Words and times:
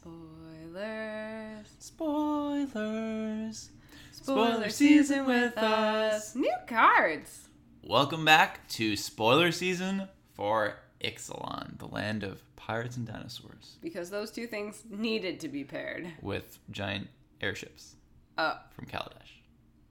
Spoilers. 0.00 1.66
Spoilers. 1.78 3.70
Spoiler 4.12 4.70
season 4.70 5.26
with 5.26 5.58
us. 5.58 6.34
New 6.34 6.54
cards. 6.66 7.48
Welcome 7.84 8.24
back 8.24 8.66
to 8.70 8.96
spoiler 8.96 9.52
season 9.52 10.08
for 10.32 10.76
Ixalan, 11.04 11.78
the 11.78 11.86
land 11.86 12.22
of 12.22 12.42
pirates 12.56 12.96
and 12.96 13.06
dinosaurs, 13.06 13.76
Because 13.82 14.08
those 14.08 14.30
two 14.30 14.46
things 14.46 14.82
needed 14.88 15.38
to 15.40 15.48
be 15.48 15.64
paired. 15.64 16.10
with 16.22 16.58
giant 16.70 17.08
airships 17.42 17.96
Uh, 18.38 18.54
from 18.70 18.86
Kaladesh. 18.86 19.42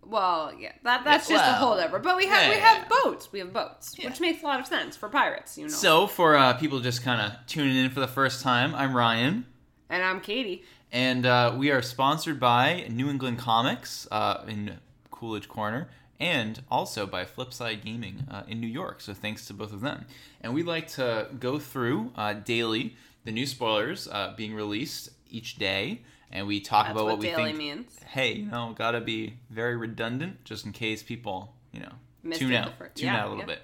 well, 0.03 0.51
yeah, 0.57 0.71
that 0.83 1.03
that's 1.03 1.29
Yeah, 1.29 1.37
just 1.37 1.51
a 1.51 1.53
holdover. 1.63 2.01
But 2.01 2.17
we 2.17 2.25
have 2.25 2.49
we 2.49 2.55
yeah. 2.55 2.61
have 2.79 2.89
boats. 3.03 3.31
We 3.31 3.37
have 3.39 3.53
boats, 3.53 3.93
Yeah. 3.97 4.09
which 4.09 4.19
makes 4.19 4.41
a 4.41 4.45
lot 4.47 4.59
of 4.59 4.65
sense 4.65 4.95
for 4.97 5.07
pirates. 5.09 5.55
You 5.57 5.65
know. 5.65 5.69
So, 5.73 6.07
for 6.07 6.35
uh, 6.35 6.53
people 6.53 6.79
just 6.79 7.03
kind 7.03 7.21
of 7.21 7.33
tuning 7.45 7.75
in 7.77 7.91
for 7.91 7.99
the 7.99 8.07
first 8.07 8.41
time, 8.41 8.73
I'm 8.73 8.95
Ryan, 8.95 9.45
and 9.89 10.03
I'm 10.03 10.21
Katie. 10.21 10.63
and 10.91 11.25
uh, 11.25 11.53
we 11.57 11.71
are 11.71 11.81
sponsored 11.81 12.39
by 12.39 12.85
New 12.89 13.09
England 13.09 13.39
Comics 13.39 14.07
uh, 14.11 14.43
in 14.47 14.77
Coolidge 15.11 15.47
Corner, 15.47 15.89
and 16.19 16.61
also 16.69 17.05
by 17.07 17.25
Flipside 17.25 17.83
Gaming 17.83 18.25
uh, 18.29 18.43
in 18.47 18.59
New 18.61 18.67
York. 18.67 19.01
So, 19.01 19.13
thanks 19.13 19.45
to 19.47 19.53
both 19.53 19.73
of 19.73 19.81
them. 19.81 20.05
And 20.41 20.53
we'd 20.53 20.65
like 20.65 20.87
to 20.89 21.27
go 21.39 21.59
through 21.59 22.11
uh, 22.15 22.33
daily 22.33 22.95
the 23.25 23.31
new 23.31 23.45
spoilers 23.45 24.07
uh, 24.07 24.33
being 24.37 24.53
released 24.53 25.09
each 25.29 25.55
day, 25.57 26.01
and 26.31 26.47
we 26.47 26.59
talk 26.59 26.85
That's 26.85 26.93
about 26.93 27.05
what, 27.05 27.11
what, 27.13 27.19
we 27.19 27.27
daily 27.27 27.43
think. 27.45 27.57
means. 27.57 27.99
Hey, 28.05 28.33
you 28.33 28.45
know, 28.45 28.73
gotta 28.77 29.01
be 29.01 29.35
very 29.49 29.75
redundant 29.75 30.43
just 30.45 30.65
in 30.65 30.71
case 30.71 31.03
people, 31.03 31.53
you 31.73 31.81
know, 31.81 31.91
Missed 32.23 32.41
tune 32.41 32.53
out, 32.53 32.73
tune 32.95 33.07
yeah, 33.07 33.21
out 33.21 33.27
a 33.27 33.29
little 33.29 33.41
yeah. 33.41 33.55
bit. 33.55 33.61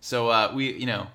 So 0.00 0.28
uh, 0.28 0.52
we, 0.54 0.72
you 0.74 0.86
know, 0.86 1.08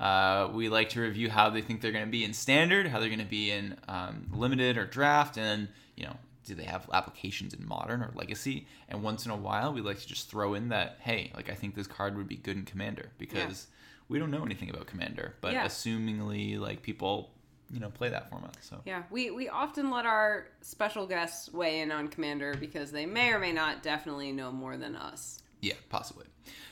uh, 0.00 0.48
we 0.52 0.68
like 0.68 0.88
to 0.90 1.00
review 1.00 1.28
how 1.30 1.50
they 1.50 1.60
think 1.60 1.80
they're 1.80 1.92
going 1.92 2.04
to 2.04 2.10
be 2.10 2.24
in 2.24 2.32
standard, 2.32 2.86
how 2.88 2.98
they're 2.98 3.08
going 3.08 3.18
to 3.20 3.24
be 3.24 3.50
in 3.50 3.76
um, 3.86 4.26
limited 4.32 4.76
or 4.78 4.86
draft, 4.86 5.36
and 5.36 5.68
you 5.96 6.04
know, 6.04 6.16
do 6.44 6.54
they 6.54 6.64
have 6.64 6.88
applications 6.92 7.52
in 7.54 7.66
modern 7.68 8.02
or 8.02 8.10
legacy? 8.14 8.66
And 8.88 9.02
once 9.02 9.26
in 9.26 9.30
a 9.30 9.36
while, 9.36 9.72
we 9.74 9.82
like 9.82 10.00
to 10.00 10.06
just 10.08 10.30
throw 10.30 10.54
in 10.54 10.70
that, 10.70 10.96
hey, 11.00 11.30
like 11.36 11.50
I 11.50 11.54
think 11.54 11.74
this 11.74 11.86
card 11.86 12.16
would 12.16 12.26
be 12.26 12.36
good 12.36 12.56
in 12.56 12.64
commander 12.64 13.10
because 13.18 13.66
we 14.08 14.18
don't 14.18 14.30
know 14.30 14.44
anything 14.44 14.70
about 14.70 14.86
commander, 14.86 15.34
but 15.42 15.52
Yeah. 15.52 15.66
assumingly, 15.66 16.58
like 16.58 16.82
people, 16.82 17.30
you 17.70 17.78
know, 17.78 17.90
play 17.90 18.08
that 18.08 18.30
format. 18.30 18.56
So 18.62 18.80
Yeah, 18.86 19.02
we, 19.10 19.30
we 19.30 19.48
often 19.48 19.90
let 19.90 20.06
our 20.06 20.48
special 20.62 21.06
guests 21.06 21.52
weigh 21.52 21.80
in 21.80 21.92
on 21.92 22.08
Commander 22.08 22.54
because 22.58 22.90
they 22.90 23.06
may 23.06 23.30
or 23.32 23.38
may 23.38 23.52
not 23.52 23.82
definitely 23.82 24.32
know 24.32 24.50
more 24.50 24.76
than 24.76 24.96
us. 24.96 25.42
Yeah, 25.60 25.74
possibly. 25.90 26.24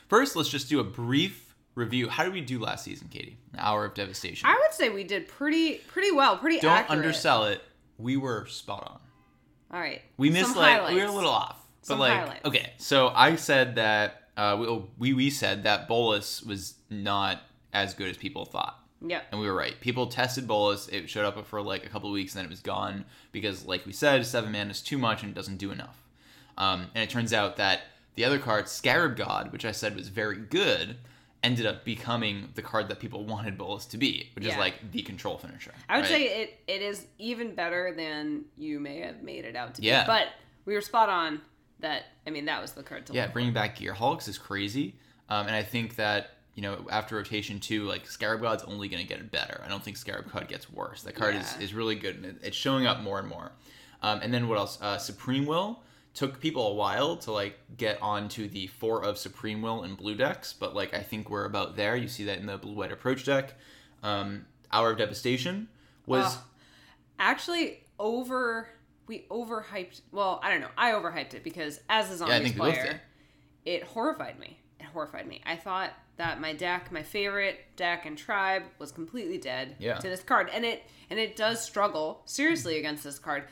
First, 0.09 0.35
let's 0.35 0.49
just 0.49 0.69
do 0.69 0.81
a 0.81 0.85
brief 0.85 1.48
review. 1.79 2.09
How 2.09 2.25
did 2.25 2.33
we 2.33 2.41
do 2.41 2.59
last 2.59 2.85
season, 2.85 3.09
Katie? 3.09 3.39
An 3.55 3.61
hour 3.61 3.85
of 3.85 3.95
devastation. 3.95 4.49
I 4.49 4.55
would 4.55 4.73
say 4.75 4.89
we 4.89 5.05
did 5.05 5.29
pretty 5.29 5.75
pretty 5.89 6.11
well, 6.13 6.37
pretty 6.37 6.59
Don't 6.61 6.73
accurate. 6.73 6.99
undersell 6.99 7.45
it. 7.45 7.63
We 7.99 8.17
were 8.17 8.47
spot 8.47 8.83
on. 8.87 9.01
All 9.73 9.81
right, 9.81 10.01
We 10.17 10.29
Some 10.29 10.35
missed 10.35 10.57
like 10.57 10.89
we 10.89 10.97
were 10.97 11.07
a 11.09 11.13
little 11.13 11.31
off, 11.31 11.59
Some 11.83 11.99
but 11.99 12.09
like 12.09 12.19
highlights. 12.19 12.45
okay. 12.47 12.73
So 12.79 13.09
I 13.09 13.37
said 13.37 13.75
that 13.77 14.23
uh, 14.37 14.57
we, 14.59 14.83
we 14.99 15.13
we 15.15 15.31
said 15.31 15.65
that 15.65 15.89
Bolas 15.89 16.43
was 16.43 16.75
not 16.89 17.43
as 17.73 17.93
good 17.95 18.09
as 18.09 18.17
people 18.17 18.45
thought. 18.47 18.79
Yep. 19.07 19.27
And 19.31 19.41
we 19.41 19.47
were 19.47 19.55
right. 19.55 19.79
People 19.81 20.07
tested 20.07 20.49
Bolas. 20.49 20.89
It 20.89 21.09
showed 21.11 21.25
up 21.27 21.47
for 21.47 21.61
like 21.63 21.85
a 21.85 21.89
couple 21.89 22.09
of 22.09 22.15
weeks, 22.15 22.33
and 22.35 22.39
then 22.39 22.47
it 22.47 22.51
was 22.51 22.61
gone 22.61 23.05
because, 23.31 23.65
like 23.67 23.85
we 23.87 23.93
said, 23.93 24.25
seven 24.27 24.51
mana 24.53 24.71
is 24.71 24.81
too 24.81 24.97
much 24.99 25.23
and 25.23 25.31
it 25.33 25.35
doesn't 25.35 25.59
do 25.59 25.71
enough. 25.71 26.03
Um, 26.57 26.87
and 26.95 27.05
it 27.05 27.11
turns 27.11 27.33
out 27.33 27.57
that 27.59 27.83
the 28.17 28.25
other 28.25 28.39
card, 28.41 28.69
Scarab 28.69 29.17
God, 29.17 29.53
which 29.53 29.65
I 29.65 29.71
said 29.73 29.95
was 29.95 30.09
very 30.09 30.39
good, 30.39 30.97
ended 31.43 31.67
up 31.67 31.85
becoming 31.85 32.49
the 32.55 32.63
card 32.63 32.89
that 32.89 32.99
people 32.99 33.25
wanted 33.25 33.57
Bolas 33.57 33.87
to 33.87 33.97
be, 33.97 34.31
which 34.35 34.45
is 34.45 34.57
like 34.57 34.91
the 34.91 35.03
control 35.03 35.39
finisher. 35.39 35.73
I 35.89 35.97
would 35.97 36.03
right? 36.03 36.11
say 36.11 36.25
it, 36.43 36.61
it 36.67 36.83
is 36.83 37.07
even 37.19 37.55
better 37.55 37.95
than 37.97 38.45
you 38.57 38.81
may 38.81 39.01
have 39.01 39.23
made 39.23 39.45
it 39.45 39.55
out 39.55 39.75
to 39.77 39.83
Yeah. 39.83 40.03
be. 40.03 40.07
But 40.09 40.29
we 40.65 40.75
were 40.75 40.81
spot 40.81 41.09
on 41.09 41.41
that, 41.81 42.07
I 42.27 42.31
mean, 42.31 42.47
that 42.47 42.61
was 42.61 42.73
the 42.73 42.83
card 42.83 43.07
to 43.07 43.13
yeah, 43.13 43.29
bringing 43.29 43.53
back 43.53 43.79
Gearhulks 43.79 44.27
is 44.29 44.37
crazy, 44.37 44.97
um, 45.29 45.47
and 45.47 45.55
I 45.55 45.63
think 45.63 45.95
that 45.97 46.31
you 46.55 46.63
know 46.63 46.87
after 46.91 47.15
rotation 47.15 47.61
two, 47.61 47.85
like 47.85 48.05
Scarab 48.07 48.41
God's 48.41 48.65
only 48.65 48.89
going 48.89 49.01
to 49.01 49.09
get 49.09 49.31
better. 49.31 49.63
I 49.65 49.69
don't 49.69 49.83
think 49.85 49.97
Scarab 49.97 50.33
God 50.33 50.49
gets 50.49 50.69
worse. 50.73 51.03
That 51.05 51.15
card 51.15 51.37
is, 51.37 51.55
Yeah. 51.57 51.65
is 51.65 51.73
really 51.73 51.95
good, 51.95 52.17
and 52.17 52.25
it, 52.25 52.37
it's 52.43 52.57
showing 52.57 52.85
up 52.87 53.01
more 53.01 53.21
and 53.21 53.29
more. 53.29 53.53
Um, 54.03 54.21
and 54.23 54.35
then 54.35 54.49
what 54.49 54.59
else? 54.59 54.77
Uh, 54.83 54.99
Supreme 54.99 55.47
Will 55.47 55.83
took 56.15 56.41
people 56.41 56.67
a 56.69 56.75
while 56.75 57.17
to 57.19 57.31
like 57.33 57.59
get 57.77 58.01
onto 58.03 58.49
the 58.49 58.67
four 58.67 59.05
of 59.05 59.19
Supreme 59.19 59.63
Will 59.63 59.85
in 59.85 59.95
blue 59.95 60.15
decks, 60.15 60.53
but 60.53 60.75
like 60.75 60.93
I 60.95 61.01
think 61.03 61.31
we're 61.31 61.45
about 61.45 61.77
there. 61.77 61.95
You 61.97 62.09
see 62.09 62.25
that 62.25 62.39
in 62.39 62.47
the 62.47 62.59
blue 62.59 62.75
white 62.75 62.93
approach 62.93 63.25
deck. 63.25 63.55
Um, 64.03 64.47
Hour 64.73 64.93
of 64.93 64.99
Devastation 64.99 65.69
was 66.07 66.27
Ugh. 66.37 66.43
Actually, 67.19 67.83
over, 67.99 68.69
we 69.07 69.25
overhyped, 69.31 70.03
well, 70.13 70.41
I 70.43 70.51
don't 70.51 70.61
know. 70.61 70.69
I 70.77 70.93
overhyped 70.93 71.35
it 71.35 71.43
because 71.43 71.81
as 71.89 72.11
a 72.11 72.17
zombies 72.19 72.39
think 72.43 72.55
we 72.55 72.61
player, 72.61 73.01
it 73.65 73.83
horrified 73.83 74.39
me. 74.39 74.59
It 74.79 74.87
horrified 74.87 75.27
me. 75.27 75.41
I 75.45 75.57
thought 75.57 75.91
that 76.17 76.41
my 76.41 76.53
deck, 76.53 76.93
my 76.93 77.03
favorite 77.03 77.59
deck 77.77 78.07
and 78.07 78.17
tribe, 78.17 78.63
was 78.79 78.93
completely 78.93 79.39
dead 79.39 79.75
Yeah. 79.79 79.95
to 79.99 80.09
this 80.09 80.23
card, 80.23 80.49
and 80.53 80.65
it 80.65 80.83
and 81.11 81.19
it 81.19 81.35
does 81.37 81.61
struggle 81.65 82.23
seriously 82.25 82.79
against 82.79 83.03
this 83.03 83.19
card, 83.19 83.45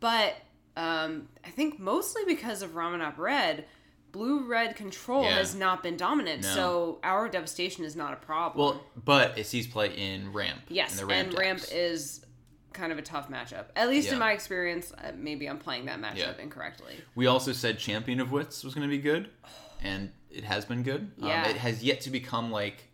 but 0.00 0.34
um, 0.80 1.28
I 1.44 1.50
think 1.50 1.78
mostly 1.78 2.22
because 2.24 2.62
of 2.62 2.70
Ramunap 2.70 3.18
Red. 3.18 3.66
Blue 4.12 4.44
red 4.44 4.74
control 4.74 5.22
Yeah. 5.22 5.36
has 5.36 5.54
not 5.54 5.84
been 5.84 5.96
dominant, 5.96 6.42
No. 6.42 6.52
so 6.56 6.98
our 7.04 7.28
devastation 7.28 7.84
is 7.84 7.94
not 7.94 8.12
a 8.12 8.16
problem. 8.16 8.58
well, 8.66 8.84
but 9.04 9.38
it 9.38 9.46
sees 9.46 9.68
play 9.68 9.94
in 9.96 10.32
ramp. 10.32 10.62
Yes, 10.68 10.90
in 10.92 10.96
the 10.96 11.06
ramp 11.06 11.28
and 11.28 11.38
ramp 11.38 11.60
is 11.70 12.26
kind 12.72 12.90
of 12.90 12.98
a 12.98 13.02
tough 13.02 13.28
matchup. 13.30 13.66
At 13.76 13.88
least 13.88 14.08
Yeah. 14.08 14.14
in 14.14 14.18
my 14.18 14.32
experience, 14.32 14.90
uh, 14.98 15.12
maybe 15.16 15.48
I'm 15.48 15.58
playing 15.58 15.84
that 15.84 16.00
matchup 16.00 16.16
Yeah. 16.16 16.42
incorrectly. 16.42 16.96
We 17.14 17.26
also 17.28 17.52
said 17.52 17.78
Champion 17.78 18.18
of 18.18 18.32
Wits 18.32 18.64
was 18.64 18.74
going 18.74 18.88
to 18.88 18.90
be 18.90 19.00
good, 19.00 19.30
and 19.80 20.10
it 20.28 20.42
has 20.42 20.64
been 20.64 20.82
good. 20.82 21.12
Yeah. 21.16 21.44
Um, 21.44 21.50
it 21.50 21.58
has 21.58 21.84
yet 21.84 22.00
to 22.00 22.10
become 22.10 22.50
like, 22.50 22.88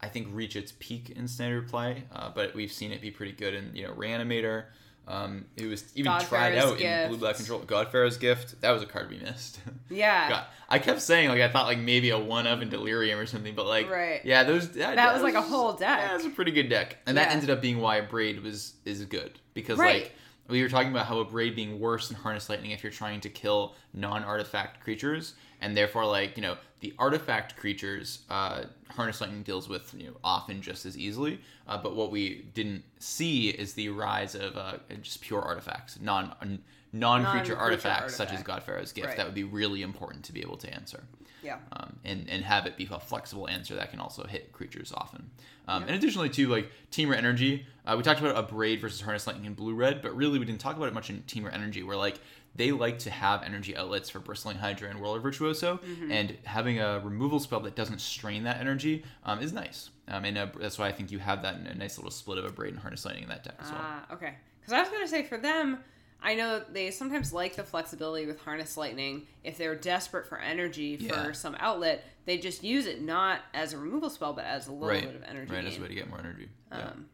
I 0.00 0.08
think, 0.08 0.28
reach 0.30 0.56
its 0.56 0.72
peak 0.78 1.10
in 1.10 1.28
standard 1.28 1.68
play, 1.68 2.04
uh, 2.10 2.30
but 2.30 2.54
we've 2.54 2.72
seen 2.72 2.90
it 2.90 3.02
be 3.02 3.10
pretty 3.10 3.32
good 3.32 3.52
in 3.52 3.76
you 3.76 3.86
know 3.86 3.92
Reanimator. 3.92 4.68
Um, 5.06 5.44
it 5.56 5.66
was 5.66 5.84
even 5.94 6.12
tried 6.12 6.54
God-Pharaoh's 6.54 6.72
out 6.72 6.80
in 6.80 7.08
Blue 7.10 7.18
Black 7.18 7.32
Gift. 7.36 7.40
Control. 7.48 7.60
God-Pharaoh's 7.66 8.16
Gift 8.16 8.60
that 8.62 8.70
was 8.70 8.82
a 8.82 8.86
card 8.86 9.10
we 9.10 9.18
missed. 9.18 9.58
Yeah, 9.90 10.28
God, 10.28 10.44
I 10.68 10.78
kept 10.78 11.02
saying 11.02 11.28
like 11.28 11.40
I 11.42 11.48
thought 11.48 11.66
like 11.66 11.78
maybe 11.78 12.08
a 12.10 12.18
one 12.18 12.46
of 12.46 12.62
in 12.62 12.70
Delirium 12.70 13.18
or 13.18 13.26
something, 13.26 13.54
but 13.54 13.66
like 13.66 13.88
Right. 13.90 14.22
yeah, 14.24 14.44
those 14.44 14.70
that, 14.72 14.96
That 14.96 15.12
was 15.12 15.22
like 15.22 15.34
a 15.34 15.42
whole 15.42 15.72
deck. 15.74 15.98
Yeah, 16.00 16.12
it 16.12 16.16
was 16.16 16.24
a 16.26 16.30
pretty 16.30 16.52
good 16.52 16.68
deck, 16.70 16.96
and 17.06 17.16
that 17.18 17.30
ended 17.30 17.50
up 17.50 17.60
being 17.60 17.80
why 17.80 18.00
Abrade 18.00 18.42
was 18.42 18.72
is 18.86 19.04
good 19.04 19.38
because 19.52 19.78
Right. 19.78 20.04
like 20.04 20.12
we 20.48 20.62
were 20.62 20.68
talking 20.68 20.90
about 20.90 21.06
how 21.06 21.22
Abrade 21.22 21.56
being 21.56 21.80
worse 21.80 22.08
than 22.08 22.16
Harness 22.16 22.48
Lightning 22.48 22.70
if 22.70 22.82
you're 22.82 22.92
trying 22.92 23.20
to 23.22 23.28
kill 23.28 23.74
non-artifact 23.92 24.80
creatures, 24.80 25.34
and 25.60 25.76
therefore 25.76 26.04
like 26.06 26.36
you 26.36 26.42
know 26.42 26.56
the 26.80 26.92
artifact 26.98 27.56
creatures 27.56 28.20
uh, 28.30 28.64
Harness 28.90 29.20
Lightning 29.20 29.42
deals 29.42 29.68
with 29.68 29.94
you 29.96 30.08
know 30.08 30.16
often 30.22 30.60
just 30.60 30.86
as 30.86 30.98
easily, 30.98 31.40
uh, 31.66 31.78
but 31.78 31.96
what 31.96 32.10
we 32.10 32.46
didn't 32.54 32.84
see 32.98 33.48
is 33.48 33.74
the 33.74 33.88
rise 33.88 34.34
of 34.34 34.56
uh, 34.56 34.74
just 35.02 35.20
pure 35.20 35.42
artifacts, 35.42 35.98
non 36.00 36.34
non-creature 36.38 36.60
Non-creature 36.92 37.56
artifacts 37.56 38.14
such 38.14 38.28
as 38.28 38.38
artifact. 38.38 38.46
God-Pharaoh's 38.46 38.92
Gift. 38.92 39.08
Right. 39.08 39.16
That 39.16 39.26
would 39.26 39.34
be 39.34 39.44
really 39.44 39.82
important 39.82 40.24
to 40.26 40.32
be 40.32 40.42
able 40.42 40.58
to 40.58 40.72
answer 40.72 41.02
yeah. 41.44 41.58
um, 41.72 41.96
and 42.04 42.28
and 42.28 42.42
have 42.44 42.66
it 42.66 42.76
be 42.76 42.88
a 42.90 42.98
flexible 42.98 43.48
answer 43.48 43.74
that 43.76 43.90
can 43.90 44.00
also 44.00 44.24
hit 44.24 44.52
creatures 44.52 44.92
often. 44.96 45.30
Um, 45.66 45.82
And 45.84 45.92
additionally, 45.92 46.28
to 46.30 46.48
like 46.48 46.70
Temur 46.90 47.16
Energy, 47.16 47.66
uh, 47.86 47.94
we 47.96 48.02
talked 48.02 48.20
about 48.20 48.36
Abrade 48.48 48.80
versus 48.80 49.00
Harness 49.00 49.26
Lightning 49.26 49.46
and 49.46 49.56
Blue 49.56 49.74
Red, 49.74 50.02
but 50.02 50.14
really 50.16 50.38
we 50.38 50.44
didn't 50.44 50.60
talk 50.60 50.76
about 50.76 50.88
it 50.88 50.94
much 50.94 51.10
in 51.10 51.22
Temur 51.22 51.52
Energy, 51.52 51.82
where 51.82 51.96
like 51.96 52.18
they 52.56 52.70
like 52.70 53.00
to 53.00 53.10
have 53.10 53.42
energy 53.42 53.76
outlets 53.76 54.08
for 54.08 54.20
Bristling 54.20 54.56
Hydra 54.58 54.88
and 54.88 55.00
Whirler 55.00 55.18
Virtuoso, 55.20 55.78
Mm-hmm. 55.78 56.12
and 56.12 56.36
having 56.44 56.78
a 56.80 57.00
removal 57.00 57.40
spell 57.40 57.60
that 57.60 57.74
doesn't 57.74 58.00
strain 58.00 58.44
that 58.44 58.60
energy 58.60 59.04
um, 59.24 59.40
is 59.40 59.52
nice. 59.52 59.90
Um, 60.06 60.24
and 60.24 60.38
uh, 60.38 60.46
that's 60.60 60.78
why 60.78 60.86
I 60.86 60.92
think 60.92 61.10
you 61.10 61.18
have 61.18 61.42
that 61.42 61.56
in 61.56 61.66
a 61.66 61.74
nice 61.74 61.96
little 61.98 62.10
split 62.12 62.38
of 62.38 62.44
Abrade 62.44 62.68
and 62.68 62.78
Harness 62.78 63.04
Lightning 63.04 63.24
in 63.24 63.28
that 63.30 63.42
deck 63.44 63.56
as 63.60 63.70
well. 63.70 63.80
Ah, 63.82 64.12
okay. 64.12 64.34
Because 64.60 64.72
I 64.72 64.80
was 64.80 64.88
gonna 64.90 65.08
say 65.08 65.24
for 65.24 65.36
them, 65.38 65.78
I 66.24 66.34
know 66.34 66.62
they 66.72 66.90
sometimes 66.90 67.32
like 67.32 67.54
the 67.54 67.62
flexibility 67.62 68.24
with 68.26 68.40
harness 68.40 68.76
lightning. 68.76 69.26
If 69.44 69.58
they're 69.58 69.76
desperate 69.76 70.26
for 70.26 70.38
energy 70.38 70.96
for 70.96 71.04
Yeah. 71.04 71.32
some 71.32 71.54
outlet, 71.60 72.02
they 72.24 72.38
just 72.38 72.64
use 72.64 72.86
it 72.86 73.02
not 73.02 73.42
as 73.52 73.74
a 73.74 73.78
removal 73.78 74.08
spell, 74.08 74.32
but 74.32 74.46
as 74.46 74.66
a 74.66 74.72
little 74.72 74.88
right, 74.88 75.02
bit 75.04 75.14
of 75.14 75.22
energy. 75.24 75.52
right, 75.52 75.64
as 75.64 75.76
a 75.76 75.82
way 75.82 75.88
to 75.88 75.94
get 75.94 76.08
more 76.08 76.18
energy. 76.18 76.48
Yeah. 76.72 76.78
Um, 76.88 77.06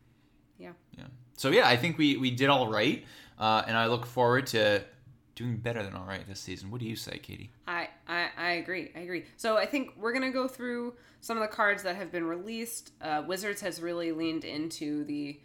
yeah. 0.59 0.73
Yeah. 0.97 1.05
So 1.37 1.51
yeah, 1.51 1.67
I 1.69 1.77
think 1.77 1.99
we 1.99 2.17
we 2.17 2.31
did 2.31 2.49
all 2.49 2.69
right, 2.69 3.05
uh, 3.39 3.65
and 3.67 3.77
I 3.77 3.87
look 3.87 4.07
forward 4.07 4.47
to 4.49 4.85
doing 5.35 5.57
better 5.57 5.83
than 5.83 5.95
all 5.95 6.05
right 6.05 6.27
this 6.29 6.39
season. 6.39 6.71
What 6.71 6.81
do 6.81 6.87
you 6.87 6.97
say, 6.97 7.19
Katie? 7.19 7.51
I, 7.67 7.89
I 8.07 8.29
I 8.37 8.51
agree. 8.53 8.93
I 8.95 9.01
agree. 9.01 9.25
So 9.37 9.57
I 9.57 9.67
think 9.67 9.93
we're 9.97 10.13
gonna 10.13 10.31
go 10.31 10.47
through 10.47 10.95
some 11.23 11.37
of 11.37 11.43
the 11.43 11.49
cards 11.55 11.83
that 11.83 11.97
have 11.97 12.13
been 12.13 12.25
released. 12.25 12.93
Uh, 13.01 13.23
Wizards 13.27 13.61
has 13.63 13.81
really 13.83 14.13
leaned 14.13 14.45
into 14.45 15.03
the, 15.05 15.41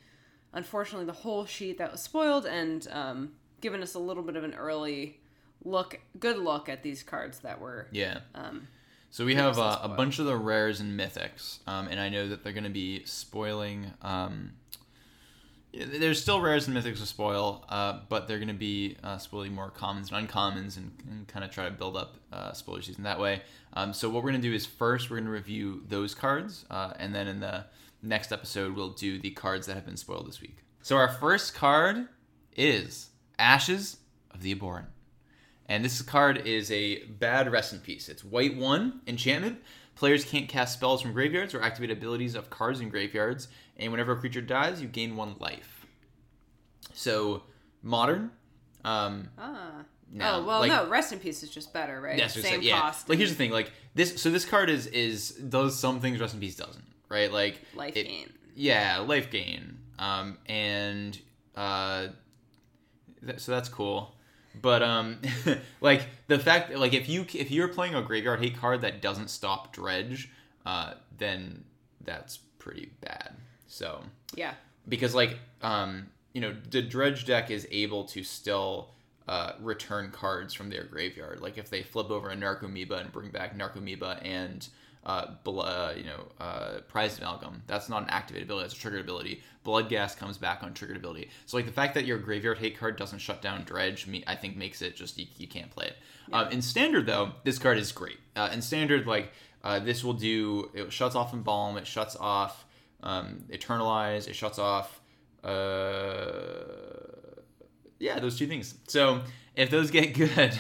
unfortunately, 0.54 1.06
the 1.06 1.12
whole 1.14 1.46
sheet 1.46 1.78
that 1.78 1.92
was 1.92 2.02
spoiled 2.02 2.46
and 2.46 2.88
um, 2.92 3.32
given 3.66 3.82
us 3.82 3.96
a 3.96 4.00
little 4.00 4.22
bit 4.22 4.36
of 4.36 4.44
an 4.44 4.54
early 4.54 5.20
look, 5.64 6.00
good 6.20 6.38
look 6.38 6.70
at 6.70 6.84
these 6.84 7.02
cards 7.02 7.40
that 7.40 7.60
were. 7.60 7.88
Yeah. 7.92 8.20
Um, 8.36 8.68
So 9.10 9.26
we 9.26 9.36
have 9.36 9.58
uh, 9.58 9.80
a 9.82 9.90
bunch 9.90 10.20
of 10.20 10.26
the 10.26 10.36
rares 10.36 10.82
and 10.82 11.00
mythics, 11.00 11.60
um, 11.66 11.88
and 11.88 12.00
I 12.00 12.10
know 12.10 12.28
that 12.28 12.44
they're 12.44 12.54
going 12.54 12.66
to 12.66 12.70
be 12.86 13.04
spoiling. 13.06 13.94
Um, 14.02 14.52
there's 15.74 16.22
still 16.22 16.42
rares 16.42 16.68
and 16.68 16.78
mythics 16.78 17.00
to 17.00 17.08
spoil, 17.08 17.66
uh, 17.70 18.02
but 18.08 18.28
they're 18.28 18.38
going 18.38 18.50
to 18.50 18.54
be 18.72 18.98
uh, 19.04 19.18
spoiling 19.18 19.56
more 19.56 19.72
commons 19.72 20.12
and 20.12 20.30
uncommons 20.30 20.78
and, 20.78 20.92
and 21.10 21.28
kind 21.28 21.44
of 21.44 21.50
try 21.50 21.66
to 21.66 21.72
build 21.72 21.98
up 21.98 22.18
uh, 22.32 22.52
spoiler 22.54 22.84
season 22.84 23.04
that 23.06 23.20
way. 23.20 23.42
Um, 23.74 23.94
so 23.94 24.10
what 24.10 24.24
we're 24.24 24.32
going 24.32 24.42
to 24.42 24.48
do 24.48 24.54
is 24.54 24.66
first 24.66 25.10
we're 25.10 25.18
going 25.18 25.26
to 25.26 25.32
review 25.32 25.82
those 25.88 26.14
cards, 26.14 26.66
uh, 26.70 26.92
and 27.00 27.16
then 27.16 27.28
in 27.28 27.40
the 27.40 27.66
next 28.04 28.32
episode 28.32 28.76
we'll 28.76 28.96
do 29.08 29.18
the 29.18 29.32
cards 29.32 29.66
that 29.68 29.76
have 29.76 29.86
been 29.86 29.98
spoiled 29.98 30.28
this 30.28 30.40
week. 30.40 30.58
So 30.82 30.98
our 30.98 31.10
first 31.10 31.56
card 31.56 32.10
is 32.56 33.10
Ashes 33.40 33.98
of 34.32 34.42
the 34.42 34.52
Abhorrent. 34.52 34.88
And 35.68 35.84
this 35.84 36.02
card 36.02 36.46
is 36.46 36.70
a 36.72 37.04
bad 37.06 37.52
rest 37.52 37.74
in 37.74 37.80
peace. 37.80 38.08
It's 38.10 38.24
white 38.24 38.56
one 38.56 39.02
enchantment. 39.08 39.60
Players 39.96 40.24
can't 40.26 40.48
cast 40.48 40.74
spells 40.74 41.02
from 41.02 41.14
graveyards 41.14 41.54
or 41.56 41.62
activate 41.62 41.90
abilities 41.90 42.36
of 42.36 42.50
cards 42.50 42.82
in 42.82 42.90
graveyards, 42.90 43.48
and 43.78 43.92
whenever 43.92 44.12
a 44.12 44.18
creature 44.18 44.42
dies, 44.42 44.82
you 44.82 44.88
gain 44.88 45.16
one 45.16 45.36
life. 45.40 45.86
So 46.94 47.44
modern. 47.82 48.32
Um, 48.84 49.30
Ah. 49.38 49.84
now, 50.12 50.38
oh 50.40 50.46
well, 50.46 50.60
like- 50.60 50.72
no. 50.72 50.88
Rest 50.88 51.12
in 51.14 51.20
peace 51.20 51.42
is 51.44 51.50
just 51.50 51.74
better, 51.74 52.00
right? 52.00 52.18
Yes, 52.18 52.34
Same 52.40 52.62
yeah. 52.62 52.80
cost. 52.80 53.10
Like 53.10 53.18
here's 53.18 53.32
the 53.32 53.36
thing, 53.36 53.52
like 53.52 53.72
this. 53.96 54.22
So 54.22 54.30
this 54.30 54.46
card 54.46 54.70
is 54.70 54.86
is 54.88 55.32
does 55.32 55.80
some 55.80 56.00
things 56.00 56.20
Rest 56.20 56.34
in 56.36 56.40
Peace 56.40 56.56
doesn't, 56.56 56.86
right? 57.10 57.32
Like 57.32 57.62
life 57.74 57.96
it- 57.98 58.06
gain. 58.08 58.32
Yeah, 58.56 59.00
life 59.00 59.32
gain. 59.32 59.80
Um, 59.98 60.38
and 60.46 61.18
uh, 61.56 62.08
so 63.38 63.52
that's 63.52 63.70
cool. 63.70 64.16
But 64.62 64.82
um, 64.84 65.20
like 65.82 66.08
the 66.28 66.40
fact, 66.40 66.74
like 66.74 66.94
if 66.94 67.10
you 67.10 67.26
if 67.34 67.52
you're 67.52 67.68
playing 67.68 67.96
a 67.96 68.02
graveyard 68.02 68.40
hate 68.40 68.58
card 68.58 68.82
that 68.82 69.02
doesn't 69.02 69.30
stop 69.30 69.74
dredge, 69.74 70.30
uh, 70.66 70.94
then 71.18 71.64
that's 72.02 72.38
pretty 72.60 72.92
bad. 73.02 73.36
So 73.68 74.02
Yeah. 74.36 74.54
because 74.88 75.14
like 75.14 75.40
um 75.62 76.08
you 76.34 76.42
know 76.42 76.56
the 76.70 76.82
dredge 76.82 77.26
deck 77.26 77.52
is 77.52 77.68
able 77.72 78.06
to 78.06 78.24
still 78.24 78.92
uh, 79.28 79.54
return 79.60 80.12
cards 80.12 80.54
from 80.54 80.70
their 80.70 80.84
graveyard 80.84 81.42
like 81.42 81.58
if 81.58 81.70
they 81.70 81.82
flip 81.82 82.12
over 82.12 82.30
a 82.30 82.36
narcomoeba 82.36 83.02
and 83.02 83.12
bring 83.12 83.32
back 83.32 83.58
narcomoeba 83.58 84.24
and 84.24 84.68
uh, 85.06 85.28
bl- 85.44 85.62
uh, 85.62 85.94
you 85.96 86.04
know 86.04 86.28
uh, 86.40 86.80
prized 86.88 87.20
amalgam. 87.20 87.62
That's 87.68 87.90
not 87.90 88.04
an 88.04 88.10
activated 88.10 88.48
ability 88.48 88.64
that's 88.66 88.78
a 88.78 88.80
triggered 88.80 89.02
ability. 89.02 89.42
Bloodghast 89.66 90.18
comes 90.18 90.38
back 90.38 90.64
on 90.64 90.74
triggered 90.74 90.98
ability. 90.98 91.30
So 91.46 91.58
like 91.58 91.66
the 91.66 91.72
fact 91.72 91.94
that 91.96 92.06
your 92.06 92.18
graveyard 92.18 92.58
hate 92.58 92.78
card 92.78 92.98
doesn't 92.98 93.20
shut 93.20 93.42
down 93.42 93.64
dredge 93.64 94.08
me 94.08 94.24
i 94.28 94.36
think 94.36 94.56
makes 94.58 94.82
it 94.82 94.96
just 94.96 95.18
you, 95.18 95.26
you 95.38 95.48
can't 95.48 95.70
play 95.70 95.88
it. 95.88 95.98
Um, 96.34 96.50
in 96.50 96.62
standard 96.62 97.06
though 97.06 97.34
this 97.44 97.60
card 97.60 97.78
is 97.78 97.92
great. 97.92 98.18
Uh, 98.36 98.50
in 98.52 98.62
standard 98.62 99.06
like 99.08 99.32
uh, 99.64 99.80
this 99.80 100.04
will 100.04 100.14
do 100.14 100.70
it 100.74 100.92
shuts 100.92 101.16
off 101.16 101.34
embalm 101.34 101.78
it 101.78 101.88
shuts 101.88 102.16
off 102.16 102.66
um, 103.04 103.44
eternalize 103.50 104.28
it 104.28 104.36
shuts 104.36 104.60
off 104.60 105.00
uh, 105.44 105.52
yeah 108.00 108.20
those 108.20 108.38
two 108.38 108.48
things. 108.48 108.76
So 108.88 109.22
if 109.56 109.70
those 109.70 109.92
get 109.92 110.14
good 110.18 110.58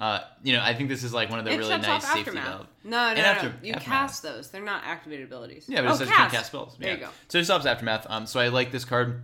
uh, 0.00 0.20
you 0.42 0.52
know 0.54 0.62
i 0.62 0.74
think 0.74 0.88
this 0.88 1.04
is 1.04 1.12
like 1.14 1.30
one 1.30 1.38
of 1.38 1.44
the 1.44 1.52
it 1.52 1.58
really 1.58 1.76
nice 1.78 2.02
safety 2.04 2.20
aftermath. 2.20 2.46
valve 2.48 2.66
No, 2.84 3.08
no, 3.10 3.14
no. 3.14 3.20
after- 3.20 3.46
you 3.62 3.74
aftermath. 3.74 3.82
cast 3.84 4.22
those. 4.22 4.50
They're 4.50 4.62
not 4.64 4.82
activated 4.84 5.26
abilities. 5.26 5.66
yeah, 5.68 5.82
but 5.82 5.90
oh, 5.90 5.94
it 5.94 5.96
says 5.98 6.08
you 6.08 6.14
can't 6.14 6.32
cast 6.32 6.46
spells. 6.46 6.76
There 6.78 6.92
you 6.94 6.96
go. 7.00 7.08
So 7.28 7.38
it 7.38 7.44
stops 7.44 7.66
aftermath. 7.66 8.06
Um, 8.08 8.26
so 8.26 8.40
I 8.40 8.48
like 8.48 8.72
this 8.72 8.84
card. 8.86 9.22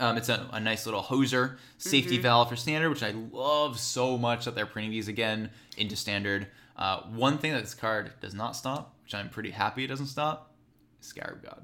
Um, 0.00 0.16
it's 0.16 0.28
a, 0.30 0.48
a 0.52 0.60
nice 0.60 0.86
little 0.86 1.02
hoser 1.02 1.56
safety 1.76 2.14
Mm-hmm. 2.14 2.22
valve 2.22 2.48
for 2.48 2.56
standard, 2.56 2.88
which 2.90 3.02
I 3.02 3.10
love 3.32 3.78
so 3.78 4.16
much 4.16 4.44
that 4.46 4.54
they're 4.54 4.64
printing 4.66 4.90
these 4.92 5.08
again 5.08 5.50
into 5.76 5.96
standard. 5.96 6.46
Uh, 6.76 7.00
one 7.02 7.36
thing 7.38 7.52
that 7.52 7.60
this 7.62 7.74
card 7.74 8.12
does 8.22 8.32
not 8.32 8.56
stop, 8.56 8.94
which 9.04 9.14
I'm 9.14 9.28
pretty 9.28 9.50
happy 9.50 9.84
it 9.84 9.88
doesn't 9.88 10.06
stop, 10.06 10.54
is 11.00 11.08
Scarab 11.08 11.42
God. 11.42 11.62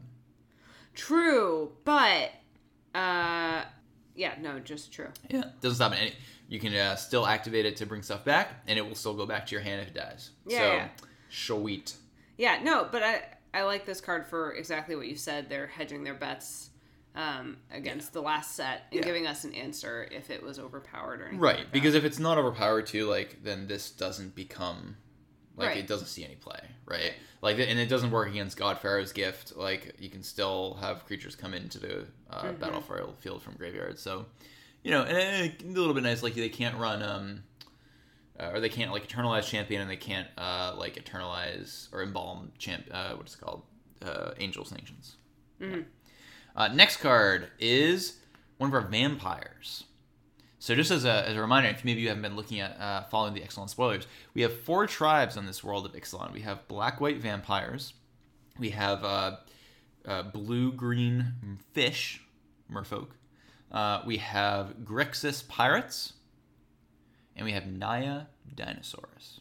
True, 0.94 1.72
but 1.84 2.32
uh, 2.94 3.62
yeah, 4.14 4.34
no, 4.40 4.58
just 4.58 4.92
true. 4.92 5.08
Yeah, 5.30 5.44
doesn't 5.60 5.76
stop. 5.76 5.92
Any, 5.98 6.12
you 6.48 6.58
can 6.58 6.74
uh, 6.74 6.96
still 6.96 7.26
activate 7.26 7.66
it 7.66 7.76
to 7.76 7.86
bring 7.86 8.02
stuff 8.02 8.24
back, 8.24 8.48
and 8.66 8.78
it 8.78 8.82
will 8.86 8.94
still 8.94 9.14
go 9.14 9.26
back 9.26 9.46
to 9.46 9.54
your 9.54 9.62
hand 9.62 9.82
if 9.82 9.88
it 9.88 9.94
dies. 9.94 10.30
Yeah, 10.46 10.58
so, 10.58 10.72
yeah. 10.76 10.88
sweet. 11.28 11.94
Yeah, 12.36 12.60
no, 12.62 12.88
but 12.90 13.02
I 13.02 13.22
I 13.54 13.62
like 13.62 13.84
this 13.86 14.00
card 14.00 14.26
for 14.26 14.52
exactly 14.52 14.96
what 14.96 15.06
you 15.08 15.16
said. 15.16 15.48
They're 15.48 15.66
hedging 15.66 16.04
their 16.04 16.14
bets 16.14 16.70
um, 17.14 17.56
against 17.72 18.12
the 18.12 18.20
last 18.22 18.54
set 18.54 18.82
and 18.92 19.00
Yeah. 19.00 19.06
giving 19.06 19.26
us 19.26 19.44
an 19.44 19.54
answer 19.54 20.06
if 20.12 20.30
it 20.30 20.42
was 20.42 20.58
overpowered 20.58 21.20
or 21.20 21.24
anything. 21.24 21.40
Right, 21.40 21.58
like 21.58 21.72
because 21.72 21.94
if 21.94 22.04
it's 22.04 22.18
not 22.18 22.38
overpowered 22.38 22.86
too, 22.86 23.06
like 23.08 23.42
then 23.42 23.66
this 23.66 23.90
doesn't 23.90 24.34
become 24.34 24.96
like 25.56 25.68
Right. 25.70 25.78
it 25.78 25.86
doesn't 25.88 26.06
see 26.06 26.24
any 26.24 26.36
play, 26.36 26.60
right? 26.86 27.14
Like 27.42 27.58
and 27.58 27.78
it 27.80 27.88
doesn't 27.88 28.10
work 28.12 28.28
against 28.28 28.56
God 28.56 28.78
Pharaoh's 28.78 29.12
gift. 29.12 29.56
Like 29.56 29.94
you 29.98 30.08
can 30.10 30.22
still 30.22 30.74
have 30.80 31.04
creatures 31.06 31.34
come 31.34 31.54
into 31.54 31.78
the 31.78 32.06
uh, 32.30 32.42
Mm-hmm. 32.44 32.60
battlefield 32.60 33.42
from 33.42 33.54
graveyard. 33.54 33.98
So 33.98 34.26
you 34.82 34.90
know, 34.90 35.02
and 35.02 35.54
a 35.60 35.66
little 35.66 35.94
bit 35.94 36.02
nice. 36.02 36.22
Like 36.22 36.34
they 36.34 36.48
can't 36.48 36.76
run 36.76 37.02
um. 37.02 37.42
Uh, 38.40 38.52
or 38.52 38.60
they 38.60 38.68
can't 38.68 38.92
like 38.92 39.08
eternalize 39.08 39.48
champion, 39.48 39.82
and 39.82 39.90
they 39.90 39.96
can't 39.96 40.28
uh, 40.38 40.72
like 40.78 40.94
eternalize 40.94 41.88
or 41.92 42.02
embalm 42.02 42.52
champ. 42.56 42.84
Uh, 42.88 43.14
what 43.14 43.26
is 43.26 43.34
it 43.34 43.40
called? 43.40 43.62
Uh, 44.00 44.30
Angel 44.38 44.64
sanctions. 44.64 45.16
Mm-hmm. 45.60 45.80
Uh, 46.54 46.68
next 46.68 46.98
card 46.98 47.48
is 47.58 48.18
one 48.58 48.70
of 48.70 48.74
our 48.74 48.88
vampires. 48.88 49.82
So 50.60 50.76
just 50.76 50.92
as 50.92 51.04
a, 51.04 51.28
as 51.28 51.36
a 51.36 51.40
reminder, 51.40 51.68
if 51.70 51.84
maybe 51.84 52.00
you 52.00 52.08
haven't 52.08 52.22
been 52.22 52.36
looking 52.36 52.60
at 52.60 52.80
uh, 52.80 53.02
following 53.04 53.34
the 53.34 53.40
Ixalan 53.40 53.68
spoilers, 53.68 54.06
we 54.34 54.42
have 54.42 54.56
four 54.60 54.86
tribes 54.86 55.36
on 55.36 55.46
this 55.46 55.64
world 55.64 55.84
of 55.84 55.92
Ixalan. 55.94 56.32
We 56.32 56.42
have 56.42 56.68
black-white 56.68 57.20
vampires, 57.20 57.94
we 58.56 58.70
have 58.70 59.04
uh, 59.04 59.36
uh, 60.04 60.22
blue-green 60.22 61.58
fish, 61.72 62.22
merfolk, 62.72 63.08
uh, 63.72 64.02
we 64.06 64.16
have 64.18 64.74
Grixis 64.84 65.46
pirates, 65.46 66.14
and 67.36 67.44
we 67.44 67.52
have 67.52 67.66
Naya 67.66 68.22
dinosaurs. 68.54 69.40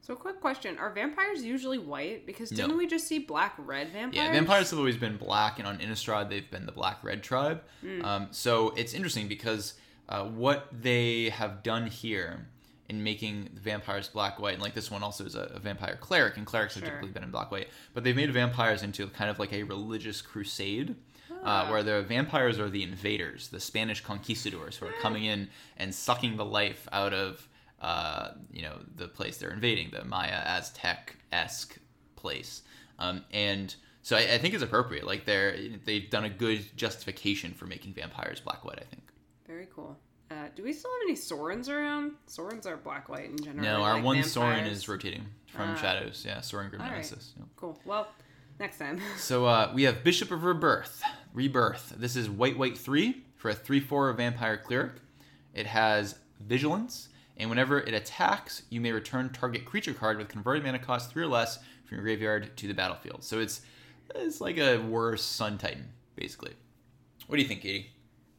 So, 0.00 0.14
quick 0.16 0.40
question: 0.40 0.78
Are 0.78 0.90
vampires 0.90 1.44
usually 1.44 1.78
white? 1.78 2.24
Because 2.26 2.48
didn't 2.50 2.70
No. 2.70 2.76
we 2.76 2.86
just 2.86 3.06
see 3.06 3.18
black 3.18 3.54
red 3.58 3.92
vampires? 3.92 4.14
Yeah, 4.26 4.32
vampires 4.32 4.70
have 4.70 4.78
always 4.78 4.96
been 4.96 5.16
black, 5.18 5.58
and 5.58 5.68
on 5.68 5.78
Innistrad 5.78 6.30
they've 6.30 6.50
been 6.50 6.64
the 6.66 6.72
black 6.72 7.04
red 7.04 7.22
tribe. 7.22 7.62
Um, 8.02 8.28
so 8.30 8.70
it's 8.70 8.94
interesting 8.94 9.28
because 9.28 9.74
uh, 10.08 10.24
what 10.24 10.68
they 10.72 11.28
have 11.28 11.62
done 11.62 11.86
here 11.88 12.46
in 12.88 13.02
making 13.04 13.50
the 13.52 13.60
vampires 13.60 14.08
black 14.08 14.40
white, 14.40 14.54
and 14.54 14.62
like 14.62 14.72
this 14.72 14.90
one 14.90 15.02
also 15.02 15.26
is 15.26 15.34
a, 15.34 15.52
a 15.54 15.58
vampire 15.58 15.98
cleric, 16.00 16.38
and 16.38 16.46
clerics 16.46 16.74
have 16.74 16.84
typically 16.84 17.10
been 17.10 17.22
in 17.22 17.30
black 17.30 17.50
white, 17.50 17.68
but 17.92 18.02
they've 18.02 18.16
made 18.16 18.32
vampires 18.32 18.82
into 18.82 19.06
kind 19.08 19.28
of 19.30 19.38
like 19.38 19.52
a 19.52 19.62
religious 19.62 20.22
crusade. 20.22 20.96
Uh, 21.42 21.68
where 21.68 21.82
the 21.82 22.02
vampires 22.02 22.58
are 22.58 22.68
the 22.70 22.82
invaders, 22.82 23.48
the 23.48 23.60
Spanish 23.60 24.00
conquistadors 24.02 24.76
who 24.76 24.86
are 24.86 24.92
coming 25.00 25.24
in 25.24 25.48
and 25.76 25.94
sucking 25.94 26.36
the 26.36 26.44
life 26.44 26.88
out 26.92 27.12
of, 27.14 27.46
uh, 27.80 28.30
you 28.52 28.62
know, 28.62 28.78
the 28.96 29.06
place 29.08 29.38
they're 29.38 29.52
invading, 29.52 29.90
the 29.90 30.04
Maya 30.04 30.40
Aztec 30.44 31.16
esque 31.32 31.78
place. 32.16 32.62
Um, 32.98 33.24
and 33.32 33.74
so 34.02 34.16
I, 34.16 34.20
I 34.34 34.38
think 34.38 34.54
it's 34.54 34.62
appropriate. 34.62 35.06
Like 35.06 35.24
they're 35.26 35.56
they've 35.84 36.08
done 36.10 36.24
a 36.24 36.30
good 36.30 36.64
justification 36.76 37.52
for 37.52 37.66
making 37.66 37.92
vampires 37.94 38.40
black 38.40 38.64
white. 38.64 38.78
I 38.80 38.84
think. 38.84 39.02
Very 39.46 39.68
cool. 39.74 39.96
Uh, 40.30 40.34
do 40.54 40.62
we 40.62 40.72
still 40.72 40.90
have 40.90 41.08
any 41.08 41.14
Sorins 41.16 41.68
around? 41.70 42.12
Sorins 42.28 42.66
are 42.66 42.76
black 42.76 43.08
white 43.08 43.30
in 43.30 43.38
general. 43.38 43.62
No, 43.64 43.82
our 43.82 43.94
Like 43.94 44.04
one 44.04 44.22
Sorin 44.22 44.66
is 44.66 44.86
rotating 44.88 45.24
from 45.46 45.70
Ah. 45.70 45.74
Shadows. 45.76 46.24
Yeah, 46.26 46.40
Sorin 46.42 46.68
Grim 46.68 46.82
right. 46.82 47.10
Yeah. 47.10 47.44
Cool. 47.56 47.78
Well, 47.86 48.08
next 48.58 48.78
time. 48.78 49.00
So 49.16 49.46
uh, 49.46 49.70
we 49.74 49.84
have 49.84 50.02
Bishop 50.04 50.30
of 50.30 50.44
Rebirth, 50.44 51.02
Rebirth. 51.34 51.94
This 51.96 52.16
is 52.16 52.28
white, 52.30 52.58
white 52.58 52.78
three 52.78 53.24
for 53.36 53.50
a 53.50 53.54
three-four 53.54 54.12
vampire 54.14 54.56
cleric. 54.56 54.92
It 55.54 55.66
has 55.66 56.16
vigilance, 56.40 57.08
and 57.36 57.50
whenever 57.50 57.78
it 57.80 57.94
attacks, 57.94 58.62
you 58.70 58.80
may 58.80 58.92
return 58.92 59.30
target 59.30 59.64
creature 59.64 59.94
card 59.94 60.18
with 60.18 60.28
converted 60.28 60.64
mana 60.64 60.78
cost 60.78 61.10
three 61.10 61.22
or 61.22 61.28
less 61.28 61.58
from 61.84 61.96
your 61.96 62.02
graveyard 62.02 62.56
to 62.56 62.66
the 62.68 62.74
battlefield. 62.74 63.22
So 63.24 63.40
it's 63.40 63.60
it's 64.14 64.40
like 64.40 64.58
a 64.58 64.78
worse 64.78 65.22
Sun 65.22 65.58
Titan, 65.58 65.88
basically. 66.16 66.52
What 67.26 67.36
do 67.36 67.42
you 67.42 67.48
think, 67.48 67.60
Katie? 67.62 67.90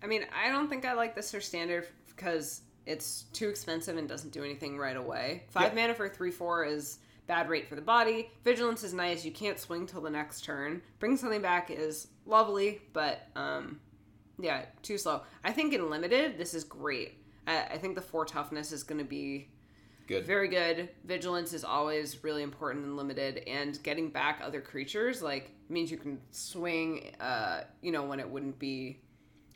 I 0.01 0.07
mean, 0.07 0.25
I 0.33 0.49
don't 0.49 0.69
think 0.69 0.85
I 0.85 0.93
like 0.93 1.13
this 1.15 1.31
for 1.31 1.41
standard 1.41 1.87
because 2.07 2.61
it's 2.85 3.23
too 3.33 3.49
expensive 3.49 3.97
and 3.97 4.07
doesn't 4.09 4.31
do 4.31 4.43
anything 4.43 4.77
right 4.77 4.95
away. 4.97 5.43
Five 5.49 5.73
Yeah. 5.75 5.81
mana 5.81 5.93
for 5.93 6.09
three 6.09 6.31
four 6.31 6.65
is 6.65 6.99
bad 7.29 7.47
rate 7.47 7.69
for 7.69 7.75
the 7.75 7.81
body. 7.81 8.29
Vigilance 8.43 8.83
is 8.83 8.91
nice. 8.93 9.23
You 9.23 9.31
can't 9.31 9.57
swing 9.59 9.85
till 9.85 10.01
the 10.01 10.09
next 10.09 10.43
turn. 10.43 10.81
Bring 10.99 11.15
something 11.15 11.41
back 11.43 11.69
is 11.71 12.07
lovely, 12.25 12.81
but 12.91 13.27
um, 13.35 13.79
yeah, 14.41 14.65
too 14.81 14.97
slow. 14.97 15.21
I 15.43 15.51
think 15.51 15.73
in 15.73 15.89
limited, 15.91 16.37
this 16.39 16.53
is 16.55 16.63
great. 16.63 17.13
I, 17.47 17.61
I 17.73 17.77
think 17.77 17.93
the 17.95 18.01
four 18.01 18.25
toughness 18.25 18.71
is 18.71 18.81
going 18.83 18.97
to 18.97 19.05
be 19.05 19.47
Good. 20.07 20.25
very 20.25 20.47
good. 20.47 20.89
Vigilance 21.05 21.53
is 21.53 21.63
always 21.63 22.23
really 22.23 22.41
important 22.41 22.83
in 22.85 22.97
limited, 22.97 23.43
and 23.47 23.81
getting 23.83 24.09
back 24.09 24.41
other 24.43 24.59
creatures 24.59 25.21
like 25.21 25.51
means 25.69 25.91
you 25.91 25.97
can 25.97 26.19
swing. 26.31 27.11
Uh, 27.19 27.61
you 27.83 27.91
know 27.91 28.03
when 28.05 28.19
it 28.19 28.27
wouldn't 28.27 28.57
be 28.57 29.01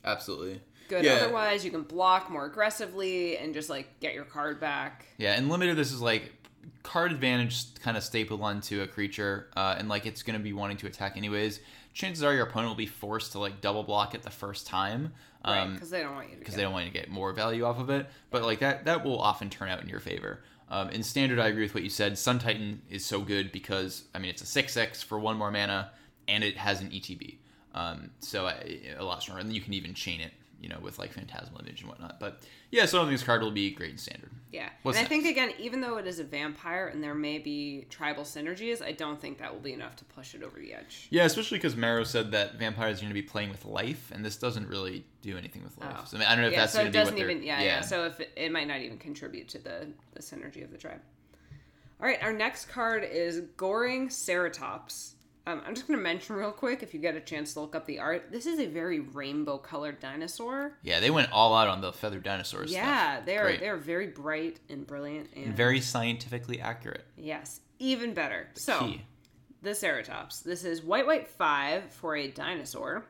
Absolutely. 0.06 0.62
good 0.90 1.04
Yeah. 1.06 1.14
otherwise. 1.14 1.66
You 1.66 1.72
can 1.72 1.82
block 1.82 2.30
more 2.30 2.46
aggressively 2.46 3.36
and 3.38 3.52
just 3.52 3.68
like 3.68 4.00
get 4.00 4.14
your 4.14 4.26
card 4.26 4.60
back. 4.60 5.08
Yeah, 5.18 5.34
and 5.34 5.50
limited. 5.50 5.76
This 5.76 5.92
is 5.92 6.02
like 6.02 6.32
card 6.84 7.12
advantage 7.12 7.74
kind 7.82 7.98
of 7.98 8.04
stapled 8.04 8.42
onto 8.42 8.82
a 8.82 8.88
creature, 8.88 9.48
uh, 9.56 9.76
and 9.78 9.90
like 9.90 10.06
it's 10.06 10.24
going 10.24 10.38
to 10.38 10.44
be 10.44 10.54
wanting 10.54 10.78
to 10.78 10.88
attack 10.88 11.18
anyways. 11.18 11.60
Chances 11.94 12.24
are 12.24 12.34
your 12.34 12.46
opponent 12.48 12.70
will 12.70 12.76
be 12.76 12.86
forced 12.88 13.34
to 13.34 13.40
like 13.40 13.62
double 13.62 13.84
block 13.84 14.16
it 14.16 14.24
the 14.24 14.30
first 14.32 14.66
time. 14.68 15.14
right, 15.46 15.60
Um, 15.60 15.74
because 15.74 15.90
they 15.92 16.02
don't 16.02 16.16
want 16.16 16.28
you 16.30 16.34
to. 16.34 16.40
because 16.40 16.56
they 16.56 16.64
don't 16.64 16.74
want 16.74 16.86
you 16.86 16.92
to 16.92 16.98
get 16.98 17.10
more 17.10 17.32
value 17.34 17.64
off 17.66 17.80
of 17.80 17.90
it. 17.90 18.08
But 18.32 18.44
like 18.44 18.60
that, 18.60 18.86
that 18.86 19.06
will 19.06 19.20
often 19.20 19.50
turn 19.50 19.70
out 19.70 19.82
in 19.82 19.90
your 19.90 20.00
favor. 20.00 20.40
Um, 20.70 20.90
in 20.90 21.04
standard, 21.04 21.38
I 21.40 21.48
agree 21.50 21.64
with 21.64 21.76
what 21.76 21.84
you 21.84 21.90
said. 21.90 22.18
Sun 22.18 22.40
Titan 22.40 22.82
is 22.90 23.06
so 23.06 23.22
good 23.22 23.52
because 23.52 24.06
I 24.16 24.20
mean 24.20 24.30
it's 24.32 24.42
a 24.42 24.46
six 24.48 24.74
six 24.74 25.04
for 25.04 25.20
one 25.20 25.38
more 25.38 25.52
mana, 25.52 25.92
and 26.28 26.44
it 26.44 26.58
has 26.58 26.82
an 26.82 26.90
ETB, 26.90 27.36
um, 27.76 28.10
so 28.20 28.48
I, 28.48 28.80
a 28.98 29.04
lot 29.04 29.22
stronger. 29.22 29.42
And 29.42 29.50
then 29.50 29.56
you 29.56 29.62
can 29.62 29.74
even 29.74 29.94
chain 29.94 30.20
it, 30.20 30.32
you 30.64 30.70
know, 30.70 30.80
with 30.82 30.98
like 30.98 31.12
Phantasmal 31.12 31.60
Image 31.60 31.82
and 31.82 31.90
whatnot. 31.90 32.20
But 32.20 32.42
yeah, 32.72 32.86
so 32.86 32.98
I 32.98 33.02
don't 33.02 33.10
think 33.10 33.20
this 33.20 33.26
card 33.26 33.44
will 33.44 33.52
be 33.52 33.70
great 33.72 33.92
in 33.92 33.98
standard. 33.98 34.32
Yeah, 34.52 34.70
What's 34.84 34.98
and 34.98 35.06
I 35.06 35.10
think 35.10 35.26
again, 35.26 35.52
even 35.60 35.82
though 35.82 35.98
it 35.98 36.08
is 36.08 36.20
a 36.20 36.24
vampire 36.24 36.88
and 36.88 37.04
there 37.04 37.14
may 37.14 37.38
be 37.38 37.86
tribal 37.90 38.24
synergies, 38.24 38.82
I 38.82 38.94
don't 38.94 39.20
think 39.20 39.40
that 39.40 39.54
will 39.54 39.62
be 39.62 39.74
enough 39.74 39.98
to 39.98 40.06
push 40.06 40.34
it 40.34 40.42
over 40.42 40.58
the 40.60 40.74
edge. 40.74 41.08
Yeah, 41.10 41.26
especially 41.26 41.58
because 41.58 41.76
Maro 41.76 42.06
said 42.06 42.32
that 42.32 42.56
vampires 42.56 43.00
are 43.00 43.02
going 43.02 43.10
to 43.10 43.14
be 43.14 43.22
playing 43.22 43.50
with 43.50 43.66
life, 43.66 44.10
and 44.14 44.24
this 44.24 44.38
doesn't 44.38 44.68
really 44.70 45.06
do 45.22 45.38
anything 45.38 45.64
with 45.64 45.78
life. 45.78 45.96
Oh. 46.00 46.06
So 46.06 46.18
I, 46.18 46.20
mean, 46.22 46.30
I 46.30 46.36
don't 46.36 46.42
know 46.42 46.48
if 46.48 46.54
yeah, 46.54 46.60
that's 46.62 46.72
so 46.72 46.78
going 46.78 46.88
it 46.88 46.92
to 46.92 46.94
be 46.94 47.00
what 47.00 47.06
doesn't 47.06 47.20
even. 47.20 47.44
Yeah, 47.44 47.62
yeah. 47.62 47.82
So 47.82 48.06
if 48.06 48.20
it, 48.22 48.32
it 48.38 48.52
might 48.52 48.68
not 48.68 48.80
even 48.80 48.98
contribute 48.98 49.50
to 49.50 49.60
the 49.60 49.88
the 50.14 50.22
synergy 50.22 50.64
of 50.64 50.72
the 50.72 50.78
tribe. 50.78 51.02
All 52.00 52.08
right, 52.08 52.22
our 52.24 52.34
next 52.34 52.70
card 52.70 53.04
is 53.04 53.42
Goring 53.58 54.10
Ceratops. 54.10 55.13
Um, 55.46 55.62
I'm 55.68 55.76
just 55.76 55.88
going 55.88 56.00
to 56.00 56.04
mention 56.04 56.38
real 56.38 56.52
quick 56.54 56.84
if 56.84 56.94
you 56.94 57.02
get 57.02 57.16
a 57.16 57.20
chance 57.20 57.54
to 57.54 57.60
look 57.60 57.76
up 57.76 57.86
the 57.86 58.00
art. 58.00 58.32
This 58.32 58.46
is 58.46 58.60
a 58.60 58.66
very 58.66 59.02
rainbow 59.02 59.58
colored 59.58 60.00
dinosaur. 60.00 60.78
yeah, 60.84 61.02
they 61.02 61.10
went 61.12 61.32
all 61.34 61.54
out 61.54 61.68
on 61.68 61.82
the 61.82 61.92
feathered 61.92 62.24
dinosaurs. 62.24 62.72
Yeah, 62.72 63.16
stuff. 63.16 63.26
they 63.26 63.38
are 63.38 63.44
Great. 63.44 63.60
they 63.60 63.68
are 63.68 63.76
very 63.78 64.08
bright 64.08 64.60
and 64.70 64.88
brilliant 64.88 65.30
and, 65.36 65.48
and 65.48 65.56
very 65.58 65.82
scientifically 65.82 66.62
accurate. 66.62 67.06
yes, 67.18 67.60
even 67.80 68.14
better. 68.14 68.48
So 68.54 68.80
Key. 68.80 69.02
the 69.62 69.72
Ceratops. 69.72 70.44
This 70.44 70.64
is 70.64 70.82
white, 70.82 71.06
white 71.06 71.28
five 71.28 71.92
for 71.92 72.16
a 72.16 72.30
dinosaur. 72.30 73.06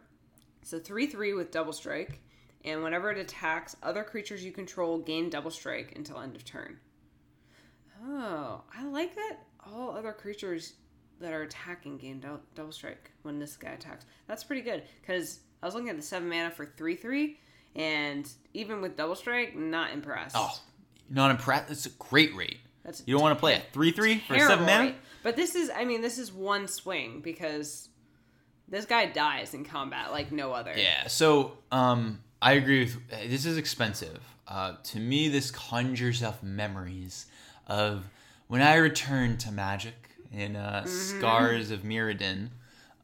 So 0.64 0.80
three 0.80 1.06
three 1.06 1.34
with 1.34 1.52
double 1.52 1.74
strike, 1.74 2.20
and 2.66 2.82
whenever 2.82 3.12
it 3.12 3.20
attacks 3.20 3.76
other 3.84 4.04
creatures 4.04 4.44
you 4.44 4.52
control, 4.52 4.98
gain 4.98 5.30
double 5.30 5.52
strike 5.52 5.94
until 5.96 6.20
end 6.20 6.36
of 6.36 6.44
turn. 6.44 6.80
Oh, 8.04 8.62
I 8.76 8.86
like 8.86 9.14
that. 9.16 9.38
All 9.72 9.92
other 9.96 10.12
creatures 10.14 10.74
that 11.24 11.34
are 11.34 11.42
attacking 11.42 11.98
gain 11.98 12.24
double 12.56 12.72
strike 12.72 13.12
when 13.24 13.40
this 13.40 13.58
guy 13.58 13.70
attacks. 13.72 14.06
That's 14.28 14.44
pretty 14.44 14.62
good 14.62 14.84
because 15.02 15.40
I 15.62 15.66
was 15.66 15.74
looking 15.74 15.90
at 15.90 15.96
the 15.96 16.04
seven 16.04 16.30
mana 16.30 16.52
for 16.52 16.66
three 16.78 16.96
three, 16.96 17.40
and 17.76 18.30
even 18.54 18.82
with 18.82 18.96
double 18.96 19.16
strike, 19.16 19.56
not 19.56 19.92
impressed. 19.92 20.36
Oh, 20.38 20.52
not 21.10 21.32
impressed. 21.32 21.70
That's 21.70 21.86
a 21.86 21.92
great 21.92 22.36
rate. 22.36 22.60
That's 22.84 23.02
You 23.06 23.14
don't 23.16 23.22
want 23.24 23.36
to 23.38 23.40
play 23.40 23.56
a 23.56 23.62
three 23.72 23.92
three 23.92 24.20
for 24.20 24.38
seven 24.38 24.66
mana. 24.66 24.84
rate. 24.86 24.96
But 25.24 25.36
this 25.38 25.56
is, 25.56 25.72
I 25.74 25.86
mean, 25.86 26.02
this 26.02 26.18
is 26.18 26.34
one 26.34 26.68
swing 26.68 27.22
because 27.22 27.88
this 28.68 28.86
guy 28.86 29.06
dies 29.06 29.54
in 29.54 29.64
combat 29.64 30.12
like 30.12 30.32
no 30.34 30.52
other. 30.52 30.74
Yeah. 30.76 31.08
So, 31.08 31.58
um, 31.72 32.22
I 32.42 32.54
agree 32.54 32.82
with. 32.84 33.30
This 33.30 33.46
is 33.46 33.58
expensive. 33.58 34.20
Uh, 34.46 34.74
to 34.84 35.00
me, 35.00 35.30
this 35.30 35.50
conjures 35.50 36.22
up 36.22 36.44
memories 36.44 37.28
of 37.68 38.10
when 38.48 38.62
I 38.62 38.76
returned 38.76 39.40
to 39.42 39.52
Magic 39.54 40.13
in 40.34 40.56
uh, 40.56 40.84
Mm-hmm. 40.86 40.90
Scars 41.20 41.72
of 41.72 41.82
Mirrodin. 41.84 42.50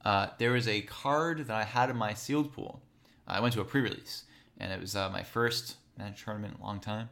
Uh, 0.03 0.27
there 0.37 0.51
was 0.51 0.67
a 0.67 0.81
card 0.81 1.47
that 1.47 1.55
I 1.55 1.63
had 1.63 1.89
in 1.89 1.95
my 1.97 2.13
sealed 2.13 2.53
pool. 2.53 2.81
I 3.27 3.39
went 3.41 3.53
to 3.53 3.61
a 3.61 3.65
pre-release, 3.65 4.23
and 4.57 4.71
it 4.71 4.79
was 4.81 4.95
uh, 4.95 5.09
my 5.09 5.23
first 5.23 5.75
Magic 5.97 6.23
tournament 6.25 6.55
in 6.57 6.61
a 6.61 6.65
long 6.65 6.79
time. 6.79 7.09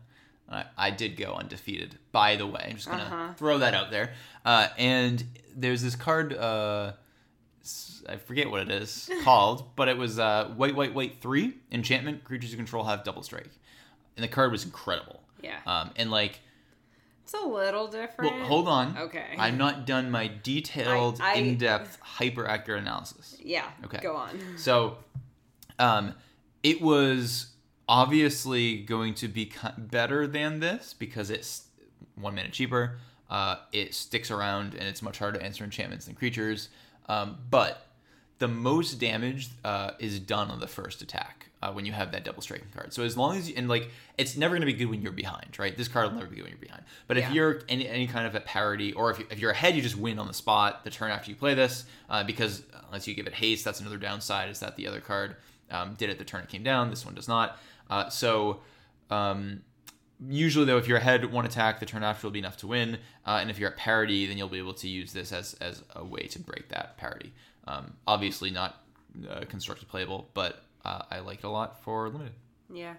I, 0.49 0.63
I 0.77 0.91
did 0.91 1.17
go 1.17 1.33
undefeated, 1.33 1.97
by 2.13 2.37
the 2.37 2.47
way. 2.47 2.67
I'm 2.69 2.75
just 2.77 2.87
gonna 2.89 3.03
Uh-huh. 3.03 3.33
throw 3.33 3.57
that 3.57 3.73
out 3.73 3.91
there. 3.91 4.13
Uh, 4.45 4.69
and 4.77 5.21
there's 5.55 5.81
this 5.81 5.95
card. 5.95 6.33
Uh, 6.33 6.93
I 8.07 8.15
forget 8.15 8.49
what 8.49 8.61
it 8.61 8.71
is 8.71 9.09
called, 9.23 9.75
but 9.75 9.89
it 9.89 9.97
was 9.97 10.17
uh, 10.19 10.53
white, 10.55 10.73
white, 10.75 10.93
white 10.93 11.17
three 11.21 11.55
enchantment. 11.71 12.23
Creatures 12.23 12.51
you 12.51 12.57
control 12.57 12.85
have 12.85 13.03
double 13.03 13.23
strike, 13.23 13.49
and 14.15 14.23
the 14.23 14.29
card 14.29 14.51
was 14.53 14.63
incredible. 14.63 15.21
Yeah. 15.43 15.57
Um, 15.67 15.91
and 15.97 16.09
like, 16.09 16.39
It's 17.27 17.33
a 17.33 17.45
little 17.45 17.89
different. 17.89 18.37
well, 18.37 18.45
hold 18.45 18.67
on. 18.69 18.97
Okay. 18.97 19.35
I'm 19.37 19.57
not 19.57 19.85
done 19.85 20.09
my 20.09 20.27
detailed, 20.43 21.19
I- 21.21 21.33
I- 21.33 21.35
in-depth, 21.35 21.99
hyper 21.99 22.47
accurate 22.47 22.81
analysis. 22.83 23.35
Yeah. 23.43 23.65
Okay. 23.83 23.99
Go 24.01 24.15
on. 24.15 24.39
So, 24.57 24.97
um, 25.77 26.13
it 26.63 26.81
was 26.81 27.47
obviously 27.89 28.77
going 28.77 29.13
to 29.15 29.27
be 29.27 29.51
better 29.77 30.25
than 30.25 30.61
this 30.61 30.93
because 30.93 31.29
it's 31.29 31.67
one 32.15 32.33
minute 32.33 32.53
cheaper. 32.53 32.97
Uh, 33.29 33.57
it 33.73 33.93
sticks 33.93 34.31
around 34.31 34.73
and 34.73 34.83
it's 34.83 35.01
much 35.01 35.19
harder 35.19 35.37
to 35.39 35.43
answer 35.45 35.65
enchantments 35.65 36.05
than 36.05 36.15
creatures. 36.15 36.69
Um, 37.09 37.39
but 37.49 37.87
the 38.39 38.47
most 38.47 39.01
damage 39.01 39.49
uh, 39.65 39.91
is 39.99 40.17
done 40.21 40.49
on 40.49 40.61
the 40.61 40.67
first 40.67 41.01
attack 41.01 41.46
uh, 41.61 41.71
when 41.71 41.85
you 41.85 41.91
have 41.91 42.11
that 42.11 42.23
double 42.23 42.41
striking 42.41 42.67
card. 42.73 42.93
So 42.93 43.03
as 43.03 43.17
long 43.17 43.35
as 43.37 43.49
you, 43.49 43.55
and 43.57 43.67
like 43.67 43.89
it's 44.17 44.37
never 44.37 44.53
going 44.53 44.61
to 44.61 44.67
be 44.67 44.73
good 44.73 44.89
when 44.89 45.01
you're 45.01 45.11
behind, 45.11 45.57
right? 45.57 45.75
This 45.75 45.87
card 45.87 46.07
will 46.07 46.15
never 46.19 46.27
be 46.27 46.35
good 46.37 46.43
when 46.43 46.51
you're 46.51 46.59
behind. 46.61 46.83
But 47.07 47.17
Yeah. 47.17 47.27
if 47.29 47.33
you're 47.33 47.61
any, 47.67 47.87
any 47.87 48.07
kind 48.07 48.27
of 48.27 48.35
a 48.35 48.39
parity, 48.41 48.93
or 48.93 49.09
if, 49.11 49.19
you, 49.19 49.25
if 49.31 49.39
you're 49.39 49.51
ahead, 49.51 49.75
you 49.75 49.81
just 49.81 49.97
win 49.97 50.19
on 50.19 50.27
the 50.27 50.33
spot 50.33 50.83
the 50.83 50.89
turn 50.89 51.09
after 51.11 51.31
you 51.31 51.35
play 51.35 51.55
this. 51.55 51.85
Uh, 52.09 52.23
because 52.23 52.63
unless 52.87 53.07
you 53.07 53.15
give 53.15 53.27
it 53.27 53.33
haste, 53.33 53.65
that's 53.65 53.79
another 53.79 53.97
downside. 53.97 54.49
Is 54.49 54.59
that 54.59 54.75
the 54.75 54.87
other 54.87 55.01
card 55.01 55.35
um, 55.71 55.95
did 55.95 56.09
it 56.09 56.17
the 56.19 56.23
turn 56.25 56.43
it 56.43 56.49
came 56.49 56.63
down. 56.63 56.89
This 56.89 57.05
one 57.05 57.15
does 57.15 57.27
not. 57.27 57.57
Uh, 57.89 58.09
so 58.09 58.61
um, 59.09 59.61
usually 60.27 60.65
though, 60.65 60.77
if 60.77 60.87
you're 60.87 60.97
ahead 60.97 61.25
one 61.31 61.45
attack, 61.45 61.79
the 61.79 61.85
turn 61.85 62.03
after 62.03 62.27
will 62.27 62.31
be 62.31 62.39
enough 62.39 62.57
to 62.57 62.67
win. 62.67 62.99
Uh, 63.25 63.39
and 63.41 63.49
if 63.49 63.57
you're 63.59 63.69
at 63.69 63.77
parity, 63.77 64.25
then 64.27 64.37
you'll 64.37 64.47
be 64.47 64.57
able 64.59 64.73
to 64.75 64.87
use 64.87 65.11
this 65.13 65.31
as 65.31 65.55
as 65.55 65.83
a 65.95 66.03
way 66.03 66.27
to 66.27 66.39
break 66.39 66.69
that 66.69 66.97
parity. 66.97 67.33
Um, 67.67 67.93
obviously 68.05 68.49
not 68.51 68.81
uh, 69.29 69.41
constructed 69.49 69.87
playable, 69.89 70.29
but 70.33 70.63
uh, 70.87 71.03
I 71.11 71.19
like 71.19 71.39
it 71.39 71.45
a 71.45 71.49
lot 71.49 71.83
for 71.83 72.07
limited. 72.09 72.33
Yeah. 72.73 72.93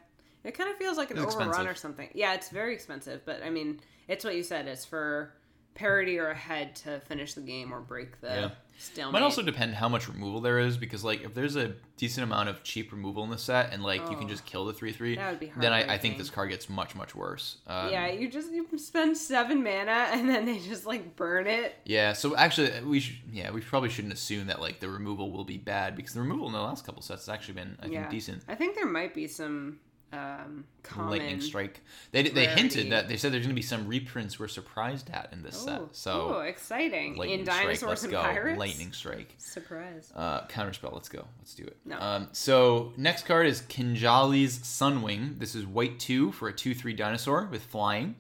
It 0.45 0.53
kind 0.57 0.71
of 0.71 0.77
feels 0.77 0.97
like 0.97 1.11
an 1.11 1.19
It's 1.19 1.27
overrun 1.35 1.49
expensive. 1.49 1.73
or 1.73 1.75
something. 1.75 2.09
Yeah, 2.15 2.35
it's 2.35 2.51
very 2.51 2.73
expensive, 2.75 3.23
but 3.25 3.43
I 3.43 3.51
mean, 3.51 3.81
it's 4.07 4.25
what 4.25 4.35
you 4.37 4.43
said. 4.43 4.67
It's 4.69 4.85
for 4.85 5.33
parity 5.79 6.19
or 6.19 6.29
ahead 6.31 6.75
to 6.77 7.01
finish 7.01 7.35
the 7.35 7.41
game 7.41 7.73
or 7.73 7.81
break 7.81 8.21
the 8.21 8.27
Yeah. 8.29 8.51
stalemate. 8.79 9.13
Might 9.21 9.23
also 9.25 9.43
depend 9.43 9.75
how 9.75 9.89
much 9.89 10.09
removal 10.09 10.41
there 10.41 10.59
is 10.59 10.77
because 10.77 11.05
like 11.05 11.23
if 11.23 11.35
there's 11.35 11.57
a 11.57 11.75
decent 11.97 12.25
amount 12.25 12.49
of 12.49 12.63
cheap 12.63 12.91
removal 12.93 13.23
in 13.25 13.31
the 13.31 13.39
set 13.39 13.73
and 13.73 13.83
like 13.83 14.09
you 14.11 14.17
can 14.17 14.27
Oh. 14.27 14.29
just 14.31 14.45
kill 14.45 14.65
the 14.67 14.73
three 14.73 14.93
three, 14.93 15.15
That 15.17 15.31
would 15.31 15.41
be 15.41 15.53
then 15.57 15.73
I, 15.73 15.95
I 15.95 15.99
think 15.99 16.19
this 16.19 16.31
card 16.31 16.51
gets 16.51 16.69
much 16.69 16.95
much 16.95 17.15
worse. 17.15 17.59
Um, 17.67 17.91
yeah, 17.91 18.09
you 18.11 18.29
just 18.29 18.51
you 18.53 18.67
spend 18.77 19.17
seven 19.17 19.63
mana 19.63 19.91
and 20.13 20.29
then 20.29 20.45
they 20.45 20.59
just 20.59 20.85
like 20.85 21.17
burn 21.17 21.47
it. 21.47 21.75
Yeah, 21.85 22.13
so 22.13 22.37
actually, 22.37 22.73
we 22.83 23.01
should. 23.01 23.17
Yeah, 23.33 23.51
we 23.53 23.61
probably 23.61 23.89
shouldn't 23.89 24.13
assume 24.15 24.49
that 24.49 24.61
like 24.61 24.81
the 24.81 24.89
removal 24.89 25.31
will 25.31 25.45
be 25.45 25.59
bad 25.59 25.95
because 25.97 26.13
the 26.15 26.21
removal 26.21 26.47
in 26.49 26.53
the 26.53 26.61
last 26.61 26.85
couple 26.85 27.03
sets 27.03 27.23
has 27.27 27.29
actually 27.33 27.55
been, 27.55 27.77
I 27.79 27.83
think, 27.83 27.95
yeah, 27.95 28.09
decent. 28.11 28.43
I 28.49 28.55
think 28.57 28.75
there 28.75 28.87
might 28.87 29.15
be 29.15 29.27
some 29.27 29.79
um, 30.13 30.65
common. 30.83 31.11
Lightning 31.11 31.41
strike. 31.41 31.83
They 32.13 32.23
they 32.23 32.47
hinted 32.47 32.93
that 32.93 33.09
they 33.09 33.17
said 33.19 33.33
there's 33.33 33.45
going 33.45 33.55
to 33.55 33.61
be 33.61 33.63
some 33.63 33.87
reprints 33.87 34.39
we're 34.41 34.49
surprised 34.49 35.11
at 35.11 35.29
in 35.33 35.43
this 35.43 35.57
set. 35.57 35.81
Oh, 35.81 35.89
So 35.93 36.35
oh, 36.37 36.41
exciting! 36.41 37.17
lightning 37.17 37.41
In 37.41 37.45
strike, 37.47 37.63
dinosaurs 37.65 37.89
let's 37.89 38.03
and 38.05 38.13
go. 38.13 38.23
pirates. 38.23 38.59
Lightning 38.59 38.93
strike. 38.93 39.35
Surprise. 39.39 40.11
Uh, 40.17 40.47
counterspell. 40.47 40.95
Let's 40.95 41.09
go. 41.11 41.27
Let's 41.39 41.55
do 41.55 41.65
it. 41.65 41.77
No. 41.85 41.99
Um, 42.01 42.29
so 42.33 42.93
next 42.97 43.27
card 43.27 43.47
is 43.47 43.61
Kinjali's 43.63 44.59
Sunwing. 44.61 45.39
This 45.39 45.55
is 45.55 45.67
white 45.67 45.99
two 45.99 46.33
for 46.33 46.49
a 46.49 46.53
two 46.53 46.75
three 46.75 46.95
dinosaur 46.95 47.47
with 47.51 47.63
flying. 47.65 48.17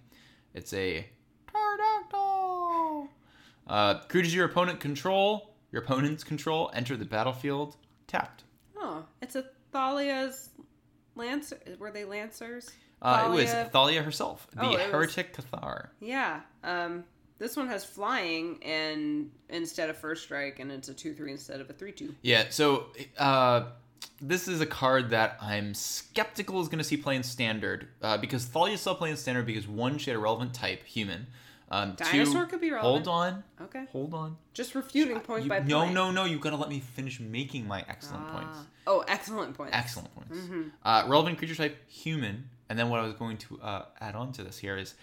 It's 0.54 0.72
a 0.74 1.06
pterodactyl. 1.52 3.08
Uh, 3.66 3.94
creatures 4.08 4.34
your 4.34 4.46
opponent 4.46 4.80
control, 4.80 5.54
your 5.72 5.82
opponent's 5.82 6.24
control, 6.24 6.70
enter 6.74 6.96
the 6.96 7.04
battlefield 7.04 7.76
tapped. 8.06 8.44
Oh, 8.76 9.04
it's 9.20 9.36
a 9.36 9.44
Thalia's 9.72 10.50
lancer. 11.18 11.58
Were 11.78 11.90
they 11.90 12.04
lancers? 12.04 12.70
Uh, 13.02 13.24
it 13.26 13.30
was 13.30 13.52
Thalia- 13.72 14.02
herself, 14.02 14.48
the 14.52 14.62
Oh, 14.64 14.70
it 14.72 14.78
was- 14.78 14.90
heretic 14.90 15.36
Cathar. 15.36 15.88
Yeah. 16.00 16.40
Um, 16.64 17.04
this 17.38 17.56
one 17.56 17.68
has 17.68 17.84
flying 17.84 18.60
and 18.64 19.30
instead 19.48 19.88
of 19.90 19.96
first 19.96 20.24
strike, 20.24 20.58
and 20.58 20.72
it's 20.72 20.88
a 20.88 20.94
two 20.94 21.14
three 21.14 21.30
instead 21.30 21.60
of 21.60 21.70
a 21.70 21.72
three 21.72 21.92
two. 21.92 22.14
Yeah, 22.22 22.46
so 22.50 22.86
uh, 23.16 23.66
this 24.20 24.48
is 24.48 24.60
a 24.60 24.66
card 24.66 25.10
that 25.10 25.38
I'm 25.40 25.74
skeptical 25.74 26.60
is 26.60 26.66
going 26.66 26.78
to 26.78 26.84
see 26.84 26.96
play 26.96 27.14
in 27.14 27.22
standard 27.22 27.86
uh, 28.02 28.16
because 28.18 28.44
Thalia 28.46 28.76
still 28.76 28.96
play 28.96 29.10
in 29.10 29.16
standard 29.16 29.46
because 29.46 29.68
one, 29.68 29.98
she 29.98 30.10
had 30.10 30.16
a 30.16 30.20
relevant 30.20 30.52
type, 30.54 30.82
human. 30.84 31.28
Um, 31.70 31.94
Dinosaur 31.96 32.44
two, 32.44 32.50
could 32.50 32.60
be 32.60 32.70
relevant. 32.70 33.06
Hold 33.06 33.08
on, 33.08 33.44
Okay. 33.60 33.84
hold 33.92 34.14
on. 34.14 34.36
Just 34.54 34.74
refuting 34.74 35.20
point 35.20 35.44
You- 35.44 35.48
by 35.50 35.58
no, 35.60 35.80
point. 35.80 35.92
no, 35.94 36.10
no. 36.10 36.22
No. 36.22 36.24
You 36.24 36.38
got 36.38 36.50
to 36.50 36.56
let 36.56 36.70
me 36.70 36.80
finish 36.80 37.20
making 37.20 37.66
my 37.68 37.84
excellent 37.88 38.26
points. 38.28 38.56
Ah. 38.60 38.66
Oh, 38.86 39.04
excellent 39.06 39.54
points. 39.54 39.72
Excellent 39.76 40.14
points. 40.14 40.36
Mm-hmm. 40.36 40.62
Uh, 40.82 41.04
relevant 41.06 41.36
creature 41.38 41.54
type, 41.54 41.76
human. 41.90 42.48
And 42.70 42.78
then 42.78 42.88
what 42.88 43.00
I 43.00 43.02
was 43.04 43.14
going 43.14 43.36
to 43.38 43.60
uh, 43.60 43.84
add 44.00 44.14
on 44.14 44.32
to 44.32 44.42
this 44.42 44.58
here 44.58 44.76
is 44.78 44.94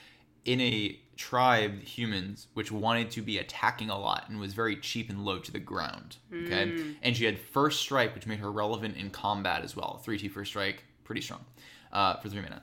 in 0.43 0.59
a 0.61 0.99
tribe, 1.17 1.81
humans, 1.81 2.47
which 2.53 2.71
wanted 2.71 3.09
to 3.11 3.21
be 3.21 3.37
attacking 3.37 3.89
a 3.89 3.97
lot 3.97 4.25
and 4.27 4.39
was 4.39 4.53
very 4.53 4.75
cheap 4.75 5.09
and 5.09 5.23
low 5.25 5.39
to 5.39 5.51
the 5.51 5.59
ground. 5.59 6.17
Okay. 6.33 6.67
Mm. 6.67 6.95
And 7.03 7.15
she 7.17 7.25
had 7.25 7.39
first 7.39 7.79
strike, 7.81 8.13
which 8.15 8.27
made 8.27 8.39
her 8.39 8.51
relevant 8.51 8.97
in 8.97 9.09
combat 9.11 9.63
as 9.63 9.75
well. 9.75 9.99
3 10.03 10.17
2 10.19 10.29
first 10.29 10.49
strike, 10.49 10.83
pretty 11.03 11.21
strong 11.21 11.45
uh, 11.93 12.17
for 12.17 12.29
3 12.29 12.41
mana. 12.41 12.61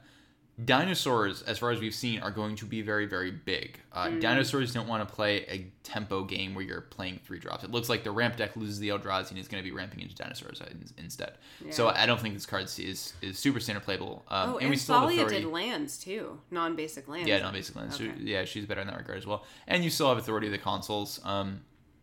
Dinosaurs, 0.62 1.42
as 1.42 1.58
far 1.58 1.70
as 1.70 1.80
we've 1.80 1.94
seen, 1.94 2.20
are 2.20 2.30
going 2.30 2.56
to 2.56 2.66
be 2.66 2.82
very, 2.82 3.06
very 3.06 3.30
big. 3.30 3.80
Uh, 3.92 4.06
Mm. 4.08 4.20
Dinosaurs 4.20 4.72
don't 4.72 4.86
want 4.86 5.06
to 5.06 5.12
play 5.14 5.38
a 5.48 5.66
tempo 5.82 6.24
game 6.24 6.54
where 6.54 6.64
you're 6.64 6.82
playing 6.82 7.20
three 7.24 7.38
drops. 7.38 7.64
It 7.64 7.70
looks 7.70 7.88
like 7.88 8.04
the 8.04 8.10
ramp 8.10 8.36
deck 8.36 8.54
loses 8.54 8.78
the 8.78 8.90
Eldrazi 8.90 9.30
and 9.30 9.38
is 9.38 9.48
going 9.48 9.62
to 9.62 9.68
be 9.68 9.74
ramping 9.74 10.00
into 10.00 10.14
dinosaurs 10.14 10.60
in- 10.60 10.84
instead. 11.02 11.34
So 11.70 11.88
I 11.88 12.04
don't 12.06 12.20
think 12.20 12.34
this 12.34 12.46
card 12.46 12.64
is 12.64 12.78
is 13.22 13.38
super 13.38 13.60
standard 13.60 13.82
playable. 13.84 14.24
Um, 14.28 14.50
Oh, 14.50 14.52
and 14.54 14.62
and, 14.62 14.70
we 14.70 14.76
still 14.76 15.00
have 15.00 15.08
Thalia 15.08 15.28
did 15.40 15.44
lands 15.46 15.98
too, 15.98 16.38
non-basic 16.50 17.08
lands. 17.08 17.28
Yeah, 17.28 17.38
non 17.40 17.52
basic 17.54 17.74
lands. 17.74 17.96
She- 17.96 18.10
Okay. 18.10 18.20
yeah, 18.20 18.44
she's 18.44 18.66
better 18.66 18.82
in 18.82 18.86
that 18.88 18.96
regard 18.98 19.18
as 19.18 19.26
well. 19.26 19.44
And 19.66 19.82
you 19.82 19.90
still 19.90 20.08
have 20.10 20.18
authority 20.18 20.46
of 20.48 20.52
the 20.52 20.58
Consuls 20.58 21.18
um, 21.24 21.62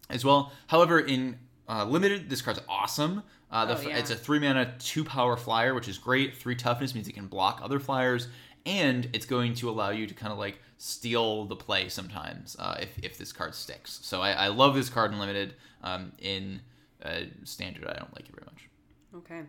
as 0.09 0.25
well. 0.25 0.51
However, 0.67 0.99
in 0.99 1.37
uh, 1.69 1.85
limited, 1.85 2.29
this 2.31 2.41
card's 2.41 2.59
awesome. 2.67 3.21
Uh, 3.51 3.65
the, 3.65 3.77
Oh, 3.77 3.81
yeah. 3.81 3.97
It's 3.97 4.11
a 4.11 4.15
three 4.15 4.39
mana, 4.39 4.73
two 4.79 5.03
power 5.03 5.35
flyer, 5.35 5.73
which 5.73 5.87
is 5.87 5.97
great. 5.97 6.35
Three 6.37 6.55
toughness 6.55 6.93
means 6.93 7.07
it 7.07 7.13
can 7.13 7.27
block 7.27 7.59
other 7.63 7.79
flyers, 7.79 8.27
and 8.65 9.09
it's 9.13 9.25
going 9.25 9.55
to 9.55 9.69
allow 9.69 9.89
you 9.89 10.05
to 10.07 10.13
kind 10.13 10.31
of 10.31 10.37
like 10.37 10.59
steal 10.77 11.45
the 11.45 11.55
play 11.55 11.89
sometimes 11.89 12.55
uh, 12.59 12.77
if, 12.79 12.89
if 13.03 13.17
this 13.17 13.31
card 13.33 13.55
sticks. 13.55 13.99
So 14.03 14.21
I, 14.21 14.31
I 14.31 14.47
love 14.47 14.75
this 14.75 14.89
card 14.89 15.11
in 15.11 15.19
limited. 15.19 15.55
Um, 15.83 16.11
in 16.19 16.61
uh, 17.03 17.21
standard, 17.43 17.85
I 17.87 17.93
don't 17.93 18.13
like 18.15 18.27
it 18.27 18.35
very 18.35 18.45
much. 18.45 18.67
Okay. 19.15 19.41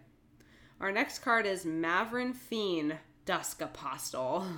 Our 0.81 0.93
next 0.93 1.19
card 1.19 1.45
is 1.45 1.65
Mavren 1.65 2.35
Fein 2.35 2.95
Dusk 3.27 3.61
Apostle. 3.61 4.47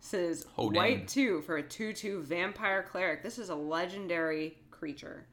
This 0.00 0.14
is 0.14 0.46
white 0.56 1.08
two 1.08 1.42
for 1.42 1.58
a 1.58 1.62
two-two 1.62 2.22
vampire 2.22 2.82
cleric. 2.82 3.22
This 3.22 3.38
is 3.38 3.50
a 3.50 3.54
legendary 3.54 4.56
creature. 4.70 5.26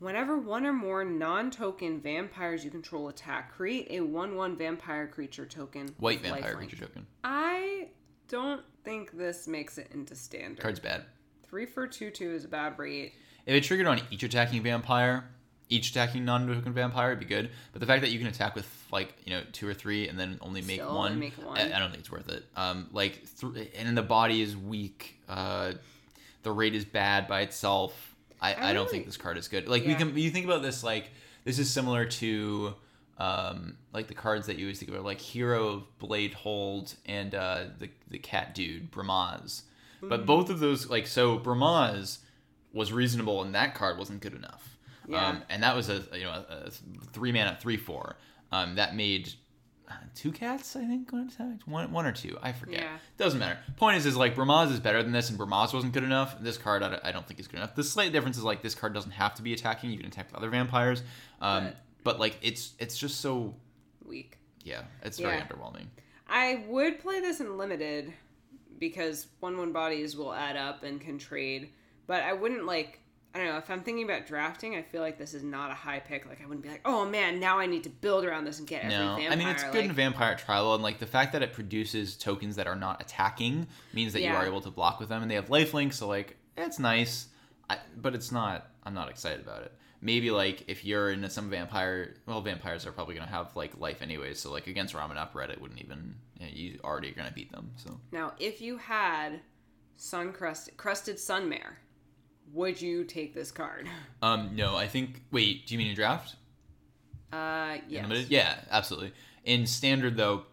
Whenever 0.00 0.38
one 0.38 0.66
or 0.66 0.72
more 0.72 1.04
non-token 1.04 2.00
vampires 2.00 2.64
you 2.64 2.70
control 2.70 3.08
attack, 3.08 3.52
create 3.54 3.86
a 3.90 4.00
one-one 4.00 4.56
vampire 4.56 5.06
creature 5.06 5.46
token. 5.46 5.94
White 5.98 6.20
vampire 6.20 6.54
lifelink. 6.54 6.58
creature 6.58 6.76
token. 6.76 7.06
I 7.22 7.88
don't 8.28 8.62
think 8.84 9.12
this 9.12 9.46
makes 9.46 9.78
it 9.78 9.88
into 9.92 10.14
standard. 10.14 10.60
Card's 10.60 10.80
bad. 10.80 11.04
Three 11.44 11.66
for 11.66 11.86
two-two 11.86 12.32
is 12.32 12.44
a 12.44 12.48
bad 12.48 12.78
rate. 12.78 13.14
If 13.46 13.54
it 13.54 13.62
triggered 13.62 13.86
on 13.86 14.00
each 14.10 14.22
attacking 14.22 14.62
vampire, 14.62 15.28
each 15.68 15.90
attacking 15.90 16.24
non-token 16.24 16.72
vampire 16.72 17.10
would 17.10 17.20
be 17.20 17.24
good. 17.26 17.50
But 17.72 17.80
the 17.80 17.86
fact 17.86 18.02
that 18.02 18.10
you 18.10 18.18
can 18.18 18.28
attack 18.28 18.54
with 18.54 18.68
like 18.90 19.14
you 19.24 19.32
know 19.32 19.42
two 19.52 19.68
or 19.68 19.74
three 19.74 20.08
and 20.08 20.18
then 20.18 20.38
only 20.40 20.60
make 20.62 20.76
Still 20.76 20.88
only 20.88 21.10
one, 21.10 21.18
make 21.18 21.34
one. 21.34 21.58
I, 21.58 21.74
I 21.74 21.78
don't 21.78 21.90
think 21.90 22.00
it's 22.00 22.10
worth 22.10 22.28
it. 22.28 22.44
Um, 22.56 22.88
like 22.92 23.22
th- 23.40 23.70
and 23.76 23.96
the 23.96 24.02
body 24.02 24.42
is 24.42 24.56
weak. 24.56 25.20
Uh, 25.28 25.72
the 26.42 26.52
rate 26.52 26.74
is 26.74 26.84
bad 26.84 27.28
by 27.28 27.40
itself. 27.42 28.13
I, 28.44 28.52
I, 28.52 28.70
I 28.70 28.72
don't 28.72 28.84
really- 28.84 28.90
think 28.90 29.06
this 29.06 29.16
card 29.16 29.38
is 29.38 29.48
good. 29.48 29.68
Like 29.68 29.86
we 29.86 29.94
can 29.94 30.16
you 30.16 30.30
think 30.30 30.44
about 30.44 30.62
this 30.62 30.84
like 30.84 31.10
this 31.44 31.58
is 31.58 31.70
similar 31.70 32.04
to 32.04 32.74
um, 33.18 33.76
like 33.92 34.08
the 34.08 34.14
cards 34.14 34.46
that 34.46 34.58
you 34.58 34.66
always 34.66 34.78
think 34.78 34.90
about 34.90 35.04
like 35.04 35.20
Hero 35.20 35.68
of 35.68 35.98
Bladehold 35.98 36.94
and 37.06 37.34
uh, 37.34 37.64
the 37.78 37.88
the 38.08 38.18
cat 38.18 38.54
dude 38.54 38.90
Brimaz. 38.90 39.62
Mm-hmm. 39.62 40.08
But 40.08 40.26
both 40.26 40.50
of 40.50 40.60
those 40.60 40.90
like 40.90 41.06
so 41.06 41.38
Brimaz 41.38 42.18
was 42.72 42.92
reasonable 42.92 43.42
and 43.42 43.54
that 43.54 43.74
card 43.74 43.98
wasn't 43.98 44.20
good 44.20 44.34
enough. 44.34 44.76
Yeah. 45.06 45.26
Um, 45.28 45.42
and 45.48 45.62
that 45.62 45.76
was 45.76 45.88
a 45.88 46.02
you 46.12 46.24
know 46.24 46.44
a, 46.48 46.66
a 46.66 46.70
three 47.12 47.32
mana 47.32 47.56
three 47.60 47.76
four. 47.76 48.16
Um, 48.52 48.76
that 48.76 48.94
made 48.94 49.32
two 50.14 50.32
cats 50.32 50.76
I 50.76 50.84
think 50.86 51.10
one 51.66 51.92
one 51.92 52.06
or 52.06 52.12
two 52.12 52.38
I 52.42 52.52
forget. 52.52 52.80
Yeah. 52.82 52.96
Doesn't 53.18 53.38
matter. 53.38 53.58
Point 53.76 53.96
is 53.98 54.06
is 54.06 54.16
like 54.16 54.34
Brimaz 54.34 54.70
is 54.70 54.80
better 54.80 55.02
than 55.02 55.12
this 55.12 55.30
and 55.30 55.38
Brimaz 55.38 55.72
wasn't 55.74 55.92
good 55.92 56.04
enough. 56.04 56.36
This 56.40 56.56
card 56.56 56.82
I 56.82 56.90
don't, 56.90 57.04
I 57.04 57.12
don't 57.12 57.26
think 57.26 57.40
is 57.40 57.46
good 57.48 57.56
enough. 57.58 57.74
The 57.74 57.84
slight 57.84 58.12
difference 58.12 58.36
is 58.38 58.44
like 58.44 58.62
this 58.62 58.74
card 58.74 58.94
doesn't 58.94 59.10
have 59.12 59.34
to 59.34 59.42
be 59.42 59.52
attacking. 59.52 59.90
You 59.90 59.98
can 59.98 60.06
attack 60.06 60.26
with 60.28 60.36
other 60.36 60.50
vampires. 60.50 61.02
Um, 61.40 61.64
But- 61.64 61.76
but 62.04 62.20
like 62.20 62.36
it's 62.42 62.74
it's 62.78 62.98
just 62.98 63.20
so 63.22 63.54
Weak. 64.04 64.36
yeah 64.62 64.82
it's 65.02 65.18
very 65.18 65.40
underwhelming. 65.40 65.86
I 66.28 66.64
would 66.68 66.98
play 67.00 67.20
this 67.20 67.40
in 67.40 67.56
limited 67.56 68.12
because 68.78 69.26
one 69.40 69.56
one 69.56 69.72
bodies 69.72 70.16
will 70.16 70.32
add 70.34 70.56
up 70.56 70.82
and 70.82 71.00
can 71.00 71.18
trade, 71.18 71.70
but 72.06 72.22
I 72.22 72.32
wouldn't 72.32 72.66
like. 72.66 73.00
I 73.34 73.38
don't 73.38 73.48
know 73.48 73.58
if 73.58 73.68
I'm 73.68 73.80
thinking 73.80 74.04
about 74.04 74.26
drafting. 74.26 74.76
I 74.76 74.82
feel 74.82 75.00
like 75.00 75.18
this 75.18 75.34
is 75.34 75.42
not 75.42 75.72
a 75.72 75.74
high 75.74 75.98
pick. 75.98 76.24
Like 76.24 76.40
I 76.40 76.46
wouldn't 76.46 76.62
be 76.62 76.68
like, 76.68 76.82
oh 76.84 77.04
man, 77.04 77.40
now 77.40 77.58
I 77.58 77.66
need 77.66 77.82
to 77.82 77.90
build 77.90 78.24
around 78.24 78.44
this 78.44 78.60
and 78.60 78.68
get 78.68 78.84
every 78.84 78.96
No, 78.96 79.16
vampire. 79.16 79.32
I 79.32 79.36
mean 79.36 79.48
it's 79.48 79.64
good 79.64 79.74
like, 79.74 79.84
in 79.86 79.92
Vampire 79.92 80.36
Tribal, 80.36 80.74
and 80.74 80.84
like 80.84 81.00
the 81.00 81.06
fact 81.06 81.32
that 81.32 81.42
it 81.42 81.52
produces 81.52 82.16
tokens 82.16 82.54
that 82.56 82.68
are 82.68 82.76
not 82.76 83.02
attacking 83.02 83.66
means 83.92 84.12
that 84.12 84.22
you 84.22 84.30
are 84.30 84.46
able 84.46 84.60
to 84.60 84.70
block 84.70 85.00
with 85.00 85.08
them, 85.08 85.20
and 85.20 85.30
they 85.30 85.34
have 85.34 85.48
lifelink, 85.48 85.94
so 85.94 86.06
like 86.06 86.36
it's 86.56 86.78
nice, 86.78 87.26
I, 87.68 87.78
but 87.96 88.14
it's 88.14 88.30
not. 88.30 88.70
I'm 88.84 88.94
not 88.94 89.10
excited 89.10 89.40
about 89.40 89.62
it. 89.62 89.72
Maybe 90.00 90.30
like 90.30 90.64
if 90.68 90.84
you're 90.84 91.10
into 91.10 91.28
some 91.28 91.50
vampire, 91.50 92.14
well, 92.26 92.40
vampires 92.40 92.86
are 92.86 92.92
probably 92.92 93.16
gonna 93.16 93.26
have 93.26 93.56
like 93.56 93.80
life 93.80 94.00
anyways, 94.00 94.38
so 94.38 94.52
like 94.52 94.68
against 94.68 94.94
Ramunap 94.94 95.34
Red, 95.34 95.50
it 95.50 95.60
wouldn't 95.60 95.80
even. 95.80 96.14
You, 96.38 96.46
know, 96.46 96.52
you 96.52 96.78
already 96.84 97.10
are 97.10 97.14
gonna 97.14 97.32
beat 97.34 97.50
them, 97.50 97.72
so 97.76 97.98
Now, 98.12 98.34
if 98.38 98.60
you 98.60 98.76
had 98.76 99.40
sun 99.96 100.32
crusted 100.32 100.76
crested 100.76 101.16
sunmare, 101.16 101.78
would 102.52 102.80
you 102.80 103.04
take 103.04 103.34
this 103.34 103.50
card? 103.50 103.88
um 104.22 104.54
no, 104.54 104.76
I 104.76 104.86
think. 104.88 105.22
Wait, 105.30 105.66
do 105.66 105.74
you 105.74 105.78
mean 105.78 105.88
in 105.88 105.94
draft? 105.94 106.36
Uh, 107.32 107.78
yes. 107.88 108.26
Yeah, 108.28 108.54
absolutely. 108.70 109.12
In 109.44 109.66
standard 109.66 110.16
though, 110.16 110.44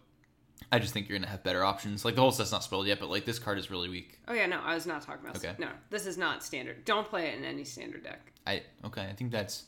I 0.72 0.78
just 0.78 0.92
think 0.92 1.08
you're 1.08 1.16
gonna 1.18 1.30
have 1.30 1.44
better 1.44 1.62
options. 1.62 2.04
Like 2.04 2.14
the 2.16 2.20
whole 2.20 2.32
set's 2.32 2.50
not 2.50 2.64
spoiled 2.64 2.86
yet, 2.86 2.98
but 2.98 3.08
like 3.08 3.24
this 3.24 3.38
card 3.38 3.58
is 3.58 3.70
really 3.70 3.88
weak. 3.88 4.18
Oh 4.26 4.32
yeah, 4.32 4.46
no, 4.46 4.60
I 4.60 4.74
was 4.74 4.86
not 4.86 5.02
talking 5.02 5.24
about. 5.24 5.36
Okay. 5.36 5.54
No, 5.58 5.68
this 5.90 6.06
is 6.06 6.18
not 6.18 6.42
standard. 6.42 6.84
Don't 6.84 7.06
play 7.06 7.28
it 7.28 7.38
in 7.38 7.44
any 7.44 7.64
standard 7.64 8.02
deck. 8.02 8.32
I 8.46 8.62
okay, 8.84 9.06
I 9.08 9.12
think 9.12 9.30
that's 9.30 9.64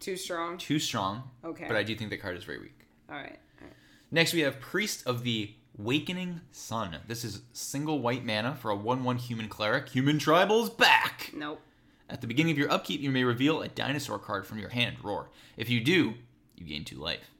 Too 0.00 0.16
strong. 0.16 0.58
too 0.58 0.78
strong. 0.78 1.22
Okay. 1.44 1.64
But 1.66 1.76
I 1.76 1.82
do 1.82 1.94
think 1.96 2.10
that 2.10 2.20
card 2.20 2.36
is 2.36 2.44
very 2.44 2.58
weak. 2.58 2.86
All 3.08 3.16
right. 3.16 3.38
All 3.60 3.66
right. 3.66 3.76
Next, 4.10 4.34
we 4.34 4.40
have 4.40 4.60
Priest 4.60 5.06
of 5.06 5.22
the 5.24 5.54
Wakening 5.84 6.42
Sun. 6.52 6.98
This 7.06 7.24
is 7.24 7.40
single 7.52 8.00
white 8.00 8.24
mana 8.24 8.54
for 8.54 8.70
a 8.70 8.76
1 8.76 9.02
1 9.02 9.16
human 9.16 9.48
cleric. 9.48 9.88
Human 9.88 10.18
Tribal's 10.18 10.68
back! 10.68 11.30
Nope. 11.34 11.60
At 12.08 12.20
the 12.20 12.26
beginning 12.26 12.52
of 12.52 12.58
your 12.58 12.70
upkeep, 12.70 13.00
you 13.00 13.10
may 13.10 13.24
reveal 13.24 13.62
a 13.62 13.68
dinosaur 13.68 14.18
card 14.18 14.46
from 14.46 14.58
your 14.58 14.68
hand, 14.68 14.96
Roar. 15.02 15.30
If 15.56 15.70
you 15.70 15.80
do, 15.80 16.14
you 16.56 16.66
gain 16.66 16.84
2 16.84 16.96
life. 16.96 17.30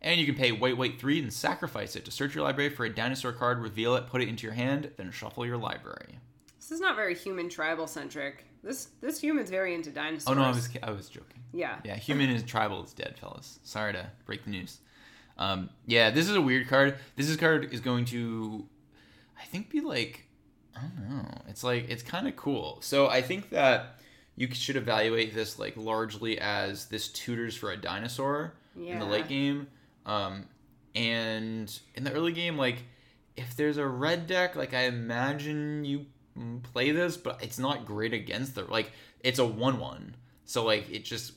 And 0.00 0.20
you 0.20 0.26
can 0.26 0.36
pay 0.36 0.52
white, 0.52 0.76
white 0.76 1.00
3 1.00 1.18
and 1.20 1.32
sacrifice 1.32 1.96
it 1.96 2.04
to 2.04 2.12
search 2.12 2.34
your 2.36 2.44
library 2.44 2.70
for 2.70 2.84
a 2.84 2.94
dinosaur 2.94 3.32
card, 3.32 3.58
reveal 3.58 3.96
it, 3.96 4.06
put 4.06 4.22
it 4.22 4.28
into 4.28 4.46
your 4.46 4.54
hand, 4.54 4.92
then 4.96 5.10
shuffle 5.10 5.44
your 5.44 5.56
library. 5.56 6.20
This 6.60 6.70
is 6.70 6.80
not 6.80 6.94
very 6.94 7.16
human 7.16 7.48
tribal 7.48 7.88
centric. 7.88 8.44
This 8.62 8.88
this 9.00 9.20
human's 9.20 9.50
very 9.50 9.74
into 9.74 9.90
dinosaurs. 9.90 10.36
Oh 10.36 10.40
no, 10.40 10.46
I 10.46 10.50
was, 10.50 10.68
I 10.82 10.90
was 10.90 11.08
joking. 11.08 11.42
Yeah. 11.52 11.78
Yeah, 11.84 11.96
human 11.96 12.30
is 12.30 12.42
tribal 12.42 12.84
is 12.84 12.92
dead, 12.92 13.16
fellas. 13.18 13.58
Sorry 13.62 13.92
to 13.92 14.06
break 14.26 14.44
the 14.44 14.50
news. 14.50 14.80
Um, 15.38 15.70
yeah, 15.86 16.10
this 16.10 16.28
is 16.28 16.34
a 16.34 16.40
weird 16.40 16.68
card. 16.68 16.96
This 17.16 17.28
is 17.28 17.36
card 17.36 17.72
is 17.72 17.80
going 17.80 18.04
to, 18.06 18.66
I 19.40 19.44
think, 19.44 19.70
be 19.70 19.80
like, 19.80 20.26
I 20.76 20.80
don't 20.80 21.08
know. 21.08 21.42
It's 21.48 21.62
like 21.64 21.88
it's 21.88 22.02
kind 22.02 22.26
of 22.26 22.36
cool. 22.36 22.78
So 22.82 23.08
I 23.08 23.22
think 23.22 23.50
that 23.50 24.00
you 24.36 24.48
should 24.52 24.76
evaluate 24.76 25.34
this 25.34 25.58
like 25.58 25.76
largely 25.76 26.38
as 26.40 26.86
this 26.86 27.08
tutors 27.08 27.56
for 27.56 27.70
a 27.72 27.76
dinosaur 27.76 28.54
in 28.94 28.98
the 28.98 29.04
late 29.04 29.28
game, 29.28 29.66
um, 30.06 30.46
and 30.94 31.76
in 31.94 32.04
the 32.04 32.12
early 32.12 32.32
game, 32.32 32.56
like 32.56 32.84
if 33.36 33.56
there's 33.56 33.76
a 33.76 33.86
red 33.86 34.26
deck, 34.26 34.56
like 34.56 34.74
I 34.74 34.82
imagine 34.82 35.84
you 35.84 36.06
play 36.72 36.90
this, 36.92 37.16
but 37.16 37.42
it's 37.42 37.58
not 37.58 37.84
great 37.86 38.12
against 38.12 38.54
the 38.54 38.64
like 38.64 38.92
it's 39.20 39.38
a 39.40 39.44
one 39.44 39.78
one, 39.80 40.14
so 40.44 40.64
like 40.64 40.88
it 40.90 41.04
just 41.04 41.32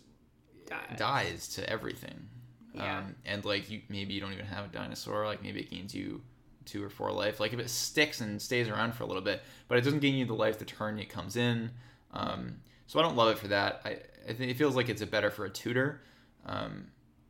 Die. 0.67 0.95
dies 0.97 1.47
to 1.55 1.67
everything. 1.69 2.27
Yeah. 2.73 2.99
Um, 2.99 3.15
and 3.25 3.43
like 3.43 3.69
you 3.69 3.81
maybe 3.89 4.13
you 4.13 4.21
don't 4.21 4.33
even 4.33 4.45
have 4.45 4.65
a 4.65 4.67
dinosaur, 4.69 5.25
like 5.25 5.43
maybe 5.43 5.59
it 5.61 5.69
gains 5.69 5.93
you 5.93 6.21
two 6.65 6.83
or 6.83 6.89
four 6.89 7.11
life. 7.11 7.39
Like 7.39 7.53
if 7.53 7.59
it 7.59 7.69
sticks 7.69 8.21
and 8.21 8.41
stays 8.41 8.67
around 8.67 8.93
for 8.93 9.03
a 9.03 9.07
little 9.07 9.21
bit, 9.21 9.41
but 9.67 9.77
it 9.77 9.81
doesn't 9.81 9.99
gain 9.99 10.15
you 10.15 10.25
the 10.25 10.33
life 10.33 10.57
the 10.57 10.65
turn 10.65 10.99
it 10.99 11.09
comes 11.09 11.35
in. 11.35 11.71
Um, 12.13 12.57
so 12.87 12.99
I 12.99 13.03
don't 13.03 13.15
love 13.15 13.29
it 13.29 13.37
for 13.37 13.47
that. 13.49 13.81
I, 13.85 13.97
I 14.29 14.33
think 14.33 14.51
it 14.51 14.57
feels 14.57 14.75
like 14.75 14.89
it's 14.89 15.01
a 15.01 15.07
better 15.07 15.29
for 15.29 15.45
a 15.45 15.49
tutor. 15.49 16.01
Um, 16.45 16.87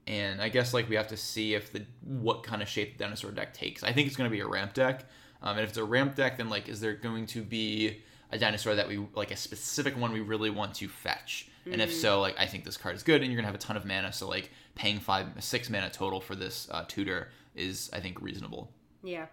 and 0.07 0.41
I 0.41 0.49
guess 0.49 0.73
like 0.73 0.89
we 0.89 0.95
have 0.95 1.07
to 1.09 1.17
see 1.17 1.53
if 1.53 1.71
the 1.71 1.85
what 2.03 2.43
kind 2.43 2.61
of 2.61 2.67
shape 2.67 2.97
the 2.97 3.03
dinosaur 3.03 3.31
deck 3.31 3.53
takes. 3.53 3.83
I 3.83 3.93
think 3.93 4.07
it's 4.07 4.15
going 4.15 4.29
to 4.29 4.35
be 4.35 4.41
a 4.41 4.47
ramp 4.47 4.73
deck. 4.73 5.05
Um, 5.41 5.57
and 5.57 5.61
if 5.61 5.69
it's 5.69 5.77
a 5.77 5.83
ramp 5.83 6.15
deck, 6.15 6.37
then 6.37 6.49
like 6.49 6.67
is 6.67 6.81
there 6.81 6.93
going 6.93 7.25
to 7.27 7.41
be 7.41 8.01
a 8.31 8.37
dinosaur 8.37 8.75
that 8.75 8.87
we 8.87 9.05
like 9.15 9.31
a 9.31 9.35
specific 9.35 9.97
one 9.97 10.11
we 10.11 10.21
really 10.21 10.49
want 10.49 10.75
to 10.75 10.87
fetch? 10.87 11.47
And 11.65 11.81
if 11.81 11.93
so, 11.93 12.21
like 12.21 12.39
I 12.39 12.45
think 12.47 12.63
this 12.65 12.77
card 12.77 12.95
is 12.95 13.03
good, 13.03 13.21
and 13.21 13.31
you're 13.31 13.39
gonna 13.39 13.47
have 13.47 13.55
a 13.55 13.63
ton 13.63 13.77
of 13.77 13.85
mana. 13.85 14.11
So 14.13 14.27
like 14.27 14.49
paying 14.75 14.99
five 14.99 15.27
six 15.39 15.69
mana 15.69 15.89
total 15.89 16.19
for 16.21 16.35
this 16.35 16.67
uh, 16.71 16.85
tutor 16.87 17.29
is 17.55 17.89
I 17.93 17.99
think 17.99 18.21
reasonable. 18.21 18.71
Yeah. 19.03 19.25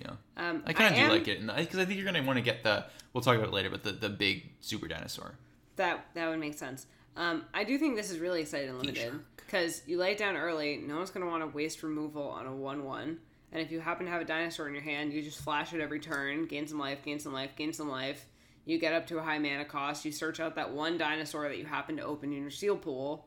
Yeah, 0.00 0.10
Um, 0.36 0.62
I 0.66 0.74
kind 0.74 0.90
of 0.90 0.96
do 0.96 1.04
am- 1.06 1.10
like 1.10 1.26
it 1.26 1.40
and 1.40 1.50
because 1.56 1.78
I 1.78 1.86
think 1.86 1.96
you're 1.98 2.04
gonna 2.04 2.22
want 2.26 2.36
to 2.36 2.42
get 2.42 2.62
the. 2.62 2.84
We'll 3.14 3.22
talk 3.22 3.34
about 3.36 3.48
it 3.48 3.54
later, 3.54 3.70
but 3.70 3.82
the 3.82 3.92
the 3.92 4.10
big 4.10 4.50
super 4.60 4.86
dinosaur. 4.88 5.36
That 5.76 6.04
that 6.14 6.28
would 6.28 6.38
make 6.38 6.54
sense. 6.58 6.86
Um, 7.16 7.44
I 7.54 7.64
do 7.64 7.78
think 7.78 7.96
this 7.96 8.10
is 8.10 8.18
really 8.18 8.42
exciting 8.42 8.68
and 8.68 8.78
limited 8.78 9.14
because 9.36 9.80
you 9.86 9.96
lay 9.96 10.12
it 10.12 10.18
down 10.18 10.36
early. 10.36 10.76
No 10.76 10.96
one's 10.96 11.08
going 11.10 11.24
to 11.24 11.30
want 11.30 11.42
to 11.42 11.46
waste 11.46 11.82
removal 11.82 12.28
on 12.28 12.46
a 12.46 12.54
one-one. 12.54 13.16
And 13.52 13.62
if 13.62 13.70
you 13.72 13.80
happen 13.80 14.04
to 14.04 14.12
have 14.12 14.20
a 14.20 14.24
dinosaur 14.26 14.68
in 14.68 14.74
your 14.74 14.82
hand, 14.82 15.14
you 15.14 15.22
just 15.22 15.40
flash 15.40 15.72
it 15.72 15.80
every 15.80 15.98
turn, 15.98 16.44
gain 16.44 16.66
some 16.66 16.78
life, 16.78 17.02
gain 17.02 17.18
some 17.18 17.32
life, 17.32 17.52
gain 17.56 17.72
some 17.72 17.88
life. 17.88 18.26
You 18.66 18.78
get 18.78 18.92
up 18.92 19.06
to 19.06 19.18
a 19.18 19.22
high 19.22 19.38
mana 19.38 19.64
cost. 19.64 20.04
You 20.04 20.12
search 20.12 20.40
out 20.40 20.56
that 20.56 20.72
one 20.72 20.98
dinosaur 20.98 21.48
that 21.48 21.56
you 21.56 21.64
happen 21.64 21.96
to 21.96 22.02
open 22.02 22.32
in 22.32 22.42
your 22.42 22.50
seal 22.50 22.76
pool, 22.76 23.26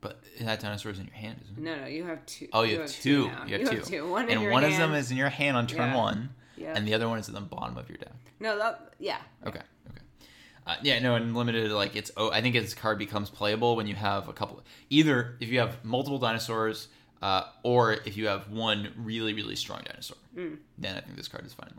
But 0.00 0.20
that 0.40 0.60
dinosaur 0.60 0.90
is 0.92 0.98
in 0.98 1.06
your 1.06 1.14
hand, 1.14 1.38
isn't 1.44 1.56
it? 1.58 1.62
No, 1.62 1.80
no, 1.82 1.86
you 1.86 2.04
have 2.04 2.26
two. 2.26 2.48
Oh, 2.52 2.62
you, 2.62 2.80
have, 2.80 2.90
two. 2.90 3.28
now. 3.28 3.44
You 3.46 3.64
have 3.66 3.84
two. 3.84 4.08
One 4.10 4.24
in 4.24 4.32
and 4.32 4.42
your 4.42 4.50
one 4.52 4.62
hand. 4.64 4.74
of 4.74 4.78
them 4.80 4.94
is 4.94 5.10
in 5.10 5.16
your 5.16 5.28
hand 5.28 5.56
on 5.56 5.66
turn 5.68 5.90
Yeah. 5.92 5.96
one, 5.96 6.30
Yeah. 6.56 6.72
and 6.76 6.86
the 6.86 6.94
other 6.94 7.08
one 7.08 7.18
is 7.20 7.28
at 7.28 7.34
the 7.34 7.40
bottom 7.40 7.78
of 7.78 7.88
your 7.88 7.98
deck. 7.98 8.12
no, 8.40 8.58
that 8.58 8.94
yeah. 8.98 9.18
Okay. 9.46 9.60
Okay. 9.88 9.98
Uh, 10.66 10.74
yeah. 10.82 10.98
No. 10.98 11.14
And 11.14 11.34
limited, 11.36 11.70
like 11.70 11.94
it's. 11.94 12.10
Oh, 12.16 12.30
I 12.32 12.40
think 12.42 12.54
its 12.56 12.74
card 12.74 12.98
becomes 12.98 13.30
playable 13.30 13.76
when 13.76 13.86
you 13.86 13.94
have 13.94 14.28
a 14.28 14.32
couple. 14.32 14.60
Either 14.88 15.36
if 15.40 15.48
you 15.48 15.60
have 15.60 15.84
multiple 15.84 16.18
dinosaurs, 16.18 16.88
uh, 17.22 17.44
or 17.62 17.92
if 17.92 18.16
you 18.16 18.26
have 18.26 18.50
one 18.50 18.92
really, 18.96 19.32
really 19.32 19.54
strong 19.56 19.82
dinosaur. 19.84 20.16
Hmm. 20.34 20.54
Then 20.76 20.96
I 20.96 21.00
think 21.02 21.16
this 21.16 21.28
card 21.28 21.46
is 21.46 21.52
fine. 21.54 21.70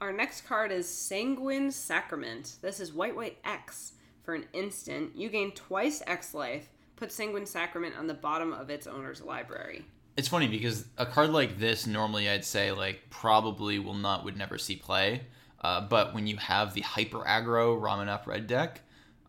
Our 0.00 0.12
next 0.12 0.46
card 0.46 0.72
is 0.72 0.88
Sanguine 0.88 1.70
Sacrament. 1.70 2.56
This 2.60 2.80
is 2.80 2.92
white 2.92 3.16
white 3.16 3.38
X 3.44 3.92
for 4.22 4.34
an 4.34 4.44
instant. 4.52 5.16
You 5.16 5.28
gain 5.30 5.52
twice 5.52 6.02
X 6.06 6.34
life. 6.34 6.68
Put 6.96 7.12
Sanguine 7.12 7.46
Sacrament 7.46 7.94
on 7.98 8.06
the 8.06 8.14
bottom 8.14 8.52
of 8.52 8.70
its 8.70 8.86
owner's 8.86 9.22
library. 9.22 9.84
It's 10.16 10.28
funny 10.28 10.48
because 10.48 10.86
a 10.96 11.04
card 11.06 11.30
like 11.30 11.58
this 11.58 11.86
normally 11.86 12.28
I'd 12.28 12.44
say 12.44 12.72
like 12.72 13.02
probably 13.10 13.78
will 13.78 13.94
not 13.94 14.24
would 14.24 14.36
never 14.36 14.58
see 14.58 14.76
play, 14.76 15.22
uh, 15.62 15.82
but 15.82 16.14
when 16.14 16.26
you 16.26 16.36
have 16.38 16.74
the 16.74 16.80
hyper 16.82 17.18
aggro 17.20 17.78
Ramunap 17.80 18.26
red 18.26 18.46
deck, 18.46 18.80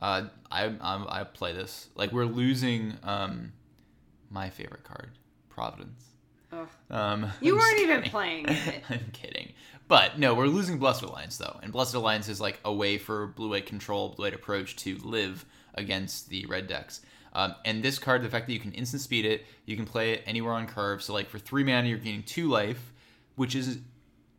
uh, 0.01 0.23
I, 0.51 0.65
I 0.81 1.21
I 1.21 1.23
play 1.25 1.53
this. 1.53 1.89
Like 1.95 2.11
we're 2.13 2.25
losing 2.25 2.93
um, 3.03 3.51
my 4.29 4.49
favorite 4.49 4.83
card, 4.85 5.11
Providence. 5.49 6.05
Ugh. 6.53 6.67
Um, 6.89 7.31
You 7.41 7.53
I'm 7.55 7.59
weren't 7.59 7.79
even 7.79 7.95
kidding. 7.97 8.11
playing 8.11 8.45
it. 8.47 8.83
I'm 8.89 9.09
kidding. 9.11 9.53
But 9.87 10.19
no, 10.19 10.33
we're 10.33 10.47
losing 10.47 10.77
Blessed 10.77 11.03
Alliance 11.03 11.37
though, 11.37 11.59
and 11.63 11.71
Blessed 11.71 11.95
Alliance 11.95 12.27
is 12.27 12.41
like 12.41 12.59
a 12.65 12.73
way 12.73 12.97
for 12.97 13.27
Blue 13.27 13.49
White 13.49 13.65
Control, 13.65 14.09
Blue 14.09 14.25
White 14.25 14.33
Approach 14.33 14.75
to 14.77 14.97
live 14.97 15.45
against 15.75 16.29
the 16.29 16.45
red 16.47 16.67
decks. 16.67 17.01
Um, 17.33 17.55
and 17.65 17.83
this 17.83 17.99
card, 17.99 18.23
the 18.23 18.29
fact 18.29 18.47
that 18.47 18.53
you 18.53 18.59
can 18.59 18.73
instant 18.73 19.01
speed 19.01 19.25
it, 19.25 19.45
you 19.65 19.75
can 19.75 19.85
play 19.85 20.13
it 20.13 20.23
anywhere 20.25 20.53
on 20.53 20.67
curve. 20.67 21.01
So 21.03 21.13
like 21.13 21.29
for 21.29 21.39
three 21.39 21.63
mana, 21.63 21.87
you're 21.87 21.99
gaining 21.99 22.23
two 22.23 22.49
life, 22.49 22.93
which 23.35 23.55
is 23.55 23.79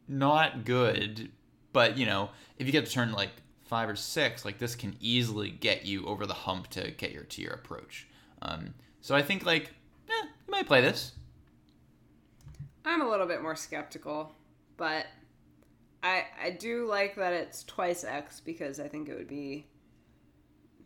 not 0.07 0.65
good. 0.65 1.31
But 1.73 1.97
you 1.97 2.07
know, 2.07 2.31
if 2.59 2.67
you 2.67 2.73
get 2.73 2.85
to 2.87 2.93
turn 2.93 3.13
like 3.13 3.31
five 3.67 3.89
or 3.89 3.97
six, 3.97 4.45
like 4.45 4.59
this 4.59 4.75
can 4.75 4.97
easily 5.01 5.51
get 5.51 5.85
you 5.85 6.05
over 6.07 6.27
the 6.27 6.35
hump 6.35 6.69
to 6.71 6.91
get 6.91 7.13
your 7.13 7.23
to 7.25 7.43
your 7.43 7.53
approach. 7.53 8.07
Um, 8.43 8.75
so 9.01 9.15
I 9.15 9.23
think 9.23 9.47
like, 9.47 9.71
eh, 10.09 10.23
you 10.47 10.51
might 10.51 10.67
play 10.67 10.81
this. 10.81 11.13
I'm 12.85 13.03
a 13.03 13.09
little 13.09 13.27
bit 13.27 13.43
more 13.43 13.55
skeptical, 13.55 14.33
but 14.77 15.07
I 16.49 16.53
do 16.53 16.87
like 16.87 17.17
that 17.17 17.35
it's 17.35 17.63
twice 17.65 18.05
X 18.05 18.41
because 18.41 18.81
I 18.81 18.89
think 18.89 19.11
it 19.11 19.15
would 19.15 19.29
be 19.29 19.67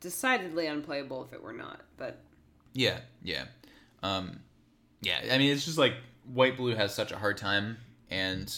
decidedly 0.00 0.66
unplayable 0.66 1.24
if 1.24 1.32
it 1.32 1.40
were 1.40 1.52
not. 1.52 1.82
But 1.96 2.20
Yeah, 2.72 2.98
yeah, 3.22 3.44
um, 4.02 4.40
yeah. 5.02 5.20
I 5.30 5.38
mean, 5.38 5.52
it's 5.52 5.64
just 5.64 5.78
like 5.78 5.94
white 6.32 6.56
blue 6.56 6.74
has 6.74 6.92
such 6.92 7.12
a 7.12 7.16
hard 7.16 7.36
time, 7.36 7.78
and 8.10 8.52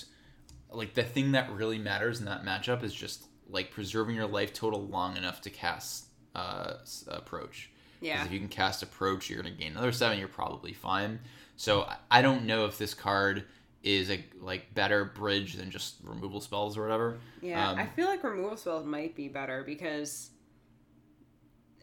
like 0.70 0.94
the 0.94 1.02
thing 1.02 1.32
that 1.32 1.52
really 1.52 1.78
matters 1.78 2.20
in 2.20 2.24
that 2.24 2.42
matchup 2.42 2.82
is 2.82 2.94
just 2.94 3.26
like 3.50 3.70
preserving 3.70 4.16
your 4.16 4.26
life 4.26 4.54
total 4.54 4.86
long 4.86 5.18
enough 5.18 5.42
to 5.42 5.50
cast 5.50 6.06
uh, 6.34 6.76
approach. 7.08 7.70
yeah, 8.00 8.24
if 8.24 8.32
you 8.32 8.38
can 8.38 8.48
cast 8.48 8.82
approach, 8.82 9.28
you're 9.28 9.42
gonna 9.42 9.54
gain 9.54 9.72
another 9.72 9.92
seven. 9.92 10.18
You're 10.18 10.28
probably 10.28 10.72
fine. 10.72 11.20
So 11.56 11.86
I 12.10 12.22
don't 12.22 12.46
know 12.46 12.64
if 12.64 12.78
this 12.78 12.94
card 12.94 13.44
is 13.84 14.10
a 14.10 14.24
like 14.40 14.74
better 14.74 15.04
bridge 15.04 15.54
than 15.54 15.70
just 15.70 15.96
removal 16.02 16.40
spells 16.40 16.76
or 16.76 16.82
whatever. 16.82 17.18
yeah. 17.40 17.70
um, 17.70 17.78
I 17.78 17.86
feel 17.86 18.06
like 18.06 18.24
removal 18.24 18.56
spells 18.56 18.84
might 18.84 19.14
be 19.14 19.28
better 19.28 19.62
because 19.62 20.30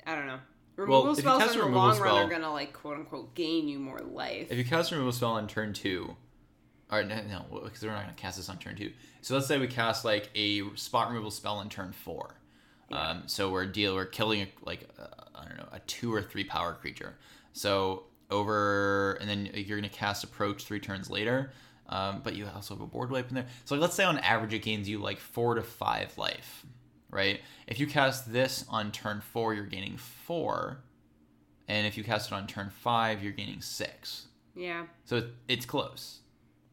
I 0.06 0.16
don't 0.16 0.28
know. 0.28 0.40
Well, 0.78 0.88
Removal 0.88 1.16
you 1.16 1.22
spells 1.22 1.44
in 1.44 1.48
the 1.50 1.64
removal 1.64 1.80
long 1.80 2.00
run 2.00 2.26
are 2.26 2.30
gonna 2.30 2.52
like 2.52 2.74
quote 2.74 2.98
unquote 2.98 3.36
gain 3.36 3.68
you 3.68 3.78
more 3.78 4.00
life. 4.00 4.48
If 4.50 4.58
you 4.58 4.66
cast 4.66 4.92
a 4.92 4.96
removal 4.96 5.12
spell 5.12 5.34
on 5.34 5.48
turn 5.48 5.74
two, 5.74 6.16
or 6.92 7.04
no, 7.04 7.16
no, 7.30 7.62
because 7.64 7.84
we're 7.84 7.92
not 7.92 8.04
going 8.04 8.16
to 8.16 8.22
cast 8.22 8.38
this 8.38 8.50
on 8.50 8.58
turn 8.58 8.76
two. 8.76 8.92
So 9.22 9.36
let's 9.36 9.48
say 9.48 9.58
we 9.58 9.68
cast 9.68 10.04
like 10.04 10.30
a 10.36 10.76
spot 10.76 11.10
removal 11.10 11.32
spell 11.32 11.56
on 11.56 11.70
turn 11.70 11.94
four. 11.94 12.36
Um, 12.92 13.24
so 13.28 13.50
we're 13.50 13.68
deal 13.68 13.96
we're 13.96 14.06
killing 14.06 14.42
a, 14.42 14.48
like 14.66 14.90
uh, 15.00 15.06
I 15.34 15.48
don't 15.48 15.58
know 15.58 15.70
a 15.72 15.80
two 15.80 16.14
or 16.14 16.22
three 16.22 16.44
power 16.44 16.74
creature. 16.74 17.16
So 17.54 18.04
over 18.30 19.14
and 19.22 19.30
then 19.30 19.50
you're 19.54 19.80
going 19.80 19.90
to 19.90 19.96
cast 19.96 20.26
approach 20.26 20.66
three 20.66 20.80
turns 20.82 21.10
later. 21.10 21.52
Um, 21.92 22.22
but 22.24 22.36
you 22.36 22.48
also 22.56 22.74
have 22.74 22.82
a 22.82 22.88
board 22.88 23.12
wipe 23.12 23.28
in 23.30 23.36
there. 23.36 23.48
So 23.66 23.76
like, 23.76 23.82
let's 23.82 23.96
say 23.96 24.06
on 24.06 24.18
average 24.20 24.54
it 24.54 24.64
gains 24.64 24.88
you 24.88 25.00
like 25.00 25.20
four 25.20 25.56
to 25.56 25.62
five 25.62 26.18
life, 26.18 26.66
right? 27.10 27.42
If 27.68 27.80
you 27.82 27.86
cast 27.88 28.32
this 28.32 28.64
on 28.70 28.92
turn 28.94 29.20
four, 29.20 29.54
you're 29.54 29.66
gaining 29.66 29.98
four, 29.98 30.80
and 31.68 31.86
if 31.86 31.98
you 31.98 32.04
cast 32.06 32.32
it 32.32 32.34
on 32.36 32.48
turn 32.48 32.70
five, 32.70 33.22
you're 33.22 33.34
gaining 33.34 33.62
six. 33.62 34.28
yeah, 34.56 34.86
So 35.04 35.28
it's 35.50 35.66
close. 35.66 36.20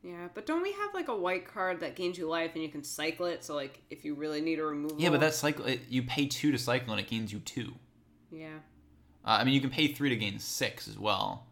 yeah. 0.05 0.29
But 0.35 0.47
don't 0.47 0.63
we 0.63 0.71
have 0.73 0.95
like 0.95 1.09
a 1.09 1.17
white 1.17 1.47
card 1.47 1.81
that 1.81 1.97
gains 1.97 2.17
you 2.17 2.29
life 2.29 2.53
and 2.55 2.63
you 2.63 2.69
can 2.69 2.85
cycle 2.85 3.27
it? 3.27 3.43
So 3.45 3.57
like 3.57 3.83
if 3.91 4.05
you 4.05 4.15
really 4.15 4.41
need 4.41 4.61
a 4.61 4.65
removal, 4.65 5.01
Yeah, 5.01 5.11
but 5.11 5.19
that 5.21 5.35
cycle 5.35 5.65
it, 5.67 5.81
you 5.89 6.05
pay 6.05 6.27
two 6.27 6.53
to 6.53 6.59
cycle 6.59 6.93
and 6.93 7.01
it 7.01 7.09
gains 7.09 7.33
you 7.33 7.41
two. 7.41 7.75
yeah. 8.31 8.59
Uh, 9.25 9.39
I 9.41 9.45
mean, 9.45 9.53
you 9.55 9.61
can 9.61 9.71
pay 9.71 9.89
three 9.89 10.09
to 10.11 10.17
gain 10.17 10.39
six 10.39 10.87
as 10.89 10.97
well, 10.99 11.47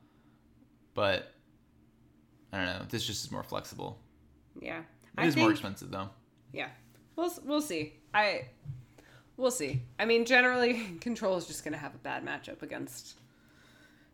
but 0.95 1.33
I 2.57 2.65
don't 2.65 2.79
know. 2.79 2.87
This 2.89 3.05
just 3.05 3.23
is 3.23 3.31
more 3.31 3.43
flexible. 3.43 3.99
Yeah. 4.61 4.81
It 5.19 5.27
is 5.27 5.37
more 5.37 5.51
expensive 5.51 5.91
though. 5.91 6.09
Yeah. 6.53 6.69
We'll 7.15 7.31
we'll 7.45 7.61
see. 7.61 7.95
I 8.15 8.47
we'll 9.37 9.51
see. 9.51 9.83
I 9.99 10.07
mean, 10.07 10.25
generally 10.25 10.97
control 11.01 11.37
is 11.37 11.47
just 11.47 11.65
going 11.65 11.73
to 11.73 11.79
have 11.79 11.95
a 11.95 11.99
bad 11.99 12.25
matchup 12.25 12.63
against 12.63 13.19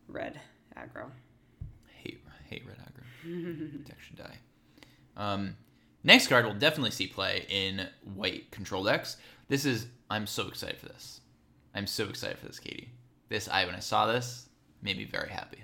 red 0.09 0.41
aggro. 0.77 1.11
Hate 2.03 2.21
hate 2.49 2.65
red 2.67 2.79
aggro. 2.79 3.85
Deck 3.87 4.01
should 4.01 4.17
die. 4.17 4.39
Um, 5.17 5.57
next 6.03 6.27
card 6.27 6.45
will 6.45 6.55
definitely 6.55 6.91
see 6.91 7.07
play 7.07 7.47
in 7.49 7.87
white 8.03 8.51
control 8.51 8.83
decks. 8.83 9.19
This 9.47 9.65
is 9.65 9.87
I'm 10.11 10.27
so 10.27 10.49
excited 10.49 10.79
for 10.79 10.87
this. 10.87 11.21
I'm 11.77 11.87
so 11.87 12.09
excited 12.09 12.39
for 12.39 12.47
this, 12.47 12.59
Katie. 12.59 12.91
This 13.29 13.49
I 13.49 13.67
when 13.67 13.77
I 13.77 13.81
saw 13.81 14.07
this 14.09 14.49
made 14.83 14.99
me 14.99 15.05
very 15.05 15.31
happy. 15.31 15.59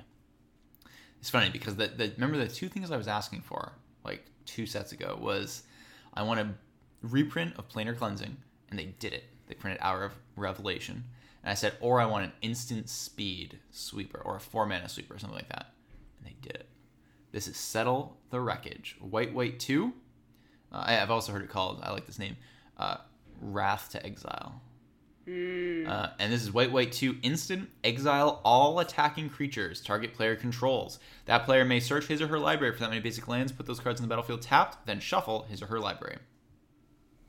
It's 1.20 1.30
funny 1.30 1.50
because 1.50 1.76
the, 1.76 1.88
the 1.88 2.12
remember 2.16 2.38
the 2.38 2.48
two 2.48 2.68
things 2.68 2.90
I 2.90 2.96
was 2.96 3.08
asking 3.08 3.42
for 3.42 3.72
like 4.04 4.24
two 4.46 4.66
sets 4.66 4.92
ago 4.92 5.18
was 5.20 5.62
I 6.14 6.22
want 6.22 6.40
a 6.40 6.48
reprint 7.02 7.56
of 7.58 7.68
Planar 7.68 7.96
Cleansing, 7.96 8.36
and 8.70 8.78
they 8.78 8.86
did 8.86 9.12
it. 9.12 9.24
They 9.46 9.54
printed 9.54 9.80
Hour 9.82 10.04
of 10.04 10.12
Revelation, 10.36 11.04
and 11.42 11.50
I 11.50 11.54
said, 11.54 11.74
or 11.80 12.00
I 12.00 12.06
want 12.06 12.24
an 12.24 12.32
instant 12.42 12.88
speed 12.88 13.58
sweeper 13.70 14.20
or 14.24 14.36
a 14.36 14.40
four 14.40 14.66
mana 14.66 14.88
sweeper 14.88 15.14
or 15.14 15.18
something 15.18 15.36
like 15.36 15.48
that, 15.48 15.72
and 16.18 16.26
they 16.26 16.36
did 16.40 16.52
it. 16.54 16.68
This 17.32 17.48
is 17.48 17.56
Settle 17.56 18.16
the 18.30 18.40
Wreckage, 18.40 18.96
White 19.00 19.34
White 19.34 19.58
Two. 19.58 19.92
Uh, 20.72 20.84
I, 20.86 21.00
I've 21.00 21.10
also 21.10 21.32
heard 21.32 21.42
it 21.42 21.50
called. 21.50 21.80
I 21.82 21.92
like 21.92 22.06
this 22.06 22.18
name, 22.18 22.36
uh, 22.78 22.98
Wrath 23.40 23.90
to 23.92 24.04
Exile. 24.04 24.60
Uh, 25.28 26.08
and 26.18 26.32
this 26.32 26.42
is 26.42 26.52
White 26.52 26.72
White 26.72 26.92
2 26.92 27.16
instant 27.22 27.68
exile 27.84 28.40
all 28.44 28.78
attacking 28.80 29.28
creatures 29.28 29.80
target 29.80 30.14
player 30.14 30.36
controls. 30.36 30.98
That 31.26 31.44
player 31.44 31.64
may 31.64 31.80
search 31.80 32.06
his 32.06 32.22
or 32.22 32.28
her 32.28 32.38
library 32.38 32.72
for 32.72 32.80
that 32.80 32.88
many 32.88 33.00
basic 33.00 33.28
lands, 33.28 33.52
put 33.52 33.66
those 33.66 33.80
cards 33.80 34.00
in 34.00 34.04
the 34.04 34.08
battlefield 34.08 34.42
tapped, 34.42 34.86
then 34.86 35.00
shuffle 35.00 35.42
his 35.48 35.62
or 35.62 35.66
her 35.66 35.80
library. 35.80 36.18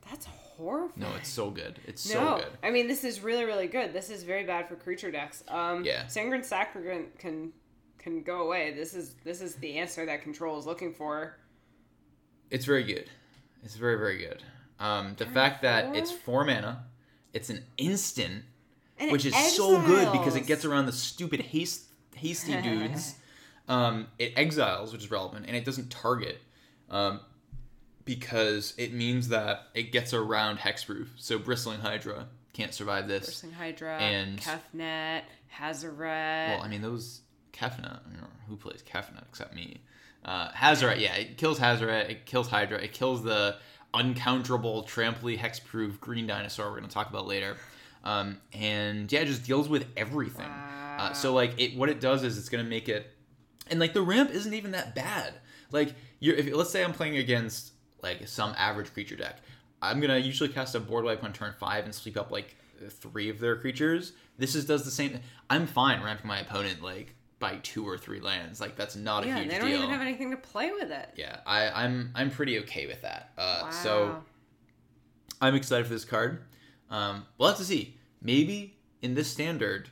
That's 0.08 0.26
horrible. 0.26 0.92
No, 0.96 1.08
it's 1.16 1.28
so 1.28 1.50
good. 1.50 1.78
It's 1.86 2.08
no. 2.12 2.14
so 2.14 2.36
good. 2.36 2.58
I 2.62 2.70
mean, 2.70 2.88
this 2.88 3.04
is 3.04 3.20
really 3.20 3.44
really 3.44 3.66
good. 3.66 3.92
This 3.92 4.10
is 4.10 4.22
very 4.22 4.44
bad 4.44 4.68
for 4.68 4.76
creature 4.76 5.10
decks. 5.10 5.44
Um 5.48 5.84
Yeah. 5.84 6.06
Sanguine 6.06 6.42
Sacrament 6.42 7.18
can 7.18 7.52
can 7.98 8.22
go 8.22 8.42
away. 8.42 8.72
This 8.72 8.94
is 8.94 9.14
this 9.24 9.40
is 9.40 9.56
the 9.56 9.78
answer 9.78 10.06
that 10.06 10.22
control 10.22 10.58
is 10.58 10.66
looking 10.66 10.92
for. 10.92 11.36
It's 12.50 12.64
very 12.64 12.82
good. 12.82 13.08
It's 13.62 13.76
very, 13.76 13.96
very 13.96 14.18
good. 14.18 14.42
Um, 14.78 15.14
the 15.18 15.26
fact 15.26 15.62
that 15.62 15.86
four? 15.86 15.94
it's 15.94 16.10
four 16.10 16.44
mana, 16.44 16.84
it's 17.32 17.50
an 17.50 17.64
instant, 17.78 18.44
And 18.98 19.12
which 19.12 19.24
is 19.24 19.34
so 19.56 19.80
good 19.82 20.10
because 20.12 20.36
it 20.36 20.46
gets 20.46 20.64
around 20.64 20.86
the 20.86 20.92
stupid 20.92 21.40
haste, 21.40 21.84
hasty 22.16 22.60
dudes. 22.62 23.14
um, 23.68 24.06
it 24.18 24.32
exiles, 24.36 24.92
which 24.92 25.04
is 25.04 25.10
relevant, 25.10 25.46
and 25.46 25.56
it 25.56 25.64
doesn't 25.64 25.90
target. 25.90 26.40
Um, 26.90 27.20
because 28.04 28.74
it 28.76 28.92
means 28.92 29.28
that 29.28 29.68
it 29.74 29.92
gets 29.92 30.12
around 30.14 30.58
hexproof. 30.58 31.08
So 31.16 31.38
bristling 31.38 31.80
hydra 31.80 32.26
can't 32.52 32.74
survive 32.74 33.06
this. 33.06 33.26
Bursting 33.26 33.52
Hydra, 33.52 33.98
And- 33.98 34.40
Kefnet, 34.40 35.22
Hazaret. 35.56 36.48
Well, 36.48 36.62
I 36.62 36.68
mean 36.68 36.82
those 36.82 37.20
Kefnet. 37.52 38.00
Who 38.48 38.56
plays 38.56 38.82
Kefnet 38.82 39.22
except 39.28 39.54
me? 39.54 39.80
Uh, 40.24 40.50
Hazaret, 40.50 40.98
yeah, 41.00 41.14
it 41.14 41.38
kills 41.38 41.60
Hazaret. 41.60 42.10
It 42.10 42.26
kills 42.26 42.48
Hydra. 42.48 42.78
It 42.78 42.92
kills 42.92 43.22
the 43.22 43.56
uncounterable, 43.94 44.86
tramply, 44.88 45.38
hexproof 45.38 46.00
green 46.00 46.26
dinosaur. 46.26 46.70
We're 46.70 46.76
gonna 46.76 46.88
talk 46.88 47.10
about 47.10 47.26
later. 47.26 47.56
Um, 48.04 48.38
and 48.52 49.10
yeah, 49.12 49.20
it 49.20 49.26
just 49.26 49.44
deals 49.44 49.68
with 49.68 49.86
everything. 49.96 50.46
Uh, 50.46 51.12
so 51.12 51.34
like 51.34 51.58
it, 51.58 51.76
what 51.76 51.88
it 51.88 52.00
does 52.00 52.22
is 52.22 52.38
it's 52.38 52.48
gonna 52.48 52.64
make 52.64 52.88
it, 52.88 53.10
and 53.68 53.80
like 53.80 53.92
the 53.92 54.02
ramp 54.02 54.30
isn't 54.30 54.54
even 54.54 54.72
that 54.72 54.94
bad. 54.94 55.34
Like 55.70 55.94
you're, 56.18 56.36
if 56.36 56.52
let's 56.54 56.70
say 56.70 56.84
I'm 56.84 56.92
playing 56.92 57.16
against 57.16 57.72
like 58.02 58.26
some 58.26 58.54
average 58.56 58.92
creature 58.92 59.16
deck, 59.16 59.38
I'm 59.82 60.00
gonna 60.00 60.18
usually 60.18 60.50
cast 60.50 60.74
a 60.74 60.80
board 60.80 61.04
wipe 61.04 61.22
on 61.24 61.32
turn 61.32 61.54
five 61.58 61.84
and 61.84 61.94
sweep 61.94 62.16
up 62.16 62.30
like 62.30 62.56
three 62.88 63.28
of 63.28 63.40
their 63.40 63.56
creatures. 63.56 64.12
This 64.38 64.54
is 64.54 64.64
does 64.64 64.84
the 64.84 64.90
same. 64.90 65.20
I'm 65.48 65.66
fine 65.66 66.02
ramping 66.02 66.26
my 66.26 66.40
opponent 66.40 66.82
like 66.82 67.14
by 67.40 67.56
two 67.62 67.84
or 67.88 67.98
three 67.98 68.20
lands. 68.20 68.60
Like 68.60 68.76
that's 68.76 68.94
not 68.94 69.26
yeah, 69.26 69.34
a 69.34 69.38
huge 69.38 69.48
thing. 69.48 69.56
they 69.56 69.58
don't 69.58 69.68
deal. 69.70 69.78
even 69.78 69.90
have 69.90 70.00
anything 70.02 70.30
to 70.30 70.36
play 70.36 70.70
with 70.70 70.92
it. 70.92 71.08
yeah, 71.16 71.38
I, 71.46 71.84
I'm 71.84 72.12
I'm 72.14 72.30
pretty 72.30 72.60
okay 72.60 72.86
with 72.86 73.02
that. 73.02 73.32
Uh, 73.36 73.60
Wow. 73.64 73.70
So 73.70 74.22
I'm 75.40 75.54
excited 75.54 75.86
for 75.86 75.92
this 75.92 76.04
card. 76.04 76.42
Um, 76.90 77.26
we'll 77.38 77.48
have 77.48 77.58
to 77.58 77.64
see. 77.64 77.96
Maybe 78.22 78.76
in 79.02 79.14
this 79.14 79.30
standard, 79.30 79.88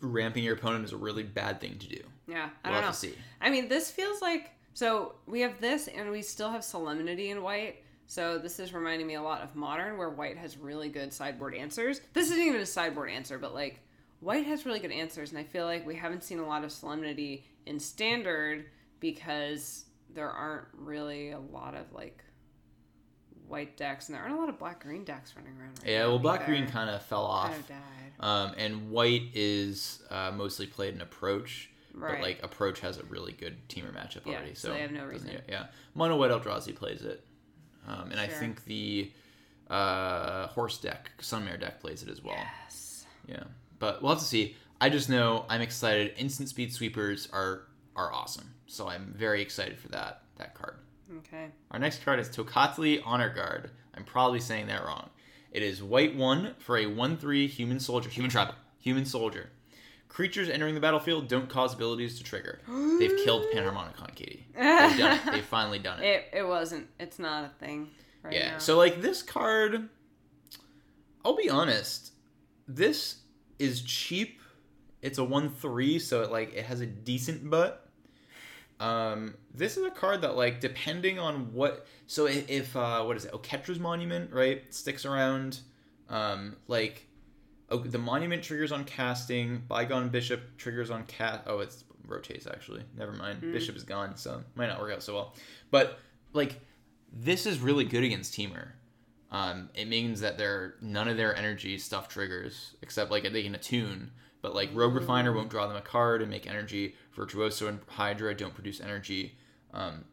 ramping 0.00 0.42
your 0.44 0.54
opponent 0.54 0.84
is 0.84 0.92
a 0.92 0.96
really 0.96 1.22
bad 1.22 1.60
thing 1.60 1.76
to 1.78 1.88
do. 1.88 2.00
yeah, 2.26 2.48
I 2.64 2.70
We'll 2.70 2.80
don't 2.80 2.84
have 2.84 2.84
know. 2.84 2.90
to 2.90 2.96
see. 2.96 3.14
I 3.40 3.50
mean, 3.50 3.68
this 3.68 3.90
feels 3.90 4.22
like 4.22 4.50
so 4.74 5.16
we 5.26 5.40
have 5.40 5.60
this, 5.60 5.88
and 5.88 6.10
we 6.10 6.22
still 6.22 6.50
have 6.50 6.64
Solemnity 6.64 7.30
in 7.30 7.42
white. 7.42 7.82
So 8.06 8.38
this 8.38 8.58
is 8.58 8.72
reminding 8.72 9.06
me 9.06 9.14
a 9.14 9.22
lot 9.22 9.42
of 9.42 9.54
Modern, 9.54 9.98
where 9.98 10.08
white 10.08 10.38
has 10.38 10.56
really 10.56 10.88
good 10.88 11.12
sideboard 11.12 11.54
answers. 11.54 12.00
This 12.14 12.30
isn't 12.30 12.40
even 12.42 12.60
a 12.62 12.66
sideboard 12.66 13.10
answer, 13.10 13.38
but 13.38 13.52
like 13.52 13.80
white 14.20 14.46
has 14.46 14.66
really 14.66 14.80
good 14.80 14.92
answers, 14.92 15.30
and 15.30 15.38
I 15.38 15.44
feel 15.44 15.64
like 15.64 15.86
we 15.86 15.94
haven't 15.96 16.24
seen 16.24 16.38
a 16.38 16.46
lot 16.46 16.64
of 16.64 16.72
Solemnity 16.72 17.44
in 17.66 17.78
Standard 17.78 18.66
because 19.00 19.84
there 20.10 20.30
aren't 20.30 20.66
really 20.74 21.30
a 21.30 21.38
lot 21.38 21.74
of 21.74 21.92
like 21.92 22.22
white 23.46 23.76
decks, 23.76 24.08
and 24.08 24.14
there 24.16 24.22
aren't 24.22 24.34
a 24.36 24.38
lot 24.38 24.48
of 24.48 24.58
black 24.58 24.80
green 24.82 25.04
decks 25.04 25.34
running 25.36 25.52
around. 25.58 25.78
Right 25.82 25.92
Yeah, 25.92 26.06
well, 26.06 26.18
black 26.18 26.44
green 26.46 26.66
kind 26.66 26.90
of 26.90 27.02
fell 27.02 27.24
off. 27.24 27.50
kind 27.50 27.60
of 27.60 27.68
died. 27.68 27.78
Um, 28.20 28.54
and 28.58 28.90
white 28.90 29.28
is 29.32 30.02
uh, 30.10 30.32
mostly 30.34 30.66
played 30.66 30.94
in 30.94 31.00
approach, 31.00 31.70
Right. 31.94 32.14
but 32.14 32.22
like 32.22 32.42
approach 32.42 32.80
has 32.80 32.98
a 32.98 33.04
really 33.04 33.32
good 33.32 33.56
Temur 33.68 33.94
matchup 33.94 34.26
Yeah, 34.26 34.34
already. 34.34 34.54
so 34.54 34.68
So, 34.68 34.74
they 34.74 34.80
have 34.80 34.92
no 34.92 35.04
reason. 35.06 35.40
Yeah, 35.48 35.66
mono 35.94 36.16
white 36.16 36.30
Eldrazi 36.30 36.74
plays 36.74 37.02
it, 37.02 37.24
um, 37.86 38.10
and 38.10 38.20
I 38.20 38.26
think 38.26 38.64
the 38.64 39.12
uh, 39.70 40.48
horse 40.48 40.78
deck, 40.78 41.10
Sunmare 41.20 41.58
deck 41.60 41.80
plays 41.80 42.02
it 42.02 42.08
as 42.08 42.22
well. 42.22 42.34
Yes. 42.36 43.06
Yeah, 43.26 43.44
but 43.78 44.02
we'll 44.02 44.12
have 44.12 44.20
to 44.20 44.24
see. 44.24 44.56
I 44.80 44.88
just 44.88 45.08
know 45.08 45.44
I'm 45.48 45.60
excited. 45.60 46.14
Instant 46.16 46.48
speed 46.48 46.72
sweepers 46.72 47.28
are 47.32 47.64
are 47.96 48.12
awesome, 48.12 48.54
so 48.66 48.88
I'm 48.88 49.14
very 49.16 49.42
excited 49.42 49.78
for 49.78 49.88
that 49.88 50.22
that 50.36 50.54
card. 50.54 50.76
Okay. 51.18 51.46
Our 51.70 51.78
next 51.78 52.04
card 52.04 52.20
is 52.20 52.28
Tocatli 52.28 53.00
Honor 53.04 53.32
Guard. 53.32 53.70
I'm 53.94 54.04
probably 54.04 54.40
saying 54.40 54.66
that 54.68 54.84
wrong. 54.84 55.10
It 55.50 55.62
is 55.62 55.82
white 55.82 56.14
one 56.14 56.54
for 56.58 56.76
a 56.76 56.86
one 56.86 57.16
three 57.16 57.46
human 57.46 57.80
soldier, 57.80 58.08
human 58.08 58.30
tribal, 58.30 58.54
human 58.78 59.04
soldier. 59.04 59.50
Creatures 60.08 60.48
entering 60.48 60.74
the 60.74 60.80
battlefield 60.80 61.28
don't 61.28 61.48
cause 61.48 61.74
abilities 61.74 62.18
to 62.18 62.24
trigger. 62.24 62.60
They've 62.98 63.16
killed 63.24 63.46
Panharmonicon, 63.54 64.14
Katie. 64.14 64.46
They've 64.54 64.98
done 64.98 65.18
it. 65.18 65.32
They've 65.32 65.44
finally 65.44 65.78
done 65.78 66.00
it. 66.00 66.04
It 66.32 66.38
it 66.38 66.46
wasn't. 66.46 66.88
It's 66.98 67.18
not 67.18 67.44
a 67.44 67.48
thing. 67.64 67.88
Right 68.22 68.34
yeah. 68.34 68.52
Now. 68.52 68.58
So 68.58 68.76
like 68.76 69.00
this 69.00 69.22
card, 69.22 69.88
I'll 71.24 71.36
be 71.36 71.50
honest, 71.50 72.12
this 72.66 73.17
is 73.58 73.82
cheap. 73.82 74.40
It's 75.02 75.18
a 75.18 75.24
one 75.24 75.50
three, 75.50 75.98
so 75.98 76.22
it 76.22 76.30
like 76.30 76.54
it 76.54 76.64
has 76.64 76.80
a 76.80 76.86
decent 76.86 77.48
butt. 77.48 77.84
Um, 78.80 79.34
this 79.54 79.76
is 79.76 79.84
a 79.84 79.90
card 79.90 80.22
that 80.22 80.36
like 80.36 80.60
depending 80.60 81.18
on 81.18 81.52
what. 81.52 81.86
So 82.06 82.26
if, 82.26 82.48
if 82.48 82.76
uh, 82.76 83.04
what 83.04 83.16
is 83.16 83.24
it? 83.24 83.32
Oketra's 83.32 83.78
Monument, 83.78 84.32
right? 84.32 84.62
Sticks 84.72 85.04
around. 85.04 85.60
Um, 86.08 86.56
like, 86.68 87.06
oh, 87.70 87.78
the 87.78 87.98
monument 87.98 88.42
triggers 88.42 88.72
on 88.72 88.84
casting. 88.84 89.62
Bygone 89.68 90.08
Bishop 90.08 90.56
triggers 90.56 90.90
on 90.90 91.04
cast. 91.04 91.42
Oh, 91.46 91.60
it's 91.60 91.84
rotates 92.06 92.46
actually. 92.46 92.82
Never 92.96 93.12
mind. 93.12 93.40
Bishop 93.40 93.76
is 93.76 93.84
gone, 93.84 94.16
so 94.16 94.42
might 94.54 94.68
not 94.68 94.80
work 94.80 94.92
out 94.92 95.02
so 95.02 95.14
well. 95.14 95.34
But 95.70 95.98
like, 96.32 96.60
this 97.12 97.46
is 97.46 97.60
really 97.60 97.84
good 97.84 98.04
against 98.04 98.34
Temur. 98.34 98.68
Um, 99.30 99.68
it 99.74 99.88
means 99.88 100.20
that 100.20 100.38
their 100.38 100.74
none 100.80 101.06
of 101.08 101.16
their 101.16 101.36
energy 101.36 101.78
stuff 101.78 102.08
triggers 102.08 102.74
except 102.82 103.10
like 103.10 103.30
they 103.30 103.42
can 103.42 103.54
attune. 103.54 104.10
But 104.40 104.54
like 104.54 104.70
Rogue 104.72 104.94
Refiner 104.94 105.32
won't 105.32 105.50
draw 105.50 105.66
them 105.66 105.76
a 105.76 105.80
card 105.82 106.22
and 106.22 106.30
make 106.30 106.46
energy. 106.46 106.94
Virtuoso 107.14 107.66
and 107.66 107.80
Hydra 107.88 108.34
don't 108.34 108.54
produce 108.54 108.80
energy. 108.80 109.36
Um, 109.74 110.04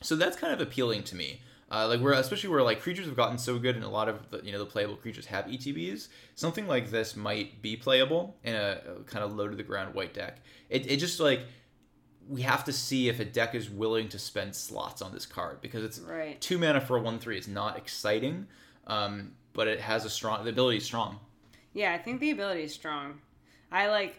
so 0.00 0.16
that's 0.16 0.36
kind 0.36 0.52
of 0.54 0.60
appealing 0.60 1.02
to 1.04 1.16
me. 1.16 1.40
Uh, 1.70 1.88
like 1.88 2.00
where 2.00 2.12
especially 2.12 2.50
where 2.50 2.62
like 2.62 2.80
creatures 2.82 3.06
have 3.06 3.16
gotten 3.16 3.38
so 3.38 3.58
good 3.58 3.74
and 3.76 3.84
a 3.84 3.88
lot 3.88 4.06
of 4.08 4.28
the 4.30 4.40
you 4.44 4.52
know 4.52 4.58
the 4.58 4.66
playable 4.66 4.94
creatures 4.96 5.26
have 5.26 5.46
ETBs. 5.46 6.08
Something 6.34 6.66
like 6.68 6.90
this 6.90 7.16
might 7.16 7.60
be 7.62 7.76
playable 7.76 8.36
in 8.44 8.54
a, 8.54 8.78
a 9.00 9.04
kind 9.04 9.24
of 9.24 9.34
low 9.34 9.48
to 9.48 9.56
the 9.56 9.62
ground 9.62 9.94
white 9.94 10.12
deck. 10.14 10.38
It, 10.68 10.90
it 10.90 10.96
just 10.98 11.18
like 11.18 11.40
we 12.28 12.42
have 12.42 12.64
to 12.64 12.72
see 12.72 13.08
if 13.08 13.18
a 13.20 13.24
deck 13.24 13.54
is 13.54 13.68
willing 13.68 14.08
to 14.10 14.18
spend 14.18 14.54
slots 14.54 15.02
on 15.02 15.12
this 15.12 15.26
card 15.26 15.60
because 15.60 15.82
it's 15.82 15.98
Right. 15.98 16.40
two 16.40 16.58
mana 16.58 16.80
for 16.80 16.96
a 16.98 17.00
one 17.00 17.18
three. 17.18 17.36
It's 17.38 17.48
not 17.48 17.76
exciting, 17.78 18.46
um, 18.86 19.32
but 19.52 19.68
it 19.68 19.80
has 19.80 20.04
a 20.04 20.10
strong 20.10 20.44
the 20.44 20.50
ability 20.50 20.78
is 20.78 20.84
strong. 20.84 21.18
Yeah, 21.72 21.92
I 21.92 21.98
think 21.98 22.20
the 22.20 22.30
ability 22.30 22.64
is 22.64 22.74
strong. 22.74 23.20
I 23.70 23.88
like. 23.88 24.16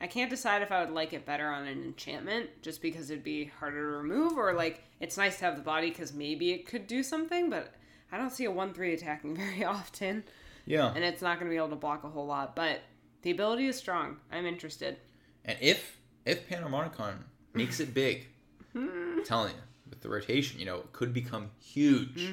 I 0.00 0.08
can't 0.08 0.30
decide 0.30 0.62
if 0.62 0.72
I 0.72 0.84
would 0.84 0.92
like 0.92 1.12
it 1.12 1.24
better 1.24 1.46
on 1.48 1.64
an 1.64 1.80
enchantment, 1.84 2.50
just 2.60 2.82
because 2.82 3.08
it'd 3.08 3.22
be 3.22 3.44
harder 3.60 3.78
to 3.92 3.96
remove, 3.98 4.36
or 4.36 4.52
like 4.52 4.82
it's 4.98 5.16
nice 5.16 5.38
to 5.38 5.44
have 5.44 5.54
the 5.56 5.62
body 5.62 5.90
because 5.90 6.12
maybe 6.12 6.50
it 6.50 6.66
could 6.66 6.88
do 6.88 7.02
something. 7.04 7.50
But 7.50 7.72
I 8.10 8.18
don't 8.18 8.30
see 8.32 8.44
a 8.46 8.50
one 8.50 8.74
three 8.74 8.94
attacking 8.94 9.36
very 9.36 9.64
often, 9.64 10.24
Yeah, 10.66 10.92
and 10.92 11.04
it's 11.04 11.22
not 11.22 11.38
going 11.38 11.48
to 11.48 11.54
be 11.54 11.56
able 11.56 11.68
to 11.70 11.76
block 11.76 12.02
a 12.04 12.08
whole 12.08 12.26
lot. 12.26 12.56
But 12.56 12.80
the 13.22 13.30
ability 13.30 13.66
is 13.66 13.76
strong. 13.76 14.16
I'm 14.32 14.44
interested. 14.46 14.96
and 15.44 15.56
if 15.60 15.98
if 16.26 16.48
Panharmonicon 16.48 17.14
makes 17.54 17.78
it 17.78 17.94
big, 17.94 18.26
I'm 18.74 19.22
telling 19.24 19.52
you 19.54 19.62
with 19.88 20.00
the 20.00 20.08
rotation, 20.08 20.58
you 20.58 20.66
know, 20.66 20.76
it 20.78 20.92
could 20.92 21.12
become 21.12 21.50
huge. 21.60 22.28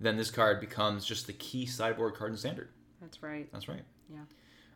Then 0.00 0.16
this 0.16 0.30
card 0.30 0.60
becomes 0.60 1.04
just 1.04 1.26
the 1.26 1.32
key 1.32 1.66
sideboard 1.66 2.14
card 2.14 2.32
in 2.32 2.36
standard. 2.36 2.68
That's 3.00 3.22
right. 3.22 3.48
That's 3.52 3.68
right. 3.68 3.82
Yeah. 4.12 4.20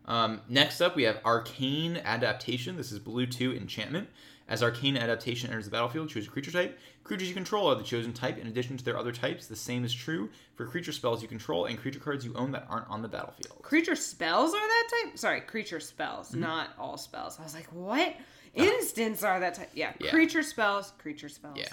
Um, 0.06 0.40
next 0.48 0.80
up, 0.80 0.96
we 0.96 1.02
have 1.04 1.20
Arcane 1.24 1.98
Adaptation. 2.04 2.76
This 2.76 2.90
is 2.90 2.98
blue 2.98 3.26
2 3.26 3.52
enchantment. 3.54 4.08
As 4.48 4.62
Arcane 4.64 4.96
Adaptation 4.96 5.48
enters 5.50 5.66
the 5.66 5.70
battlefield, 5.70 6.08
choose 6.08 6.26
a 6.26 6.30
creature 6.30 6.50
type. 6.50 6.76
Creatures 7.04 7.28
you 7.28 7.34
control 7.34 7.68
are 7.68 7.76
the 7.76 7.84
chosen 7.84 8.12
type 8.12 8.36
in 8.38 8.48
addition 8.48 8.76
to 8.76 8.84
their 8.84 8.98
other 8.98 9.12
types. 9.12 9.46
The 9.46 9.54
same 9.54 9.84
is 9.84 9.94
true 9.94 10.28
for 10.56 10.66
creature 10.66 10.90
spells 10.90 11.22
you 11.22 11.28
control 11.28 11.66
and 11.66 11.78
creature 11.78 12.00
cards 12.00 12.24
you 12.24 12.34
own 12.34 12.50
that 12.52 12.66
aren't 12.68 12.88
on 12.88 13.00
the 13.02 13.08
battlefield. 13.08 13.62
Creature 13.62 13.94
spells 13.94 14.52
are 14.52 14.66
that 14.66 14.88
type? 15.04 15.18
Sorry, 15.18 15.40
creature 15.42 15.78
spells, 15.80 16.30
Mm-hmm. 16.30 16.40
not 16.40 16.70
all 16.78 16.96
spells. 16.96 17.38
I 17.38 17.44
was 17.44 17.54
like, 17.54 17.68
what? 17.72 18.16
Instants 18.54 19.22
are 19.22 19.38
that 19.38 19.54
type? 19.54 19.70
Yeah, 19.74 19.92
Yeah. 20.00 20.10
creature 20.10 20.42
spells, 20.42 20.92
creature 20.98 21.28
spells. 21.28 21.56
Yeah. 21.58 21.68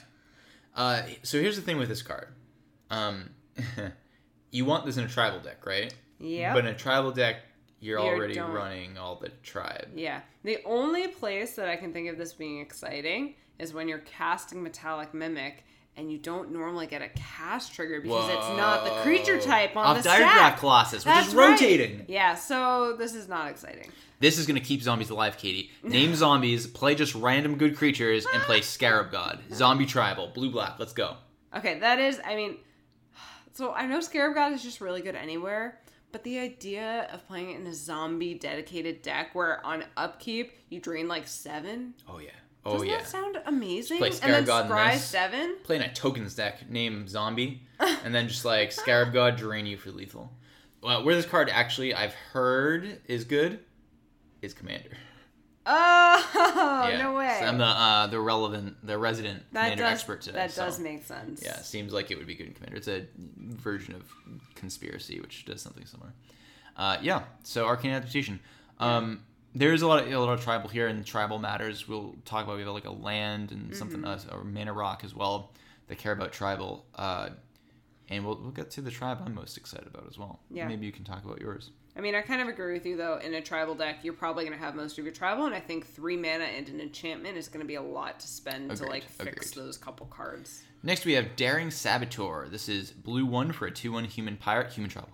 Uh, 0.75 1.01
so 1.23 1.39
here's 1.41 1.55
the 1.55 1.63
thing 1.63 1.77
with 1.77 1.89
this 1.89 2.03
card. 2.03 2.27
Um, 2.91 3.31
you 4.51 4.65
want 4.65 4.85
this 4.85 4.97
in 4.97 5.03
a 5.03 5.07
tribal 5.07 5.39
deck, 5.39 5.65
right? 5.65 5.93
Yeah. 6.19 6.53
But 6.53 6.65
in 6.65 6.71
a 6.73 6.77
tribal 6.77 7.11
deck, 7.11 7.37
you're 7.79 7.99
You 7.99 8.05
already 8.05 8.33
don't. 8.35 8.51
running 8.51 8.97
all 8.97 9.15
the 9.17 9.29
tribe. 9.43 9.87
Yeah. 9.95 10.21
The 10.43 10.59
only 10.65 11.07
place 11.07 11.55
that 11.55 11.69
I 11.69 11.75
can 11.75 11.93
think 11.93 12.09
of 12.09 12.17
this 12.17 12.33
being 12.33 12.59
exciting 12.59 13.35
is 13.59 13.73
when 13.73 13.87
you're 13.87 13.99
casting 13.99 14.63
Metallic 14.63 15.13
Mimic 15.13 15.63
and 15.95 16.11
you 16.11 16.17
don't 16.19 16.51
normally 16.51 16.85
get 16.85 17.01
a 17.01 17.09
cast 17.09 17.73
trigger 17.73 18.01
because 18.01 18.29
it's 18.29 18.57
not 18.57 18.83
the 18.83 18.91
creature 19.01 19.39
type 19.39 19.75
on 19.75 19.85
Off 19.85 19.97
the 19.97 20.03
Dire 20.03 20.19
stack. 20.19 20.57
Colossus, 20.59 21.03
which 21.03 21.13
That's 21.13 21.29
is 21.29 21.35
right. 21.35 21.51
rotating. 21.51 22.05
Yeah, 22.07 22.35
so 22.35 22.95
this 22.97 23.15
is 23.15 23.27
not 23.27 23.49
exciting. 23.49 23.89
This 24.19 24.37
is 24.37 24.45
gonna 24.45 24.59
keep 24.59 24.81
zombies 24.83 25.09
alive, 25.09 25.37
Katie. 25.39 25.71
Name 25.83 26.13
zombies, 26.15 26.67
play 26.67 26.93
just 26.93 27.15
random 27.15 27.57
good 27.57 27.75
creatures, 27.75 28.27
and 28.31 28.41
play 28.43 28.61
Scarab 28.61 29.11
God. 29.11 29.39
Zombie 29.53 29.87
tribal, 29.87 30.27
blue 30.27 30.51
black. 30.51 30.75
Let's 30.77 30.93
go. 30.93 31.17
Okay, 31.55 31.79
that 31.79 31.97
is, 31.99 32.19
I 32.23 32.35
mean, 32.35 32.57
so 33.57 33.73
I 33.73 33.87
know 33.87 34.01
Scarab 34.01 34.35
God 34.35 34.53
is 34.53 34.61
just 34.61 34.81
really 34.81 35.01
good 35.01 35.15
anywhere, 35.15 35.79
but 36.11 36.23
the 36.23 36.37
idea 36.37 37.09
of 37.11 37.27
playing 37.27 37.49
it 37.49 37.59
in 37.59 37.65
a 37.65 37.73
zombie 37.73 38.35
dedicated 38.35 39.01
deck 39.01 39.33
where 39.33 39.65
on 39.65 39.83
upkeep 39.97 40.51
you 40.69 40.79
drain 40.79 41.07
like 41.07 41.27
seven, 41.27 41.95
Oh 42.07 42.19
yeah. 42.19 42.29
Oh 42.63 42.69
yeah. 42.69 42.73
doesn't 42.73 42.87
yeah. 42.87 42.97
that 42.97 43.07
sound 43.07 43.41
amazing? 43.47 43.97
play 43.97 44.09
and 44.09 44.15
Scarab 44.15 44.35
then 44.35 44.45
God 44.45 44.65
in 44.65 44.71
scry 44.71 44.93
this. 44.93 45.05
seven? 45.05 45.55
Playing 45.63 45.81
a 45.81 45.91
tokens 45.91 46.35
deck, 46.35 46.69
named 46.69 47.09
zombie, 47.09 47.63
and 47.79 48.13
then 48.13 48.27
just 48.27 48.45
like 48.45 48.71
Scarab 48.71 49.11
God 49.11 49.37
drain 49.37 49.65
you 49.65 49.75
for 49.75 49.89
lethal. 49.89 50.31
Well, 50.83 51.03
where 51.03 51.15
this 51.15 51.25
card 51.25 51.49
actually 51.51 51.95
I've 51.95 52.13
heard 52.13 53.01
is 53.05 53.23
good 53.23 53.61
is 54.43 54.53
Commander. 54.53 54.91
Oh, 55.69 56.87
yeah. 56.89 56.97
no 56.97 57.13
way. 57.13 57.37
So 57.39 57.45
I'm 57.45 57.57
the 57.57 57.65
uh, 57.65 58.07
the 58.07 58.19
relevant, 58.19 58.77
the 58.85 58.97
resident 58.97 59.43
that 59.51 59.63
Commander 59.63 59.83
does, 59.83 59.93
expert 59.93 60.21
today. 60.21 60.37
That 60.37 60.51
so. 60.51 60.65
does 60.65 60.79
make 60.79 61.05
sense. 61.05 61.41
Yeah, 61.43 61.57
seems 61.57 61.91
like 61.91 62.09
it 62.09 62.17
would 62.17 62.27
be 62.27 62.35
good 62.35 62.47
in 62.47 62.53
Commander. 62.53 62.77
It's 62.77 62.87
a 62.87 63.05
version 63.37 63.93
of 63.93 64.03
Conspiracy, 64.55 65.19
which 65.19 65.45
does 65.45 65.61
something 65.61 65.85
similar. 65.85 66.13
Uh, 66.77 66.97
yeah, 67.01 67.23
so 67.43 67.65
Arcane 67.65 67.91
Adaptation. 67.91 68.39
Um, 68.79 69.23
there's 69.53 69.81
a 69.81 69.87
lot 69.87 70.03
of 70.03 70.11
a 70.11 70.17
lot 70.17 70.31
of 70.31 70.41
tribal 70.41 70.69
here, 70.69 70.87
and 70.87 71.05
tribal 71.05 71.39
matters. 71.39 71.87
We'll 71.87 72.15
talk 72.25 72.45
about 72.45 72.57
we 72.57 72.63
have 72.63 72.73
like 72.73 72.85
a 72.85 72.91
land 72.91 73.51
and 73.51 73.75
something 73.75 74.05
else, 74.05 74.25
or 74.31 74.43
mana 74.43 74.71
rock 74.73 75.03
as 75.03 75.13
well 75.13 75.51
that 75.87 75.97
care 75.97 76.11
about 76.11 76.31
tribal. 76.31 76.85
Uh, 76.95 77.29
and 78.09 78.25
we'll 78.25 78.39
we'll 78.41 78.51
get 78.51 78.71
to 78.71 78.81
the 78.81 78.91
tribe 78.91 79.19
I'm 79.25 79.33
most 79.33 79.57
excited 79.57 79.87
about 79.87 80.05
as 80.09 80.17
well. 80.17 80.39
Yeah. 80.49 80.67
Maybe 80.67 80.85
you 80.85 80.91
can 80.91 81.03
talk 81.03 81.25
about 81.25 81.41
yours. 81.41 81.71
I 81.97 82.01
mean, 82.01 82.13
I 82.13 82.21
kind 82.21 82.41
of 82.41 82.47
agree 82.47 82.73
with 82.73 82.85
you 82.85 82.95
though. 82.95 83.17
In 83.17 83.33
a 83.33 83.41
tribal 83.41 83.73
deck, 83.73 83.99
you're 84.03 84.13
probably 84.13 84.45
going 84.45 84.57
to 84.57 84.63
have 84.63 84.75
most 84.75 84.99
of 84.99 85.03
your 85.03 85.13
tribal, 85.13 85.45
and 85.45 85.55
I 85.55 85.59
think 85.59 85.87
three 85.87 86.15
mana 86.15 86.43
and 86.43 86.69
an 86.69 86.79
enchantment 86.79 87.37
is 87.37 87.47
going 87.47 87.61
to 87.61 87.67
be 87.67 87.75
a 87.75 87.81
lot 87.81 88.19
to 88.19 88.27
spend 88.27 88.75
to 88.77 88.85
like 88.85 89.03
fix 89.03 89.51
agreed. 89.51 89.65
those 89.65 89.77
couple 89.77 90.05
cards. 90.05 90.63
Next, 90.83 91.05
we 91.05 91.13
have 91.13 91.35
Daring 91.35 91.71
Saboteur. 91.71 92.49
This 92.49 92.69
is 92.69 92.91
blue 92.91 93.25
one 93.25 93.51
for 93.51 93.65
a 93.65 93.71
2 93.71 93.91
1 93.91 94.05
human 94.05 94.37
pirate, 94.37 94.71
human 94.71 94.91
tribal. 94.91 95.09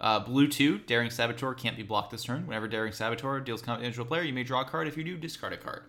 Uh, 0.00 0.20
blue 0.20 0.46
two, 0.46 0.78
Daring 0.78 1.10
Saboteur 1.10 1.54
can't 1.54 1.76
be 1.76 1.82
blocked 1.82 2.12
this 2.12 2.22
turn. 2.22 2.46
Whenever 2.46 2.68
Daring 2.68 2.92
Saboteur 2.92 3.40
deals 3.40 3.60
combat 3.60 3.82
damage 3.82 3.96
to 3.96 4.02
a 4.02 4.04
player, 4.04 4.22
you 4.22 4.32
may 4.32 4.44
draw 4.44 4.60
a 4.60 4.64
card. 4.64 4.86
If 4.86 4.96
you 4.96 5.02
do, 5.02 5.16
discard 5.16 5.52
a 5.52 5.56
card. 5.56 5.82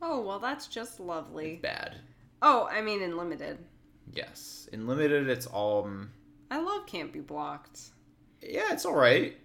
Oh 0.00 0.20
well, 0.20 0.38
that's 0.38 0.68
just 0.68 1.00
lovely. 1.00 1.56
Bad. 1.56 1.96
Oh, 2.42 2.68
I 2.70 2.80
mean 2.80 3.02
in 3.02 3.16
limited. 3.16 3.58
Yes. 4.12 4.68
In 4.72 4.86
limited, 4.86 5.28
it's 5.28 5.46
all. 5.46 5.84
Um, 5.84 6.12
I 6.48 6.60
love 6.60 6.86
can't 6.86 7.12
be 7.12 7.18
blocked. 7.18 7.80
yeah, 8.40 8.72
it's 8.72 8.86
all 8.86 8.94
right. 8.94 9.36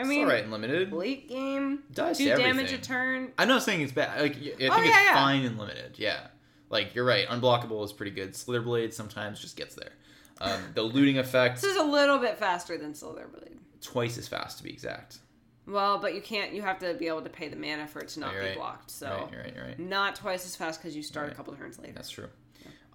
I 0.00 0.02
It's 0.02 0.08
mean, 0.08 0.24
all 0.24 0.30
right 0.30 0.44
in 0.44 0.50
limited. 0.50 0.92
late 0.92 1.28
game, 1.28 1.80
Does 1.92 2.18
do 2.18 2.34
damage 2.36 2.72
a 2.72 2.78
turn. 2.78 3.32
I'm 3.38 3.48
not 3.48 3.62
saying 3.62 3.82
it's 3.82 3.92
bad. 3.92 4.20
Like, 4.20 4.32
I 4.32 4.34
think 4.34 4.54
Oh, 4.72 4.78
it's 4.80 4.86
yeah, 4.88 5.04
yeah. 5.04 5.14
fine 5.14 5.42
in 5.42 5.56
limited. 5.58 5.98
Yeah. 5.98 6.26
Like 6.70 6.94
you're 6.94 7.04
right. 7.04 7.26
Unblockable 7.28 7.84
is 7.84 7.92
pretty 7.92 8.12
good. 8.12 8.32
Slitherblade 8.32 8.92
sometimes 8.92 9.40
just 9.40 9.56
gets 9.56 9.74
there. 9.74 9.92
Um, 10.40 10.60
the 10.74 10.82
looting 10.82 11.18
effect 11.18 11.60
This 11.60 11.72
is 11.72 11.76
a 11.76 11.82
little 11.84 12.18
bit 12.18 12.38
faster 12.38 12.78
than 12.78 12.92
Slitherblade. 12.94 13.58
twice 13.82 14.16
as 14.18 14.26
fast 14.28 14.58
to 14.58 14.64
be 14.64 14.70
exact. 14.70 15.18
Well, 15.66 15.98
but 15.98 16.14
you 16.14 16.20
can't. 16.22 16.52
You 16.52 16.62
have 16.62 16.78
to 16.80 16.94
be 16.94 17.06
able 17.08 17.22
to 17.22 17.28
pay 17.28 17.48
the 17.48 17.56
mana 17.56 17.86
for 17.86 18.00
it 18.00 18.08
to 18.10 18.20
not 18.20 18.32
be 18.32 18.38
right. 18.38 18.56
blocked. 18.56 18.90
So 18.90 19.06
Right, 19.06 19.32
you're 19.32 19.42
right. 19.42 19.54
You're 19.54 19.64
right. 19.66 19.78
not 19.78 20.16
twice 20.16 20.46
as 20.46 20.56
fast 20.56 20.80
because 20.80 20.96
you 20.96 21.02
start 21.02 21.26
Right. 21.26 21.32
a 21.32 21.36
couple 21.36 21.54
turns 21.54 21.78
later. 21.78 21.92
That's 21.92 22.10
true. 22.10 22.28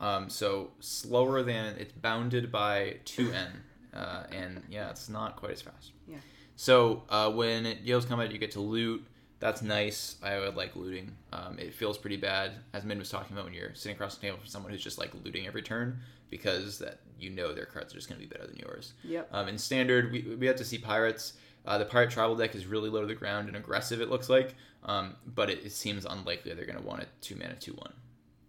Um, 0.02 0.30
so 0.30 0.72
slower 0.82 1.42
than 1.44 1.76
it's 1.78 1.94
bounded 1.94 2.52
by 2.52 2.98
two 3.06 3.32
n, 3.32 3.48
uh, 3.94 4.24
and 4.32 4.62
yeah, 4.70 4.90
it's 4.90 5.08
not 5.08 5.36
quite 5.38 5.52
as 5.52 5.62
fast. 5.62 5.92
Yeah. 6.08 6.18
So 6.56 7.04
uh, 7.10 7.32
when 7.32 7.66
it 7.66 7.80
Yale's 7.82 8.06
combat, 8.06 8.32
you 8.32 8.38
get 8.38 8.52
to 8.52 8.62
loot. 8.62 9.06
That's 9.40 9.62
nice. 9.62 10.16
I 10.24 10.40
would 10.40 10.56
like 10.56 10.76
looting. 10.76 11.12
Um, 11.34 11.60
it 11.60 11.74
feels 11.74 11.98
pretty 11.98 12.16
bad, 12.18 12.54
as 12.74 12.84
Min 12.86 12.98
was 12.98 13.10
talking 13.10 13.34
about 13.36 13.46
when 13.46 13.54
you're 13.54 13.74
sitting 13.76 13.96
across 13.96 14.16
the 14.16 14.22
table 14.22 14.38
from 14.38 14.48
someone 14.48 14.72
who's 14.72 14.84
just 14.84 14.98
like 14.98 15.12
looting 15.24 15.46
every 15.46 15.62
turn 15.62 16.00
because 16.30 16.80
that 16.80 17.00
you 17.20 17.30
know 17.30 17.54
their 17.54 17.66
cards 17.66 17.94
are 17.94 17.98
just 17.98 18.08
going 18.10 18.20
to 18.20 18.26
be 18.28 18.34
better 18.34 18.48
than 18.48 18.56
yours. 18.58 18.94
Yep. 19.04 19.30
Um, 19.34 19.48
in 19.50 19.58
standard, 19.58 20.12
we, 20.12 20.22
we 20.40 20.48
have 20.48 20.56
to 20.56 20.66
see 20.66 20.78
pirates. 20.78 21.34
Uh, 21.66 21.78
the 21.78 21.86
pirate 21.86 22.12
tribal 22.12 22.36
deck 22.36 22.56
is 22.56 22.66
really 22.66 22.90
low 22.90 23.02
to 23.02 23.08
the 23.08 23.16
ground 23.16 23.48
and 23.48 23.58
aggressive. 23.58 24.00
It 24.00 24.10
looks 24.10 24.30
like, 24.30 24.56
um, 24.84 25.16
but 25.26 25.50
it, 25.50 25.66
it 25.66 25.72
seems 25.72 26.06
unlikely 26.06 26.54
they're 26.54 26.66
going 26.66 26.78
to 26.80 26.86
want 26.86 27.02
a 27.02 27.08
two 27.22 27.36
mana 27.36 27.56
two 27.56 27.74
one. 27.74 27.92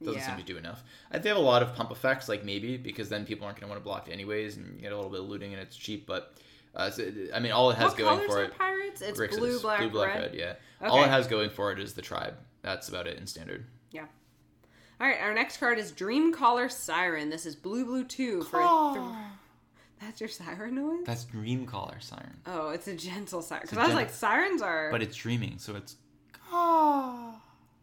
Doesn't 0.02 0.20
Yeah. 0.20 0.26
seem 0.28 0.36
to 0.36 0.42
do 0.52 0.58
enough. 0.58 0.84
I 1.10 1.14
think 1.14 1.24
they 1.24 1.28
have 1.30 1.38
a 1.38 1.40
lot 1.40 1.62
of 1.62 1.74
pump 1.74 1.90
effects, 1.90 2.28
like 2.28 2.44
maybe 2.44 2.76
because 2.76 3.08
then 3.08 3.24
people 3.26 3.46
aren't 3.46 3.58
going 3.58 3.66
to 3.68 3.70
want 3.72 3.80
to 3.80 3.84
block 3.84 4.08
it 4.08 4.12
anyways, 4.12 4.56
and 4.56 4.76
you 4.76 4.82
get 4.82 4.92
a 4.92 4.96
little 4.96 5.10
bit 5.10 5.20
of 5.20 5.28
looting 5.28 5.52
and 5.52 5.60
it's 5.60 5.74
cheap. 5.76 6.06
But 6.06 6.34
uh, 6.76 6.90
so, 6.90 7.10
I 7.34 7.40
mean, 7.40 7.52
all 7.52 7.70
it 7.70 7.76
has 7.76 7.88
what 7.88 7.96
going 7.98 8.28
for 8.28 8.38
are 8.40 8.44
it. 8.44 8.56
pirates? 8.58 9.00
It's 9.02 9.18
Grixis. 9.18 9.38
blue, 9.38 9.58
black, 9.60 9.80
blue, 9.80 9.90
black, 9.90 10.14
red. 10.14 10.34
Yeah. 10.34 10.54
All 10.82 11.02
it 11.02 11.08
has 11.08 11.26
going 11.26 11.50
for 11.50 11.72
it 11.72 11.78
is 11.80 11.94
the 11.94 12.02
tribe. 12.02 12.34
That's 12.62 12.88
about 12.88 13.06
it 13.06 13.18
in 13.18 13.26
standard. 13.26 13.66
Yeah. 13.90 14.04
All 15.00 15.06
right, 15.06 15.20
our 15.20 15.34
next 15.34 15.58
card 15.58 15.78
is 15.78 15.92
Dreamcaller 15.92 16.70
Siren. 16.70 17.28
This 17.30 17.44
is 17.46 17.54
blue, 17.56 17.84
blue 17.84 18.04
two 18.04 18.42
for. 18.44 18.60
Th- 18.94 19.04
That's 20.00 20.20
your 20.20 20.28
siren 20.28 20.74
noise. 20.74 21.04
That's 21.06 21.24
Dreamcaller 21.26 22.02
Siren, 22.02 22.36
Oh, 22.46 22.70
it's 22.70 22.86
a 22.88 22.94
gentle 22.94 23.42
siren. 23.42 23.62
It's 23.64 23.70
Because 23.72 23.78
a 23.78 23.80
I 23.80 23.84
was 23.84 23.90
gen- 23.94 23.96
like, 24.06 24.10
sirens 24.14 24.62
are. 24.62 24.90
but 24.90 25.02
it's 25.02 25.16
dreaming, 25.16 25.56
so 25.58 25.74
it's 25.76 25.96
oh, 26.52 27.34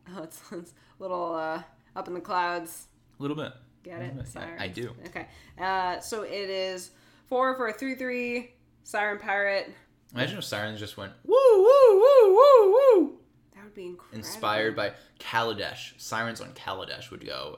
it's, 0.24 0.42
it's 0.52 0.72
a 1.00 1.02
little 1.04 1.34
uh, 1.36 1.62
up 1.96 2.08
in 2.08 2.14
the 2.14 2.20
clouds. 2.22 2.88
a 3.20 3.22
little 3.22 3.38
bit. 3.38 3.52
Get 3.84 4.02
A 4.02 4.06
it? 4.06 4.16
bit. 4.18 4.28
Sirens. 4.28 4.62
I, 4.62 4.66
I 4.66 4.68
do. 4.68 4.92
Okay. 5.08 5.28
Uh, 5.60 6.00
so 6.00 6.24
it 6.24 6.50
is 6.50 6.92
four 7.28 7.56
for 7.56 7.68
a 7.68 7.74
three 7.74 7.96
three 7.96 8.52
siren 8.84 9.20
pirate. 9.20 9.74
Imagine 10.14 10.38
if 10.38 10.44
Sirens 10.44 10.80
just 10.80 10.96
went 10.96 11.12
Woo 11.26 11.36
woo 11.36 12.00
woo 12.00 12.34
woo 12.36 12.72
woo. 12.72 13.20
That 13.56 13.64
would 13.64 13.74
be 13.74 13.86
incredible. 13.88 14.18
inspired 14.18 14.76
by 14.76 14.94
Kaladesh. 15.20 15.94
Sirens 16.00 16.40
on 16.40 16.52
Kaladesh 16.54 17.10
would 17.10 17.26
go. 17.26 17.58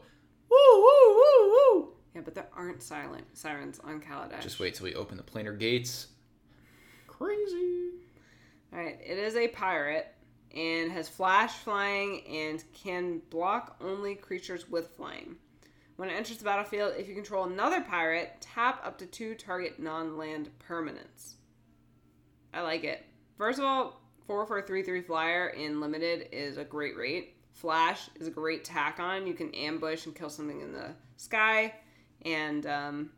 woo 0.49 0.57
woo 0.57 1.15
woo 1.15 1.49
woo. 1.51 1.93
Yeah, 2.13 2.21
but 2.23 2.33
there 2.33 2.47
aren't 2.55 2.81
silent 2.81 3.25
sirens 3.33 3.79
on 3.83 3.99
Kaladesh. 3.99 4.41
Just 4.41 4.59
wait 4.59 4.75
till 4.75 4.85
we 4.85 4.95
open 4.95 5.17
the 5.17 5.23
planar 5.23 5.57
gates. 5.59 6.07
Crazy. 7.07 7.89
All 8.73 8.79
right, 8.79 8.97
it 9.05 9.17
is 9.17 9.35
a 9.35 9.49
pirate 9.49 10.07
and 10.55 10.91
has 10.91 11.09
flash 11.09 11.51
flying 11.51 12.21
and 12.25 12.63
can 12.73 13.21
block 13.29 13.75
only 13.81 14.15
creatures 14.15 14.69
with 14.69 14.87
flying. 14.95 15.35
When 15.95 16.09
it 16.09 16.13
enters 16.13 16.37
the 16.37 16.45
battlefield, 16.45 16.93
if 16.97 17.07
you 17.07 17.15
control 17.15 17.45
another 17.45 17.81
pirate, 17.81 18.35
tap 18.41 18.81
up 18.85 18.97
to 18.97 19.05
two 19.05 19.33
target 19.35 19.79
non-land 19.79 20.49
permanents. 20.67 21.35
I 22.53 22.61
like 22.61 22.83
it. 22.83 23.05
First 23.37 23.59
of 23.59 23.65
all, 23.65 24.01
four 24.27 24.45
for 24.45 24.61
three 24.61 24.83
three 24.83 25.01
flyer 25.01 25.49
in 25.49 25.79
limited 25.79 26.29
is 26.31 26.57
a 26.57 26.63
great 26.63 26.97
rate. 26.97 27.35
Flash 27.53 28.09
is 28.19 28.27
a 28.27 28.31
great 28.31 28.65
tack 28.65 28.99
on. 28.99 29.25
You 29.25 29.33
can 29.33 29.53
ambush 29.55 30.05
and 30.05 30.15
kill 30.15 30.29
something 30.29 30.59
in 30.59 30.73
the 30.73 30.93
sky, 31.15 31.73
and 32.23 32.65
um, 32.65 33.09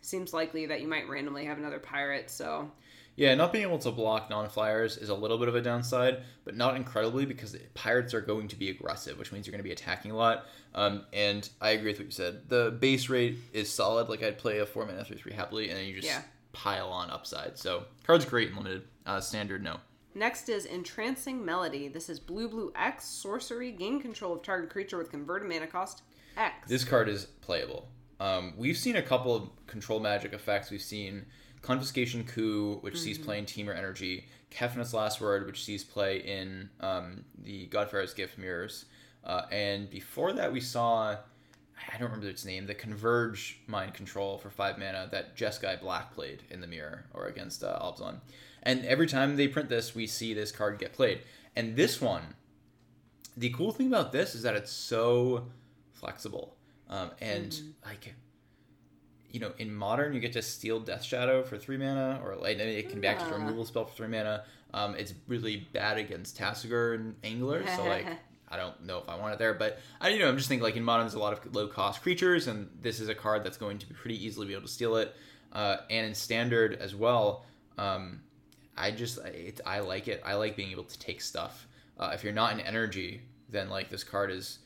seems 0.00 0.32
likely 0.32 0.64
that 0.66 0.80
you 0.80 0.88
might 0.88 1.08
randomly 1.08 1.44
have 1.44 1.58
another 1.58 1.78
pirate. 1.78 2.30
So 2.30 2.70
Yeah, 3.22 3.36
not 3.36 3.52
being 3.52 3.62
able 3.62 3.78
to 3.78 3.92
block 3.92 4.30
non-flyers 4.30 4.96
is 4.96 5.08
a 5.08 5.14
little 5.14 5.38
bit 5.38 5.46
of 5.46 5.54
a 5.54 5.62
downside, 5.62 6.24
but 6.44 6.56
not 6.56 6.74
incredibly 6.74 7.24
because 7.24 7.56
pirates 7.72 8.14
are 8.14 8.20
going 8.20 8.48
to 8.48 8.56
be 8.56 8.68
aggressive, 8.68 9.16
which 9.16 9.30
means 9.30 9.46
you're 9.46 9.52
going 9.52 9.60
to 9.60 9.62
be 9.62 9.70
attacking 9.70 10.10
a 10.10 10.16
lot. 10.16 10.46
Um, 10.74 11.04
and 11.12 11.48
I 11.60 11.70
agree 11.70 11.92
with 11.92 12.00
what 12.00 12.06
you 12.06 12.10
said. 12.10 12.48
The 12.48 12.76
base 12.80 13.08
rate 13.08 13.38
is 13.52 13.72
solid. 13.72 14.08
Like 14.08 14.24
I'd 14.24 14.38
play 14.38 14.58
a 14.58 14.66
four 14.66 14.84
mana 14.86 15.04
three 15.04 15.18
three 15.18 15.32
happily, 15.34 15.68
and 15.68 15.78
then 15.78 15.86
you 15.86 15.94
just 15.94 16.08
Yeah. 16.08 16.22
pile 16.52 16.88
on 16.88 17.10
upside. 17.10 17.56
So 17.56 17.84
card's 18.04 18.24
great 18.24 18.48
and 18.48 18.56
limited. 18.56 18.88
Uh, 19.06 19.20
standard 19.20 19.62
no. 19.62 19.76
Next 20.16 20.48
is 20.48 20.64
Entrancing 20.64 21.44
Melody. 21.44 21.86
This 21.86 22.08
is 22.08 22.18
blue 22.18 22.48
blue 22.48 22.72
X 22.74 23.04
sorcery. 23.04 23.70
Gain 23.70 24.02
control 24.02 24.32
of 24.32 24.42
target 24.42 24.68
creature 24.70 24.98
with 24.98 25.12
converted 25.12 25.48
mana 25.48 25.68
cost 25.68 26.02
X. 26.36 26.68
This 26.68 26.82
card 26.82 27.08
is 27.08 27.26
playable. 27.40 27.88
Um, 28.18 28.54
we've 28.56 28.76
seen 28.76 28.96
a 28.96 29.02
couple 29.02 29.32
of 29.36 29.48
control 29.68 30.00
magic 30.00 30.32
effects. 30.32 30.72
We've 30.72 30.82
seen 30.82 31.24
Confiscation 31.62 32.24
Coup, 32.24 32.78
which 32.80 32.98
sees 33.00 33.18
play 33.18 33.38
in 33.38 33.46
Temur 33.46 33.76
Energy, 33.76 34.26
Kefnet's 34.50 34.92
Last 34.92 35.20
Word, 35.20 35.46
which 35.46 35.64
sees 35.64 35.84
play 35.84 36.18
in 36.18 36.68
um, 36.80 37.24
the 37.44 37.66
God-Pharaoh's 37.66 38.14
Gift 38.14 38.36
mirrors. 38.36 38.86
Uh, 39.24 39.42
and 39.52 39.88
before 39.88 40.32
that, 40.32 40.52
we 40.52 40.60
saw, 40.60 41.10
I 41.12 41.98
don't 41.98 42.08
remember 42.08 42.28
its 42.28 42.44
name, 42.44 42.66
the 42.66 42.74
Converge 42.74 43.60
Mind 43.68 43.94
Control 43.94 44.38
for 44.38 44.50
5 44.50 44.76
mana 44.76 45.08
that 45.12 45.36
Jeskai 45.36 45.80
Black 45.80 46.12
played 46.12 46.42
in 46.50 46.60
the 46.60 46.66
mirror 46.66 47.06
or 47.14 47.26
against 47.26 47.62
uh, 47.62 47.78
Abzan. 47.78 48.16
And 48.64 48.84
every 48.84 49.06
time 49.06 49.36
they 49.36 49.46
print 49.46 49.68
this, 49.68 49.94
we 49.94 50.08
see 50.08 50.34
this 50.34 50.50
card 50.50 50.78
get 50.78 50.92
played. 50.92 51.20
And 51.54 51.76
this 51.76 52.00
one, 52.00 52.34
the 53.36 53.50
cool 53.50 53.72
thing 53.72 53.86
about 53.86 54.10
this 54.10 54.34
is 54.34 54.42
that 54.42 54.56
it's 54.56 54.72
so 54.72 55.46
flexible. 55.92 56.56
Um, 56.88 57.10
and 57.20 57.58
like, 57.84 58.14
you 59.32 59.40
know, 59.40 59.52
in 59.58 59.74
modern, 59.74 60.12
you 60.12 60.20
get 60.20 60.32
to 60.34 60.42
steal 60.42 60.78
Death 60.80 61.02
Shadow 61.02 61.42
for 61.42 61.56
three 61.58 61.76
mana, 61.78 62.20
or 62.24 62.36
like 62.36 62.58
it 62.58 62.90
can 62.90 63.00
be 63.00 63.06
act 63.08 63.22
as 63.22 63.28
a 63.28 63.30
Yeah. 63.30 63.38
removal 63.38 63.64
spell 63.64 63.86
for 63.86 63.94
three 63.96 64.08
mana. 64.08 64.44
Um, 64.74 64.94
it's 64.94 65.14
really 65.26 65.66
bad 65.72 65.98
against 65.98 66.38
Tasigur 66.38 66.94
and 66.94 67.14
Angler, 67.24 67.66
so 67.66 67.84
like, 67.84 68.06
I 68.48 68.56
don't 68.56 68.84
know 68.84 68.98
if 68.98 69.08
I 69.08 69.16
want 69.16 69.32
it 69.34 69.38
there, 69.38 69.54
but 69.54 69.78
I 70.00 70.10
you 70.10 70.18
know 70.18 70.28
I'm 70.28 70.36
just 70.36 70.48
thinking 70.48 70.62
like 70.62 70.76
in 70.76 70.84
modern 70.84 71.04
there's 71.06 71.14
a 71.14 71.18
lot 71.18 71.32
of 71.32 71.54
low 71.54 71.66
cost 71.66 72.02
creatures, 72.02 72.46
and 72.46 72.68
this 72.80 73.00
is 73.00 73.08
a 73.08 73.14
card 73.14 73.42
that's 73.44 73.56
going 73.56 73.78
to 73.78 73.86
be 73.86 73.94
pretty 73.94 74.24
easily 74.24 74.46
be 74.46 74.52
able 74.52 74.62
to 74.62 74.68
steal 74.68 74.96
it. 74.96 75.14
Uh, 75.52 75.76
and 75.90 76.06
in 76.06 76.14
standard 76.14 76.74
as 76.74 76.94
well, 76.94 77.44
um, 77.78 78.20
I 78.76 78.90
just 78.90 79.18
I- 79.20 79.28
it, 79.28 79.60
I 79.66 79.80
like 79.80 80.08
it. 80.08 80.22
I 80.24 80.34
like 80.34 80.56
being 80.56 80.70
able 80.70 80.84
to 80.84 80.98
take 80.98 81.20
stuff. 81.20 81.66
Uh, 81.98 82.10
if 82.14 82.24
you're 82.24 82.32
not 82.32 82.52
in 82.52 82.60
energy, 82.60 83.22
then 83.50 83.68
like 83.70 83.88
this 83.90 84.04
card 84.04 84.30
is 84.30 84.58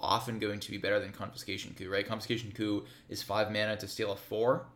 often 0.00 0.38
going 0.38 0.60
to 0.60 0.70
be 0.70 0.78
better 0.78 0.98
than 0.98 1.12
Confiscation 1.12 1.74
Coup, 1.76 1.90
right? 1.90 2.06
Confiscation 2.06 2.52
Coup 2.52 2.84
is 3.08 3.22
five 3.22 3.50
mana 3.52 3.76
to 3.76 3.86
steal 3.86 4.12
a 4.12 4.16
four, 4.16 4.66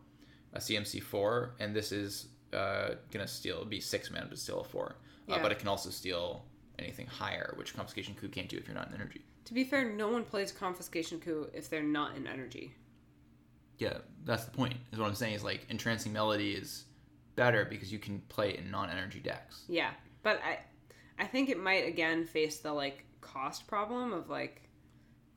a 0.53 0.59
CMC 0.59 1.03
four, 1.03 1.55
and 1.59 1.75
this 1.75 1.93
is 1.93 2.29
uh, 2.53 2.91
gonna 3.11 3.27
steal 3.27 3.65
be 3.65 3.81
six 3.81 4.11
mana 4.11 4.29
to 4.29 4.37
steal 4.37 4.61
a 4.61 4.65
four. 4.65 4.97
Uh, 5.29 5.39
but 5.41 5.51
it 5.51 5.59
can 5.59 5.69
also 5.69 5.89
steal 5.89 6.45
anything 6.79 7.07
higher, 7.07 7.55
which 7.57 7.75
Confiscation 7.75 8.15
Coup 8.15 8.29
can't 8.29 8.49
do 8.49 8.59
if 8.59 8.67
you're 8.67 8.75
not 8.75 8.89
in 8.89 8.95
energy. 8.95 9.25
To 9.47 9.55
be 9.55 9.65
fair, 9.65 9.85
no 9.91 10.09
one 10.09 10.25
plays 10.25 10.53
Confiscation 10.53 11.19
Coup 11.21 11.49
if 11.53 11.69
they're 11.69 11.83
not 11.83 12.17
in 12.17 12.27
energy. 12.27 12.75
Yeah, 13.79 13.99
that's 14.25 14.45
the 14.45 14.51
point. 14.51 14.75
Is 14.93 14.99
what 14.99 15.09
I'm 15.09 15.15
saying 15.15 15.35
is 15.35 15.45
like 15.45 15.67
Entrancing 15.69 16.13
Melody 16.13 16.53
is 16.53 16.85
better 17.37 17.65
because 17.65 17.93
you 17.93 17.99
can 17.99 18.21
play 18.29 18.51
it 18.51 18.61
in 18.61 18.71
non-energy 18.71 19.21
decks. 19.21 19.65
Yeah, 19.69 19.91
but 20.23 20.41
I, 20.45 20.61
I 21.19 21.27
think 21.27 21.49
it 21.49 21.59
might 21.59 21.87
again 21.87 22.25
face 22.25 22.59
the 22.59 22.73
like 22.73 23.05
cost 23.21 23.67
problem 23.67 24.13
of 24.13 24.29
like, 24.29 24.64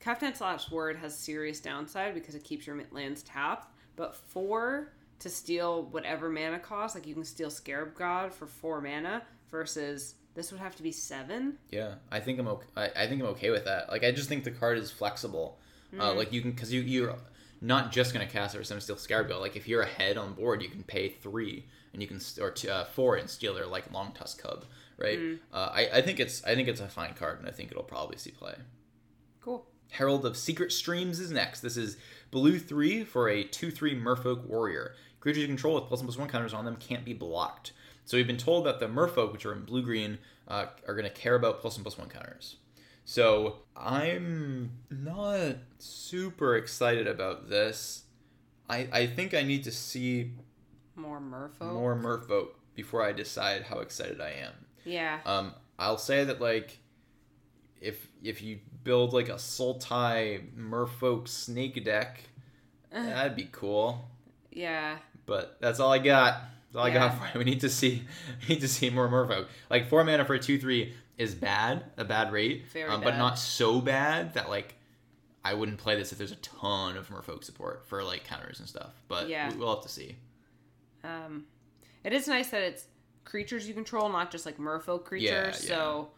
Kefnet's 0.04 0.42
Last 0.42 0.72
Word 0.72 0.98
has 0.98 1.18
serious 1.18 1.60
downside 1.60 2.14
because 2.14 2.36
it 2.36 2.44
keeps 2.44 2.68
your 2.68 2.80
lands 2.92 3.24
tapped. 3.24 3.72
But 3.96 4.16
four 4.16 4.94
to 5.20 5.30
steal 5.30 5.84
whatever 5.86 6.30
mana 6.30 6.60
cost, 6.60 6.96
like 6.96 7.08
you 7.08 7.14
can 7.14 7.24
steal 7.24 7.50
Scarab 7.50 7.96
God 7.96 8.34
for 8.34 8.46
four 8.46 8.82
mana 8.82 9.24
versus 9.50 10.16
this 10.36 10.52
would 10.52 10.62
have 10.62 10.76
to 10.76 10.84
be 10.84 10.92
seven. 10.92 11.58
Yeah, 11.72 11.96
I 12.12 12.20
think 12.20 12.40
I'm 12.40 12.48
okay. 12.48 12.68
I, 12.76 13.04
I 13.04 13.08
think 13.08 13.22
I'm 13.22 13.28
okay 13.30 13.50
with 13.50 13.66
that. 13.66 13.90
Like, 13.90 14.04
I 14.04 14.12
just 14.12 14.30
think 14.30 14.44
the 14.44 14.52
card 14.52 14.78
is 14.78 14.92
flexible. 14.92 15.58
Uh, 15.98 16.14
like 16.14 16.34
you 16.34 16.42
can, 16.42 16.52
because 16.52 16.72
you 16.72 16.82
you're 16.82 17.16
not 17.62 17.92
just 17.92 18.14
gonna 18.14 18.28
cast 18.28 18.54
it 18.54 18.60
or 18.60 18.64
some 18.64 18.80
steal 18.80 18.98
Scarab 18.98 19.30
God. 19.30 19.40
Like 19.42 19.56
if 19.56 19.68
you're 19.68 19.82
ahead 19.82 20.18
on 20.18 20.34
board, 20.34 20.62
you 20.62 20.70
can 20.70 20.84
pay 20.84 21.10
three 21.10 21.66
and 21.94 22.02
you 22.02 22.08
can 22.08 22.20
st- 22.20 22.44
or 22.44 22.72
uh, 22.72 22.84
four 22.86 23.16
and 23.16 23.30
steal 23.30 23.54
their 23.56 23.66
like 23.66 23.92
Longtusk 23.92 24.38
Cub, 24.38 24.66
right? 24.98 25.18
Uh, 25.52 25.70
I 25.74 25.90
I 25.94 26.02
think 26.02 26.20
it's 26.20 26.44
I 26.44 26.56
think 26.56 26.68
it's 26.68 26.82
a 26.82 26.88
fine 26.88 27.14
card 27.14 27.40
and 27.40 27.48
I 27.48 27.52
think 27.52 27.72
it'll 27.72 27.84
probably 27.84 28.18
see 28.18 28.32
play. 28.32 28.56
Cool. 29.42 29.66
Herald 29.92 30.26
of 30.26 30.38
Secret 30.38 30.72
Streams 30.72 31.20
is 31.20 31.32
next. 31.32 31.62
This 31.62 31.78
is 31.78 31.98
Blue 32.32 32.60
three 32.60 33.04
for 33.04 33.30
a 33.30 33.44
two 33.44 33.72
three 33.72 33.96
Merfolk 33.96 34.46
warrior. 34.46 34.96
Creatures 35.20 35.42
you 35.42 35.48
control 35.48 35.76
with 35.76 35.86
plus 35.86 36.00
one 36.00 36.08
plus 36.08 36.18
one 36.18 36.28
counters 36.30 36.54
on 36.54 36.66
them 36.66 36.76
can't 36.78 37.06
be 37.06 37.14
blocked. 37.14 37.72
So 38.06 38.18
we've 38.18 38.28
been 38.28 38.38
told 38.38 38.66
that 38.66 38.80
the 38.80 38.88
Merfolk, 38.88 39.32
which 39.34 39.46
are 39.46 39.54
in 39.54 39.64
blue 39.66 39.82
green, 39.84 40.18
uh, 40.48 40.68
are 40.88 40.94
going 40.94 41.04
to 41.06 41.10
care 41.10 41.36
about 41.36 41.60
plus 41.62 41.76
one 41.76 41.84
plus 41.84 41.98
one 41.98 42.10
counters. 42.10 42.58
So 43.06 43.60
I'm 43.76 44.72
not 44.90 45.56
super 45.80 46.56
excited 46.58 47.08
about 47.08 47.50
this. 47.50 48.04
I 48.70 48.88
I 48.92 49.08
think 49.08 49.34
I 49.34 49.44
need 49.44 49.64
to 49.64 49.72
see 49.72 50.34
More 50.96 51.22
Merfolk. 51.22 51.74
more 51.74 51.96
Merfolk 51.96 52.50
before 52.76 53.04
I 53.04 53.14
decide 53.14 53.64
how 53.64 53.80
excited 53.80 54.20
I 54.22 54.32
am. 54.32 54.54
Yeah. 54.86 55.20
Um, 55.26 55.54
I'll 55.80 55.98
say 55.98 56.24
that 56.26 56.42
like 56.42 56.80
if 57.82 58.08
if 58.24 58.42
you 58.42 58.60
build 58.88 59.12
like 59.14 59.28
a 59.30 59.34
Sultai 59.34 60.42
Merfolk 60.58 61.28
snake 61.28 61.84
deck, 61.84 62.22
that'd 62.92 63.36
be 63.36 63.50
cool. 63.52 64.10
Yeah. 64.52 64.98
But 65.26 65.58
that's 65.60 65.80
all 65.82 65.92
I 65.92 66.00
got. 66.00 66.42
That's 66.72 66.78
all 66.78 66.86
I 66.86 66.90
got 66.90 67.18
for 67.20 67.26
you. 67.34 67.40
We 67.40 67.44
need 67.44 67.60
to 67.62 67.70
see 67.70 68.04
we 68.48 68.56
need 68.56 68.62
to 68.62 68.68
see 68.68 68.90
more 68.90 69.08
Merfolk. 69.10 69.46
Like 69.70 69.90
four 69.90 70.04
mana 70.04 70.24
for 70.26 70.34
a 70.36 70.40
two 70.40 70.58
three 70.58 70.94
is 71.18 71.36
bad, 71.36 71.84
a 71.98 72.06
bad 72.06 72.32
rate. 72.32 72.64
Um, 72.88 73.02
but 73.02 73.12
bad. 73.12 73.18
not 73.18 73.38
so 73.38 73.82
bad 73.82 74.34
that 74.36 74.50
like 74.50 74.76
I 75.44 75.54
wouldn't 75.54 75.78
play 75.78 75.96
this 75.98 76.12
if 76.14 76.18
there's 76.18 76.32
a 76.32 76.38
ton 76.38 76.96
of 76.98 77.10
Merfolk 77.10 77.44
support 77.44 77.86
for 77.88 78.04
like 78.04 78.24
counters 78.24 78.60
and 78.60 78.68
stuff. 78.70 78.94
But 79.08 79.28
Yeah. 79.30 79.52
we- 79.52 79.58
we'll 79.58 79.74
have 79.76 79.84
to 79.84 79.90
see. 79.90 80.16
Um, 81.04 81.46
it 82.04 82.14
is 82.14 82.28
nice 82.28 82.50
that 82.52 82.62
it's 82.62 82.86
creatures 83.26 83.68
you 83.68 83.74
control, 83.74 84.08
not 84.10 84.32
just 84.32 84.46
like 84.46 84.58
merfolk 84.58 85.04
creatures. 85.04 85.30
Yeah, 85.30 85.46
yeah. 85.48 85.52
So 85.52 86.10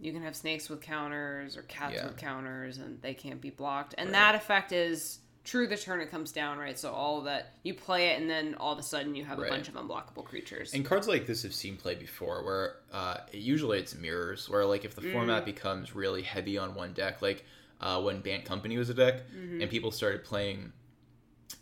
you 0.00 0.12
can 0.12 0.22
have 0.22 0.34
snakes 0.34 0.68
with 0.68 0.80
counters 0.80 1.56
or 1.56 1.62
cats 1.62 1.94
Yeah. 1.96 2.06
with 2.06 2.16
counters, 2.16 2.78
and 2.78 3.00
they 3.02 3.14
can't 3.14 3.40
be 3.40 3.50
blocked. 3.50 3.94
And 3.98 4.08
Right. 4.08 4.14
that 4.18 4.34
effect 4.34 4.72
is 4.72 5.20
true 5.44 5.66
the 5.66 5.76
turn 5.76 6.00
it 6.00 6.10
comes 6.10 6.32
down, 6.32 6.58
right? 6.58 6.78
So 6.78 6.92
all 6.92 7.22
that 7.22 7.54
you 7.62 7.74
play 7.74 8.08
it, 8.08 8.20
and 8.20 8.28
then 8.28 8.54
all 8.56 8.72
of 8.72 8.78
a 8.78 8.82
sudden 8.82 9.14
you 9.14 9.24
have 9.24 9.38
Right. 9.38 9.46
a 9.46 9.50
bunch 9.50 9.68
of 9.68 9.74
unblockable 9.74 10.24
creatures. 10.24 10.74
And 10.74 10.84
cards 10.84 11.08
like 11.08 11.26
this 11.26 11.42
have 11.42 11.54
seen 11.54 11.76
play 11.76 11.94
before, 11.94 12.44
where 12.44 12.76
uh, 12.92 13.18
usually 13.32 13.78
it's 13.78 13.94
mirrors, 13.94 14.48
where 14.48 14.64
like 14.66 14.84
if 14.84 14.94
the 14.94 15.00
Mm. 15.02 15.12
format 15.12 15.44
becomes 15.44 15.94
really 15.94 16.22
heavy 16.22 16.56
on 16.58 16.74
one 16.74 16.92
deck, 16.92 17.22
like 17.22 17.44
uh, 17.80 18.00
when 18.02 18.20
Bant 18.20 18.44
Company 18.44 18.76
was 18.76 18.90
a 18.90 18.94
deck, 18.94 19.26
Mm-hmm. 19.34 19.62
and 19.62 19.70
people 19.70 19.90
started 19.90 20.22
playing 20.24 20.72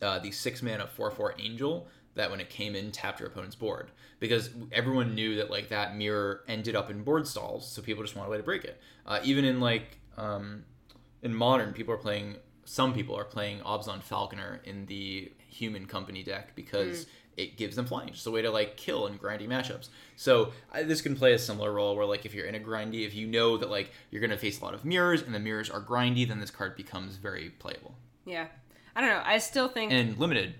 uh, 0.03 0.19
the 0.19 0.31
six 0.31 0.63
mana 0.63 0.87
four 0.87 1.11
four 1.11 1.35
Angel, 1.39 1.89
that 2.19 2.31
when 2.31 2.41
it 2.41 2.51
came 2.51 2.75
in 2.77 2.93
tapped 2.93 3.19
your 3.21 3.29
opponent's 3.29 3.57
board 3.57 3.91
because 4.21 4.51
everyone 4.73 5.15
knew 5.15 5.37
that 5.37 5.51
like 5.51 5.69
that 5.71 5.97
mirror 5.97 6.43
ended 6.49 6.77
up 6.77 6.91
in 6.91 7.03
board 7.03 7.27
stalls, 7.27 7.71
so 7.71 7.81
people 7.83 8.03
just 8.05 8.15
wanted 8.15 8.29
a 8.29 8.31
way 8.33 8.37
to 8.37 8.43
break 8.43 8.65
it. 8.65 8.81
Uh, 9.07 9.21
even 9.25 9.45
in 9.45 9.59
like 9.61 9.99
um, 10.17 10.65
in 11.23 11.35
modern, 11.35 11.73
people 11.73 11.95
are 11.95 11.99
playing. 11.99 12.37
Some 12.65 12.93
people 12.93 13.17
are 13.17 13.25
playing 13.25 13.61
Abzan 13.61 14.03
Falconer 14.03 14.61
in 14.65 14.85
the 14.87 15.33
Human 15.49 15.87
Company 15.87 16.23
deck 16.23 16.55
because 16.55 17.07
it 17.39 17.57
gives 17.57 17.77
them 17.77 17.87
flying, 17.87 18.13
just 18.13 18.27
a 18.27 18.31
way 18.31 18.43
to 18.43 18.51
like 18.51 18.77
kill 18.77 19.07
in 19.07 19.17
grindy 19.17 19.47
matchups. 19.49 19.89
So 20.17 20.53
I, 20.73 20.83
this 20.83 21.01
can 21.01 21.15
play 21.17 21.33
a 21.33 21.39
similar 21.39 21.73
role 21.73 21.97
where 21.97 22.05
like 22.05 22.27
if 22.27 22.35
you're 22.35 22.47
in 22.47 22.57
a 22.57 22.61
grindy, 22.61 23.07
if 23.07 23.15
you 23.15 23.27
know 23.27 23.57
that 23.57 23.71
like 23.71 23.93
you're 24.11 24.21
gonna 24.21 24.37
face 24.37 24.61
a 24.61 24.65
lot 24.65 24.75
of 24.75 24.85
mirrors 24.85 25.23
and 25.23 25.33
the 25.35 25.39
mirrors 25.39 25.71
are 25.71 25.81
grindy, 25.81 26.27
then 26.29 26.41
this 26.41 26.51
card 26.51 26.77
becomes 26.77 27.17
very 27.17 27.51
playable. 27.51 27.95
yeah, 28.27 28.49
I 28.97 29.01
don't 29.01 29.11
know. 29.11 29.23
I 29.25 29.39
still 29.39 29.69
think. 29.69 29.93
And 29.93 30.19
limited, 30.19 30.55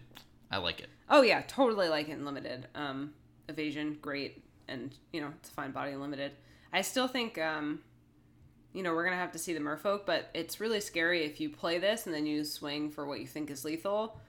I 0.51 0.59
like 0.59 0.79
it. 0.81 0.89
Oh 1.11 1.23
yeah, 1.23 1.43
totally 1.47 1.89
like 1.89 2.09
it 2.09 2.13
in 2.13 2.25
limited. 2.25 2.69
Um, 2.75 3.13
evasion, 3.49 3.99
great, 4.03 4.43
and 4.69 4.95
you 5.13 5.21
know 5.21 5.29
it's 5.39 5.49
a 5.49 5.53
fine 5.53 5.71
body 5.73 5.93
in 5.93 6.01
limited. 6.01 6.33
I 6.73 6.83
still 6.83 7.09
think 7.09 7.39
um, 7.39 7.81
you 8.73 8.83
know 8.83 8.93
we're 8.95 9.05
gonna 9.05 9.17
have 9.17 9.33
to 9.33 9.39
see 9.39 9.55
the 9.55 9.61
Merfolk, 9.61 10.05
but 10.07 10.29
it's 10.35 10.61
really 10.61 10.81
scary 10.81 11.25
if 11.25 11.41
you 11.41 11.49
play 11.51 11.79
this 11.79 12.07
and 12.07 12.15
then 12.15 12.27
you 12.27 12.45
swing 12.45 12.91
for 12.91 13.07
what 13.07 13.21
you 13.21 13.27
think 13.27 13.51
is 13.51 13.65
lethal 13.65 14.21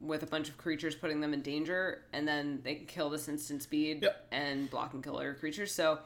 with 0.00 0.22
a 0.22 0.26
bunch 0.26 0.50
of 0.50 0.58
creatures 0.58 0.94
putting 0.94 1.20
them 1.20 1.32
in 1.32 1.40
danger, 1.40 2.02
and 2.12 2.28
then 2.28 2.60
they 2.62 2.74
can 2.74 2.86
kill 2.86 3.08
this 3.08 3.26
instant 3.28 3.62
speed 3.62 4.02
Yep. 4.02 4.26
and 4.32 4.68
block 4.70 4.92
and 4.92 5.02
kill 5.02 5.16
other 5.16 5.32
creatures. 5.32 5.72
So 5.72 5.98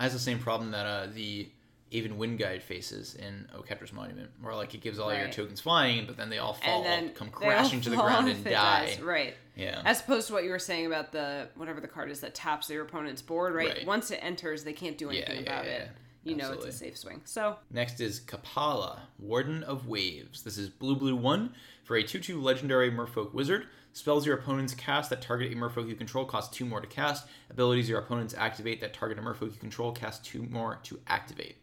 has 0.00 0.12
the 0.12 0.18
same 0.18 0.40
problem 0.40 0.72
that 0.72 0.84
uh, 0.86 1.06
the 1.14 1.48
Aven 1.94 2.16
Wind 2.16 2.38
Guide 2.38 2.62
faces 2.62 3.14
in 3.14 3.48
Oketra's 3.54 3.92
Monument, 3.92 4.30
where 4.40 4.54
like 4.54 4.74
it 4.74 4.80
gives 4.80 4.98
all 4.98 5.14
your 5.14 5.28
tokens 5.28 5.60
flying, 5.60 6.06
but 6.06 6.16
then 6.16 6.30
they 6.30 6.38
all 6.38 6.54
fall, 6.54 6.84
and 6.84 7.14
come 7.14 7.28
crashing 7.28 7.80
to 7.82 7.90
the 7.90 7.96
ground 7.96 8.28
and 8.28 8.42
die. 8.44 8.50
dies. 8.50 9.00
Right. 9.00 9.34
Yeah. 9.56 9.82
As 9.84 10.00
opposed 10.00 10.28
to 10.28 10.32
what 10.32 10.44
you 10.44 10.50
were 10.50 10.58
saying 10.58 10.86
about 10.86 11.12
the 11.12 11.48
whatever 11.56 11.80
the 11.80 11.88
card 11.88 12.10
is 12.10 12.20
that 12.20 12.34
taps 12.34 12.70
your 12.70 12.82
opponent's 12.84 13.22
board, 13.22 13.54
right? 13.54 13.68
Right. 13.68 13.86
Once 13.86 14.10
it 14.10 14.20
enters, 14.22 14.64
they 14.64 14.72
can't 14.72 14.96
do 14.96 15.10
anything 15.10 15.36
yeah, 15.36 15.42
about 15.42 15.64
yeah, 15.66 15.72
it. 15.72 15.88
You 16.24 16.36
know 16.36 16.52
it's 16.52 16.64
a 16.64 16.72
safe 16.72 16.96
swing. 16.96 17.20
So 17.24 17.56
Next 17.70 18.00
is 18.00 18.20
Kopala, 18.20 19.00
Warden 19.18 19.64
of 19.64 19.88
Waves. 19.88 20.42
This 20.42 20.56
is 20.56 20.68
blue 20.68 20.96
blue 20.96 21.16
one 21.16 21.54
for 21.84 21.96
a 21.96 22.02
two 22.02 22.20
two 22.20 22.40
legendary 22.40 22.90
Merfolk 22.90 23.34
wizard. 23.34 23.66
Spells 23.94 24.24
your 24.24 24.38
opponents 24.38 24.72
cast 24.72 25.10
that 25.10 25.20
target 25.20 25.52
a 25.52 25.56
Merfolk 25.56 25.86
you 25.86 25.94
control 25.94 26.24
cost 26.24 26.54
two 26.54 26.64
more 26.64 26.80
to 26.80 26.86
cast. 26.86 27.26
Abilities 27.50 27.88
your 27.88 27.98
opponents 27.98 28.34
activate 28.38 28.80
that 28.80 28.94
target 28.94 29.18
a 29.18 29.20
Merfolk 29.20 29.52
you 29.52 29.60
control 29.60 29.92
cast 29.92 30.24
two 30.24 30.44
more 30.44 30.78
to 30.84 30.98
activate. 31.08 31.56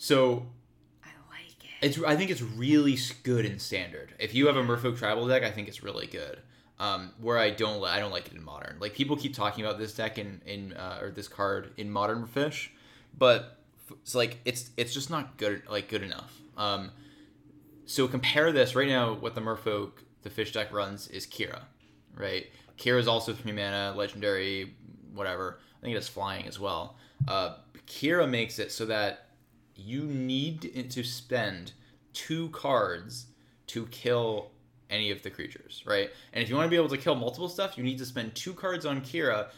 So 0.00 0.46
I 1.04 1.08
like 1.30 1.62
it. 1.62 1.86
It's 1.86 2.02
I 2.02 2.16
think 2.16 2.30
it's 2.30 2.40
really 2.40 2.96
good 3.22 3.44
in 3.44 3.58
standard. 3.58 4.14
If 4.18 4.34
you 4.34 4.46
have 4.46 4.56
a 4.56 4.62
Merfolk 4.62 4.96
tribal 4.96 5.28
deck, 5.28 5.42
I 5.42 5.50
think 5.50 5.68
it's 5.68 5.82
really 5.82 6.06
good. 6.06 6.38
Um, 6.78 7.12
where 7.20 7.36
I 7.36 7.50
don't 7.50 7.84
I 7.84 7.98
don't 7.98 8.10
like 8.10 8.26
it 8.28 8.32
in 8.32 8.42
modern. 8.42 8.78
Like 8.80 8.94
people 8.94 9.14
keep 9.14 9.34
talking 9.34 9.62
about 9.62 9.78
this 9.78 9.92
deck 9.92 10.16
in 10.16 10.40
in 10.46 10.72
uh, 10.72 11.00
or 11.02 11.10
this 11.10 11.28
card 11.28 11.72
in 11.76 11.90
modern 11.90 12.26
fish, 12.26 12.72
but 13.18 13.58
f- 13.90 13.98
it's 14.00 14.14
like 14.14 14.38
it's 14.46 14.70
it's 14.78 14.94
just 14.94 15.10
not 15.10 15.36
good 15.36 15.64
like 15.68 15.88
good 15.88 16.02
enough. 16.02 16.34
Um, 16.56 16.92
so 17.84 18.08
compare 18.08 18.52
this 18.52 18.74
right 18.74 18.88
now. 18.88 19.12
What 19.12 19.34
the 19.34 19.42
Merfolk 19.42 19.92
the 20.22 20.30
fish 20.30 20.52
deck 20.52 20.72
runs 20.72 21.08
is 21.08 21.26
Kira, 21.26 21.60
right? 22.14 22.46
Kira 22.78 22.98
is 22.98 23.06
also 23.06 23.34
three 23.34 23.52
mana, 23.52 23.92
legendary, 23.94 24.74
whatever. 25.12 25.58
I 25.78 25.80
think 25.82 25.94
it 25.94 25.98
is 25.98 26.08
flying 26.08 26.46
as 26.46 26.58
well. 26.58 26.96
Uh, 27.28 27.56
Kira 27.86 28.26
makes 28.26 28.58
it 28.58 28.72
so 28.72 28.86
that 28.86 29.26
you 29.80 30.04
need 30.04 30.90
to 30.90 31.02
spend 31.02 31.72
two 32.12 32.48
cards 32.50 33.26
to 33.68 33.86
kill 33.86 34.50
any 34.90 35.10
of 35.10 35.22
the 35.22 35.30
creatures, 35.30 35.82
right? 35.86 36.10
And 36.32 36.42
if 36.42 36.48
you 36.48 36.56
want 36.56 36.66
to 36.66 36.70
be 36.70 36.76
able 36.76 36.88
to 36.88 36.98
kill 36.98 37.14
multiple 37.14 37.48
stuff, 37.48 37.78
you 37.78 37.84
need 37.84 37.98
to 37.98 38.04
spend 38.04 38.34
two 38.34 38.52
cards 38.52 38.84
on 38.84 39.00
Kira 39.00 39.48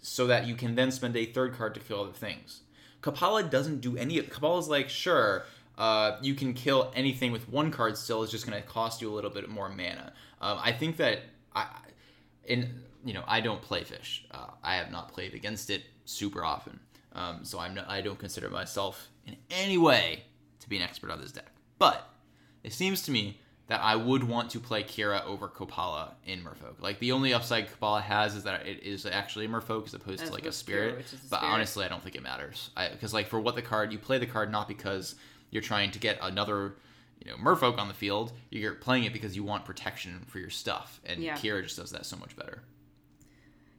so 0.00 0.26
that 0.26 0.46
you 0.46 0.54
can 0.54 0.74
then 0.74 0.90
spend 0.90 1.16
a 1.16 1.26
third 1.26 1.54
card 1.54 1.74
to 1.74 1.80
kill 1.80 2.00
other 2.02 2.12
things. 2.12 2.62
Kopala 3.02 3.48
doesn't 3.48 3.80
do 3.80 3.96
any 3.96 4.18
of 4.18 4.26
Kopala's 4.26 4.68
like, 4.68 4.88
sure, 4.88 5.44
uh, 5.78 6.16
you 6.20 6.34
can 6.34 6.54
kill 6.54 6.90
anything 6.94 7.32
with 7.32 7.48
one 7.48 7.70
card 7.70 7.96
still, 7.96 8.22
it's 8.22 8.32
just 8.32 8.46
going 8.46 8.60
to 8.60 8.66
cost 8.66 9.00
you 9.00 9.10
a 9.10 9.14
little 9.14 9.30
bit 9.30 9.48
more 9.48 9.68
mana. 9.68 10.12
Um, 10.40 10.58
I 10.62 10.72
think 10.72 10.96
that 10.98 11.20
I, 11.54 11.66
in 12.44 12.82
you 13.04 13.14
know, 13.14 13.24
I 13.26 13.40
don't 13.40 13.62
play 13.62 13.84
fish. 13.84 14.26
Uh, 14.30 14.48
I 14.62 14.74
have 14.74 14.90
not 14.90 15.12
played 15.12 15.32
against 15.32 15.70
it 15.70 15.84
super 16.04 16.44
often, 16.44 16.78
um, 17.14 17.40
so 17.44 17.58
I'm 17.58 17.74
not, 17.74 17.88
I 17.88 18.02
don't 18.02 18.18
consider 18.18 18.50
myself 18.50 19.08
in 19.32 19.36
any 19.50 19.78
way 19.78 20.24
to 20.60 20.68
be 20.68 20.76
an 20.76 20.82
expert 20.82 21.10
on 21.10 21.20
this 21.20 21.32
deck. 21.32 21.50
But 21.78 22.08
it 22.62 22.72
seems 22.72 23.02
to 23.02 23.10
me 23.10 23.40
that 23.68 23.80
I 23.80 23.94
would 23.94 24.24
want 24.24 24.50
to 24.50 24.60
play 24.60 24.82
Kira 24.82 25.24
over 25.26 25.46
Kopala 25.48 26.14
in 26.26 26.42
Merfolk. 26.42 26.80
Like 26.80 26.98
the 26.98 27.12
only 27.12 27.32
upside 27.32 27.68
Kopala 27.70 28.02
has 28.02 28.34
is 28.34 28.42
that 28.44 28.66
it 28.66 28.82
is 28.82 29.06
actually 29.06 29.44
a 29.44 29.48
Merfolk 29.48 29.86
as 29.86 29.94
opposed 29.94 30.22
As 30.22 30.28
to 30.28 30.34
like 30.34 30.44
a 30.44 30.48
Kira, 30.48 30.52
spirit. 30.52 30.98
is 31.04 31.12
a 31.12 31.16
but 31.30 31.38
spirit. 31.38 31.52
honestly, 31.52 31.84
I 31.84 31.88
don't 31.88 32.02
think 32.02 32.16
it 32.16 32.22
matters. 32.22 32.70
Because 32.92 33.14
like 33.14 33.28
for 33.28 33.40
what 33.40 33.54
the 33.54 33.62
card 33.62 33.92
you 33.92 33.98
play 33.98 34.18
the 34.18 34.26
card 34.26 34.50
not 34.50 34.66
because 34.66 35.14
you're 35.50 35.62
trying 35.62 35.90
to 35.92 35.98
get 36.00 36.18
another 36.20 36.74
you 37.24 37.30
know 37.30 37.36
Merfolk 37.38 37.78
on 37.78 37.86
the 37.88 37.94
field. 37.94 38.32
You're 38.50 38.74
playing 38.74 39.04
it 39.04 39.12
because 39.12 39.36
you 39.36 39.44
want 39.44 39.64
protection 39.64 40.24
for 40.26 40.38
your 40.40 40.50
stuff, 40.50 41.00
and 41.06 41.22
Yeah. 41.22 41.36
Kira 41.36 41.62
just 41.62 41.76
does 41.76 41.90
that 41.92 42.06
so 42.06 42.16
much 42.16 42.34
better. 42.36 42.62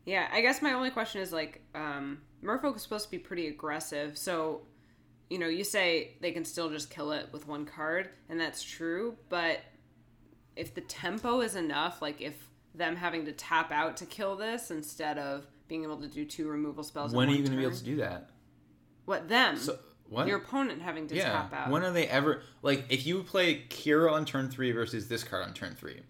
Yeah, 0.05 0.27
I 0.31 0.41
guess 0.41 0.61
my 0.61 0.73
only 0.73 0.89
question 0.89 1.21
is 1.21 1.31
like, 1.31 1.61
um, 1.75 2.21
Merfolk 2.43 2.75
is 2.75 2.81
supposed 2.81 3.05
to 3.05 3.11
be 3.11 3.19
pretty 3.19 3.47
aggressive, 3.47 4.17
so 4.17 4.61
you 5.31 5.39
know, 5.39 5.47
you 5.47 5.63
say 5.63 6.17
they 6.19 6.33
can 6.33 6.43
still 6.43 6.69
just 6.69 6.89
kill 6.89 7.13
it 7.13 7.29
with 7.31 7.47
one 7.47 7.65
card, 7.65 8.09
and 8.27 8.37
that's 8.37 8.61
true, 8.61 9.15
but 9.29 9.61
if 10.57 10.75
the 10.75 10.81
tempo 10.81 11.39
is 11.39 11.55
enough, 11.55 12.01
like 12.01 12.19
if 12.19 12.49
them 12.75 12.97
having 12.97 13.23
to 13.23 13.31
tap 13.31 13.71
out 13.71 13.95
to 13.97 14.05
kill 14.05 14.35
this 14.35 14.71
instead 14.71 15.17
of 15.17 15.47
being 15.69 15.83
able 15.83 16.01
to 16.01 16.09
do 16.09 16.25
two 16.25 16.49
removal 16.49 16.83
spells, 16.83 17.13
in 17.13 17.17
When 17.17 17.29
are 17.29 17.31
you 17.31 17.37
going 17.37 17.51
to 17.51 17.57
be 17.57 17.63
able 17.63 17.77
to 17.77 17.83
do 17.83 17.95
that? 17.95 18.29
What 19.05 19.29
them? 19.29 19.55
So 19.55 19.79
what? 20.09 20.27
Your 20.27 20.39
opponent 20.39 20.81
having 20.81 21.07
to 21.07 21.15
yeah. 21.15 21.31
tap 21.31 21.53
out. 21.53 21.69
When 21.69 21.83
are 21.83 21.91
they 21.91 22.07
ever 22.07 22.43
like 22.61 22.83
if 22.89 23.05
you 23.05 23.23
play 23.23 23.63
Kira 23.69 24.11
on 24.11 24.25
turn 24.25 24.49
three 24.49 24.73
versus 24.73 25.07
this 25.07 25.23
card 25.23 25.47
on 25.47 25.53
turn 25.53 25.75
three, 25.75 26.01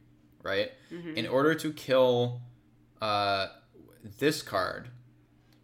right? 0.42 0.72
Mm-hmm. 0.92 1.16
In 1.16 1.28
order 1.28 1.54
to 1.54 1.72
kill 1.72 2.42
uh, 3.00 3.50
this 4.18 4.42
card, 4.42 4.90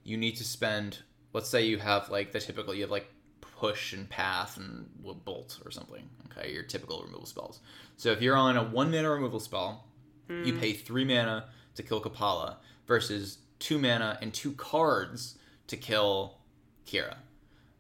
you 0.04 0.16
need 0.16 0.36
to 0.36 0.44
spend. 0.44 1.00
Let's 1.34 1.50
say 1.50 1.66
you 1.66 1.80
have 1.80 2.12
like 2.12 2.32
the 2.32 2.40
typical. 2.40 2.76
You 2.76 2.82
have 2.82 2.92
like 2.92 3.12
push 3.60 3.94
and 3.94 4.10
path 4.10 4.58
and 4.58 4.88
bolt 5.26 5.60
or 5.66 5.72
something. 5.72 6.08
Okay, 6.32 6.54
your 6.54 6.64
typical 6.64 7.02
removal 7.04 7.26
spells. 7.26 7.60
So 7.98 8.12
if 8.12 8.22
you're 8.22 8.36
on 8.36 8.58
a 8.58 8.64
one 8.64 8.92
mana 8.92 9.10
removal 9.10 9.40
spell, 9.40 9.86
you 10.30 10.54
Hmm. 10.54 10.60
pay 10.60 10.74
three 10.74 11.06
mana 11.06 11.50
to 11.76 11.84
kill 11.84 12.02
Kopala 12.02 12.58
versus 12.86 13.40
two 13.60 13.80
mana 13.80 14.18
and 14.22 14.34
two 14.34 14.52
cards 14.54 15.38
to 15.68 15.78
kill 15.78 16.38
Kira. 16.86 17.16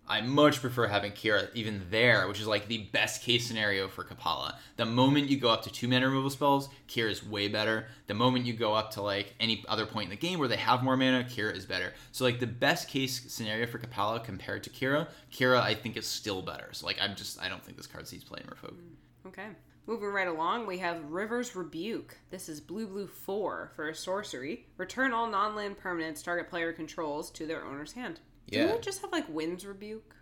I 0.07 0.21
much 0.21 0.61
prefer 0.61 0.87
having 0.87 1.11
Kira 1.11 1.49
even 1.53 1.81
there, 1.89 2.27
which 2.27 2.39
is 2.39 2.47
like 2.47 2.67
the 2.67 2.89
best 2.93 3.21
case 3.23 3.45
scenario 3.45 3.87
for 3.87 4.03
Kopala. 4.03 4.55
The 4.77 4.85
moment 4.85 5.29
you 5.29 5.37
go 5.37 5.49
up 5.49 5.63
to 5.63 5.71
two 5.71 5.87
mana 5.87 6.07
removal 6.07 6.29
spells, 6.29 6.69
Kira 6.87 7.11
is 7.11 7.25
way 7.25 7.47
better. 7.49 7.87
The 8.07 8.13
moment 8.13 8.45
you 8.45 8.53
go 8.53 8.73
up 8.73 8.91
to 8.91 9.01
like 9.01 9.35
any 9.39 9.65
other 9.67 9.85
point 9.85 10.05
in 10.05 10.09
the 10.11 10.15
game 10.15 10.39
where 10.39 10.47
they 10.47 10.57
have 10.57 10.83
more 10.83 10.95
mana, 10.95 11.23
Kira 11.23 11.55
is 11.55 11.65
better. 11.65 11.93
So 12.13 12.23
like 12.23 12.39
the 12.39 12.47
best 12.47 12.87
case 12.87 13.31
scenario 13.31 13.67
for 13.67 13.79
Kopala 13.79 14.23
compared 14.23 14.63
to 14.63 14.69
Kira, 14.69 15.07
Kira 15.31 15.59
I 15.59 15.73
think 15.73 15.97
is 15.97 16.07
still 16.07 16.41
better. 16.41 16.69
So 16.71 16.85
like 16.85 16.97
I'm 17.01 17.15
just 17.15 17.41
I 17.41 17.49
don't 17.49 17.63
think 17.63 17.77
this 17.77 17.87
card 17.87 18.07
sees 18.07 18.23
play 18.23 18.39
in 18.41 18.47
Merfolk. 18.47 18.75
Mm, 18.75 19.27
okay. 19.27 19.47
Moving 19.87 20.09
right 20.09 20.27
along, 20.27 20.67
we 20.67 20.79
have 20.79 21.11
River's 21.11 21.55
Rebuke. 21.55 22.17
This 22.29 22.49
is 22.49 22.59
blue 22.59 22.87
blue 22.87 23.07
4 23.07 23.71
for 23.73 23.87
a 23.87 23.95
sorcery. 23.95 24.65
Return 24.77 25.13
all 25.13 25.27
non 25.27 25.55
land 25.55 25.77
permanents 25.77 26.23
target 26.23 26.49
player 26.49 26.73
controls 26.73 27.29
to 27.31 27.45
their 27.45 27.65
owner's 27.65 27.93
hand. 27.93 28.19
Yeah. 28.47 28.63
Didn't 28.63 28.77
it 28.77 28.81
just 28.81 29.01
have 29.01 29.11
like 29.11 29.25
Wind's 29.29 29.65
Rebuke? 29.65 30.15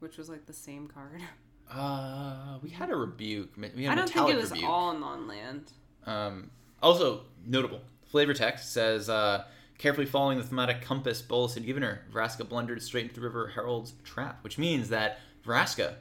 Which 0.00 0.16
was 0.16 0.28
like 0.28 0.46
the 0.46 0.52
same 0.52 0.88
card. 0.88 1.20
Uh, 1.72 2.58
we 2.62 2.68
had 2.68 2.90
a 2.90 2.94
rebuke. 2.94 3.54
We 3.56 3.84
had 3.84 3.92
I 3.92 3.94
don't 3.94 4.10
think 4.10 4.28
it 4.28 4.36
was 4.36 4.50
rebuke. 4.50 4.68
all 4.68 4.92
non 4.92 5.26
land. 5.26 5.72
Um, 6.04 6.50
also 6.82 7.22
notable 7.46 7.80
flavor 8.04 8.34
text 8.34 8.72
says 8.72 9.08
uh, 9.08 9.44
carefully 9.78 10.04
following 10.06 10.36
the 10.36 10.44
thematic 10.44 10.82
compass 10.82 11.22
Bolas 11.22 11.54
had 11.54 11.64
given 11.64 11.82
her, 11.82 12.02
Vraska 12.12 12.46
blundered 12.46 12.82
straight 12.82 13.04
into 13.04 13.14
the 13.14 13.22
river 13.22 13.48
Herald's 13.54 13.94
trap, 14.04 14.44
which 14.44 14.58
means 14.58 14.90
that 14.90 15.18
Vraska 15.44 15.94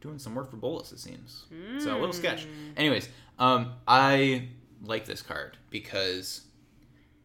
doing 0.00 0.18
some 0.18 0.34
work 0.34 0.50
for 0.50 0.56
Bolas 0.56 0.92
it 0.92 0.98
seems. 0.98 1.44
So 1.78 1.92
a 1.92 1.98
little 1.98 2.12
sketch. 2.14 2.46
Anyways, 2.76 3.08
um, 3.38 3.74
I 3.86 4.48
like 4.82 5.04
this 5.04 5.20
card 5.22 5.56
because 5.70 6.40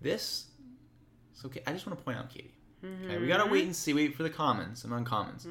this. 0.02 0.48
Okay. 1.46 1.62
I 1.66 1.72
just 1.72 1.86
want 1.88 1.98
to 1.98 2.04
point 2.06 2.18
out, 2.18 2.30
Katie. 2.30 2.53
Okay, 2.84 3.18
we 3.18 3.28
gotta 3.28 3.50
wait 3.50 3.64
and 3.66 3.76
see. 3.76 3.94
Wait 3.94 4.16
for 4.16 4.24
the 4.24 4.30
commons 4.30 4.84
and 4.84 4.92
uncommons. 4.94 5.48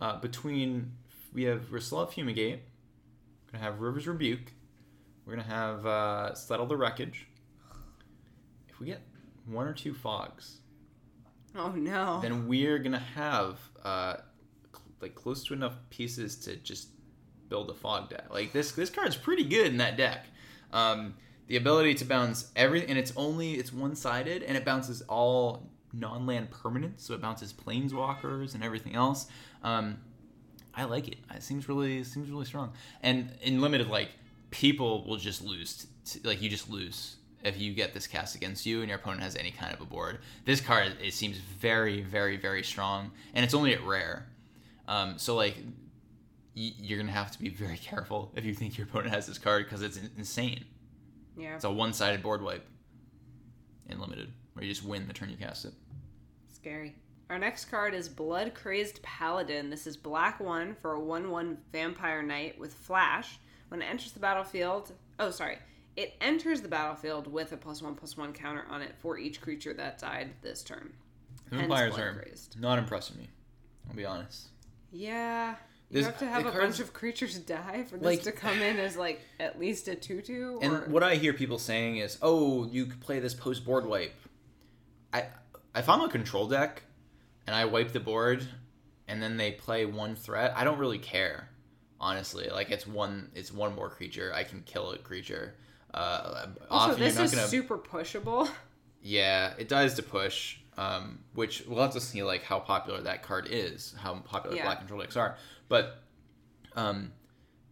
Uh, 0.00 0.16
between 0.20 0.92
we 1.32 1.42
have 1.44 1.70
Rislav 1.70 2.10
Fumigate, 2.12 2.60
we're 3.46 3.52
gonna 3.52 3.64
have 3.64 3.80
River's 3.80 4.06
Rebuke, 4.06 4.52
we're 5.24 5.34
gonna 5.36 5.48
have 5.48 5.84
uh, 5.86 6.34
Settle 6.34 6.66
the 6.66 6.76
Wreckage. 6.76 7.26
If 8.68 8.78
we 8.80 8.86
get 8.86 9.00
one 9.46 9.66
or 9.66 9.72
two 9.72 9.92
fogs, 9.94 10.58
Oh 11.56 11.70
no. 11.72 12.20
then 12.20 12.46
we're 12.46 12.78
gonna 12.78 12.98
have 12.98 13.58
uh, 13.84 14.14
cl- 14.72 14.82
like 15.00 15.14
close 15.14 15.42
to 15.44 15.54
enough 15.54 15.74
pieces 15.90 16.36
to 16.40 16.56
just 16.56 16.88
build 17.48 17.70
a 17.70 17.74
fog 17.74 18.10
deck. 18.10 18.26
Like 18.30 18.52
this, 18.52 18.72
this 18.72 18.90
card's 18.90 19.16
pretty 19.16 19.44
good 19.44 19.66
in 19.66 19.78
that 19.78 19.96
deck. 19.96 20.26
Um, 20.72 21.14
the 21.48 21.56
ability 21.56 21.94
to 21.94 22.04
bounce 22.04 22.50
everything, 22.56 22.90
and 22.90 22.98
it's 22.98 23.12
only 23.16 23.54
it's 23.54 23.72
one 23.72 23.94
sided, 23.96 24.42
and 24.42 24.56
it 24.56 24.64
bounces 24.64 25.00
all 25.02 25.68
non-land 25.98 26.50
permanents, 26.50 27.00
so 27.00 27.14
it 27.14 27.20
bounces 27.20 27.52
planeswalkers 27.52 28.54
and 28.54 28.62
everything 28.62 28.94
else. 28.94 29.26
Um, 29.62 29.98
I 30.74 30.84
like 30.84 31.08
it. 31.08 31.16
It 31.34 31.42
seems 31.42 31.68
really 31.68 32.04
seems 32.04 32.30
really 32.30 32.44
strong. 32.44 32.72
And 33.02 33.32
in 33.42 33.60
limited, 33.60 33.88
like 33.88 34.10
people 34.50 35.04
will 35.06 35.16
just 35.16 35.42
lose. 35.42 35.86
T- 36.04 36.20
like 36.22 36.40
you 36.42 36.48
just 36.50 36.68
lose 36.70 37.16
if 37.44 37.58
you 37.60 37.72
get 37.74 37.94
this 37.94 38.06
cast 38.06 38.34
against 38.34 38.66
you 38.66 38.80
and 38.80 38.88
your 38.88 38.98
opponent 38.98 39.22
has 39.22 39.36
any 39.36 39.50
kind 39.50 39.72
of 39.72 39.80
a 39.80 39.84
board. 39.84 40.18
This 40.44 40.60
card 40.60 40.92
it 41.02 41.14
seems 41.14 41.38
very 41.38 42.02
very 42.02 42.36
very 42.36 42.62
strong, 42.62 43.10
and 43.34 43.44
it's 43.44 43.54
only 43.54 43.72
at 43.74 43.82
rare. 43.84 44.26
Um, 44.88 45.18
so 45.18 45.34
like 45.34 45.56
y- 46.56 46.74
you're 46.78 46.98
gonna 46.98 47.10
have 47.12 47.30
to 47.32 47.38
be 47.38 47.48
very 47.48 47.76
careful 47.90 48.32
if 48.36 48.44
you 48.44 48.52
think 48.54 48.76
your 48.76 48.86
opponent 48.86 49.14
has 49.14 49.26
this 49.26 49.38
card 49.38 49.64
because 49.64 49.82
it's 49.82 49.96
in- 49.96 50.10
insane. 50.18 50.64
yeah. 51.38 51.54
It's 51.54 51.64
a 51.64 51.70
one-sided 51.70 52.22
board 52.22 52.42
wipe 52.42 52.66
in 53.88 53.98
limited, 54.00 54.32
where 54.52 54.64
you 54.64 54.70
just 54.72 54.84
win 54.84 55.06
the 55.06 55.12
turn 55.14 55.30
you 55.30 55.36
cast 55.36 55.64
it. 55.64 55.72
Scary. 56.66 56.96
Our 57.30 57.38
next 57.38 57.66
card 57.66 57.94
is 57.94 58.08
Bloodcrazed 58.08 59.00
Paladin. 59.02 59.70
This 59.70 59.86
is 59.86 59.96
black 59.96 60.40
one 60.40 60.74
for 60.82 60.94
a 60.94 61.00
1 61.00 61.30
1 61.30 61.58
vampire 61.70 62.24
knight 62.24 62.58
with 62.58 62.74
flash. 62.74 63.38
When 63.68 63.82
it 63.82 63.84
enters 63.84 64.10
the 64.10 64.18
battlefield, 64.18 64.90
oh, 65.20 65.30
sorry. 65.30 65.58
It 65.94 66.14
enters 66.20 66.62
the 66.62 66.68
battlefield 66.68 67.32
with 67.32 67.52
a 67.52 67.56
plus 67.56 67.82
one 67.82 67.94
plus 67.94 68.16
one 68.16 68.32
counter 68.32 68.64
on 68.68 68.82
it 68.82 68.96
for 68.98 69.16
each 69.16 69.40
creature 69.40 69.74
that 69.74 70.00
died 70.00 70.30
this 70.42 70.64
turn. 70.64 70.92
Vampires 71.52 71.96
are 71.98 72.14
crazed. 72.14 72.60
not 72.60 72.80
impressing 72.80 73.18
me. 73.18 73.28
I'll 73.88 73.94
be 73.94 74.04
honest. 74.04 74.48
Yeah. 74.90 75.54
You 75.90 75.98
This- 75.98 76.06
have 76.06 76.18
to 76.18 76.26
have 76.26 76.46
a 76.46 76.50
cards- 76.50 76.78
bunch 76.78 76.80
of 76.80 76.92
creatures 76.92 77.38
die 77.38 77.84
for 77.88 77.96
this 77.96 78.04
Like- 78.04 78.22
to 78.22 78.32
come 78.32 78.60
in 78.60 78.80
as 78.80 78.96
like 78.96 79.20
at 79.38 79.60
least 79.60 79.86
a 79.86 79.94
2 79.94 80.20
2. 80.20 80.58
And 80.62 80.88
what 80.92 81.04
I 81.04 81.14
hear 81.14 81.32
people 81.32 81.60
saying 81.60 81.98
is, 81.98 82.18
"Oh, 82.22 82.66
you 82.66 82.86
could 82.86 83.00
play 83.00 83.20
this 83.20 83.34
post 83.34 83.64
board 83.64 83.86
wipe." 83.86 84.16
I 85.14 85.26
if 85.76 85.88
I'm 85.88 86.00
a 86.00 86.08
control 86.08 86.48
deck 86.48 86.82
and 87.46 87.54
I 87.54 87.64
wipe 87.66 87.92
the 87.92 88.00
board 88.00 88.46
and 89.08 89.22
then 89.22 89.36
they 89.36 89.52
play 89.52 89.84
one 89.84 90.16
threat, 90.16 90.52
I 90.56 90.64
don't 90.64 90.78
really 90.78 90.98
care. 90.98 91.48
Honestly, 91.98 92.48
like 92.50 92.70
it's 92.70 92.86
one 92.86 93.30
it's 93.34 93.52
one 93.52 93.74
more 93.74 93.88
creature. 93.88 94.32
I 94.34 94.44
can 94.44 94.62
kill 94.62 94.90
a 94.92 94.98
creature. 94.98 95.54
Uh, 95.94 96.48
also, 96.70 96.94
this 96.94 97.18
is 97.18 97.34
gonna. 97.34 97.46
super 97.46 97.78
pushable. 97.78 98.50
Yeah, 99.00 99.54
it 99.56 99.68
does 99.68 99.94
to 99.94 100.02
push, 100.02 100.58
um, 100.76 101.20
which 101.32 101.64
we'll 101.66 101.80
have 101.80 101.92
to 101.92 102.00
see 102.00 102.22
like 102.22 102.42
how 102.42 102.58
popular 102.58 103.00
that 103.02 103.22
card 103.22 103.48
is, 103.50 103.94
how 103.98 104.14
popular 104.16 104.56
Yeah. 104.56 104.64
black 104.64 104.78
control 104.80 105.00
decks 105.00 105.16
are. 105.16 105.36
But, 105.68 106.02
um, 106.74 107.12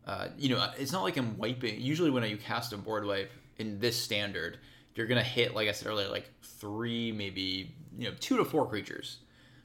uh, 0.07 0.29
you 0.39 0.49
know, 0.49 0.71
it's 0.79 0.93
not 0.93 1.03
like 1.03 1.17
I'm 1.17 1.37
wiping. 1.37 1.81
Usually, 1.81 2.09
when 2.09 2.23
you 2.25 2.37
cast 2.37 2.73
a 2.73 2.79
board 2.79 3.05
wipe 3.05 3.33
in 3.59 3.79
this 3.79 4.01
standard, 4.01 4.59
you're 4.97 5.07
gonna 5.07 5.23
hit, 5.23 5.55
like 5.55 5.69
I 5.69 5.73
said 5.73 5.89
earlier, 5.89 6.09
like 6.09 6.31
three, 6.43 7.13
maybe 7.13 7.75
you 7.99 8.09
know, 8.09 8.15
two 8.21 8.37
to 8.37 8.45
four 8.45 8.69
creatures. 8.69 9.19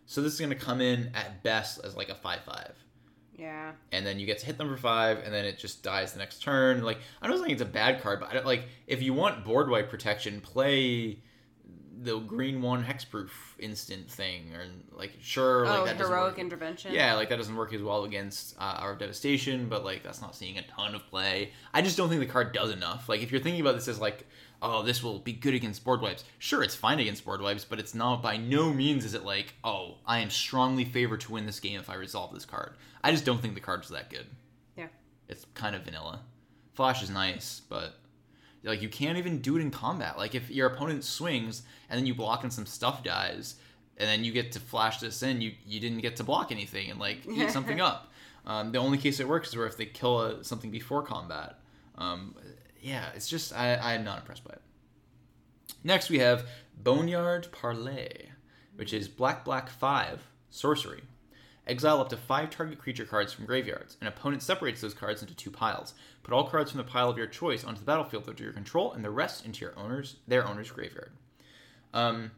So 0.05 0.21
this 0.21 0.33
is 0.33 0.39
gonna 0.39 0.55
come 0.55 0.81
in 0.81 1.11
at 1.15 1.43
best 1.43 1.79
as 1.83 1.95
like 1.95 2.09
a 2.09 2.15
five-five 2.15 2.73
Yeah. 3.37 3.71
and 3.91 4.05
then 4.05 4.19
you 4.19 4.25
get 4.25 4.39
to 4.39 4.45
hit 4.45 4.57
them 4.57 4.67
for 4.69 4.77
five, 4.77 5.19
and 5.19 5.33
then 5.33 5.45
it 5.45 5.59
just 5.59 5.83
dies 5.83 6.13
the 6.13 6.19
next 6.19 6.41
turn. 6.41 6.83
Like 6.83 6.99
I 7.21 7.27
don't 7.27 7.39
think 7.39 7.51
it's 7.53 7.61
a 7.61 7.65
bad 7.65 8.01
card, 8.01 8.19
but 8.19 8.29
I 8.29 8.33
don't 8.33 8.45
like 8.45 8.63
if 8.87 9.01
you 9.03 9.13
want 9.13 9.45
board 9.45 9.69
wipe 9.69 9.89
protection, 9.89 10.41
play 10.41 11.19
the 12.01 12.17
green 12.19 12.61
one 12.61 12.81
hexproof 12.83 13.29
instant 13.59 14.09
thing, 14.09 14.53
or 14.55 14.65
like 14.97 15.11
sure, 15.21 15.65
like 15.65 15.79
oh, 15.79 15.85
that 15.85 15.97
doesn't 15.97 16.11
heroic 16.13 16.31
work. 16.31 16.39
intervention. 16.39 16.93
Yeah, 16.93 17.13
like 17.15 17.27
that 17.29 17.35
doesn't 17.35 17.55
work 17.55 17.73
as 17.73 17.81
well 17.81 18.05
against 18.05 18.55
uh, 18.57 18.77
Hour 18.79 18.91
of 18.93 18.99
Devastation, 18.99 19.67
but 19.67 19.83
like 19.83 20.01
that's 20.01 20.21
not 20.21 20.33
seeing 20.35 20.57
a 20.57 20.61
ton 20.63 20.95
of 20.95 21.05
play. 21.07 21.51
I 21.73 21.81
just 21.81 21.97
don't 21.97 22.07
think 22.09 22.21
the 22.21 22.25
card 22.27 22.53
does 22.53 22.71
enough. 22.71 23.09
Like 23.09 23.21
if 23.21 23.31
you're 23.31 23.41
thinking 23.41 23.59
about 23.61 23.75
this 23.75 23.89
as 23.89 23.99
like, 23.99 24.25
oh, 24.61 24.83
this 24.83 25.03
will 25.03 25.19
be 25.19 25.33
good 25.33 25.53
against 25.53 25.83
board 25.83 26.01
wipes. 26.01 26.23
Sure, 26.37 26.63
it's 26.63 26.75
fine 26.75 26.99
against 26.99 27.25
board 27.25 27.41
wipes, 27.41 27.65
but 27.65 27.79
it's 27.79 27.95
not 27.95 28.21
by 28.21 28.37
no 28.37 28.73
means 28.73 29.05
is 29.05 29.13
it 29.13 29.23
like, 29.23 29.53
oh, 29.63 29.97
I 30.05 30.19
am 30.19 30.29
strongly 30.29 30.85
favored 30.85 31.21
to 31.21 31.31
win 31.31 31.45
this 31.45 31.59
game 31.59 31.79
if 31.79 31.89
I 31.89 31.95
resolve 31.95 32.33
this 32.33 32.45
card. 32.45 32.73
I 33.03 33.11
just 33.11 33.25
don't 33.25 33.41
think 33.41 33.55
the 33.55 33.61
card's 33.61 33.89
that 33.89 34.09
good. 34.09 34.27
Yeah. 34.75 34.87
It's 35.27 35.45
kind 35.53 35.75
of 35.75 35.83
vanilla. 35.83 36.21
Flash 36.73 37.01
is 37.03 37.09
nice, 37.09 37.61
but 37.69 37.95
like 38.63 38.81
you 38.81 38.89
can't 38.89 39.17
even 39.17 39.39
do 39.39 39.57
it 39.57 39.61
in 39.61 39.71
combat. 39.71 40.17
Like 40.17 40.35
if 40.35 40.49
your 40.49 40.67
opponent 40.67 41.03
swings 41.03 41.63
and 41.89 41.97
then 41.97 42.05
you 42.05 42.13
block 42.13 42.43
and 42.43 42.51
some 42.51 42.65
stuff 42.65 43.03
dies, 43.03 43.55
and 43.97 44.07
then 44.07 44.23
you 44.23 44.31
get 44.31 44.53
to 44.53 44.59
flash 44.59 44.99
this 44.99 45.21
in, 45.23 45.41
you 45.41 45.53
you 45.65 45.79
didn't 45.79 45.99
get 45.99 46.15
to 46.17 46.23
block 46.23 46.51
anything 46.51 46.89
and 46.89 46.99
like 46.99 47.19
eat 47.27 47.51
something 47.51 47.81
up. 47.81 48.11
Um, 48.45 48.71
the 48.71 48.79
only 48.79 48.97
case 48.97 49.19
it 49.19 49.27
works 49.27 49.49
is 49.49 49.57
where 49.57 49.67
if 49.67 49.77
they 49.77 49.85
kill 49.85 50.21
a, 50.21 50.43
something 50.43 50.71
before 50.71 51.03
combat. 51.03 51.59
Um, 51.97 52.35
yeah, 52.81 53.09
it's 53.15 53.27
just 53.27 53.53
I 53.53 53.75
I'm 53.75 54.03
not 54.03 54.19
impressed 54.19 54.43
by 54.43 54.53
it. 54.53 54.61
Next 55.83 56.09
we 56.09 56.19
have 56.19 56.47
Boneyard 56.81 57.47
Parlay, 57.51 58.29
which 58.75 58.93
is 58.93 59.07
black 59.07 59.45
black 59.45 59.69
five 59.69 60.21
sorcery. 60.49 61.01
Exile 61.67 62.01
up 62.01 62.09
to 62.09 62.17
five 62.17 62.49
target 62.49 62.79
creature 62.79 63.05
cards 63.05 63.31
from 63.31 63.45
graveyards. 63.45 63.95
An 64.01 64.07
opponent 64.07 64.41
separates 64.41 64.81
those 64.81 64.95
cards 64.95 65.21
into 65.21 65.35
two 65.35 65.51
piles. 65.51 65.93
Put 66.23 66.33
all 66.33 66.47
cards 66.47 66.71
from 66.71 66.79
the 66.79 66.83
pile 66.83 67.09
of 67.09 67.17
your 67.17 67.27
choice 67.27 67.63
onto 67.63 67.79
the 67.79 67.85
battlefield 67.85 68.27
under 68.27 68.43
your 68.43 68.53
control, 68.53 68.91
and 68.93 69.05
the 69.05 69.11
rest 69.11 69.45
into 69.45 69.61
your 69.61 69.77
owner's 69.77 70.15
their 70.27 70.47
owner's 70.47 70.71
graveyard. 70.71 71.11
Um, 71.93 72.31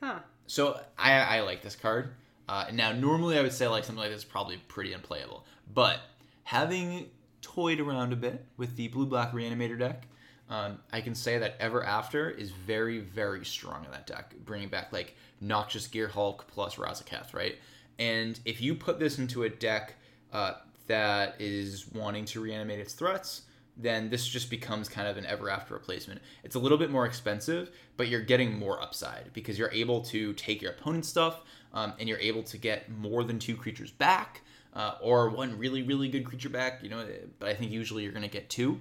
Huh. 0.00 0.18
so 0.46 0.78
I, 0.98 1.12
I 1.12 1.40
like 1.40 1.62
this 1.62 1.74
card. 1.74 2.10
Uh, 2.48 2.66
now, 2.72 2.92
normally 2.92 3.38
I 3.38 3.42
would 3.42 3.52
say 3.52 3.66
like 3.66 3.84
something 3.84 4.00
like 4.02 4.10
this 4.10 4.18
is 4.20 4.24
probably 4.24 4.58
pretty 4.68 4.92
unplayable, 4.92 5.46
but 5.72 6.00
having 6.44 7.08
toyed 7.46 7.80
around 7.80 8.12
a 8.12 8.16
bit 8.16 8.44
with 8.56 8.76
the 8.76 8.88
blue 8.88 9.06
black 9.06 9.32
reanimator 9.32 9.78
deck, 9.78 10.06
um, 10.50 10.78
I 10.92 11.00
can 11.00 11.14
say 11.14 11.38
that 11.38 11.56
Ever 11.60 11.84
After 11.84 12.28
is 12.28 12.50
very 12.50 12.98
very 12.98 13.44
strong 13.44 13.84
in 13.84 13.90
that 13.92 14.06
deck, 14.06 14.34
bringing 14.44 14.68
back 14.68 14.92
like 14.92 15.14
Noxious 15.40 15.86
Gearhulk 15.86 16.46
plus 16.48 16.74
Razaketh, 16.76 17.34
right? 17.34 17.56
And 17.98 18.38
if 18.44 18.60
you 18.60 18.74
put 18.74 18.98
this 18.98 19.18
into 19.18 19.44
a 19.44 19.48
deck 19.48 19.94
uh, 20.32 20.54
that 20.86 21.36
is 21.38 21.86
wanting 21.92 22.24
to 22.26 22.40
reanimate 22.40 22.80
its 22.80 22.94
threats, 22.94 23.42
then 23.76 24.08
this 24.08 24.26
just 24.26 24.50
becomes 24.50 24.88
kind 24.88 25.06
of 25.06 25.16
an 25.16 25.26
ever 25.26 25.50
after 25.50 25.74
replacement. 25.74 26.20
It's 26.42 26.54
a 26.54 26.58
little 26.58 26.78
bit 26.78 26.90
more 26.90 27.06
expensive, 27.06 27.70
but 27.96 28.08
you're 28.08 28.22
getting 28.22 28.58
more 28.58 28.80
upside 28.82 29.32
because 29.32 29.58
you're 29.58 29.72
able 29.72 30.00
to 30.02 30.32
take 30.34 30.62
your 30.62 30.72
opponent's 30.72 31.08
stuff 31.08 31.42
um, 31.74 31.92
and 31.98 32.08
you're 32.08 32.18
able 32.18 32.42
to 32.44 32.58
get 32.58 32.90
more 32.90 33.22
than 33.22 33.38
two 33.38 33.56
creatures 33.56 33.90
back 33.90 34.42
uh, 34.76 34.94
or 35.00 35.30
one 35.30 35.58
really, 35.58 35.82
really 35.82 36.08
good 36.08 36.24
creature 36.24 36.50
back, 36.50 36.82
you 36.82 36.90
know, 36.90 37.04
but 37.40 37.48
I 37.48 37.54
think 37.54 37.72
usually 37.72 38.02
you're 38.02 38.12
going 38.12 38.22
to 38.22 38.28
get 38.28 38.50
two. 38.50 38.78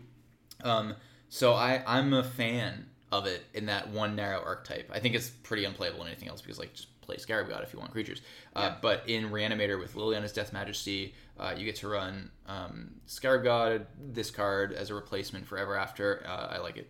Um, 0.61 0.95
so 1.29 1.53
I, 1.53 1.81
I'm 1.87 2.13
a 2.13 2.23
fan 2.23 2.87
of 3.11 3.25
it 3.25 3.45
in 3.53 3.67
that 3.67 3.89
one 3.89 4.15
narrow 4.15 4.43
archetype. 4.43 4.91
I 4.93 4.99
think 4.99 5.15
it's 5.15 5.29
pretty 5.29 5.63
unplayable 5.63 6.01
in 6.01 6.07
anything 6.07 6.27
else 6.27 6.41
because 6.41 6.59
like 6.59 6.73
just 6.73 6.99
play 6.99 7.17
Scarab 7.17 7.47
God 7.47 7.63
if 7.63 7.71
you 7.71 7.79
want 7.79 7.91
creatures. 7.91 8.21
Uh, 8.55 8.61
Yeah. 8.61 8.75
But 8.81 9.03
in 9.07 9.29
Reanimator 9.29 9.79
with 9.79 9.95
Liliana, 9.95 10.31
Death's 10.33 10.51
Majesty, 10.51 11.15
uh, 11.39 11.53
you 11.57 11.63
get 11.63 11.77
to 11.77 11.87
run 11.87 12.29
um, 12.47 12.91
Scarab 13.05 13.43
God, 13.43 13.87
this 13.97 14.31
card, 14.31 14.73
as 14.73 14.89
a 14.89 14.95
replacement 14.95 15.45
for 15.47 15.57
Ever 15.57 15.77
After. 15.77 16.25
Uh, 16.27 16.55
I 16.55 16.57
like 16.57 16.77
it. 16.77 16.89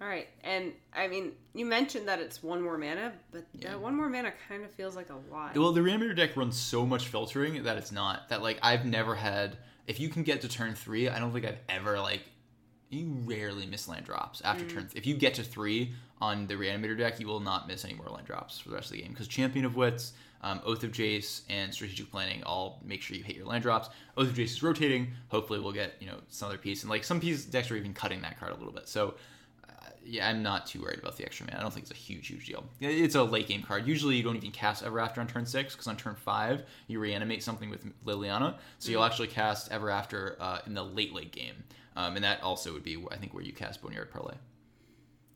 All 0.00 0.06
right, 0.06 0.28
and 0.44 0.72
I 0.94 1.08
mean, 1.08 1.32
you 1.54 1.64
mentioned 1.64 2.06
that 2.08 2.20
it's 2.20 2.42
one 2.42 2.60
more 2.60 2.76
mana, 2.76 3.12
but 3.32 3.46
Yeah. 3.54 3.70
that 3.70 3.80
one 3.80 3.94
more 3.94 4.10
mana 4.10 4.32
kind 4.48 4.62
of 4.62 4.70
feels 4.72 4.94
like 4.94 5.08
a 5.08 5.16
lot. 5.34 5.56
Well, 5.56 5.72
the 5.72 5.80
Reanimator 5.80 6.14
deck 6.14 6.36
runs 6.36 6.58
so 6.58 6.84
much 6.84 7.08
filtering 7.08 7.62
that 7.62 7.78
it's 7.78 7.92
not. 7.92 8.28
That, 8.28 8.42
like, 8.42 8.58
I've 8.62 8.84
never 8.84 9.14
had. 9.14 9.56
If 9.86 9.98
you 9.98 10.08
can 10.10 10.22
get 10.22 10.42
to 10.42 10.48
turn 10.48 10.74
three, 10.74 11.08
I 11.08 11.18
don't 11.18 11.32
think 11.32 11.46
I've 11.46 11.60
ever, 11.68 11.98
like. 11.98 12.22
You 12.88 13.08
rarely 13.24 13.66
miss 13.66 13.88
land 13.88 14.04
drops 14.06 14.40
after 14.42 14.64
turn. 14.64 14.84
Th- 14.86 14.94
if 14.94 15.06
you 15.06 15.16
get 15.16 15.34
to 15.34 15.42
three 15.42 15.92
on 16.20 16.46
the 16.46 16.54
Reanimator 16.54 16.96
deck, 16.96 17.18
you 17.18 17.26
will 17.26 17.40
not 17.40 17.66
miss 17.66 17.84
any 17.84 17.94
more 17.94 18.06
land 18.06 18.26
drops 18.28 18.60
for 18.60 18.68
the 18.68 18.76
rest 18.76 18.90
of 18.90 18.96
the 18.96 19.02
game. 19.02 19.10
Because 19.10 19.26
Champion 19.26 19.64
of 19.64 19.74
Wits, 19.74 20.12
um, 20.42 20.60
Oath 20.64 20.84
of 20.84 20.92
Jace, 20.92 21.40
and 21.50 21.74
Strategic 21.74 22.12
Planning 22.12 22.44
all 22.44 22.80
make 22.84 23.02
sure 23.02 23.16
you 23.16 23.24
hit 23.24 23.34
your 23.34 23.46
land 23.46 23.62
drops. 23.64 23.88
Oath 24.16 24.28
of 24.28 24.34
Jace 24.34 24.44
is 24.52 24.62
rotating. 24.62 25.08
Hopefully, 25.30 25.58
we'll 25.58 25.72
get 25.72 25.94
you 25.98 26.06
know 26.06 26.20
some 26.28 26.48
other 26.48 26.58
piece, 26.58 26.82
and 26.84 26.90
like 26.90 27.02
some 27.02 27.18
piece 27.18 27.44
decks 27.44 27.72
are 27.72 27.76
even 27.76 27.92
cutting 27.92 28.20
that 28.22 28.38
card 28.38 28.52
a 28.52 28.56
little 28.56 28.72
bit. 28.72 28.88
So 28.88 29.16
yeah, 30.08 30.28
I'm 30.28 30.42
not 30.42 30.66
too 30.66 30.82
worried 30.82 30.98
about 30.98 31.16
the 31.16 31.24
extra 31.24 31.46
mana. 31.46 31.58
I 31.58 31.62
don't 31.62 31.72
think 31.72 31.84
it's 31.84 31.92
a 31.92 31.94
huge, 31.94 32.28
huge 32.28 32.46
deal. 32.46 32.64
It's 32.80 33.14
a 33.14 33.22
late 33.22 33.48
game 33.48 33.62
card. 33.62 33.86
Usually, 33.86 34.16
you 34.16 34.22
don't 34.22 34.36
even 34.36 34.52
cast 34.52 34.84
Ever 34.84 35.00
After 35.00 35.20
on 35.20 35.26
turn 35.26 35.46
six 35.46 35.74
because 35.74 35.86
on 35.86 35.96
turn 35.96 36.14
five 36.14 36.62
you 36.86 37.00
reanimate 37.00 37.42
something 37.42 37.70
with 37.70 37.84
Liliana, 38.04 38.56
so 38.78 38.90
you'll 38.90 39.04
actually 39.04 39.28
cast 39.28 39.70
Ever 39.72 39.90
After 39.90 40.36
uh, 40.40 40.60
in 40.66 40.74
the 40.74 40.82
late, 40.82 41.12
late 41.12 41.32
game, 41.32 41.64
um, 41.96 42.16
and 42.16 42.24
that 42.24 42.42
also 42.42 42.72
would 42.72 42.84
be 42.84 43.04
I 43.10 43.16
think 43.16 43.34
where 43.34 43.42
you 43.42 43.52
cast 43.52 43.82
Boneyard 43.82 44.10
Parlay. 44.10 44.34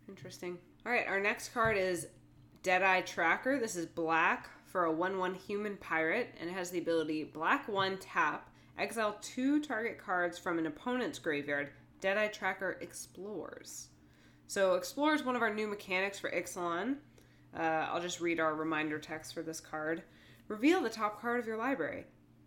Interesting. 0.08 0.58
All 0.86 0.92
right, 0.92 1.06
our 1.06 1.20
next 1.20 1.52
card 1.52 1.76
is 1.76 2.06
Deadeye 2.62 3.02
Tracker. 3.02 3.58
This 3.58 3.76
is 3.76 3.86
black 3.86 4.48
for 4.66 4.84
a 4.84 4.92
1 4.92 5.18
1 5.18 5.34
human 5.34 5.76
pirate, 5.76 6.34
and 6.40 6.48
it 6.48 6.52
has 6.52 6.70
the 6.70 6.78
ability 6.78 7.24
black 7.24 7.68
1 7.68 7.98
tap, 7.98 8.50
exile 8.78 9.18
two 9.20 9.60
target 9.60 9.98
cards 9.98 10.38
from 10.38 10.58
an 10.58 10.66
opponent's 10.66 11.18
graveyard. 11.18 11.70
Deadeye 12.00 12.28
Tracker 12.28 12.78
explores. 12.80 13.89
So, 14.51 14.74
explore 14.74 15.14
is 15.14 15.22
one 15.22 15.36
of 15.36 15.42
our 15.42 15.55
new 15.55 15.68
mechanics 15.68 16.18
for 16.18 16.28
Ixalan. 16.28 16.96
Uh, 17.57 17.86
I'll 17.88 18.01
just 18.01 18.20
read 18.20 18.40
our 18.40 18.53
reminder 18.53 18.98
text 18.98 19.32
for 19.32 19.44
this 19.44 19.61
card. 19.61 20.03
Reveal 20.48 20.82
the 20.82 20.90
top 20.90 21.20
card 21.20 21.38
of 21.38 21.46
your 21.46 21.57
library. 21.57 22.05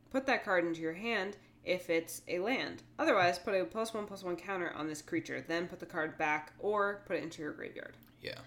Put 0.09 0.25
that 0.25 0.43
card 0.43 0.65
into 0.65 0.81
your 0.81 0.91
hand 0.91 1.37
if 1.63 1.89
it's 1.89 2.21
a 2.27 2.39
land. 2.39 2.83
Otherwise, 2.99 3.39
put 3.39 3.55
a 3.55 3.63
plus 3.63 3.93
one 3.93 4.05
plus 4.05 4.21
one 4.21 4.35
counter 4.35 4.73
on 4.75 4.89
this 4.89 5.01
creature. 5.01 5.45
Then 5.47 5.69
put 5.69 5.79
the 5.79 5.85
card 5.85 6.17
back 6.17 6.51
or 6.59 7.03
put 7.05 7.15
it 7.15 7.23
into 7.23 7.41
your 7.41 7.53
graveyard. 7.53 7.95
Yeah. 8.21 8.39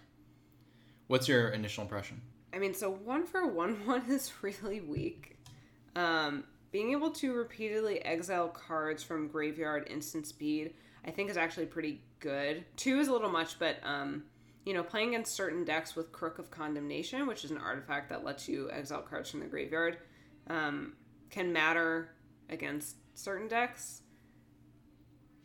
What's 1.07 1.27
your 1.27 1.49
initial 1.49 1.83
impression? 1.83 2.21
I 2.53 2.59
mean, 2.59 2.75
so 2.75 2.91
one 2.91 3.25
for 3.25 3.47
one 3.47 3.75
one 3.87 4.05
is 4.11 4.31
really 4.43 4.83
weak. 4.83 5.39
Um, 5.95 6.45
being 6.73 6.93
able 6.93 7.11
to 7.13 7.33
repeatedly 7.33 8.05
exile 8.05 8.49
cards 8.49 9.03
from 9.03 9.29
graveyard 9.29 9.87
instant 9.89 10.27
speed, 10.27 10.75
I 11.07 11.11
think 11.11 11.31
is 11.31 11.37
actually 11.37 11.67
pretty 11.67 12.03
good. 12.21 12.65
Two 12.77 12.99
is 12.99 13.09
a 13.09 13.13
little 13.13 13.31
much, 13.31 13.59
but 13.59 13.77
um, 13.85 14.25
you 14.65 14.75
know, 14.75 14.83
playing 14.83 15.11
against 15.11 15.35
certain 15.35 15.65
decks 15.65 15.95
with 15.95 16.11
Crook 16.11 16.39
of 16.39 16.51
Condemnation, 16.51 17.27
which 17.27 17.45
is 17.45 17.53
an 17.53 17.59
artifact 17.59 18.09
that 18.11 18.25
lets 18.25 18.49
you 18.49 18.69
exile 18.73 19.03
cards 19.03 19.31
from 19.31 19.41
the 19.41 19.47
graveyard, 19.47 19.99
um, 20.49 20.95
can 21.31 21.53
matter 21.53 22.11
against 22.51 22.97
certain 23.15 23.47
decks. 23.47 24.03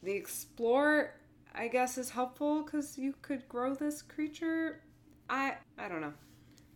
The 0.01 0.14
Explore, 0.14 1.14
I 1.53 1.68
guess, 1.68 1.99
is 1.99 2.09
helpful 2.09 2.64
because 2.64 2.97
you 2.97 3.14
could 3.22 3.47
grow 3.47 3.76
this 3.76 4.01
creature. 4.01 4.82
I 5.30 5.57
I 5.78 5.88
don't 5.88 6.01
know. 6.01 6.14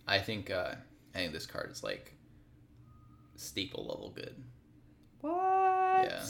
I 0.08 0.20
think 0.20 0.52
uh, 0.52 0.76
I 1.16 1.18
think 1.18 1.34
this 1.34 1.48
card 1.48 1.72
is 1.72 1.84
like 1.84 2.14
staple 3.36 3.88
level 3.88 4.12
good. 4.16 4.36
What? 5.22 5.34
Yeah. 5.34 6.24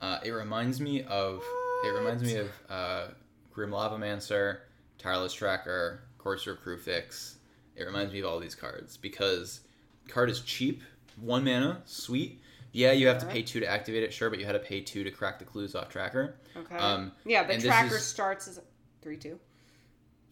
Uh, 0.00 0.20
it 0.24 0.30
reminds 0.30 0.80
me 0.80 1.02
of 1.02 1.42
it 1.84 1.88
reminds 1.94 2.22
me 2.22 2.36
of 2.36 2.50
uh, 2.68 3.06
Grim 3.52 3.70
Lavamancer, 3.70 4.58
Tireless 4.98 5.32
Tracker, 5.32 6.00
Courser 6.18 6.56
Kruphix. 6.56 7.34
It 7.76 7.84
reminds 7.84 8.12
me 8.12 8.20
of 8.20 8.26
all 8.26 8.38
these 8.40 8.54
cards 8.54 8.96
because 8.96 9.60
card 10.08 10.30
is 10.30 10.40
cheap, 10.40 10.82
one 11.20 11.44
mana, 11.44 11.82
sweet. 11.84 12.40
Yeah, 12.72 12.92
you 12.92 13.06
have 13.06 13.18
to 13.18 13.26
pay 13.26 13.42
two 13.42 13.60
to 13.60 13.66
activate 13.66 14.02
it, 14.02 14.12
sure, 14.12 14.28
but 14.28 14.38
you 14.38 14.44
had 14.44 14.52
to 14.52 14.58
pay 14.58 14.80
two 14.80 15.02
to 15.04 15.10
crack 15.10 15.38
the 15.38 15.44
clues 15.44 15.74
off 15.74 15.88
tracker. 15.88 16.36
Okay. 16.56 16.76
Um, 16.76 17.12
yeah, 17.24 17.44
this 17.44 17.64
tracker 17.64 17.96
is- 17.96 18.04
starts 18.04 18.48
as 18.48 18.58
a 18.58 18.62
three 19.02 19.16
two. 19.16 19.38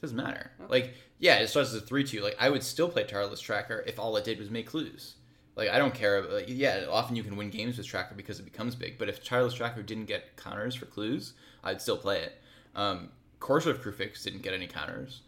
Doesn't 0.02 0.16
matter. 0.18 0.50
Like, 0.68 0.92
yeah, 1.18 1.36
it 1.38 1.48
starts 1.48 1.70
as 1.70 1.76
a 1.76 1.80
three 1.80 2.04
two. 2.04 2.20
Like, 2.20 2.36
I 2.38 2.50
would 2.50 2.62
still 2.62 2.88
play 2.90 3.04
Tireless 3.04 3.40
Tracker 3.40 3.82
if 3.86 3.98
all 3.98 4.14
it 4.18 4.24
did 4.24 4.38
was 4.38 4.50
make 4.50 4.66
clues. 4.66 5.14
Like, 5.56 5.68
I 5.68 5.78
don't 5.78 5.94
care. 5.94 6.22
Like, 6.22 6.46
yeah, 6.48 6.86
often 6.90 7.16
you 7.16 7.22
can 7.22 7.36
win 7.36 7.50
games 7.50 7.78
with 7.78 7.86
Tracker 7.86 8.14
because 8.14 8.40
it 8.40 8.44
becomes 8.44 8.74
big. 8.74 8.98
But 8.98 9.08
if 9.08 9.24
Tireless 9.24 9.54
Tracker 9.54 9.82
didn't 9.82 10.06
get 10.06 10.36
counters 10.36 10.74
for 10.74 10.86
clues, 10.86 11.34
I'd 11.62 11.80
still 11.80 11.96
play 11.96 12.22
it. 12.22 12.40
Um, 12.74 13.10
Courser 13.38 13.70
of 13.70 13.82
Kruphix 13.82 14.24
didn't 14.24 14.42
get 14.42 14.52
any 14.52 14.66
counters. 14.66 15.22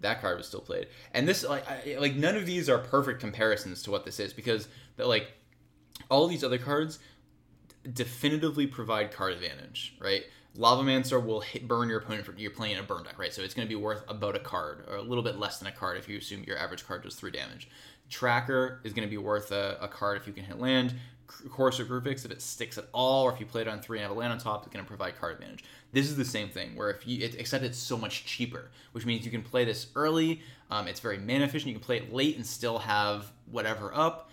That 0.00 0.20
card 0.20 0.38
was 0.38 0.46
still 0.46 0.60
played. 0.60 0.88
And 1.12 1.26
this, 1.26 1.44
like, 1.44 1.68
I, 1.68 1.96
like 1.98 2.14
none 2.14 2.36
of 2.36 2.46
these 2.46 2.68
are 2.68 2.78
perfect 2.78 3.20
comparisons 3.20 3.82
to 3.84 3.90
what 3.90 4.04
this 4.04 4.20
is 4.20 4.32
because, 4.32 4.68
the, 4.96 5.06
like, 5.06 5.32
all 6.10 6.26
these 6.26 6.44
other 6.44 6.58
cards 6.58 6.98
definitively 7.92 8.66
provide 8.66 9.12
card 9.12 9.32
advantage, 9.32 9.96
right? 10.00 10.24
Lava 10.56 10.82
Lavamancer 10.82 11.24
will 11.24 11.40
hit 11.40 11.68
burn 11.68 11.88
your 11.88 12.00
opponent 12.00 12.26
for 12.26 12.34
you're 12.36 12.50
playing 12.50 12.76
a 12.76 12.82
burn 12.82 13.04
deck, 13.04 13.18
right? 13.18 13.32
So 13.32 13.42
it's 13.42 13.54
going 13.54 13.66
to 13.66 13.68
be 13.68 13.80
worth 13.80 14.02
about 14.08 14.34
a 14.34 14.40
card 14.40 14.84
or 14.88 14.96
a 14.96 15.02
little 15.02 15.22
bit 15.22 15.38
less 15.38 15.58
than 15.58 15.68
a 15.68 15.72
card 15.72 15.96
if 15.96 16.08
you 16.08 16.18
assume 16.18 16.42
your 16.44 16.58
average 16.58 16.86
card 16.86 17.02
does 17.02 17.14
three 17.14 17.30
damage. 17.30 17.68
Tracker 18.10 18.80
is 18.84 18.92
going 18.92 19.06
to 19.06 19.10
be 19.10 19.16
worth 19.16 19.52
a, 19.52 19.78
a 19.80 19.88
card 19.88 20.18
if 20.18 20.26
you 20.26 20.32
can 20.32 20.44
hit 20.44 20.58
land. 20.58 20.94
Courser 21.48 21.84
of 21.84 21.88
Kruphix, 21.88 22.24
if 22.24 22.32
it 22.32 22.42
sticks 22.42 22.76
at 22.76 22.86
all, 22.92 23.24
or 23.24 23.32
if 23.32 23.38
you 23.38 23.46
play 23.46 23.62
it 23.62 23.68
on 23.68 23.80
three 23.80 23.98
and 23.98 24.02
have 24.02 24.14
a 24.14 24.18
land 24.18 24.32
on 24.32 24.38
top, 24.38 24.64
it's 24.64 24.74
going 24.74 24.84
to 24.84 24.88
provide 24.88 25.16
card 25.18 25.34
advantage. 25.34 25.64
This 25.92 26.06
is 26.06 26.16
the 26.16 26.24
same 26.24 26.48
thing, 26.48 26.74
where 26.74 26.90
if 26.90 27.06
you, 27.06 27.24
it, 27.24 27.36
except 27.36 27.64
it's 27.64 27.78
so 27.78 27.96
much 27.96 28.24
cheaper, 28.24 28.70
which 28.92 29.06
means 29.06 29.24
you 29.24 29.30
can 29.30 29.42
play 29.42 29.64
this 29.64 29.86
early. 29.94 30.42
Um, 30.70 30.88
it's 30.88 31.00
very 31.00 31.18
mana 31.18 31.44
efficient. 31.44 31.68
You 31.68 31.74
can 31.74 31.84
play 31.84 31.98
it 31.98 32.12
late 32.12 32.36
and 32.36 32.44
still 32.44 32.80
have 32.80 33.30
whatever 33.50 33.94
up. 33.94 34.30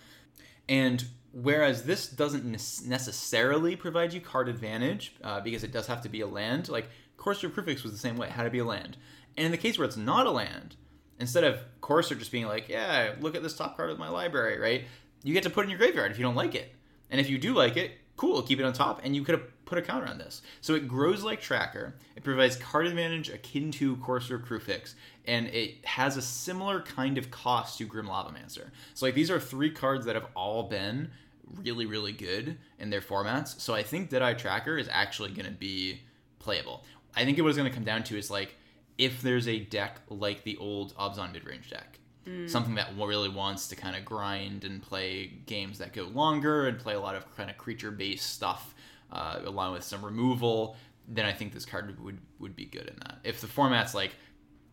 And 0.68 1.06
whereas 1.32 1.84
this 1.84 2.08
doesn't 2.08 2.46
necessarily 2.46 3.76
provide 3.76 4.12
you 4.12 4.20
card 4.20 4.50
advantage 4.50 5.16
uh, 5.24 5.40
because 5.42 5.64
it 5.64 5.72
does 5.72 5.86
have 5.88 6.02
to 6.02 6.10
be 6.10 6.22
a 6.22 6.28
land, 6.28 6.68
like 6.68 6.90
Courser 7.16 7.50
Kruphix 7.50 7.84
was 7.84 7.92
the 7.92 7.98
same 7.98 8.18
way, 8.18 8.28
it 8.28 8.34
had 8.34 8.44
to 8.44 8.50
be 8.50 8.60
a 8.60 8.66
land. 8.66 8.98
And 9.38 9.46
in 9.46 9.52
the 9.52 9.58
case 9.58 9.78
where 9.78 9.88
it's 9.88 9.98
not 9.98 10.26
a 10.26 10.32
land, 10.32 10.76
instead 11.20 11.44
of 11.44 11.60
Courser 11.82 12.16
just 12.16 12.32
being 12.32 12.46
like, 12.46 12.70
yeah, 12.70 13.14
look 13.20 13.36
at 13.36 13.44
this 13.44 13.56
top 13.56 13.78
card 13.78 13.90
of 13.90 14.00
my 14.00 14.10
library, 14.10 14.60
right? 14.60 14.86
You 15.24 15.34
get 15.34 15.44
to 15.44 15.50
put 15.50 15.64
in 15.64 15.70
your 15.70 15.80
graveyard 15.80 16.12
if 16.12 16.18
you 16.18 16.24
don't 16.24 16.36
like 16.36 16.56
it. 16.56 16.74
And 17.10 17.20
if 17.20 17.30
you 17.30 17.38
do 17.38 17.54
like 17.54 17.78
it, 17.78 17.92
cool, 18.18 18.42
keep 18.42 18.60
it 18.60 18.64
on 18.64 18.74
top, 18.74 19.02
and 19.04 19.16
you 19.16 19.24
could 19.24 19.36
have 19.36 19.66
put 19.66 19.78
a 19.78 19.82
counter 19.82 20.08
on 20.08 20.18
this. 20.18 20.42
So 20.62 20.74
it 20.76 20.88
grows 20.88 21.24
like 21.24 21.42
Tracker. 21.42 21.96
It 22.16 22.24
provides 22.24 22.56
card 22.56 22.88
advantage 22.88 23.30
akin 23.30 23.72
to 23.74 23.96
Courser 23.98 24.40
Kruphix, 24.40 24.96
and 25.26 25.48
it 25.48 25.86
has 25.86 26.18
a 26.18 26.22
similar 26.22 26.82
kind 26.82 27.18
of 27.18 27.32
cost 27.32 27.78
to 27.78 27.86
Grim 27.86 28.08
Lavamancer. 28.08 28.72
So 28.94 29.06
like 29.06 29.16
these 29.16 29.32
are 29.32 29.40
three 29.40 29.70
cards 29.70 30.06
that 30.06 30.16
have 30.16 30.28
all 30.36 30.64
been 30.64 31.12
really, 31.56 31.86
really 31.86 32.12
good 32.12 32.58
in 32.80 32.90
their 32.90 33.02
formats. 33.02 33.60
So 33.60 33.74
I 33.74 33.84
think 33.84 34.10
Deadeye 34.10 34.34
Tracker 34.34 34.78
is 34.78 34.90
actually 34.92 35.30
going 35.30 35.46
to 35.46 35.52
be 35.52 36.02
playable. 36.40 36.84
I 37.16 37.24
think 37.24 37.38
it 37.38 37.44
was 37.44 37.56
going 37.56 37.70
to 37.70 37.74
come 37.74 37.86
down 37.86 38.04
to 38.06 38.18
is 38.18 38.30
like 38.30 38.56
if 38.98 39.22
there's 39.22 39.48
a 39.48 39.60
deck 39.60 40.02
like 40.10 40.44
the 40.44 40.58
old 40.58 40.96
Abzan 40.96 41.34
midrange 41.34 41.70
deck, 41.70 42.00
something 42.48 42.76
that 42.76 42.90
really 42.98 43.30
wants 43.30 43.70
to 43.70 43.76
kind 43.76 43.96
of 43.96 44.04
grind 44.04 44.66
and 44.66 44.82
play 44.82 45.28
games 45.46 45.78
that 45.78 45.94
go 45.94 46.04
longer 46.04 46.68
and 46.68 46.78
play 46.78 46.94
a 46.94 47.00
lot 47.00 47.16
of 47.16 47.36
kind 47.38 47.50
of 47.50 47.58
creature 47.58 47.92
based 47.92 48.34
stuff, 48.34 48.76
uh, 49.14 49.40
along 49.46 49.74
with 49.74 49.84
some 49.84 50.04
removal, 50.04 50.76
then 51.08 51.26
I 51.26 51.32
think 51.32 51.54
this 51.54 51.66
card 51.66 51.98
would 52.04 52.20
would 52.40 52.56
be 52.56 52.66
good 52.66 52.88
in 52.88 52.96
that. 52.98 53.20
If 53.24 53.40
the 53.40 53.48
format's 53.48 53.94
like 53.94 54.16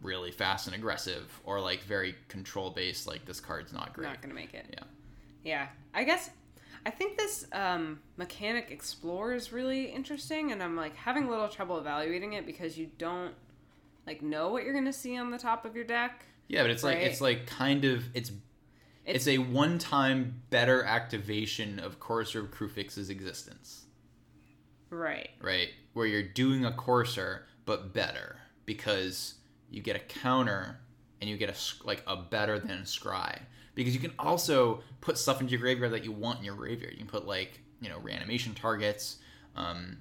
really 0.01 0.33
fast 0.33 0.67
and 0.67 0.75
aggressive 0.75 1.41
or 1.45 1.61
like 1.61 1.83
very 1.83 2.17
control 2.29 2.71
based, 2.71 3.07
like 3.07 3.25
this 3.25 3.41
card's 3.41 3.73
not 3.73 3.93
great. 3.93 4.09
Not 4.09 4.21
gonna 4.21 4.35
make 4.35 4.53
it. 4.55 4.67
Yeah. 4.73 4.85
Yeah. 5.45 5.67
I 5.95 6.03
guess 6.03 6.31
I 6.85 6.91
think 6.91 7.17
this 7.17 7.47
um, 7.53 8.01
mechanic 8.17 8.71
explore 8.71 9.33
is 9.33 9.53
really 9.53 9.87
interesting, 9.87 10.53
and 10.53 10.63
I'm 10.63 10.77
like 10.77 10.97
having 10.97 11.25
a 11.25 11.31
little 11.31 11.49
trouble 11.49 11.79
evaluating 11.79 12.33
it 12.35 12.47
because 12.47 12.77
you 12.77 12.91
don't 12.99 13.35
like 14.07 14.23
know 14.23 14.49
what 14.49 14.65
you're 14.65 14.75
gonna 14.75 14.93
see 14.93 15.17
on 15.17 15.31
the 15.31 15.39
top 15.39 15.65
of 15.65 15.75
your 15.75 15.85
deck. 15.85 16.27
Yeah, 16.49 16.63
but 16.63 16.71
it's 16.71 16.83
like 16.83 16.99
it's 16.99 17.21
like 17.21 17.47
kind 17.47 17.85
of 17.85 18.05
it's 18.15 18.31
it's, 19.05 19.29
a 19.29 19.39
one 19.39 19.79
time 19.79 20.43
better 20.51 20.83
activation 20.83 21.79
of 21.79 22.01
Courser 22.01 22.41
of 22.41 22.51
Kruphix's 22.51 23.11
existence. 23.11 23.85
Right. 24.91 25.31
right? 25.41 25.71
Where 25.93 26.07
you're 26.07 26.23
doing 26.23 26.65
a 26.65 26.73
courser 26.73 27.47
but 27.67 27.93
better 27.93 28.37
because 28.65 29.35
you 29.71 29.83
get 29.83 29.97
a 29.97 29.99
counter 29.99 30.79
and 31.21 31.29
you 31.29 31.37
get 31.37 31.51
a 31.51 31.87
like 31.87 32.03
a 32.07 32.17
better 32.17 32.59
than 32.59 32.83
scry 32.83 33.41
because 33.75 33.95
you 33.95 34.01
can 34.01 34.13
also 34.19 34.83
put 35.01 35.19
stuff 35.19 35.41
into 35.41 35.51
your 35.51 35.61
graveyard 35.61 35.93
that 35.93 36.05
you 36.05 36.13
want 36.13 36.39
in 36.39 36.45
your 36.45 36.55
graveyard. 36.55 36.93
You 36.93 36.99
can 36.99 37.09
put 37.09 37.27
like 37.27 37.61
you 37.81 37.89
know 37.89 37.99
reanimation 37.99 38.55
targets. 38.55 39.19
Um, 39.57 39.99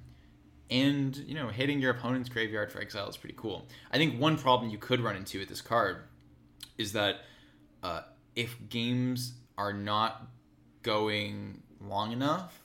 and 0.73 1.15
you 1.15 1.35
know 1.35 1.47
hitting 1.49 1.79
your 1.79 1.91
opponent's 1.91 2.29
graveyard 2.29 2.71
for 2.71 2.81
exile 2.81 3.07
is 3.07 3.15
pretty 3.17 3.35
cool. 3.37 3.67
I 3.91 3.97
think 3.97 4.19
one 4.19 4.37
problem 4.37 4.71
you 4.71 4.77
could 4.77 4.99
run 4.99 5.15
into 5.15 5.39
with 5.39 5.47
this 5.49 5.61
card 5.61 5.97
is 6.77 6.91
that 6.93 7.17
uh, 7.83 8.01
if 8.35 8.57
games 8.69 9.33
are 9.57 9.73
not 9.73 10.27
going 10.81 11.61
long 11.79 12.11
enough 12.11 12.59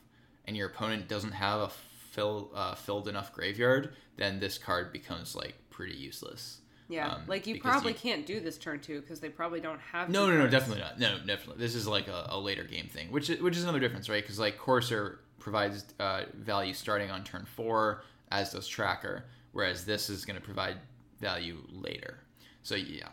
and 0.46 0.56
your 0.56 0.68
opponent 0.68 1.08
doesn't 1.08 1.32
have 1.32 1.60
a 1.60 1.68
fill, 2.10 2.50
uh, 2.54 2.74
filled 2.74 3.08
enough 3.08 3.32
graveyard, 3.32 3.94
then 4.16 4.40
this 4.40 4.58
card 4.58 4.92
becomes 4.92 5.34
like 5.36 5.54
pretty 5.70 5.94
useless. 5.94 6.60
Yeah, 6.90 7.08
Um, 7.16 7.22
like 7.26 7.46
you 7.46 7.60
probably 7.60 7.92
you- 7.92 7.98
can't 7.98 8.24
do 8.24 8.40
this 8.40 8.56
turn 8.56 8.80
two 8.80 9.00
because 9.02 9.20
they 9.20 9.28
probably 9.28 9.60
don't 9.60 9.80
have. 9.92 10.08
No, 10.08 10.26
no, 10.26 10.38
no, 10.38 10.48
definitely 10.48 10.82
not. 10.82 10.98
No, 10.98 11.18
definitely. 11.18 11.58
This 11.62 11.74
is 11.74 11.86
like 11.86 12.08
a, 12.08 12.28
a 12.30 12.38
later 12.40 12.64
game 12.64 12.88
thing, 12.88 13.12
which 13.12 13.28
is, 13.28 13.42
which 13.42 13.56
is 13.58 13.62
another 13.62 13.78
difference, 13.80 14.08
right? 14.08 14.22
Because 14.22 14.38
like 14.38 14.56
Courser 14.56 15.20
provides 15.48 15.86
uh, 15.98 16.24
value 16.34 16.74
starting 16.74 17.10
on 17.10 17.24
turn 17.24 17.46
four, 17.56 18.02
as 18.30 18.52
does 18.52 18.68
Tracker, 18.68 19.24
whereas 19.52 19.86
this 19.86 20.10
is 20.10 20.26
going 20.26 20.38
to 20.38 20.42
provide 20.44 20.76
value 21.20 21.56
later. 21.70 22.18
So 22.62 22.74
yeah, 22.74 23.08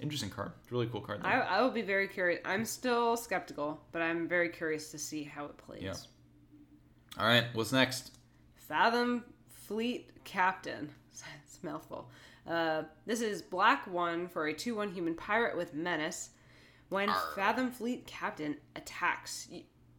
interesting 0.00 0.30
card. 0.30 0.50
Really 0.70 0.88
cool 0.88 1.00
card. 1.00 1.20
Hmm. 1.20 1.26
I, 1.26 1.40
I 1.42 1.62
will 1.62 1.70
be 1.70 1.82
very 1.82 2.08
curious. 2.08 2.40
I'm 2.44 2.64
still 2.64 3.16
skeptical, 3.16 3.80
but 3.92 4.02
I'm 4.02 4.26
very 4.26 4.48
curious 4.48 4.90
to 4.90 4.98
see 4.98 5.22
how 5.22 5.44
it 5.44 5.56
plays. 5.56 5.82
Yeah. 5.82 5.94
All 7.20 7.26
right, 7.26 7.44
what's 7.52 7.72
next? 7.72 8.10
Fathom 8.56 9.24
Fleet 9.48 10.10
Captain. 10.24 10.90
It's 11.44 11.58
a 11.62 11.66
mouthful. 11.66 12.10
Uh, 12.46 12.82
this 13.06 13.20
is 13.20 13.42
black 13.42 13.86
one 13.86 14.28
for 14.28 14.46
a 14.46 14.54
2 14.54 14.74
1 14.74 14.92
human 14.92 15.14
pirate 15.14 15.56
with 15.56 15.72
menace. 15.72 16.30
When 16.88 17.10
Arr. 17.10 17.32
Fathom 17.34 17.70
Fleet 17.70 18.06
Captain 18.06 18.56
attacks, 18.76 19.48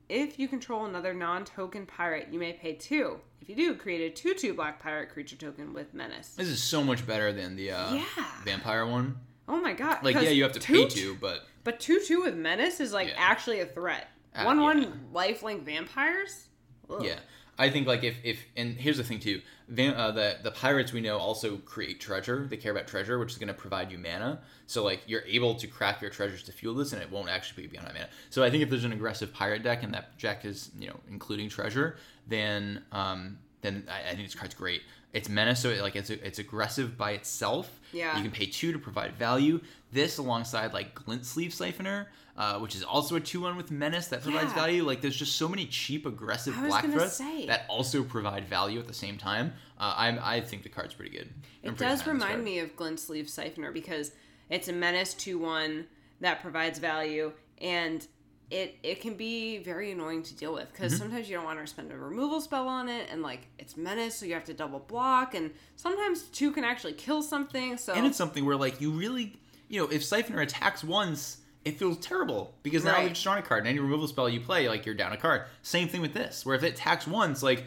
if 0.10 0.39
you 0.39 0.47
control 0.47 0.86
another 0.86 1.14
non 1.14 1.45
token 1.45 1.86
pirate, 1.86 2.28
you 2.32 2.39
may 2.39 2.53
pay 2.53 2.74
two. 2.74 3.20
If 3.41 3.47
you 3.49 3.55
do, 3.55 3.76
create 3.76 4.12
a 4.12 4.14
2 4.16 4.34
2 4.34 4.53
black 4.53 4.82
pirate 4.82 5.10
creature 5.10 5.36
token 5.36 5.74
with 5.74 5.93
menace. 5.93 6.30
This 6.36 6.47
is 6.49 6.62
so 6.62 6.84
much 6.84 7.05
better 7.07 7.32
than 7.32 7.55
the 7.55 7.72
uh, 7.72 7.93
Yeah. 7.93 8.03
vampire 8.43 8.86
one. 8.86 9.18
Oh 9.47 9.60
my 9.62 9.74
god. 9.74 10.03
Like, 10.03 10.16
yeah, 10.16 10.30
you 10.30 10.43
have 10.43 10.51
to 10.53 10.60
two- 10.60 10.74
pay 10.84 10.88
two, 10.89 11.18
but 11.22 11.45
But 11.64 11.80
2 11.80 12.01
2 12.05 12.22
with 12.24 12.36
menace 12.36 12.80
is 12.80 12.91
like 12.91 13.07
Yeah. 13.10 13.16
actually 13.18 13.60
a 13.62 13.66
threat. 13.66 14.07
Uh, 14.36 14.43
1 14.43 14.57
yeah. 14.57 14.64
1 14.64 15.10
lifelink 15.14 15.62
vampires? 15.64 16.47
Ugh. 16.89 17.03
Yeah, 17.03 17.20
I 17.60 17.70
think 17.70 17.88
like 17.88 18.05
if 18.05 18.16
if 18.24 18.39
and 18.55 18.76
here's 18.76 18.97
the 18.97 19.03
thing 19.03 19.20
too, 19.20 19.41
Van, 19.68 19.93
uh, 19.93 20.12
the 20.12 20.38
the 20.41 20.51
pirates 20.51 20.93
we 20.93 21.01
know 21.01 21.18
also 21.18 21.57
create 21.57 21.99
treasure. 21.99 22.47
They 22.49 22.55
care 22.55 22.72
about 22.72 22.88
treasure, 22.88 23.20
which 23.20 23.34
is 23.34 23.38
going 23.38 23.49
to 23.49 23.53
provide 23.53 23.91
you 23.91 23.97
mana. 23.97 24.39
So 24.66 24.84
like 24.84 25.01
you're 25.05 25.26
able 25.28 25.55
to 25.55 25.68
crack 25.68 26.01
your 26.01 26.10
treasures 26.10 26.41
to 26.43 26.53
fuel 26.53 26.74
this, 26.74 26.93
and 26.93 27.01
it 27.01 27.12
won't 27.12 27.28
actually 27.30 27.55
put 27.55 27.64
you 27.64 27.70
beyond 27.70 27.88
that 27.88 27.93
mana. 27.93 28.07
So 28.30 28.43
I 28.43 28.49
think 28.49 28.64
if 28.64 28.70
there's 28.70 28.86
an 28.86 28.93
aggressive 28.93 29.34
pirate 29.34 29.62
deck 29.62 29.84
and 29.84 29.93
that 29.93 30.18
deck 30.18 30.45
is 30.45 30.72
you 30.80 30.88
know 30.88 30.95
including 31.10 31.49
treasure, 31.49 31.97
then 32.28 32.82
um 32.93 33.38
then 33.62 33.84
I, 33.91 34.12
I 34.12 34.16
think 34.16 34.24
this 34.24 34.36
card's 34.36 34.55
great. 34.55 34.82
It's 35.12 35.28
menace, 35.28 35.60
so 35.60 35.70
it, 35.70 35.82
like 35.82 35.97
it's 35.97 36.10
it's 36.10 36.39
aggressive 36.39 36.97
by 36.97 37.12
itself. 37.12 37.80
Yeah. 37.91 38.16
You 38.16 38.24
can 38.24 38.32
pay 38.32 38.45
two 38.45 38.72
to 38.72 38.80
provide 38.80 39.16
value. 39.18 39.60
This 39.91 40.18
alongside 40.18 40.72
like 40.72 40.95
Glint 40.95 41.26
Sleeve 41.26 41.51
Siphoner, 41.51 42.05
uh, 42.40 42.58
which 42.58 42.74
is 42.76 42.84
also 42.84 43.16
a 43.18 43.20
two 43.20 43.42
one 43.42 43.56
with 43.58 43.70
menace 43.70 44.08
that 44.08 44.24
provides 44.24 44.50
Yeah. 44.52 44.56
value. 44.56 44.84
Like 44.84 45.02
there's 45.02 45.16
just 45.18 45.36
so 45.36 45.48
many 45.48 45.66
cheap 45.66 46.06
aggressive 46.08 46.56
I 46.58 46.68
black 46.68 46.86
threats 46.86 47.18
say. 47.18 47.46
that 47.48 47.66
also 47.70 48.02
provide 48.04 48.48
value 48.48 48.80
at 48.80 48.88
the 48.88 48.94
same 48.94 49.18
time. 49.18 49.54
Uh, 49.78 49.94
I'm, 49.96 50.20
I 50.24 50.40
think 50.42 50.64
the 50.64 50.70
card's 50.70 50.94
pretty 50.94 51.12
good. 51.16 51.28
I'm 51.64 51.72
It 51.74 51.78
pretty 51.78 51.92
does 51.92 52.02
high 52.02 52.12
on 52.12 52.18
this 52.18 52.24
remind 52.28 52.44
me 52.46 52.60
of 52.60 52.76
Glint 52.76 53.00
Sleeve 53.00 53.26
Siphoner 53.28 53.72
because 53.74 54.12
it's 54.50 54.68
a 54.70 54.74
menace 54.74 55.14
2 55.14 55.38
1 55.38 55.86
that 56.22 56.42
provides 56.42 56.80
value 56.80 57.34
and 57.62 58.08
it 58.50 58.78
it 58.84 59.00
can 59.02 59.14
be 59.16 59.60
very 59.60 59.92
annoying 59.92 60.24
to 60.24 60.34
deal 60.34 60.54
with 60.54 60.72
because 60.72 60.94
Mm-hmm. 60.94 61.02
sometimes 61.04 61.30
you 61.30 61.36
don't 61.36 61.46
want 61.46 61.60
to 61.60 61.68
spend 61.68 61.92
a 61.92 61.98
removal 61.98 62.42
spell 62.42 62.68
on 62.68 62.88
it 62.90 63.08
and 63.12 63.22
like 63.22 63.48
it's 63.60 63.76
menace 63.78 64.16
so 64.16 64.26
you 64.26 64.34
have 64.34 64.46
to 64.46 64.54
double 64.54 64.80
block 64.80 65.36
and 65.36 65.52
sometimes 65.76 66.24
two 66.24 66.52
can 66.52 66.64
actually 66.64 66.94
kill 66.94 67.22
something 67.22 67.78
so 67.78 67.94
And 67.94 68.06
it's 68.08 68.18
something 68.18 68.46
where 68.46 68.56
like 68.56 68.80
you 68.82 68.92
really, 68.92 69.34
you 69.68 69.80
know, 69.82 69.88
if 69.92 70.02
Siphoner 70.04 70.42
attacks 70.42 70.84
once, 70.86 71.39
it 71.66 71.78
feels 71.78 71.97
terrible 71.97 72.53
because 72.64 72.84
now 72.84 72.93
Right. 72.93 73.10
you've 73.10 73.22
drawn 73.22 73.38
a 73.38 73.41
card. 73.41 73.60
And 73.60 73.68
any 73.68 73.80
removal 73.80 74.07
spell 74.07 74.30
you 74.30 74.39
play, 74.39 74.68
like 74.70 74.86
you're 74.86 74.95
down 74.95 75.12
a 75.14 75.18
card. 75.18 75.43
Same 75.62 75.88
thing 75.88 76.01
with 76.01 76.14
this, 76.14 76.45
where 76.45 76.55
if 76.55 76.64
it 76.64 76.74
attacks 76.74 77.05
once, 77.07 77.43
like 77.43 77.66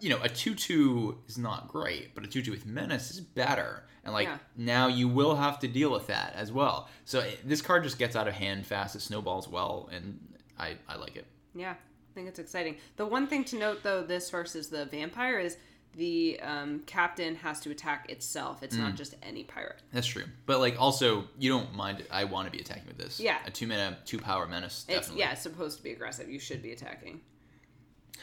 you 0.00 0.10
know, 0.10 0.20
a 0.22 0.28
two-two 0.28 1.16
is 1.28 1.38
not 1.38 1.68
great, 1.68 2.12
but 2.14 2.24
a 2.24 2.26
two-two 2.26 2.50
with 2.50 2.66
menace 2.66 3.10
is 3.12 3.20
better. 3.20 3.84
And 4.02 4.12
like 4.12 4.26
Yeah. 4.26 4.38
now 4.56 4.86
you 4.88 5.06
will 5.06 5.36
have 5.36 5.60
to 5.60 5.68
deal 5.68 5.92
with 5.92 6.08
that 6.08 6.32
as 6.34 6.50
well. 6.50 6.88
So 7.04 7.20
it, 7.20 7.40
this 7.48 7.62
card 7.62 7.84
just 7.84 7.98
gets 7.98 8.16
out 8.16 8.26
of 8.26 8.34
hand 8.34 8.66
fast. 8.66 8.96
It 8.96 9.00
snowballs 9.00 9.48
well, 9.48 9.88
and 9.92 10.18
I 10.58 10.76
I 10.88 10.96
like 10.96 11.14
it. 11.16 11.26
yeah 11.54 11.72
I 11.74 12.12
think 12.14 12.28
it's 12.28 12.38
exciting 12.38 12.76
the 12.96 13.04
one 13.06 13.26
thing 13.26 13.44
to 13.44 13.56
note 13.58 13.82
though 13.82 14.02
this 14.02 14.30
versus 14.30 14.68
the 14.68 14.86
vampire 14.86 15.38
is 15.38 15.56
the 15.96 16.38
um, 16.40 16.80
captain 16.86 17.34
has 17.36 17.58
to 17.60 17.70
attack 17.70 18.10
itself 18.10 18.62
it's 18.62 18.76
Mm. 18.76 18.80
not 18.80 18.94
just 18.96 19.14
any 19.22 19.44
pirate 19.44 19.80
That's 19.92 20.06
true. 20.06 20.24
But 20.44 20.60
like 20.60 20.78
also, 20.80 21.24
you 21.38 21.48
don't 21.50 21.74
mind. 21.74 22.04
I 22.10 22.24
want 22.24 22.46
to 22.46 22.52
be 22.52 22.58
attacking 22.60 22.86
with 22.86 22.98
this. 22.98 23.18
Yeah. 23.18 23.38
A 23.46 23.50
two 23.50 23.66
mana, 23.66 23.96
two 24.04 24.18
power 24.18 24.46
menace. 24.46 24.84
it's 24.88 25.10
yeah 25.12 25.32
it's 25.32 25.42
supposed 25.42 25.78
to 25.78 25.82
be 25.82 25.92
aggressive 25.92 26.28
you 26.30 26.38
should 26.38 26.62
be 26.62 26.72
attacking 26.72 27.20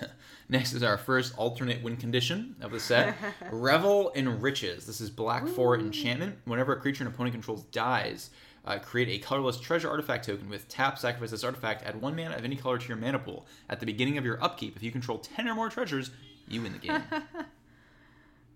Next 0.49 0.73
is 0.73 0.83
our 0.83 0.97
first 0.97 1.37
alternate 1.37 1.81
win 1.83 1.97
condition 1.97 2.55
of 2.61 2.71
the 2.71 2.79
set. 2.79 3.15
Revel 3.51 4.09
in 4.09 4.41
Riches. 4.41 4.85
This 4.85 4.99
is 5.01 5.09
black 5.09 5.47
for 5.47 5.77
enchantment. 5.77 6.37
Whenever 6.45 6.73
a 6.73 6.79
creature 6.81 7.03
an 7.03 7.07
opponent 7.07 7.33
controls 7.33 7.63
dies, 7.65 8.29
uh, 8.65 8.79
create 8.79 9.09
a 9.09 9.23
colorless 9.25 9.59
treasure 9.59 9.89
artifact 9.89 10.25
token 10.25 10.49
with 10.49 10.67
tap, 10.67 10.97
sacrifice 10.97 11.31
this 11.31 11.43
artifact, 11.43 11.83
add 11.83 12.01
one 12.01 12.15
mana 12.15 12.35
of 12.35 12.43
any 12.43 12.55
color 12.55 12.77
to 12.77 12.87
your 12.87 12.97
mana 12.97 13.19
pool. 13.19 13.45
At 13.69 13.79
the 13.79 13.85
beginning 13.85 14.17
of 14.17 14.25
your 14.25 14.43
upkeep, 14.43 14.75
if 14.75 14.83
you 14.83 14.91
control 14.91 15.19
10 15.19 15.47
or 15.47 15.55
more 15.55 15.69
treasures, 15.69 16.09
you 16.47 16.61
win 16.61 16.73
the 16.73 16.79
game. 16.79 17.03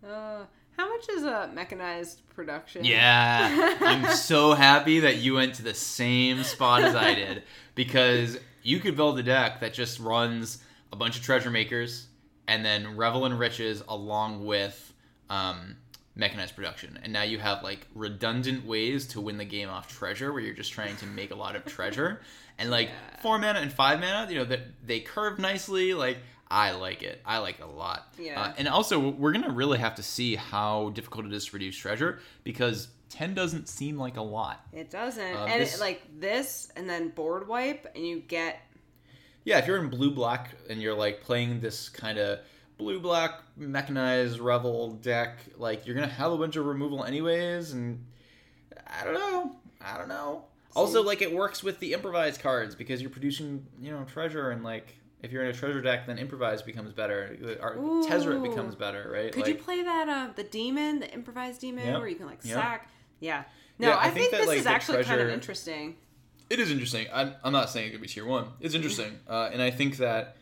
Uh, 0.07 0.45
how 0.77 0.89
much 0.89 1.09
is 1.09 1.23
a 1.23 1.49
mechanized 1.53 2.21
production? 2.29 2.85
Yeah, 2.85 3.75
I'm 3.81 4.11
so 4.15 4.53
happy 4.53 4.99
that 5.01 5.17
you 5.17 5.33
went 5.35 5.55
to 5.55 5.63
the 5.63 5.73
same 5.73 6.43
spot 6.43 6.83
as 6.83 6.95
I 6.95 7.13
did 7.15 7.43
because 7.75 8.37
you 8.61 8.79
could 8.79 8.95
build 8.95 9.17
a 9.19 9.23
deck 9.23 9.59
that 9.61 9.73
just 9.73 9.99
runs 9.99 10.63
a 10.93 10.95
bunch 10.95 11.17
of 11.17 11.23
treasure 11.23 11.49
makers 11.49 12.07
and 12.47 12.63
then 12.63 12.95
revel 12.95 13.25
in 13.25 13.33
riches 13.37 13.83
along 13.89 14.45
with 14.45 14.93
um, 15.29 15.75
mechanized 16.15 16.55
production, 16.55 16.97
and 17.03 17.11
now 17.11 17.23
you 17.23 17.39
have 17.39 17.63
like 17.63 17.87
redundant 17.93 18.65
ways 18.65 19.05
to 19.07 19.19
win 19.19 19.37
the 19.37 19.45
game 19.45 19.67
off 19.69 19.87
treasure, 19.89 20.31
where 20.31 20.41
you're 20.41 20.53
just 20.55 20.71
trying 20.71 20.95
to 20.97 21.05
make 21.07 21.31
a 21.31 21.35
lot 21.35 21.55
of 21.55 21.65
treasure, 21.65 22.21
and 22.57 22.69
like 22.69 22.87
Yeah. 22.87 23.21
four 23.21 23.37
mana 23.39 23.59
and 23.59 23.73
five 23.73 23.99
mana, 23.99 24.31
you 24.31 24.37
know 24.37 24.45
that 24.45 24.61
they 24.85 24.99
curve 24.99 25.39
nicely, 25.39 25.93
like. 25.93 26.19
I 26.49 26.71
like 26.71 27.03
it. 27.03 27.21
I 27.25 27.39
like 27.39 27.59
it 27.59 27.63
a 27.63 27.67
lot. 27.67 28.13
Yeah. 28.17 28.41
Uh, 28.41 28.53
and 28.57 28.67
also, 28.67 29.09
we're 29.09 29.33
gonna 29.33 29.51
really 29.53 29.79
have 29.79 29.95
to 29.95 30.03
see 30.03 30.35
how 30.35 30.89
difficult 30.89 31.25
it 31.25 31.33
is 31.33 31.45
to 31.47 31.53
reduce 31.53 31.75
treasure 31.75 32.19
because 32.43 32.87
ten 33.09 33.33
doesn't 33.33 33.67
seem 33.67 33.97
like 33.97 34.17
a 34.17 34.21
lot. 34.21 34.65
It 34.71 34.89
doesn't. 34.89 35.35
Uh, 35.35 35.45
and 35.45 35.61
this- 35.61 35.75
it, 35.75 35.81
like 35.81 36.03
this 36.19 36.71
and 36.75 36.89
then 36.89 37.09
board 37.09 37.47
wipe 37.47 37.87
and 37.95 38.05
you 38.05 38.19
get 38.19 38.61
Yeah, 39.43 39.59
if 39.59 39.67
you're 39.67 39.77
in 39.77 39.89
blue 39.89 40.11
black 40.11 40.51
and 40.69 40.81
you're 40.81 40.93
like 40.95 41.21
playing 41.21 41.59
this 41.59 41.89
kind 41.89 42.17
of 42.17 42.39
blue 42.77 42.99
black 42.99 43.41
mechanized 43.57 44.39
revel 44.39 44.91
deck, 44.91 45.39
like 45.57 45.85
you're 45.85 45.95
gonna 45.95 46.07
have 46.07 46.31
a 46.31 46.37
bunch 46.37 46.55
of 46.55 46.65
removal 46.65 47.03
anyways, 47.03 47.73
and 47.73 48.05
I 48.85 49.03
don't 49.03 49.13
know. 49.15 49.55
I 49.81 49.97
don't 49.97 50.09
know. 50.09 50.45
Also, 50.75 51.01
like 51.03 51.21
it 51.21 51.33
works 51.33 51.63
with 51.63 51.79
the 51.79 51.93
improvised 51.93 52.39
cards 52.41 52.75
because 52.75 53.01
you're 53.01 53.09
producing, 53.09 53.65
you 53.81 53.91
know, 53.91 54.03
treasure 54.05 54.51
and 54.51 54.63
like. 54.63 54.95
If 55.23 55.31
you're 55.31 55.43
in 55.43 55.49
a 55.49 55.53
treasure 55.53 55.81
deck, 55.81 56.05
then 56.05 56.19
improvise 56.19 56.61
becomes 56.61 56.93
better. 56.93 57.57
Or 57.61 57.75
Tezzeret 58.07 58.39
Ooh. 58.39 58.49
becomes 58.49 58.75
better, 58.75 59.09
right? 59.11 59.31
could 59.31 59.43
like, 59.43 59.57
you 59.57 59.61
play 59.61 59.81
that 59.83 60.07
uh 60.07 60.29
the 60.35 60.43
demon, 60.43 60.99
the 60.99 61.11
improvised 61.11 61.61
demon 61.61 61.87
Yep. 61.87 61.99
where 61.99 62.07
you 62.07 62.15
can 62.15 62.27
like 62.27 62.39
Yep. 62.43 62.53
sack? 62.55 62.89
Yeah. 63.19 63.43
No, 63.79 63.89
Yeah, 63.89 63.95
I 63.95 63.99
I, 63.99 64.03
think 64.05 64.15
think, 64.15 64.31
that, 64.31 64.37
this 64.41 64.47
like, 64.47 64.57
is 64.59 64.65
actually 64.65 65.03
kind 65.03 65.21
of 65.21 65.29
interesting. 65.29 65.95
It 66.49 66.59
is 66.59 66.71
interesting. 66.71 67.07
I'm, 67.13 67.33
I'm 67.43 67.51
not 67.51 67.69
saying 67.69 67.89
it 67.89 67.91
could 67.91 68.01
be 68.01 68.07
tier 68.07 68.25
one. 68.25 68.47
It's 68.61 68.73
interesting, 68.73 69.19
uh, 69.27 69.49
and 69.51 69.61
I 69.61 69.69
think 69.71 69.97
that 69.97 70.36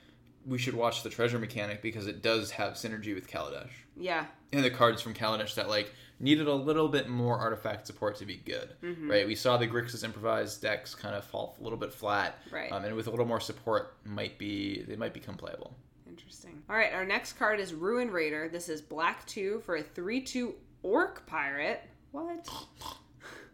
we 0.46 0.58
should 0.58 0.76
watch 0.76 1.04
the 1.04 1.10
treasure 1.10 1.40
mechanic 1.40 1.82
because 1.82 2.08
it 2.08 2.22
does 2.22 2.52
have 2.52 2.74
synergy 2.74 3.16
with 3.16 3.28
Kaladesh 3.30 3.72
Yeah. 3.98 4.26
and 4.54 4.64
the 4.64 4.70
cards 4.70 5.02
from 5.02 5.14
Kaladesh 5.14 5.56
that 5.56 5.70
like 5.70 5.92
needed 6.20 6.48
a 6.48 6.54
little 6.54 6.88
bit 6.88 7.10
more 7.10 7.38
artifact 7.38 7.88
support 7.88 8.16
to 8.18 8.26
be 8.26 8.38
good. 8.38 8.74
Mm-hmm. 8.84 9.10
Right? 9.12 9.28
We 9.28 9.36
saw 9.36 9.58
the 9.58 9.68
Grixis 9.68 10.04
improvised 10.04 10.62
decks 10.62 10.94
kind 10.96 11.16
of 11.16 11.26
fall 11.26 11.58
a 11.60 11.64
little 11.64 11.78
bit 11.80 11.92
flat, 11.94 12.38
Right. 12.52 12.72
Um, 12.72 12.86
and 12.86 12.96
with 12.96 13.08
a 13.08 13.10
little 13.10 13.26
more 13.26 13.40
support, 13.42 13.96
might 14.06 14.38
be 14.38 14.84
they 14.88 14.96
might 14.96 15.14
become 15.14 15.36
playable. 15.36 15.76
Interesting. 16.08 16.62
All 16.70 16.76
right, 16.76 16.94
our 16.94 17.06
next 17.06 17.34
card 17.34 17.60
is 17.60 17.74
Ruin 17.74 18.10
Raider. 18.12 18.48
This 18.48 18.70
is 18.70 18.82
black 18.82 19.26
2 19.26 19.62
for 19.66 19.76
a 19.78 19.84
3-2 19.84 20.54
orc 20.84 21.26
pirate. 21.26 21.82
What? 22.12 22.48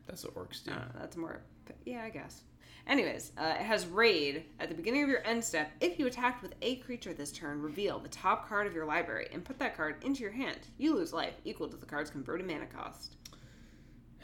That's 0.07 0.23
what 0.25 0.35
orcs 0.35 0.63
do. 0.63 0.71
I 0.71 0.83
that's 0.99 1.17
more. 1.17 1.41
Yeah, 1.85 2.03
I 2.03 2.09
guess. 2.09 2.41
Anyways, 2.87 3.31
uh, 3.37 3.55
it 3.59 3.63
has 3.63 3.85
raid. 3.87 4.45
At 4.59 4.69
the 4.69 4.75
beginning 4.75 5.03
of 5.03 5.09
your 5.09 5.25
end 5.25 5.43
step, 5.43 5.71
if 5.79 5.99
you 5.99 6.07
attacked 6.07 6.41
with 6.41 6.55
a 6.61 6.77
creature 6.77 7.13
this 7.13 7.31
turn, 7.31 7.61
reveal 7.61 7.99
the 7.99 8.09
top 8.09 8.47
card 8.49 8.67
of 8.67 8.73
your 8.73 8.85
library 8.85 9.27
and 9.31 9.43
put 9.45 9.59
that 9.59 9.77
card 9.77 10.03
into 10.03 10.21
your 10.21 10.31
hand. 10.31 10.59
You 10.77 10.95
lose 10.95 11.13
life 11.13 11.35
equal 11.45 11.69
to 11.69 11.77
the 11.77 11.85
card's 11.85 12.09
converted 12.09 12.47
mana 12.47 12.65
cost. 12.65 13.15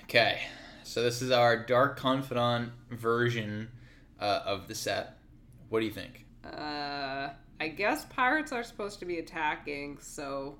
Okay, 0.03 0.39
so 0.84 1.01
this 1.03 1.22
is 1.22 1.32
our 1.32 1.58
Dark 1.66 1.97
Confidant 1.97 2.72
version 2.89 3.70
uh, 4.20 4.41
of 4.45 4.68
the 4.68 4.76
set. 4.76 5.18
What 5.70 5.82
do 5.82 5.86
you 5.86 5.91
think? 5.91 6.26
Uh, 6.45 7.30
I 7.60 7.68
guess 7.68 8.05
pirates 8.05 8.51
are 8.51 8.64
supposed 8.64 8.99
to 8.99 9.05
be 9.05 9.20
attacking, 9.20 9.97
so 9.99 10.58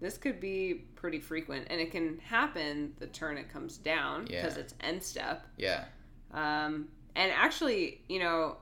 this 0.00 0.18
could 0.18 0.38
be 0.38 0.84
pretty 0.96 1.18
frequent, 1.18 1.66
and 1.70 1.80
it 1.80 1.90
can 1.90 2.18
happen 2.18 2.92
the 2.98 3.06
turn 3.06 3.38
it 3.38 3.50
comes 3.50 3.78
down 3.78 4.26
because 4.26 4.56
Yeah. 4.56 4.62
it's 4.62 4.74
end 4.80 5.02
step. 5.02 5.46
Yeah. 5.56 5.84
Um, 6.32 6.88
And 7.16 7.32
actually, 7.32 8.02
you 8.08 8.18
know, 8.20 8.56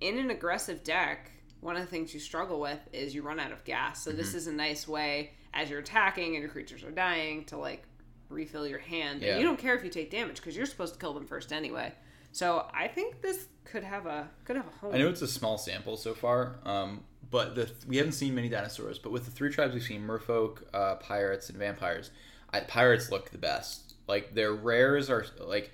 in 0.00 0.18
an 0.18 0.30
aggressive 0.30 0.84
deck, 0.84 1.30
one 1.60 1.76
of 1.76 1.82
the 1.82 1.88
things 1.88 2.14
you 2.14 2.20
struggle 2.20 2.60
with 2.60 2.78
is 2.92 3.14
you 3.14 3.22
run 3.22 3.40
out 3.40 3.52
of 3.52 3.64
gas. 3.64 4.04
So 4.04 4.10
Mm-hmm. 4.10 4.18
this 4.18 4.34
is 4.34 4.46
a 4.46 4.52
nice 4.52 4.86
way 4.86 5.32
as 5.54 5.68
you're 5.70 5.80
attacking 5.80 6.34
and 6.34 6.42
your 6.42 6.50
creatures 6.50 6.84
are 6.84 6.90
dying 6.90 7.44
to 7.46 7.56
like 7.56 7.82
refill 8.28 8.66
your 8.66 8.78
hand. 8.78 9.22
Yeah. 9.22 9.32
And 9.32 9.40
you 9.40 9.46
don't 9.46 9.58
care 9.58 9.74
if 9.74 9.82
you 9.82 9.90
take 9.90 10.10
damage 10.10 10.36
because 10.36 10.56
you're 10.56 10.66
supposed 10.66 10.94
to 10.94 11.00
kill 11.00 11.14
them 11.14 11.26
first 11.26 11.52
anyway. 11.52 11.92
So 12.32 12.66
I 12.74 12.86
think 12.88 13.22
this 13.22 13.46
could 13.64 13.82
have 13.82 14.06
a 14.06 14.28
could 14.44 14.56
have 14.56 14.66
a 14.66 14.78
home. 14.78 14.94
I 14.94 14.98
know 14.98 15.08
it's 15.08 15.22
a 15.22 15.26
small 15.28 15.58
sample 15.58 15.96
so 15.96 16.14
far, 16.14 16.60
um, 16.64 17.00
but 17.30 17.54
the 17.54 17.70
we 17.88 17.96
haven't 17.96 18.12
seen 18.12 18.34
many 18.34 18.48
dinosaurs. 18.48 18.98
But 18.98 19.12
with 19.12 19.24
the 19.24 19.30
three 19.30 19.50
tribes 19.50 19.74
we've 19.74 19.82
seen, 19.82 20.06
Merfolk, 20.06 20.62
uh, 20.72 20.96
Pirates, 20.96 21.48
and 21.48 21.58
Vampires, 21.58 22.10
I, 22.52 22.60
Pirates 22.60 23.10
look 23.10 23.30
the 23.30 23.38
best. 23.38 23.94
Like 24.06 24.34
their 24.34 24.52
rares 24.52 25.10
are 25.10 25.24
like 25.40 25.72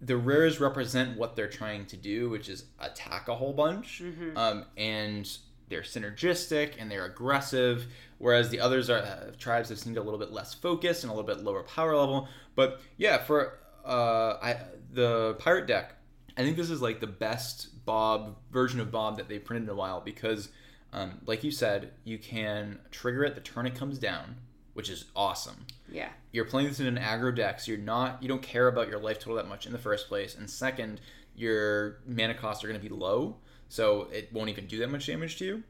the 0.00 0.16
rares 0.16 0.60
represent 0.60 1.16
what 1.18 1.36
they're 1.36 1.48
trying 1.48 1.86
to 1.86 1.96
do, 1.96 2.30
which 2.30 2.48
is 2.48 2.64
attack 2.78 3.28
a 3.28 3.34
whole 3.34 3.52
bunch, 3.52 4.02
um, 4.36 4.64
and 4.76 5.30
they're 5.68 5.82
synergistic 5.82 6.72
and 6.78 6.90
they're 6.90 7.04
aggressive. 7.04 7.86
Whereas 8.18 8.48
the 8.50 8.60
others 8.60 8.90
are 8.90 8.98
uh, 8.98 9.30
tribes 9.38 9.68
have 9.68 9.78
seemed 9.78 9.96
a 9.96 10.02
little 10.02 10.18
bit 10.18 10.32
less 10.32 10.52
focused 10.54 11.04
and 11.04 11.10
a 11.10 11.14
little 11.14 11.26
bit 11.26 11.42
lower 11.44 11.62
power 11.62 11.96
level. 11.96 12.28
But 12.54 12.80
yeah, 12.96 13.18
for 13.18 13.58
uh, 13.84 14.36
I, 14.42 14.56
the 14.92 15.34
pirate 15.38 15.66
deck, 15.66 15.94
I 16.36 16.42
think 16.42 16.56
this 16.56 16.70
is 16.70 16.80
like 16.82 17.00
the 17.00 17.06
best 17.06 17.84
Bob 17.84 18.36
version 18.50 18.80
of 18.80 18.90
Bob 18.90 19.16
that 19.18 19.28
they've 19.28 19.44
printed 19.44 19.68
in 19.68 19.70
a 19.70 19.74
while 19.74 20.00
because, 20.00 20.48
um, 20.92 21.20
like 21.26 21.44
you 21.44 21.50
said, 21.50 21.92
you 22.04 22.18
can 22.18 22.78
trigger 22.90 23.24
it 23.24 23.34
the 23.34 23.40
turn 23.40 23.66
it 23.66 23.74
comes 23.74 23.98
down, 23.98 24.36
which 24.74 24.88
is 24.88 25.06
awesome. 25.16 25.66
yeah. 25.90 26.08
You're 26.32 26.44
playing 26.44 26.68
this 26.68 26.80
in 26.80 26.86
an 26.86 26.96
aggro 26.96 27.34
deck, 27.34 27.60
so 27.60 27.72
you're 27.72 27.80
not 27.80 28.22
you 28.22 28.28
don't 28.28 28.42
care 28.42 28.68
about 28.68 28.88
your 28.88 29.00
life 29.00 29.18
total 29.18 29.36
that 29.36 29.48
much 29.48 29.66
in 29.66 29.72
the 29.72 29.78
first 29.78 30.08
place, 30.08 30.36
and 30.36 30.48
second, 30.48 31.00
your 31.34 31.98
mana 32.06 32.34
costs 32.34 32.62
are 32.62 32.68
going 32.68 32.80
to 32.80 32.88
be 32.88 32.94
low, 32.94 33.36
so 33.68 34.08
it 34.12 34.32
won't 34.32 34.48
even 34.48 34.66
do 34.66 34.78
that 34.78 34.90
much 34.90 35.06
damage 35.06 35.38
to 35.38 35.44
you. 35.44 35.62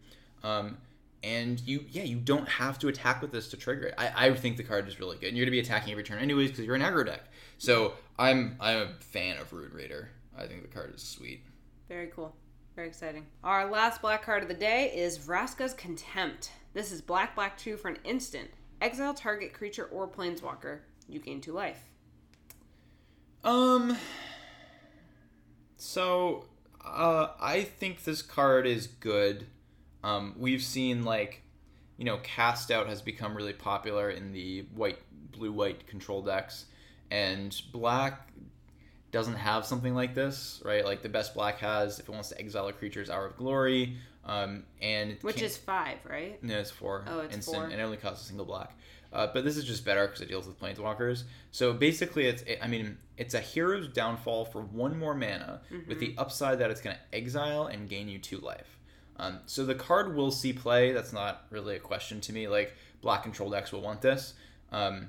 Um, 0.43 0.79
and 1.23 1.61
you, 1.61 1.85
yeah, 1.91 2.03
you 2.03 2.17
don't 2.17 2.49
have 2.49 2.79
to 2.79 2.89
attack 2.89 3.21
with 3.21 3.31
this 3.31 3.49
to 3.49 3.57
trigger 3.57 3.89
it. 3.89 3.95
I, 3.99 4.29
I 4.29 4.35
think 4.35 4.57
the 4.57 4.63
card 4.63 4.89
is 4.89 4.99
really 4.99 5.19
good. 5.19 5.29
And 5.29 5.37
you're 5.37 5.45
going 5.45 5.53
to 5.55 5.61
be 5.63 5.67
attacking 5.67 5.93
every 5.93 6.03
turn 6.03 6.19
anyways 6.19 6.51
because 6.51 6.65
you're 6.65 6.75
an 6.75 6.81
aggro 6.81 7.05
deck. 7.05 7.25
So 7.59 7.93
I'm 8.19 8.57
I'm 8.59 8.79
a 8.79 8.89
fan 9.01 9.37
of 9.37 9.53
Ruin 9.53 9.71
Raider. 9.75 10.09
I 10.37 10.47
think 10.47 10.63
the 10.63 10.69
card 10.69 10.95
is 10.95 11.03
sweet. 11.03 11.43
Very 11.89 12.07
cool. 12.07 12.35
Very 12.75 12.89
exciting. 12.89 13.27
Our 13.45 13.71
last 13.71 14.01
black 14.01 14.23
card 14.25 14.43
of 14.43 14.49
the 14.49 14.55
day 14.55 14.93
is 14.95 15.19
Vraska's 15.19 15.75
Contempt. 15.75 16.53
This 16.73 16.91
is 16.91 17.03
black, 17.03 17.35
black, 17.35 17.59
two 17.59 17.77
for 17.77 17.89
an 17.89 17.99
instant. 18.05 18.49
Exile 18.81 19.15
target 19.15 19.53
creature 19.53 19.85
or 19.85 20.09
planeswalker. 20.09 20.81
You 21.09 21.21
gain 21.21 21.41
two 21.41 21.53
life. 21.53 21.83
Um. 23.45 23.97
So, 25.77 26.45
uh, 26.85 27.29
I 27.41 27.63
think 27.63 28.05
this 28.05 28.21
card 28.21 28.67
is 28.67 28.87
good. 28.87 29.47
Um, 30.05 30.35
we've 30.39 30.63
seen 30.63 31.05
like, 31.05 31.43
you 31.97 32.05
know, 32.05 32.19
cast 32.23 32.71
out 32.71 32.87
has 32.87 33.01
become 33.01 33.35
really 33.35 33.53
popular 33.53 34.11
in 34.11 34.33
the 34.33 34.67
white, 34.75 34.99
blue, 35.33 35.53
white 35.53 35.87
control 35.87 36.23
decks, 36.23 36.67
and 37.11 37.59
black 37.73 38.31
doesn't 39.11 39.37
have 39.37 39.67
something 39.67 39.95
like 39.95 40.15
this, 40.15 40.63
right? 40.65 40.85
Like 40.85 41.03
the 41.03 41.09
best 41.09 41.35
black 41.35 41.59
has, 41.59 41.99
if 41.99 42.09
it 42.09 42.13
wants 42.13 42.29
to 42.29 42.39
exile 42.39 42.69
a 42.69 42.73
creature's 42.73 43.11
Hour 43.11 43.27
of 43.27 43.37
Glory, 43.37 43.97
um, 44.31 44.65
and 44.81 45.17
Which 45.23 45.43
is 45.43 45.57
five, 45.57 45.99
right? 46.09 46.43
no, 46.43 46.59
it's 46.59 46.71
four. 46.71 47.05
Oh, 47.09 47.21
it's 47.21 47.35
instant, 47.35 47.57
four. 47.57 47.65
and 47.65 47.75
it 47.75 47.83
only 47.83 47.97
costs 47.97 48.25
a 48.25 48.27
single 48.29 48.47
black. 48.47 48.77
Uh, 49.13 49.27
but 49.35 49.45
this 49.45 49.57
is 49.57 49.65
just 49.65 49.85
better 49.85 50.07
because 50.07 50.21
it 50.21 50.29
deals 50.29 50.47
with 50.47 50.59
planeswalkers. 50.61 51.25
So 51.51 51.73
basically, 51.73 52.27
it's 52.27 52.45
I 52.63 52.69
mean, 52.69 52.97
it's 53.17 53.35
a 53.35 53.41
hero's 53.41 53.89
downfall 53.89 54.45
for 54.45 54.63
one 54.63 54.97
more 54.99 55.15
mana, 55.15 55.61
with 55.89 55.99
the 55.99 56.09
Mm-hmm. 56.11 56.21
upside 56.21 56.61
that 56.61 56.71
it's 56.71 56.81
going 56.81 56.95
to 56.97 57.17
exile 57.17 57.67
and 57.67 57.89
gain 57.89 58.09
you 58.09 58.19
two 58.21 58.39
life. 58.39 58.79
Um, 59.17 59.41
so 59.47 59.67
the 59.67 59.75
card 59.75 60.15
will 60.15 60.31
see 60.31 60.53
play. 60.53 60.93
That's 60.93 61.13
not 61.13 61.45
really 61.51 61.75
a 61.77 61.81
question 61.81 62.21
to 62.23 62.33
me. 62.33 62.47
Like 62.47 62.75
black 63.03 63.23
control 63.25 63.51
decks 63.51 63.73
will 63.73 63.83
want 63.83 64.01
this. 64.01 64.35
Um, 64.71 65.09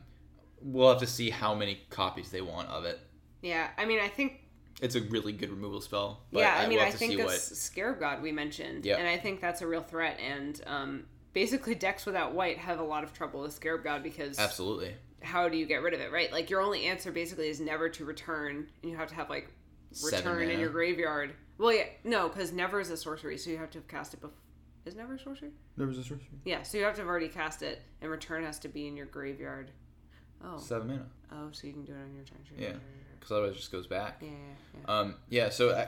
we'll 0.64 0.90
have 0.90 1.00
to 1.00 1.08
see 1.08 1.30
how 1.30 1.54
many 1.54 1.82
copies 1.92 2.32
they 2.32 2.42
want 2.42 2.70
of 2.70 2.86
it. 2.86 3.00
Yeah, 3.44 3.68
I 3.78 3.86
mean, 3.86 4.00
I 4.00 4.08
think. 4.08 4.41
It's 4.82 4.96
a 4.96 5.02
really 5.02 5.32
good 5.32 5.50
removal 5.52 5.80
spell. 5.80 6.22
But 6.34 6.40
yeah, 6.40 6.56
I 6.58 6.68
mean, 6.68 6.80
will 6.80 6.86
I 6.86 6.92
to 6.92 6.98
think 6.98 7.12
see 7.12 7.18
this 7.18 7.26
what. 7.26 7.40
Scarab 7.40 8.00
God 8.00 8.22
we 8.22 8.32
mentioned, 8.32 8.84
Yeah. 8.86 8.98
and 8.98 9.08
I 9.08 9.18
think 9.18 9.40
that's 9.40 9.62
a 9.62 9.68
real 9.68 9.84
threat. 9.84 10.20
And 10.20 10.60
um, 10.66 11.04
basically, 11.34 11.76
decks 11.76 12.06
without 12.06 12.34
white 12.34 12.58
have 12.58 12.80
a 12.80 12.84
lot 12.84 13.04
of 13.04 13.14
trouble 13.14 13.42
with 13.42 13.54
Scarab 13.54 13.84
God 13.84 14.02
because 14.04 14.40
Absolutely. 14.40 14.96
how 15.22 15.48
do 15.48 15.56
you 15.58 15.68
get 15.68 15.84
rid 15.84 15.94
of 15.94 16.02
it, 16.02 16.12
right? 16.12 16.32
Like 16.32 16.50
your 16.50 16.62
only 16.62 16.86
answer 16.86 17.12
basically 17.12 17.48
is 17.50 17.60
never 17.62 17.90
to 17.90 18.06
return, 18.06 18.68
and 18.82 18.92
you 18.92 18.98
have 18.98 19.08
to 19.10 19.16
have 19.16 19.30
like 19.30 19.52
return 20.04 20.50
in 20.50 20.60
your 20.60 20.70
graveyard. 20.70 21.34
Well, 21.60 21.74
yeah, 21.74 21.84
no, 22.04 22.28
because 22.28 22.52
never 22.52 22.80
is 22.80 22.90
a 22.90 22.98
sorcery, 22.98 23.38
so 23.38 23.52
you 23.52 23.58
have 23.58 23.70
to 23.72 23.78
have 23.78 23.88
cast 23.88 24.16
it 24.16 24.22
before. 24.22 24.36
Is 24.84 24.96
never 24.96 25.14
a 25.14 25.20
sorcery? 25.20 25.52
Never 25.78 25.92
is 25.92 26.00
a 26.00 26.04
sorcery. 26.04 26.26
Yeah, 26.44 26.64
so 26.64 26.80
you 26.80 26.86
have 26.86 26.96
to 26.96 27.02
have 27.02 27.08
already 27.08 27.28
cast 27.28 27.62
it, 27.62 27.84
and 28.02 28.10
return 28.10 28.44
has 28.44 28.58
to 28.60 28.68
be 28.68 28.88
in 28.88 28.98
your 28.98 29.06
graveyard. 29.06 29.70
Oh, 30.44 30.58
Seven 30.58 30.88
mana. 30.88 31.06
oh, 31.32 31.50
so 31.52 31.68
you 31.68 31.74
can 31.74 31.84
do 31.86 31.92
it 31.92 31.98
on 32.04 32.16
your 32.16 32.24
turn. 32.24 32.40
Sure, 32.50 32.58
Yeah. 32.58 32.74
Because 33.22 33.32
otherwise, 33.32 33.54
it 33.54 33.58
just 33.60 33.72
goes 33.72 33.88
back. 33.88 34.18
Yeah, 34.22 34.30
yeah. 34.30 35.00
Um, 35.00 35.16
yeah, 35.30 35.50
so 35.50 35.70
uh, 35.70 35.86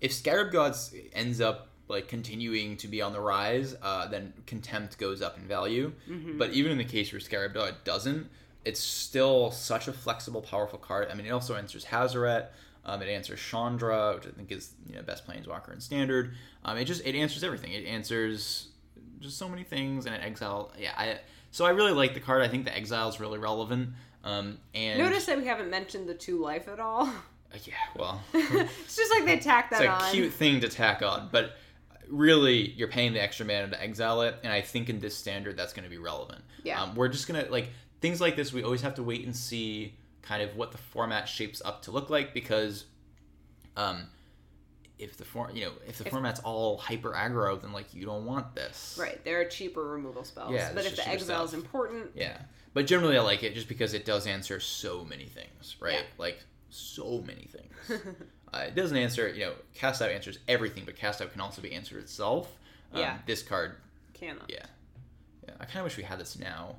if 0.00 0.12
Scarab 0.12 0.52
Gods 0.52 0.94
ends 1.12 1.40
up 1.40 1.68
like 1.88 2.08
continuing 2.08 2.76
to 2.76 2.88
be 2.88 3.00
on 3.00 3.12
the 3.12 3.20
rise, 3.20 3.74
uh, 3.82 4.06
then 4.08 4.32
Contempt 4.46 4.98
goes 4.98 5.22
up 5.22 5.38
in 5.38 5.44
value. 5.44 5.92
Mm-hmm. 6.08 6.38
But 6.38 6.50
even 6.52 6.72
in 6.72 6.78
the 6.78 6.84
case 6.84 7.12
where 7.12 7.20
Scarab 7.20 7.54
God 7.54 7.76
doesn't, 7.84 8.28
it's 8.64 8.80
still 8.80 9.50
such 9.52 9.88
a 9.88 9.92
flexible, 9.92 10.42
powerful 10.42 10.78
card. 10.78 11.08
I 11.10 11.14
mean, 11.14 11.26
it 11.26 11.30
also 11.30 11.54
answers 11.54 11.84
Hazoret. 11.84 12.48
Um, 12.84 13.02
it 13.02 13.08
answers 13.08 13.40
Chandra, 13.40 14.14
which 14.14 14.26
I 14.26 14.30
think 14.30 14.52
is 14.52 14.72
you 14.88 14.94
know 14.94 15.02
best 15.02 15.26
planeswalker 15.26 15.72
in 15.72 15.80
standard. 15.80 16.34
Um, 16.64 16.76
it 16.78 16.84
just 16.84 17.04
it 17.04 17.16
answers 17.16 17.42
everything. 17.42 17.72
It 17.72 17.84
answers 17.84 18.68
just 19.20 19.38
so 19.38 19.48
many 19.48 19.64
things, 19.64 20.06
and 20.06 20.14
it 20.14 20.20
exile. 20.22 20.72
Yeah, 20.78 20.92
I 20.96 21.18
so 21.50 21.64
I 21.64 21.70
really 21.70 21.92
like 21.92 22.14
the 22.14 22.20
card. 22.20 22.42
I 22.42 22.48
think 22.48 22.64
the 22.64 22.76
exile 22.76 23.08
is 23.08 23.18
really 23.18 23.38
relevant. 23.38 23.90
Um, 24.26 24.58
and 24.74 24.98
Notice 24.98 25.26
that 25.26 25.38
we 25.38 25.46
haven't 25.46 25.70
mentioned 25.70 26.08
the 26.08 26.14
two 26.14 26.42
life 26.42 26.68
at 26.68 26.80
all. 26.80 27.10
Uh, 27.54 27.58
yeah, 27.64 27.74
well, 27.96 28.20
it's 28.34 28.96
just 28.96 29.08
like 29.12 29.24
they 29.24 29.38
tack 29.38 29.70
that 29.70 29.80
it's 29.80 29.88
a 29.88 29.88
on. 29.88 30.12
cute 30.12 30.32
thing 30.32 30.60
to 30.60 30.68
tack 30.68 31.00
on, 31.00 31.28
but 31.30 31.52
really 32.08 32.70
you're 32.72 32.88
paying 32.88 33.12
the 33.12 33.22
extra 33.22 33.46
mana 33.46 33.68
to 33.68 33.80
exile 33.80 34.22
it, 34.22 34.34
and 34.42 34.52
I 34.52 34.62
think 34.62 34.88
in 34.88 34.98
this 34.98 35.16
standard 35.16 35.56
that's 35.56 35.72
going 35.72 35.84
to 35.84 35.88
be 35.88 35.96
relevant. 35.96 36.42
Yeah. 36.64 36.82
um, 36.82 36.96
we're 36.96 37.06
just 37.06 37.28
gonna 37.28 37.46
like 37.48 37.68
things 38.00 38.20
like 38.20 38.34
this. 38.34 38.52
We 38.52 38.64
always 38.64 38.82
have 38.82 38.96
to 38.96 39.04
wait 39.04 39.24
and 39.24 39.34
see 39.34 39.94
kind 40.22 40.42
of 40.42 40.56
what 40.56 40.72
the 40.72 40.78
format 40.78 41.28
shapes 41.28 41.62
up 41.64 41.82
to 41.82 41.92
look 41.92 42.10
like 42.10 42.34
because, 42.34 42.86
um, 43.76 44.08
if 44.98 45.16
the 45.16 45.24
form 45.24 45.54
you 45.54 45.66
know 45.66 45.72
if 45.86 45.98
the 45.98 46.10
format's 46.10 46.40
all 46.40 46.78
hyper 46.78 47.12
aggro, 47.12 47.62
then 47.62 47.72
like 47.72 47.94
you 47.94 48.04
don't 48.04 48.24
want 48.26 48.56
this. 48.56 48.98
Right, 49.00 49.24
there 49.24 49.40
are 49.40 49.44
cheaper 49.44 49.84
removal 49.84 50.24
spells. 50.24 50.52
Yeah, 50.52 50.72
but 50.74 50.84
if 50.84 50.96
the 50.96 51.08
exile 51.08 51.44
is 51.44 51.54
important, 51.54 52.10
Yeah, 52.16 52.38
but 52.76 52.86
generally 52.86 53.16
I 53.16 53.22
like 53.22 53.42
it 53.42 53.54
just 53.54 53.68
because 53.68 53.94
it 53.94 54.04
does 54.04 54.26
answer 54.26 54.60
so 54.60 55.02
many 55.02 55.24
things, 55.24 55.76
right? 55.80 55.94
Yeah. 55.94 56.02
Like 56.18 56.44
so 56.68 57.24
many 57.26 57.48
things. 57.48 58.02
uh, 58.52 58.64
it 58.66 58.74
doesn't 58.74 58.98
answer, 58.98 59.30
you 59.30 59.46
know, 59.46 59.52
cast 59.72 60.02
out 60.02 60.10
answers 60.10 60.40
everything, 60.46 60.84
but 60.84 60.94
cast 60.94 61.22
out 61.22 61.32
can 61.32 61.40
also 61.40 61.62
be 61.62 61.72
answered 61.72 62.02
itself. 62.02 62.54
Um, 62.92 63.00
Yeah. 63.00 63.18
This 63.24 63.42
card, 63.42 63.76
cannot. 64.12 64.50
yeah, 64.50 64.66
yeah. 65.48 65.54
I 65.58 65.64
kind 65.64 65.78
of 65.78 65.84
wish 65.84 65.96
we 65.96 66.02
had 66.02 66.20
this 66.20 66.38
now. 66.38 66.76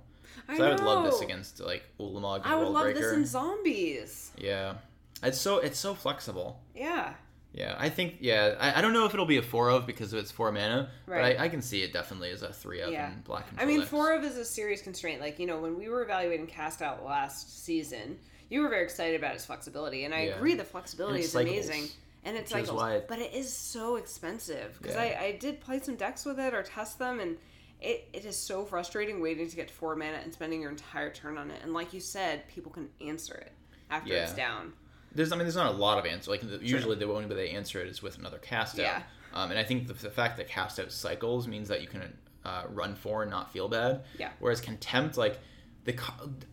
I, 0.48 0.58
I, 0.58 0.70
would 0.70 0.82
love 0.82 1.04
this 1.04 1.22
against 1.22 1.62
like 1.62 1.84
Ulamog 2.00 2.42
I 2.44 2.56
would 2.58 2.68
love 2.68 2.84
Breaker. 2.84 3.00
this 3.00 3.14
in 3.14 3.26
zombies. 3.26 4.30
Yeah, 4.38 4.76
it's 5.24 5.42
so 5.42 5.58
it's 5.58 5.80
so 5.80 5.96
flexible. 5.96 6.60
Yeah. 6.76 7.16
Yeah, 7.54 7.76
I 7.78 7.90
think 7.90 8.18
yeah. 8.20 8.56
I, 8.60 8.80
I 8.80 8.82
don't 8.82 8.94
know 8.94 9.06
if 9.06 9.14
it'll 9.14 9.26
be 9.26 9.38
a 9.38 9.42
four 9.42 9.70
of 9.70 9.88
because 9.88 10.14
it's 10.14 10.32
four 10.32 10.52
mana, 10.52 10.90
Right. 11.08 11.36
but 11.38 11.42
I, 11.42 11.46
I 11.46 11.50
can 11.50 11.62
see 11.62 11.82
it 11.82 11.92
definitely 11.92 12.30
as 12.32 12.44
a 12.44 12.54
three 12.54 12.82
of 12.82 12.92
Yeah. 12.92 13.12
in 13.12 13.22
black. 13.22 13.46
And 13.50 13.58
white. 13.58 13.64
I 13.64 13.66
mean, 13.68 13.80
decks. 13.80 13.90
four 13.90 14.14
of 14.14 14.24
is 14.24 14.38
a 14.38 14.46
serious 14.46 14.82
constraint. 14.82 15.22
Like, 15.22 15.40
you 15.40 15.48
know, 15.48 15.60
when 15.60 15.78
we 15.78 15.90
were 15.90 16.04
evaluating 16.04 16.46
Cast 16.48 16.82
Out 16.82 17.04
last 17.04 17.64
season, 17.66 18.20
you 18.50 18.62
were 18.62 18.70
very 18.70 18.84
excited 18.84 19.16
about 19.20 19.34
its 19.34 19.46
flexibility. 19.46 20.04
And 20.06 20.14
I 20.14 20.26
Yeah. 20.26 20.36
agree, 20.36 20.54
the 20.54 20.64
flexibility 20.64 21.22
is 21.22 21.32
cycles, 21.32 21.68
amazing. 21.70 21.90
And 22.26 22.38
it's 22.38 22.52
cycles. 22.52 22.82
it- 22.92 23.08
But 23.08 23.20
it 23.20 23.34
is 23.34 23.52
so 23.52 23.96
expensive. 23.96 24.78
Because 24.80 24.96
Yeah. 24.96 25.18
I, 25.20 25.24
I 25.26 25.32
did 25.40 25.60
play 25.62 25.80
some 25.80 25.96
decks 25.96 26.26
with 26.26 26.40
it 26.40 26.54
or 26.54 26.62
test 26.62 27.00
them, 27.00 27.20
and 27.20 27.38
it, 27.82 28.08
it 28.14 28.26
is 28.26 28.36
so 28.38 28.66
frustrating 28.66 29.20
waiting 29.22 29.50
to 29.50 29.56
get 29.56 29.70
to 29.70 29.74
four 29.74 29.96
mana 29.96 30.18
and 30.24 30.34
spending 30.34 30.62
your 30.62 30.70
entire 30.72 31.12
turn 31.12 31.38
on 31.38 31.50
it. 31.52 31.62
And 31.64 31.74
like 31.74 31.94
you 31.94 32.02
said, 32.02 32.48
people 32.48 32.72
can 32.72 32.90
answer 33.02 33.36
it 33.36 33.52
after 33.90 34.14
it's 34.14 34.34
down. 34.34 34.74
There's 35.18 35.32
I 35.32 35.36
mean 35.36 35.46
there's 35.46 35.56
not 35.56 35.74
a 35.74 35.78
lot 35.78 35.98
of 35.98 36.06
answers. 36.06 36.30
Like 36.30 36.42
the, 36.42 36.60
usually 36.66 36.96
the 36.96 37.08
only 37.08 37.26
way 37.26 37.36
they 37.36 37.50
answer 37.50 37.82
it 37.82 37.88
is 37.90 38.02
with 38.02 38.18
another 38.18 38.38
cast 38.38 38.76
out. 38.80 38.84
Yeah. 38.84 39.02
Um, 39.34 39.50
and 39.52 39.60
I 39.60 39.64
think 39.64 39.88
the, 39.88 39.94
the 39.94 40.10
fact 40.10 40.38
that 40.38 40.48
cast 40.48 40.80
out 40.80 40.92
cycles 40.92 41.48
means 41.48 41.68
that 41.68 41.82
you 41.82 41.88
can 41.88 42.18
uh, 42.46 42.64
run 42.70 42.96
for 42.96 43.24
and 43.24 43.30
not 43.32 43.52
feel 43.52 43.68
bad. 43.68 44.04
Yeah. 44.18 44.30
Whereas 44.40 44.62
contempt, 44.62 45.18
like 45.18 45.40
the 45.84 45.96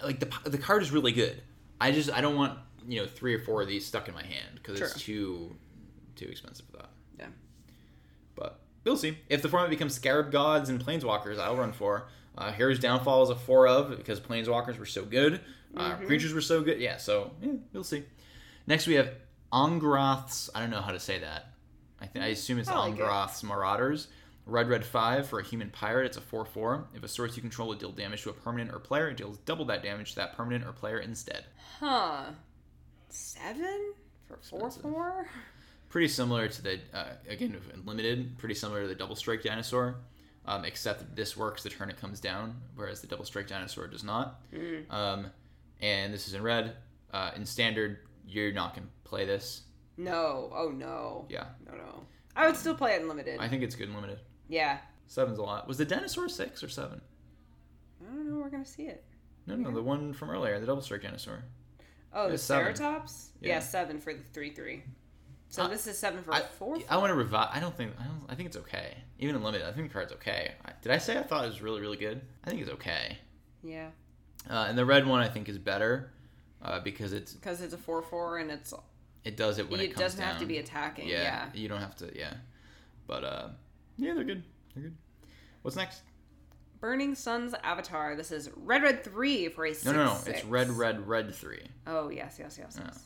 like 0.03 0.19
the 0.19 0.51
the 0.51 0.59
card 0.59 0.83
is 0.83 0.91
really 0.91 1.13
good. 1.13 1.41
I 1.81 1.93
just 1.93 2.11
I 2.11 2.21
don't 2.21 2.37
want 2.37 2.59
you 2.89 3.01
know 3.01 3.07
three 3.07 3.35
or 3.35 3.39
four 3.39 3.63
of 3.63 3.69
these 3.69 3.87
stuck 3.87 4.09
in 4.09 4.15
my 4.15 4.25
hand 4.25 4.55
because 4.55 4.81
it's 4.81 4.99
too 5.01 5.55
too 6.17 6.27
expensive 6.27 6.67
for 6.67 6.79
that. 6.79 6.91
Yeah. 7.19 7.27
But 8.35 8.61
we'll 8.85 8.97
see. 8.97 9.19
If 9.29 9.43
the 9.43 9.49
format 9.49 9.71
becomes 9.71 9.95
Scarab 9.95 10.33
Gods 10.33 10.69
and 10.69 10.85
Planeswalkers, 10.85 11.39
I'll 11.39 11.57
run 11.57 11.73
for. 11.73 12.09
Uh, 12.37 12.51
Hero's 12.51 12.81
Downfall 12.81 13.23
is 13.25 13.31
a 13.31 13.37
four 13.37 13.69
of 13.69 13.97
because 13.97 14.19
Planeswalkers 14.21 14.79
were 14.79 14.87
so 14.87 15.05
good. 15.05 15.35
Uh, 15.77 15.91
Mm-hmm. 15.93 16.07
Creatures 16.07 16.33
were 16.33 16.41
so 16.41 16.63
good. 16.63 16.81
Yeah, 16.81 16.97
so 16.99 17.33
yeah, 17.43 17.53
we'll 17.73 17.83
see. 17.83 18.05
Next 18.67 18.87
we 18.87 18.95
have 18.95 19.11
Ongroth's. 19.53 20.51
I 20.55 20.61
don't 20.61 20.71
know 20.71 20.81
how 20.81 20.93
to 20.93 21.01
say 21.01 21.19
that. 21.21 21.49
I 22.01 22.07
think 22.07 22.25
I 22.25 22.29
assume 22.29 22.59
it's 22.59 22.69
I 22.69 22.77
like 22.77 22.95
it. 22.95 23.01
Ongroth's 23.01 23.43
Marauders. 23.43 24.09
Red 24.47 24.69
red 24.69 24.85
five 24.85 25.27
for 25.27 25.41
a 25.41 25.43
human 25.43 25.71
pirate. 25.71 26.05
It's 26.07 26.19
a 26.19 26.21
four 26.21 26.45
four. 26.45 26.87
If 26.95 27.03
a 27.03 27.09
source 27.09 27.35
you 27.35 27.41
control 27.41 27.69
would 27.69 27.79
deal 27.79 27.93
damage 27.93 28.23
to 28.25 28.31
a 28.31 28.35
permanent 28.35 28.75
or 28.75 28.79
player, 28.79 29.09
it 29.09 29.17
deals 29.17 29.39
double 29.39 29.65
that 29.67 29.83
damage 29.83 30.11
to 30.11 30.17
that 30.17 30.37
permanent 30.37 30.67
or 30.67 30.73
player 30.73 30.99
instead. 30.99 31.45
Huh. 31.81 32.25
Seven 33.09 33.95
for 34.29 34.37
four 34.43 34.71
four. 34.71 35.29
Pretty 35.89 36.09
similar 36.09 36.49
to 36.49 36.63
the 36.63 36.81
uh, 36.93 37.05
again 37.29 37.57
limited. 37.87 38.37
Pretty 38.37 38.55
similar 38.55 38.83
to 38.83 38.89
the 38.89 38.95
double 38.95 39.17
strike 39.17 39.43
dinosaur, 39.43 39.97
um, 40.45 40.65
except 40.67 41.17
this 41.17 41.37
works 41.39 41.63
the 41.63 41.71
turn 41.71 41.89
it 41.89 41.99
comes 41.99 42.21
down, 42.21 42.57
whereas 42.75 43.01
the 43.01 43.07
double 43.07 43.25
strike 43.25 43.47
dinosaur 43.47 43.87
does 43.87 44.05
not. 44.05 44.43
Um, 44.91 45.29
and 45.81 46.13
this 46.13 46.29
is 46.29 46.35
in 46.35 46.43
red. 46.43 46.75
Uh, 47.13 47.31
in 47.37 47.47
standard, 47.47 48.01
you're 48.27 48.53
not 48.53 48.75
gonna 48.75 48.87
play 49.05 49.25
this. 49.25 49.63
No. 49.97 50.51
Oh 50.55 50.71
no. 50.71 51.27
Yeah, 51.29 51.47
No 51.67 51.77
no. 51.77 52.05
I 52.37 52.47
would 52.47 52.57
still 52.57 52.75
play 52.75 52.95
it 52.95 53.03
in 53.03 53.09
limited. 53.09 53.39
I 53.41 53.49
think 53.49 53.63
it's 53.63 53.75
good 53.77 53.89
in 53.89 53.95
limited. 53.95 54.21
yeah. 54.49 54.79
Seven's 55.07 55.39
a 55.39 55.43
lot. 55.43 55.69
Was 55.69 55.77
the 55.79 55.85
dinosaur 55.85 56.29
six 56.31 56.63
or 56.65 56.69
seven? 56.69 57.01
I 58.03 58.07
don't 58.15 58.29
know. 58.31 58.37
We're 58.39 58.49
gonna 58.51 58.65
see 58.65 58.85
it. 58.85 59.05
No, 59.47 59.55
no, 59.55 59.71
the 59.71 59.83
one 59.83 60.15
from 60.15 60.31
earlier, 60.31 60.59
the 60.59 60.67
double 60.67 60.81
strike 60.83 61.03
dinosaur. 61.03 61.45
Oh, 62.13 62.29
the. 62.31 62.37
Ceratops. 62.37 63.27
Yeah. 63.41 63.49
Yeah. 63.51 63.59
seven 63.61 64.01
for 64.01 64.15
the 64.15 64.23
three 64.33 64.51
three. 64.51 64.83
So 65.51 65.65
Uh, 65.65 65.69
this 65.69 65.87
is 65.87 65.99
seven 65.99 66.23
for 66.23 66.33
I, 66.33 66.41
four. 66.41 66.79
I 66.89 66.97
want 66.97 67.11
to 67.11 67.15
revive. 67.15 67.51
I 67.53 67.61
don't 67.61 67.77
think. 67.77 67.93
I 68.01 68.05
don't. 68.05 68.23
I 68.29 68.35
think 68.35 68.49
it's 68.49 68.57
okay. 68.57 68.95
Even 69.19 69.37
in 69.37 69.43
limited, 69.43 69.69
I 69.69 69.73
think 69.73 69.89
the 69.89 69.93
card's 69.93 70.13
okay. 70.15 70.53
I, 70.65 70.73
did 70.83 70.91
I 70.91 70.99
say 70.99 71.19
I 71.19 71.23
thought 71.23 71.45
it 71.45 71.49
was 71.49 71.61
really, 71.63 71.81
really 71.83 71.99
good? 71.99 72.23
I 72.45 72.49
think 72.51 72.63
it's 72.63 72.71
okay. 72.71 73.19
yeah, 73.63 73.91
Uh, 74.51 74.67
and 74.69 74.77
the 74.77 74.85
red 74.87 75.07
one, 75.07 75.21
I 75.21 75.29
think, 75.29 75.49
is 75.51 75.59
better 75.59 76.13
uh, 76.65 76.81
because 76.81 77.13
it's 77.13 77.33
because 77.35 77.61
it's 77.61 77.75
a 77.75 77.79
four 77.79 78.03
four 78.03 78.39
and 78.39 78.51
it's 78.51 78.73
it 79.25 79.37
does 79.37 79.59
it 79.59 79.71
when 79.71 79.81
it, 79.81 79.91
it 79.91 79.97
doesn't 79.97 80.21
down. 80.21 80.31
have 80.31 80.41
to 80.41 80.47
be 80.47 80.59
attacking. 80.59 81.09
yeah, 81.09 81.23
Yeah. 81.23 81.47
you 81.55 81.69
don't 81.69 81.81
have 81.81 81.97
to. 81.97 82.11
Yeah, 82.17 82.35
but 83.07 83.25
uh, 83.25 83.49
yeah, 83.97 84.15
they're 84.15 84.25
good. 84.25 84.43
They're 84.75 84.85
good. 84.85 84.97
What's 85.63 85.77
next? 85.77 86.03
Burning 86.81 87.15
Sun's 87.15 87.55
Avatar. 87.65 88.15
This 88.17 88.31
is 88.31 88.51
red 88.57 88.83
red 88.83 89.03
three 89.03 89.49
for 89.49 89.65
a 89.65 89.73
six. 89.73 89.87
No, 89.87 89.93
no, 89.93 90.05
no. 90.07 90.15
six. 90.17 90.41
It's 90.41 90.47
red, 90.47 90.71
red, 90.71 91.09
red 91.09 91.35
three. 91.35 91.63
Oh 91.87 92.11
yes, 92.11 92.37
yes, 92.39 92.59
yes, 92.61 92.79
yes. 92.83 93.05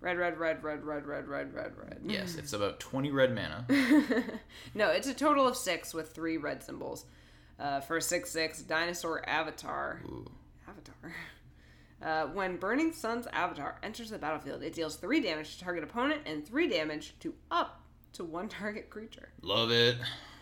Red, 0.00 0.16
red, 0.18 0.38
red, 0.38 0.64
red, 0.64 0.82
red, 0.82 1.06
red, 1.06 1.28
red, 1.28 1.54
red, 1.54 1.72
red. 1.76 1.98
Yes, 2.04 2.34
it's 2.36 2.52
about 2.54 2.80
twenty 2.80 3.10
red 3.12 3.32
mana. 3.34 3.66
no, 4.74 4.88
it's 4.88 5.06
a 5.06 5.14
total 5.14 5.46
of 5.46 5.56
six 5.56 5.94
with 5.94 6.12
three 6.12 6.36
red 6.38 6.62
symbols. 6.62 7.04
Uh, 7.58 7.78
for 7.80 8.00
six 8.00 8.30
six 8.30 8.62
dinosaur 8.62 9.22
avatar. 9.28 10.00
Ooh. 10.06 10.26
Avatar. 10.66 11.14
Uh, 12.02 12.26
when 12.28 12.56
Burning 12.56 12.92
Sun's 12.92 13.26
avatar 13.32 13.78
enters 13.82 14.10
the 14.10 14.18
battlefield, 14.18 14.62
it 14.62 14.74
deals 14.74 14.96
three 14.96 15.20
damage 15.20 15.56
to 15.58 15.64
target 15.64 15.84
opponent 15.84 16.22
and 16.24 16.46
three 16.46 16.68
damage 16.68 17.14
to 17.20 17.34
up 17.50 17.82
to 18.14 18.24
one 18.24 18.48
target 18.60 18.90
creature. 18.90 19.28
Love 19.42 19.70
it. 19.70 19.96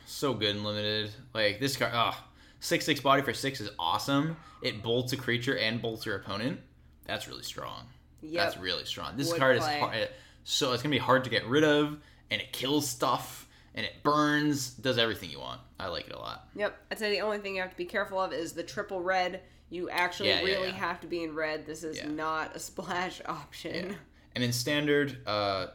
So 0.06 0.34
good 0.34 0.54
and 0.56 0.64
limited. 0.64 1.10
Like 1.34 1.60
this 1.60 1.76
card. 1.76 1.92
Ah, 1.94 2.24
six 2.60 2.84
six 2.84 3.00
body 3.00 3.22
for 3.22 3.34
six 3.34 3.60
is 3.60 3.70
awesome. 3.78 4.36
It 4.62 4.82
bolts 4.82 5.12
a 5.12 5.16
creature 5.16 5.56
and 5.58 5.82
bolts 5.82 6.06
your 6.06 6.16
opponent. 6.16 6.60
That's 7.06 7.28
really 7.28 7.42
strong. 7.42 7.86
That's 8.22 8.56
really 8.56 8.84
strong. 8.84 9.16
This 9.16 9.30
Would 9.30 9.38
card 9.38 9.58
play. 9.58 9.74
is 9.74 9.80
hard, 9.80 10.08
so 10.44 10.72
it's 10.72 10.82
gonna 10.82 10.94
be 10.94 10.98
hard 10.98 11.24
to 11.24 11.30
get 11.30 11.46
rid 11.46 11.64
of, 11.64 11.98
and 12.30 12.40
it 12.40 12.52
kills 12.52 12.88
stuff, 12.88 13.48
and 13.74 13.86
it 13.86 14.02
burns, 14.02 14.70
does 14.70 14.98
everything 14.98 15.30
you 15.30 15.38
want. 15.38 15.60
I 15.78 15.86
like 15.88 16.08
it 16.08 16.12
a 16.14 16.18
lot. 16.18 16.48
Yep. 16.56 16.76
I'd 16.90 16.98
say 16.98 17.10
the 17.10 17.20
only 17.20 17.38
thing 17.38 17.54
you 17.54 17.62
have 17.62 17.70
to 17.70 17.76
be 17.76 17.84
careful 17.84 18.20
of 18.20 18.32
is 18.32 18.52
the 18.52 18.64
triple 18.64 19.00
red. 19.00 19.42
You 19.70 19.90
actually 19.90 20.30
Yeah, 20.30 20.40
yeah, 20.40 20.44
really 20.46 20.68
yeah. 20.68 20.74
have 20.74 21.00
to 21.02 21.06
be 21.06 21.22
in 21.22 21.34
red. 21.34 21.66
This 21.66 21.84
is 21.84 21.96
Yeah. 21.98 22.08
not 22.08 22.56
a 22.56 22.58
splash 22.58 23.20
option. 23.26 23.96
And 24.34 24.42
in 24.44 24.52
standard, 24.52 25.18
uh, 25.26 25.68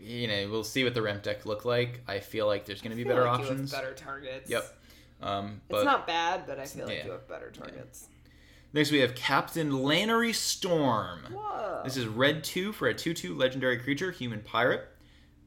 you 0.00 0.28
know, 0.28 0.48
we'll 0.50 0.64
see 0.64 0.84
what 0.84 0.94
the 0.94 1.02
ramp 1.02 1.22
deck 1.24 1.44
look 1.44 1.64
like. 1.64 2.00
I 2.06 2.20
feel 2.20 2.46
like 2.46 2.64
there's 2.64 2.80
gonna 2.80 2.94
be 2.94 3.02
feel 3.04 3.12
better 3.14 3.24
like 3.26 3.38
you 3.40 3.44
have 3.44 3.52
options. 3.52 3.72
better 3.72 3.94
targets. 3.94 4.48
Yep. 4.50 4.74
Um, 5.20 5.60
It's 5.68 5.84
not 5.84 6.06
bad, 6.06 6.46
but 6.46 6.58
I 6.60 6.64
feel 6.66 6.86
like 6.86 6.98
yeah. 6.98 7.04
you 7.06 7.10
have 7.10 7.26
better 7.28 7.50
targets. 7.50 8.06
next 8.72 8.92
we 8.92 8.98
have 9.00 9.14
Captain 9.16 9.72
Lannery 9.72 10.32
Storm. 10.32 11.24
Whoa. 11.32 11.80
This 11.84 11.96
is 11.96 12.06
red 12.06 12.44
two 12.44 12.72
for 12.72 12.86
a 12.88 12.94
two 12.94 13.12
two 13.14 13.34
legendary 13.34 13.78
creature, 13.78 14.10
human 14.12 14.40
pirate, 14.42 14.88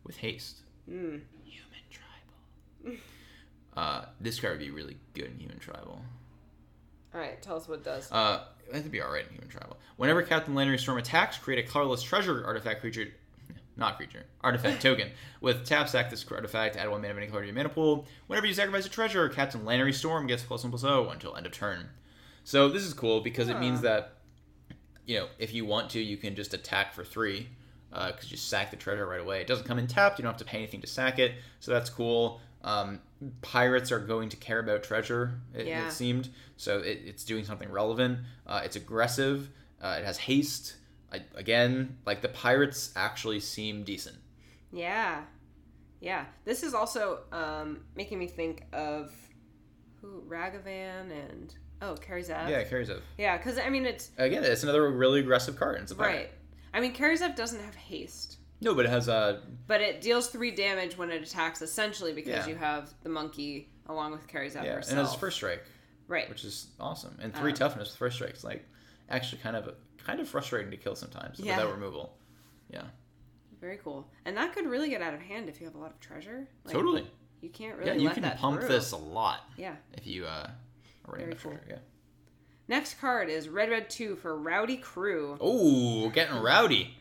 with 0.03 0.17
haste. 0.17 0.61
Mm. 0.89 1.21
Human 1.45 1.81
tribal. 1.89 2.99
uh, 3.77 4.05
this 4.19 4.39
card 4.39 4.53
would 4.53 4.65
be 4.65 4.71
really 4.71 4.97
good 5.13 5.25
in 5.31 5.39
human 5.39 5.59
tribal. 5.59 6.01
All 7.13 7.19
right, 7.19 7.41
tell 7.41 7.57
us 7.57 7.67
what 7.67 7.79
it 7.79 7.83
does. 7.83 8.11
Uh, 8.11 8.43
it'd 8.69 8.91
be 8.91 9.01
alright 9.01 9.25
in 9.25 9.33
human 9.33 9.49
tribal. 9.49 9.77
Whenever 9.97 10.23
Captain 10.23 10.53
Lannery 10.53 10.79
Storm 10.79 10.97
attacks, 10.97 11.37
create 11.37 11.63
a 11.63 11.67
colorless 11.67 12.01
treasure 12.01 12.43
artifact 12.45 12.81
creature. 12.81 13.07
Not 13.77 13.97
creature, 13.97 14.25
artifact 14.41 14.81
token. 14.81 15.09
With 15.39 15.65
tap 15.65 15.89
sack 15.89 16.09
this 16.09 16.25
artifact, 16.29 16.75
add 16.75 16.89
one 16.89 17.01
mana 17.01 17.13
of 17.13 17.17
any 17.17 17.27
color 17.27 17.41
to 17.41 17.47
your 17.47 17.55
mana 17.55 17.69
pool. 17.69 18.05
Whenever 18.27 18.45
you 18.47 18.53
sacrifice 18.53 18.85
a 18.85 18.89
treasure, 18.89 19.27
Captain 19.29 19.65
Lannery 19.65 19.93
Storm 19.93 20.27
gets 20.27 20.43
plus 20.43 20.63
one 20.63 20.71
plus 20.71 20.81
zero 20.81 21.09
until 21.09 21.35
end 21.35 21.45
of 21.45 21.51
turn. 21.51 21.89
So 22.43 22.69
this 22.69 22.83
is 22.83 22.93
cool 22.93 23.21
because 23.21 23.49
it 23.49 23.59
means 23.59 23.81
that, 23.81 24.13
you 25.05 25.19
know, 25.19 25.27
if 25.37 25.53
you 25.53 25.65
want 25.65 25.91
to, 25.91 26.01
you 26.01 26.17
can 26.17 26.35
just 26.35 26.53
attack 26.53 26.93
for 26.93 27.03
three, 27.03 27.49
because 27.91 28.31
you 28.31 28.37
sack 28.37 28.71
the 28.71 28.77
treasure 28.77 29.05
right 29.05 29.21
away. 29.21 29.41
It 29.41 29.47
doesn't 29.47 29.67
come 29.67 29.77
in 29.77 29.87
tapped. 29.87 30.17
You 30.17 30.23
don't 30.23 30.31
have 30.31 30.39
to 30.39 30.45
pay 30.45 30.57
anything 30.57 30.81
to 30.81 30.87
sack 30.87 31.19
it, 31.19 31.33
so 31.59 31.71
that's 31.71 31.89
cool. 31.89 32.41
Um, 32.63 32.99
pirates 33.41 33.91
are 33.91 33.99
going 33.99 34.29
to 34.29 34.37
care 34.37 34.59
about 34.59 34.83
treasure. 34.83 35.39
It, 35.53 35.67
Yeah. 35.67 35.87
it 35.87 35.91
seemed 35.91 36.29
so. 36.57 36.79
It, 36.79 37.01
it's 37.05 37.23
doing 37.23 37.43
something 37.45 37.69
relevant. 37.71 38.19
Uh, 38.45 38.61
it's 38.63 38.75
aggressive. 38.75 39.49
Uh, 39.81 39.97
it 39.99 40.05
has 40.05 40.17
haste. 40.17 40.75
I, 41.11 41.21
again, 41.35 41.97
like 42.05 42.21
the 42.21 42.29
pirates 42.29 42.91
actually 42.95 43.39
seem 43.39 43.83
decent. 43.83 44.17
Yeah. 44.71 45.23
Yeah. 45.99 46.25
This 46.45 46.63
is 46.63 46.73
also 46.73 47.19
um, 47.31 47.81
making 47.95 48.19
me 48.19 48.27
think 48.27 48.63
of 48.73 49.11
who 50.01 50.23
Ragavan 50.27 51.11
and 51.11 51.53
oh, 51.81 51.95
Kari 51.95 52.23
Zev. 52.23 52.49
Yeah, 52.49 52.63
Kari 52.63 52.85
Zev. 52.85 53.01
Yeah, 53.17 53.37
because 53.37 53.57
I 53.59 53.69
mean 53.69 53.85
it's 53.85 54.09
Again, 54.17 54.43
it's 54.43 54.63
another 54.63 54.89
really 54.89 55.19
aggressive 55.19 55.57
card. 55.57 55.79
It's 55.81 55.91
a 55.91 55.95
pirate. 55.95 56.11
right. 56.15 56.29
I 56.73 56.79
mean 56.79 56.93
Kari 56.93 57.17
Zev 57.17 57.35
doesn't 57.35 57.61
have 57.63 57.75
haste, 57.75 58.37
No, 58.61 58.75
but 58.75 58.85
it 58.85 58.89
has 58.89 59.07
a. 59.07 59.41
but 59.67 59.81
it 59.81 60.01
deals 60.01 60.27
three 60.29 60.51
damage 60.51 60.97
when 60.97 61.09
it 61.11 61.21
attacks, 61.23 61.61
essentially 61.61 62.13
because 62.13 62.45
Yeah. 62.45 62.47
you 62.47 62.55
have 62.55 62.93
the 63.03 63.09
monkey 63.09 63.69
along 63.87 64.11
with 64.11 64.27
Kari 64.27 64.49
Zev 64.49 64.63
yeah, 64.63 64.75
herself. 64.75 64.91
and 64.91 64.99
it 64.99 65.03
has 65.03 65.15
first 65.15 65.37
strike, 65.37 65.63
right. 66.07 66.29
which 66.29 66.43
is 66.45 66.67
awesome, 66.79 67.17
and 67.21 67.33
three 67.35 67.51
Um, 67.51 67.57
toughness 67.57 67.89
with 67.89 67.97
first 67.97 68.15
strike. 68.17 68.29
It's 68.31 68.43
like 68.43 68.63
actually 69.09 69.41
kind 69.41 69.55
of 69.55 69.73
kind 69.97 70.19
of 70.19 70.27
frustrating 70.29 70.71
to 70.71 70.77
kill 70.77 70.95
sometimes 70.95 71.39
Yeah. 71.39 71.57
without 71.57 71.73
removal. 71.73 72.17
Yeah, 72.69 72.83
Very 73.59 73.77
cool. 73.77 74.07
And 74.25 74.37
that 74.37 74.53
could 74.53 74.65
really 74.65 74.89
get 74.89 75.01
out 75.01 75.13
of 75.13 75.21
hand 75.21 75.49
if 75.49 75.59
you 75.59 75.65
have 75.67 75.75
a 75.75 75.77
lot 75.79 75.91
of 75.91 75.99
treasure. 75.99 76.47
Like, 76.63 76.73
totally. 76.73 77.05
You 77.41 77.49
can't 77.49 77.77
really 77.77 77.91
yeah, 77.91 77.97
you 77.97 78.09
can 78.09 78.23
pump 78.37 78.59
through. 78.59 78.69
this 78.69 78.91
a 78.91 78.97
lot 78.97 79.41
Yeah. 79.57 79.75
if 79.93 80.05
you 80.07 80.25
uh, 80.25 80.49
are 81.05 81.17
Very 81.17 81.33
cool. 81.35 81.51
treasure. 81.51 81.65
Yeah. 81.69 81.77
Next 82.67 82.99
card 83.01 83.29
is 83.29 83.49
Red 83.49 83.69
Red 83.69 83.89
2 83.89 84.15
for 84.15 84.37
Rowdy 84.37 84.77
Crew. 84.77 85.37
Oh, 85.41 86.09
getting 86.09 86.37
rowdy. 86.37 86.95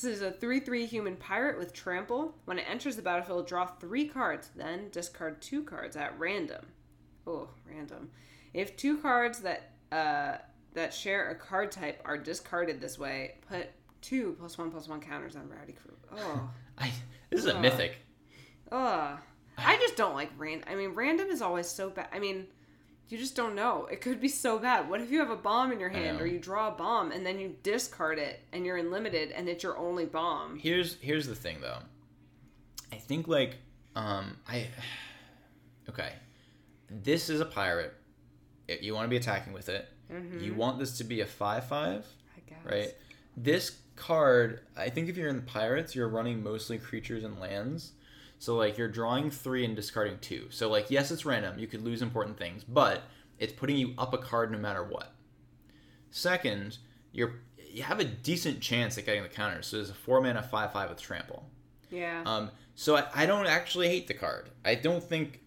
This 0.00 0.04
is 0.16 0.22
a 0.22 0.30
3 0.30 0.60
3 0.60 0.86
human 0.86 1.16
pirate 1.16 1.58
with 1.58 1.72
trample. 1.72 2.34
When 2.44 2.58
it 2.58 2.66
enters 2.70 2.94
the 2.94 3.02
battlefield, 3.02 3.48
draw 3.48 3.66
three 3.66 4.06
cards, 4.06 4.50
then 4.54 4.90
discard 4.90 5.42
two 5.42 5.64
cards 5.64 5.96
at 5.96 6.16
random. 6.18 6.66
Oh, 7.26 7.48
random. 7.68 8.10
If 8.54 8.76
two 8.76 8.98
cards 8.98 9.40
that 9.40 9.72
uh, 9.90 10.36
that 10.74 10.94
share 10.94 11.30
a 11.30 11.34
card 11.34 11.72
type 11.72 12.00
are 12.04 12.16
discarded 12.16 12.80
this 12.80 12.96
way, 12.98 13.34
put 13.48 13.66
two 14.00 14.36
plus 14.38 14.56
one 14.56 14.70
plus 14.70 14.86
one 14.88 15.00
counters 15.00 15.34
on 15.34 15.48
Rowdy 15.48 15.72
Crew. 15.72 15.94
Oh, 16.16 16.48
I, 16.78 16.92
this 17.30 17.40
is 17.40 17.46
a 17.46 17.56
Uh, 17.56 17.60
mythic. 17.60 17.96
ugh. 18.70 19.18
I 19.60 19.76
just 19.78 19.96
don't 19.96 20.14
like 20.14 20.30
random. 20.38 20.68
I 20.70 20.76
mean, 20.76 20.90
random 20.90 21.26
is 21.30 21.42
always 21.42 21.66
so 21.66 21.90
bad. 21.90 22.06
I 22.12 22.20
mean, 22.20 22.46
you 23.08 23.18
just 23.18 23.34
don't 23.36 23.54
know. 23.54 23.86
It 23.90 24.00
could 24.00 24.20
be 24.20 24.28
so 24.28 24.58
bad. 24.58 24.88
What 24.88 25.00
if 25.00 25.10
you 25.10 25.18
have 25.20 25.30
a 25.30 25.36
bomb 25.36 25.72
in 25.72 25.80
your 25.80 25.88
hand 25.88 26.20
or 26.20 26.26
you 26.26 26.38
draw 26.38 26.68
a 26.68 26.72
bomb 26.72 27.10
and 27.12 27.24
then 27.24 27.38
you 27.38 27.56
discard 27.62 28.18
it 28.18 28.40
and 28.52 28.66
you're 28.66 28.76
in 28.76 28.90
limited 28.90 29.30
and 29.32 29.48
it's 29.48 29.62
your 29.62 29.76
only 29.78 30.04
bomb? 30.06 30.58
Here's 30.58 30.96
here's 31.00 31.26
the 31.26 31.34
thing 31.34 31.60
though. 31.60 31.78
I 32.92 32.96
think 32.96 33.28
like 33.28 33.56
um 33.96 34.36
I 34.48 34.68
okay. 35.88 36.12
This 36.90 37.28
is 37.28 37.40
a 37.40 37.44
pirate. 37.46 37.94
If 38.66 38.82
you 38.82 38.94
want 38.94 39.04
to 39.04 39.08
be 39.08 39.16
attacking 39.16 39.52
with 39.52 39.68
it. 39.68 39.88
You 40.40 40.54
want 40.54 40.78
this 40.78 40.96
to 40.98 41.04
be 41.04 41.20
a 41.20 41.26
five 41.26 41.66
five, 41.66 42.06
I 42.34 42.40
guess. 42.48 42.58
right? 42.64 42.94
This 43.36 43.76
card, 43.94 44.60
I 44.74 44.88
think 44.88 45.10
if 45.10 45.18
you're 45.18 45.28
in 45.28 45.36
the 45.36 45.42
pirates, 45.42 45.94
you're 45.94 46.08
running 46.08 46.42
mostly 46.42 46.78
creatures 46.78 47.24
and 47.24 47.38
lands. 47.38 47.92
So 48.38 48.56
like 48.56 48.78
you're 48.78 48.88
drawing 48.88 49.30
three 49.30 49.64
and 49.64 49.74
discarding 49.74 50.18
two. 50.20 50.46
So 50.50 50.70
like 50.70 50.90
yes, 50.90 51.10
it's 51.10 51.24
random. 51.24 51.58
You 51.58 51.66
could 51.66 51.82
lose 51.82 52.02
important 52.02 52.38
things, 52.38 52.64
but 52.64 53.02
it's 53.38 53.52
putting 53.52 53.76
you 53.76 53.94
up 53.98 54.14
a 54.14 54.18
card 54.18 54.50
no 54.52 54.58
matter 54.58 54.82
what. 54.84 55.12
Second, 56.10 56.78
you're 57.12 57.40
you 57.70 57.82
have 57.82 58.00
a 58.00 58.04
decent 58.04 58.60
chance 58.60 58.96
at 58.98 59.06
getting 59.06 59.22
the 59.22 59.28
counters. 59.28 59.66
So 59.66 59.76
there's 59.76 59.90
a 59.90 59.94
four 59.94 60.20
mana 60.20 60.42
five 60.42 60.72
five 60.72 60.88
with 60.88 61.00
trample. 61.00 61.48
Yeah. 61.90 62.22
Um, 62.24 62.50
so 62.74 62.96
I, 62.96 63.06
I 63.14 63.26
don't 63.26 63.46
actually 63.46 63.88
hate 63.88 64.06
the 64.06 64.14
card. 64.14 64.50
I 64.64 64.74
don't 64.74 65.02
think. 65.02 65.40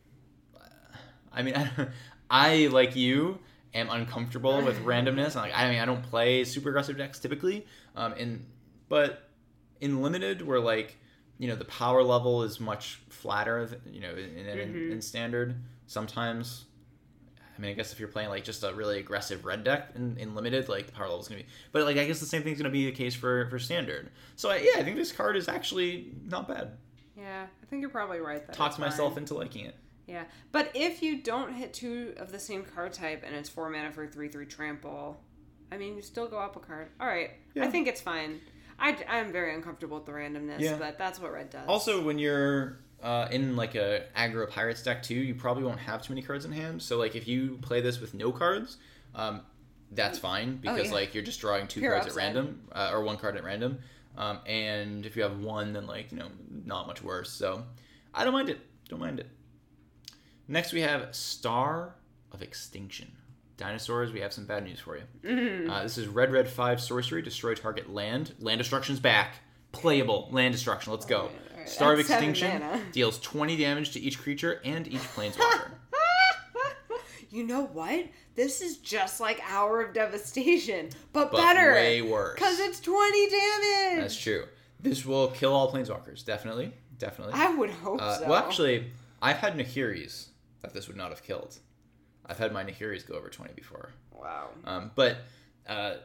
I 1.32 1.44
mean, 1.44 1.56
I, 1.56 1.88
I 2.30 2.68
like 2.68 2.96
you 2.96 3.40
am 3.74 3.90
uncomfortable 3.90 4.62
with 4.62 4.80
randomness. 4.86 5.36
I 5.36 5.42
Like 5.42 5.54
I 5.56 5.70
mean, 5.70 5.80
I 5.80 5.86
don't 5.86 6.04
play 6.04 6.44
super 6.44 6.70
aggressive 6.70 6.98
decks 6.98 7.20
typically. 7.20 7.66
Um, 7.96 8.14
and 8.14 8.46
but 8.90 9.30
in 9.80 10.02
limited, 10.02 10.46
where 10.46 10.60
like 10.60 10.98
you 11.42 11.48
know 11.48 11.56
the 11.56 11.66
power 11.66 12.04
level 12.04 12.44
is 12.44 12.60
much 12.60 13.00
flatter, 13.10 13.68
you 13.92 14.00
know, 14.00 14.12
in, 14.12 14.38
in, 14.38 14.58
Mm-hmm. 14.58 14.92
in 14.94 15.02
standard. 15.02 15.56
Sometimes, 15.88 16.66
I 17.58 17.60
mean, 17.62 17.72
I 17.72 17.74
guess 17.74 17.92
if 17.92 18.00
you're 18.00 18.08
playing 18.10 18.30
like 18.30 18.44
just 18.44 18.64
a 18.64 18.72
really 18.74 19.00
aggressive 19.00 19.44
red 19.44 19.64
deck 19.64 19.90
in, 19.96 20.18
in 20.18 20.36
limited, 20.36 20.70
like 20.70 20.86
the 20.86 20.92
power 20.94 21.06
level 21.08 21.20
is 21.22 21.28
gonna 21.28 21.42
be. 21.42 21.48
But 21.72 21.84
like 21.86 21.98
I 21.98 22.06
guess 22.06 22.20
the 22.20 22.26
same 22.28 22.44
thing's 22.44 22.60
gonna 22.60 22.70
be 22.70 22.86
the 22.86 22.92
case 22.92 23.16
for 23.16 23.48
for 23.50 23.58
standard. 23.60 24.12
So 24.36 24.52
I, 24.52 24.58
yeah, 24.58 24.80
I 24.80 24.84
think 24.84 24.96
this 24.98 25.12
card 25.12 25.36
is 25.36 25.48
actually 25.50 26.14
not 26.30 26.48
bad. 26.48 26.78
Yeah, 27.18 27.46
I 27.62 27.66
think 27.66 27.82
you're 27.82 27.90
probably 27.90 28.20
right. 28.20 28.46
That 28.46 28.56
Talked 28.56 28.80
myself 28.80 29.14
fine. 29.14 29.24
into 29.24 29.34
liking 29.34 29.66
it. 29.66 29.76
Yeah, 30.08 30.24
but 30.52 30.70
if 30.76 31.02
you 31.04 31.22
don't 31.22 31.54
hit 31.54 31.74
two 31.74 32.14
of 32.18 32.32
the 32.32 32.40
same 32.40 32.64
card 32.64 32.94
type 32.94 33.24
and 33.26 33.36
it's 33.36 33.50
four 33.50 33.70
mana 33.70 33.92
for 33.92 34.06
three 34.08 34.28
three 34.30 34.46
trample, 34.46 35.20
I 35.72 35.78
mean 35.78 35.96
you 35.96 36.02
still 36.02 36.28
go 36.28 36.38
up 36.38 36.56
a 36.56 36.60
card. 36.60 36.90
All 37.00 37.08
right, 37.08 37.32
Yeah. 37.56 37.66
I 37.66 37.68
think 37.72 37.88
it's 37.88 38.02
fine. 38.02 38.42
I 38.82 38.98
I'm 39.08 39.32
very 39.32 39.54
uncomfortable 39.56 39.98
with 39.98 40.06
the 40.06 40.12
randomness, 40.12 40.60
Yeah. 40.60 40.76
but 40.78 40.98
that's 40.98 41.20
what 41.20 41.32
red 41.32 41.50
does. 41.52 41.68
Also, 41.68 42.02
when 42.04 42.18
you're 42.20 42.80
uh, 43.02 43.28
in 43.32 43.56
like 43.56 43.76
a 43.76 44.06
aggro 44.18 44.50
pirates 44.50 44.84
deck 44.84 45.04
too, 45.04 45.16
you 45.16 45.36
probably 45.36 45.64
won't 45.64 45.80
have 45.80 46.02
too 46.04 46.14
many 46.14 46.22
cards 46.26 46.46
in 46.46 46.52
hand. 46.52 46.82
So 46.82 46.98
like 46.98 47.16
if 47.16 47.28
you 47.28 47.58
play 47.62 47.82
this 47.82 48.00
with 48.02 48.14
no 48.14 48.32
cards, 48.32 48.78
um, 49.16 49.42
that's 49.92 50.18
fine 50.20 50.58
because 50.58 50.80
Oh, 50.80 50.84
yeah. 50.84 50.92
like 50.94 51.14
you're 51.14 51.24
just 51.24 51.40
drawing 51.42 51.68
two 51.68 51.80
Pure 51.80 51.92
cards 51.94 52.08
upside. 52.08 52.24
at 52.24 52.26
random 52.36 52.62
uh, 52.72 52.90
or 52.94 53.04
one 53.04 53.18
card 53.18 53.36
at 53.38 53.44
random. 53.44 53.80
Um, 54.18 54.40
and 54.46 55.06
if 55.06 55.16
you 55.16 55.24
have 55.24 55.40
one, 55.40 55.74
then 55.74 55.86
like 55.88 56.12
you 56.12 56.18
know 56.18 56.28
not 56.50 56.88
much 56.88 57.02
worse. 57.04 57.32
So 57.32 57.64
I 58.14 58.24
don't 58.24 58.34
mind 58.34 58.50
it. 58.50 58.60
Don't 58.90 59.00
mind 59.00 59.20
it. 59.20 59.30
Next 60.48 60.74
we 60.74 60.82
have 60.82 61.16
Star 61.16 61.96
of 62.32 62.42
Extinction. 62.42 63.12
Dinosaurs, 63.62 64.12
we 64.12 64.20
have 64.22 64.34
some 64.34 64.46
bad 64.46 64.64
news 64.64 64.80
for 64.80 64.98
you. 64.98 65.04
Mm-hmm. 65.24 65.70
Uh, 65.70 65.84
this 65.84 65.98
is 65.98 66.08
red, 66.08 66.32
red, 66.32 66.50
five 66.50 66.82
sorcery, 66.82 67.22
destroy 67.22 67.54
target 67.54 67.94
land. 67.94 68.34
Land 68.40 68.58
destruction's 68.58 69.00
back. 69.00 69.36
Playable. 69.72 70.28
Land 70.32 70.54
destruction. 70.54 70.92
Let's 70.92 71.06
go. 71.06 71.18
Alright, 71.22 71.36
alright. 71.52 71.70
Star 71.70 71.92
of 71.92 71.98
That's 72.00 72.10
seven 72.10 72.30
Extinction 72.32 72.64
deals 72.92 73.20
20 73.20 73.56
damage 73.58 73.92
to 73.92 74.00
each 74.00 74.20
creature 74.20 74.60
and 74.66 74.88
each 74.88 75.02
planeswalker. 75.16 75.72
you 77.30 77.44
know 77.44 77.66
what? 77.66 78.06
This 78.36 78.62
is 78.62 78.78
just 78.78 79.20
like 79.22 79.40
Hour 79.48 79.82
of 79.82 79.94
Devastation, 79.94 80.90
but, 81.14 81.32
but 81.32 81.38
better. 81.38 81.74
way 81.74 82.02
worse. 82.02 82.34
Because 82.36 82.60
it's 82.60 82.80
20 82.80 83.30
damage. 83.30 84.02
That's 84.02 84.18
true. 84.20 84.46
This 84.80 85.06
will 85.06 85.28
kill 85.28 85.54
all 85.54 85.72
planeswalkers. 85.72 86.26
Definitely. 86.26 86.74
Definitely. 86.98 87.36
I 87.36 87.54
would 87.54 87.70
hope 87.70 88.02
Uh, 88.02 88.18
so. 88.18 88.28
Well, 88.28 88.44
actually, 88.44 88.88
I've 89.22 89.38
had 89.38 89.56
Nahiris 89.56 90.30
that 90.64 90.74
this 90.74 90.88
would 90.88 90.98
not 90.98 91.10
have 91.10 91.22
killed. 91.24 91.58
I've 92.26 92.38
had 92.38 92.52
my 92.54 92.64
Nahiris 92.64 93.08
go 93.08 93.16
over 93.16 93.30
20 93.30 93.54
before. 93.54 93.90
Wow. 94.12 94.50
Um, 94.66 94.92
but 94.96 95.18
uh, 95.68 95.96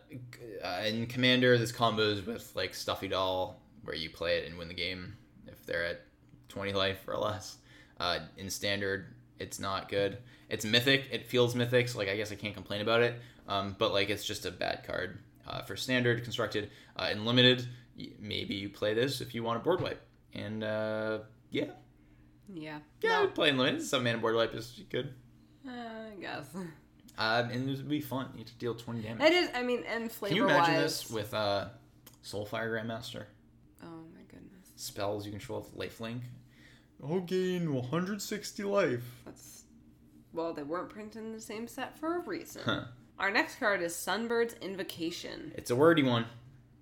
uh, 0.64 0.82
in 0.86 1.06
Commander, 1.06 1.56
this 1.58 1.72
combos 1.72 2.26
with 2.26 2.50
like 2.54 2.74
Stuffy 2.74 3.08
Doll, 3.08 3.60
where 3.84 3.94
you 3.96 4.10
play 4.10 4.38
it 4.38 4.48
and 4.48 4.58
win 4.58 4.68
the 4.68 4.74
game 4.74 5.16
if 5.46 5.64
they're 5.66 5.84
at 5.84 6.02
20 6.48 6.72
life 6.72 6.98
or 7.06 7.16
less. 7.16 7.58
Uh, 8.00 8.20
in 8.36 8.50
Standard, 8.50 9.14
it's 9.38 9.58
not 9.60 9.88
good. 9.88 10.18
It's 10.48 10.64
Mythic. 10.64 11.04
It 11.10 11.26
feels 11.26 11.54
Mythic, 11.54 11.88
so 11.88 11.98
like 11.98 12.08
I 12.08 12.16
guess 12.16 12.32
I 12.32 12.34
can't 12.36 12.54
complain 12.54 12.80
about 12.80 13.02
it. 13.02 13.14
Um, 13.48 13.76
but 13.78 13.92
like 13.92 14.10
it's 14.10 14.24
just 14.24 14.46
a 14.46 14.50
bad 14.50 14.84
card. 14.86 15.18
Uh, 15.46 15.62
for 15.62 15.76
Standard, 15.76 16.24
constructed. 16.24 16.70
Uh, 16.96 17.08
in 17.12 17.24
Limited, 17.24 17.68
y- 17.98 18.08
maybe 18.18 18.54
you 18.54 18.68
play 18.68 18.94
this 18.94 19.20
if 19.20 19.34
you 19.34 19.42
want 19.44 19.60
a 19.60 19.62
board 19.62 19.80
wipe. 19.80 20.00
And 20.34 20.64
uh, 20.64 21.18
yeah, 21.50 21.66
Yeah. 22.52 22.78
yeah, 23.00 23.10
No, 23.10 23.20
would 23.22 23.34
play 23.34 23.48
in 23.50 23.56
Limited. 23.58 23.82
Some 23.82 24.02
mana 24.04 24.18
board 24.18 24.34
wipe 24.34 24.54
is 24.54 24.80
good. 24.90 25.14
Uh, 26.24 26.28
I 26.28 26.34
guess. 26.36 26.48
Um, 27.18 27.48
and 27.48 27.70
it 27.70 27.78
would 27.78 27.88
be 27.88 28.02
fun. 28.02 28.28
You 28.34 28.40
have 28.40 28.48
to 28.48 28.54
deal 28.56 28.74
20 28.74 29.00
damage. 29.00 29.22
It 29.22 29.32
is. 29.32 29.48
I 29.54 29.62
mean, 29.62 29.84
and 29.88 30.12
flavor 30.12 30.34
Can 30.34 30.36
you 30.36 30.44
imagine 30.44 30.74
wise. 30.74 30.82
this 30.82 31.10
with 31.10 31.32
uh, 31.32 31.68
Soulfire 32.22 32.68
Grandmaster? 32.70 33.24
Oh 33.82 34.04
my 34.14 34.20
goodness. 34.28 34.70
Spells 34.76 35.24
you 35.24 35.32
control 35.32 35.60
with 35.60 35.90
lifelink. 35.92 36.20
I'll 37.02 37.20
gain 37.20 37.72
160 37.72 38.62
life. 38.64 39.02
That's 39.24 39.62
well, 40.34 40.52
they 40.52 40.62
weren't 40.62 40.90
printed 40.90 41.24
in 41.24 41.32
the 41.32 41.40
same 41.40 41.66
set 41.66 41.98
for 41.98 42.16
a 42.16 42.18
reason. 42.18 42.60
Huh. 42.66 42.84
Our 43.18 43.30
next 43.30 43.58
card 43.58 43.80
is 43.80 43.94
Sunbird's 43.94 44.54
Invocation. 44.60 45.52
It's 45.54 45.70
a 45.70 45.76
wordy 45.76 46.02
one. 46.02 46.26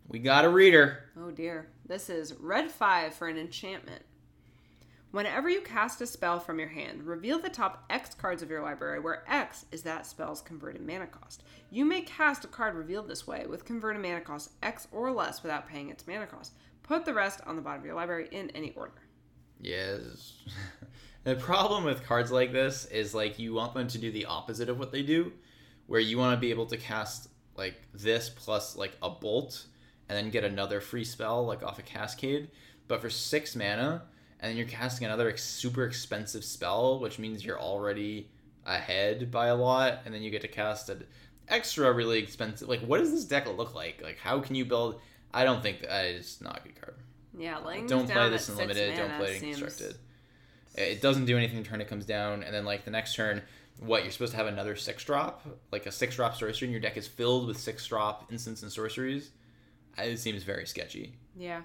We 0.09 0.19
got 0.19 0.45
a 0.45 0.49
reader. 0.49 1.05
Oh 1.17 1.31
dear. 1.31 1.69
This 1.87 2.11
is 2.11 2.35
red 2.41 2.73
5 2.73 3.15
for 3.15 3.29
an 3.29 3.39
enchantment. 3.39 4.03
Whenever 5.15 5.49
you 5.49 5.61
cast 5.61 6.01
a 6.01 6.09
spell 6.09 6.41
from 6.41 6.59
your 6.59 6.67
hand, 6.67 7.05
reveal 7.05 7.39
the 7.39 7.49
top 7.49 7.85
X 7.89 8.17
cards 8.17 8.43
of 8.43 8.51
your 8.51 8.63
library, 8.63 8.99
where 8.99 9.23
X 9.29 9.65
is 9.71 9.85
that 9.85 10.07
spell's 10.07 10.41
converted 10.41 10.85
mana 10.85 11.07
cost. 11.07 11.45
You 11.71 11.85
may 11.85 12.01
cast 12.01 12.45
a 12.45 12.49
card 12.49 12.75
revealed 12.75 13.07
this 13.07 13.25
way 13.25 13.47
with 13.47 13.65
converted 13.65 14.03
mana 14.03 14.23
cost 14.23 14.51
X 14.61 14.89
or 14.91 15.13
less 15.13 15.45
without 15.45 15.69
paying 15.69 15.89
its 15.89 16.09
mana 16.09 16.27
cost. 16.27 16.55
Put 16.83 17.05
the 17.05 17.15
rest 17.15 17.41
on 17.47 17.55
the 17.55 17.63
bottom 17.63 17.83
of 17.83 17.87
your 17.87 17.95
library 17.95 18.27
in 18.33 18.51
any 18.57 18.73
order. 18.73 19.03
Yes. 19.61 20.33
the 21.23 21.37
problem 21.37 21.85
with 21.85 22.03
cards 22.03 22.33
like 22.33 22.51
this 22.51 22.85
is 22.87 23.15
like 23.15 23.39
you 23.39 23.55
want 23.55 23.73
them 23.73 23.87
to 23.87 23.99
do 23.99 24.11
the 24.11 24.25
opposite 24.25 24.69
of 24.69 24.81
what 24.81 24.91
they 24.91 25.05
do, 25.05 25.33
where 25.87 26.01
you 26.01 26.19
want 26.19 26.37
to 26.37 26.41
be 26.41 26.51
able 26.51 26.67
to 26.67 26.77
cast 26.77 27.29
like 27.57 27.81
this 27.95 28.31
plus 28.31 28.75
like 28.75 28.97
a 29.01 29.11
bolt 29.11 29.67
and 30.09 30.19
then 30.19 30.31
get 30.31 30.43
another 30.43 30.81
free 30.81 31.05
spell 31.05 31.47
like 31.47 31.63
off 31.63 31.79
a 31.79 31.83
cascade. 31.83 32.51
But 32.89 33.01
for 33.01 33.11
six 33.11 33.55
mana, 33.55 34.03
and 34.45 34.51
then 34.51 34.59
you're 34.59 34.67
casting 34.67 35.07
another 35.07 35.31
ex- 35.31 35.43
super 35.43 35.85
expensive 35.85 36.45
spell, 36.45 37.01
which 37.01 37.19
means 37.19 37.43
you're 37.43 37.59
already 37.59 38.29
ahead 38.67 39.31
by 39.31 39.47
a 39.47 39.55
lot, 39.55 40.01
and 40.05 40.15
then 40.15 40.21
you 40.21 40.31
get 40.31 40.43
to 40.43 40.49
cast 40.49 40.91
an 40.91 41.03
extra 41.49 41.91
really 41.91 42.19
expensive. 42.19 42.69
Like, 42.69 42.81
what 42.81 42.99
does 42.99 43.11
this 43.11 43.25
deck 43.25 43.47
look 43.57 43.75
like? 43.75 44.03
Like, 44.03 44.19
how 44.19 44.41
can 44.41 44.55
you 44.55 44.67
build? 44.67 45.01
I 45.33 45.45
don't 45.45 45.63
think 45.63 45.81
that 45.81 46.05
is 46.05 46.43
not 46.43 46.59
a 46.59 46.63
good 46.63 46.79
card. 46.79 46.97
Yeah, 47.39 47.59
laying 47.61 47.87
Don't 47.87 48.07
play 48.07 48.29
this 48.29 48.51
in 48.51 48.59
limited. 48.59 48.95
Don't 48.97 49.17
play 49.17 49.37
it 49.37 49.43
in 49.43 49.55
constructed. 49.55 49.97
It 50.75 51.01
doesn't 51.01 51.25
do 51.25 51.39
anything 51.39 51.63
the 51.63 51.67
turn 51.67 51.81
it 51.81 51.89
comes 51.89 52.05
down, 52.05 52.43
and 52.43 52.55
then 52.55 52.67
like 52.67 52.85
the 52.85 52.91
next 52.91 53.15
turn, 53.17 53.41
what 53.81 54.03
you're 54.03 54.13
supposed 54.13 54.33
to 54.33 54.37
have 54.37 54.47
another 54.47 54.77
six 54.77 55.03
drop, 55.05 55.47
like 55.73 55.87
a 55.87 55.91
six 55.91 56.17
drop 56.17 56.37
sorcery, 56.37 56.67
and 56.67 56.73
your 56.73 56.83
deck 56.83 56.99
is 56.99 57.09
filled 57.09 57.47
with 57.47 57.57
six 57.57 57.87
drop 57.87 58.31
instants 58.31 58.63
and 58.63 58.71
sorceries. 58.71 59.31
It 59.97 60.19
seems 60.19 60.43
very 60.43 60.67
sketchy. 60.67 61.15
Yeah. 61.35 61.63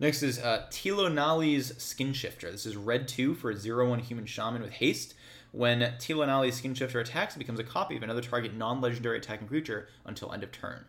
Next 0.00 0.22
is 0.22 0.38
uh, 0.38 0.66
Tilonalli's 0.70 1.72
Skinshifter. 1.72 2.52
This 2.52 2.66
is 2.66 2.76
red 2.76 3.08
2 3.08 3.34
for 3.34 3.50
a 3.50 3.56
0 3.56 3.88
1 3.88 3.98
human 4.00 4.26
shaman 4.26 4.62
with 4.62 4.72
haste. 4.72 5.14
When 5.50 5.80
Tilonalli's 5.80 6.60
Skinshifter 6.60 7.00
attacks, 7.00 7.34
it 7.34 7.38
becomes 7.38 7.58
a 7.58 7.64
copy 7.64 7.96
of 7.96 8.02
another 8.02 8.20
target 8.20 8.54
non 8.54 8.80
legendary 8.80 9.18
attacking 9.18 9.48
creature 9.48 9.88
until 10.04 10.32
end 10.32 10.42
of 10.44 10.52
turn. 10.52 10.84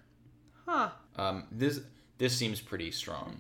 Huh. 0.66 0.90
Um, 1.16 1.46
this 1.52 1.82
this 2.18 2.36
seems 2.36 2.62
pretty 2.62 2.92
strong. 2.92 3.40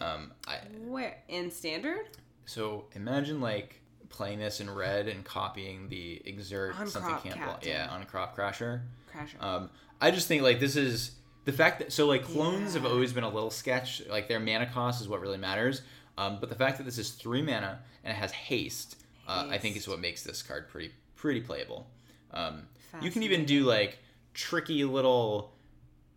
Um, 0.00 0.32
I, 0.46 0.58
Where 0.86 1.16
in 1.28 1.50
standard? 1.50 2.08
so 2.44 2.86
imagine 2.94 3.40
like 3.40 3.80
playing 4.08 4.38
this 4.38 4.60
in 4.60 4.68
red 4.68 5.08
and 5.08 5.24
copying 5.24 5.88
the 5.88 6.20
exert 6.24 6.78
On 6.78 6.86
something 6.86 7.10
Crop 7.10 7.24
can't 7.24 7.42
block. 7.42 7.66
Yeah, 7.66 7.88
on 7.90 8.04
Crop 8.04 8.36
Crasher. 8.36 8.82
Crasher. 9.12 9.42
Um, 9.42 9.70
I 10.00 10.10
just 10.10 10.28
think 10.28 10.42
like 10.42 10.60
this 10.60 10.76
is 10.76 11.12
the 11.44 11.52
fact 11.52 11.78
that 11.80 11.92
so 11.92 12.06
like 12.06 12.24
clones 12.24 12.74
have 12.74 12.86
always 12.86 13.12
been 13.12 13.24
a 13.24 13.28
little 13.28 13.50
sketch. 13.50 14.02
Like 14.08 14.28
their 14.28 14.40
mana 14.40 14.66
cost 14.66 15.00
is 15.00 15.08
what 15.08 15.20
really 15.20 15.38
matters. 15.38 15.82
Um, 16.18 16.38
but 16.40 16.48
the 16.48 16.54
fact 16.54 16.78
that 16.78 16.84
this 16.84 16.98
is 16.98 17.10
three 17.10 17.42
mana 17.42 17.80
and 18.04 18.12
it 18.12 18.16
has 18.16 18.32
haste, 18.32 18.96
uh, 19.26 19.46
I 19.50 19.58
think 19.58 19.76
is 19.76 19.88
what 19.88 20.00
makes 20.00 20.22
this 20.22 20.42
card 20.42 20.68
pretty 20.68 20.92
pretty 21.16 21.40
playable. 21.40 21.88
Um, 22.32 22.62
you 23.00 23.10
can 23.10 23.22
even 23.22 23.44
do 23.44 23.64
like 23.64 23.98
tricky 24.34 24.84
little. 24.84 25.54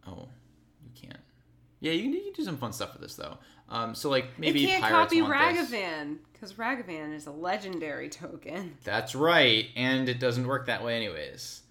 Oh, 0.08 0.28
you 0.84 0.92
can't. 1.02 1.20
Yeah, 1.80 1.94
you 1.94 2.04
can, 2.04 2.14
you 2.14 2.22
can 2.22 2.34
do 2.34 2.44
some 2.44 2.58
fun 2.58 2.74
stuff 2.74 2.94
with 2.94 3.02
this 3.02 3.16
though. 3.16 3.38
Um, 3.70 3.96
so 3.96 4.10
like 4.10 4.38
maybe 4.38 4.64
it 4.64 4.68
can't 4.68 4.84
pirates 4.84 5.14
copy. 5.14 5.22
Ragavan 5.22 6.18
because 6.32 6.54
Ragavan 6.54 7.16
is 7.16 7.26
a 7.26 7.32
legendary 7.32 8.10
token. 8.10 8.78
That's 8.84 9.16
right, 9.16 9.68
and 9.76 10.08
it 10.08 10.20
doesn't 10.20 10.46
work 10.46 10.68
that 10.68 10.84
way 10.84 10.96
anyways. 10.96 11.62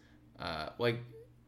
Uh, 0.41 0.70
like, 0.79 0.99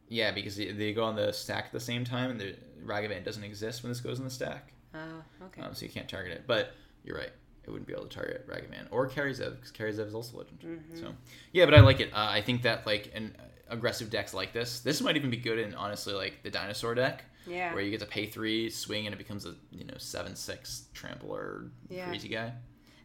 yeah, 0.09 0.31
because 0.31 0.55
they, 0.55 0.71
they 0.71 0.93
go 0.93 1.03
on 1.03 1.15
the 1.15 1.31
stack 1.31 1.65
at 1.65 1.71
the 1.71 1.79
same 1.79 2.03
time, 2.05 2.31
and 2.31 2.39
the 2.39 2.55
Ragavan 2.85 3.23
doesn't 3.23 3.43
exist 3.43 3.83
when 3.83 3.91
this 3.91 3.99
goes 3.99 4.19
in 4.19 4.25
the 4.25 4.31
stack, 4.31 4.73
Oh, 4.93 4.99
okay. 5.45 5.61
um, 5.61 5.73
so 5.73 5.85
you 5.85 5.91
can't 5.91 6.07
target 6.07 6.31
it. 6.33 6.43
But 6.47 6.73
you're 7.03 7.17
right, 7.17 7.31
it 7.65 7.69
wouldn't 7.69 7.87
be 7.87 7.93
able 7.93 8.05
to 8.05 8.15
target 8.15 8.47
Ragavan 8.47 8.87
or 8.91 9.07
Kari 9.07 9.33
Zev 9.33 9.55
because 9.55 9.71
Kari 9.71 9.91
Zev 9.93 10.07
is 10.07 10.13
also 10.15 10.37
legend. 10.37 10.59
Mm-hmm. 10.61 10.97
So 10.99 11.13
yeah, 11.51 11.65
but 11.65 11.73
I 11.73 11.81
like 11.81 11.99
it. 11.99 12.11
Uh, 12.13 12.27
I 12.29 12.41
think 12.41 12.61
that 12.63 12.85
like 12.85 13.11
an 13.13 13.35
aggressive 13.69 14.09
decks 14.09 14.33
like 14.33 14.53
this, 14.53 14.79
this 14.79 15.01
might 15.01 15.17
even 15.17 15.29
be 15.29 15.37
good 15.37 15.59
in 15.59 15.73
honestly 15.75 16.13
like 16.13 16.41
the 16.43 16.49
dinosaur 16.49 16.95
deck. 16.95 17.23
Yeah. 17.45 17.73
Where 17.73 17.81
you 17.81 17.91
get 17.91 18.01
to 18.01 18.05
pay 18.05 18.25
three, 18.25 18.69
swing, 18.69 19.05
and 19.07 19.13
it 19.13 19.17
becomes 19.17 19.45
a 19.45 19.55
you 19.71 19.85
know 19.85 19.93
seven 19.97 20.35
six 20.35 20.87
trampler 20.93 21.65
Yeah. 21.89 22.07
crazy 22.09 22.27
guy. 22.27 22.51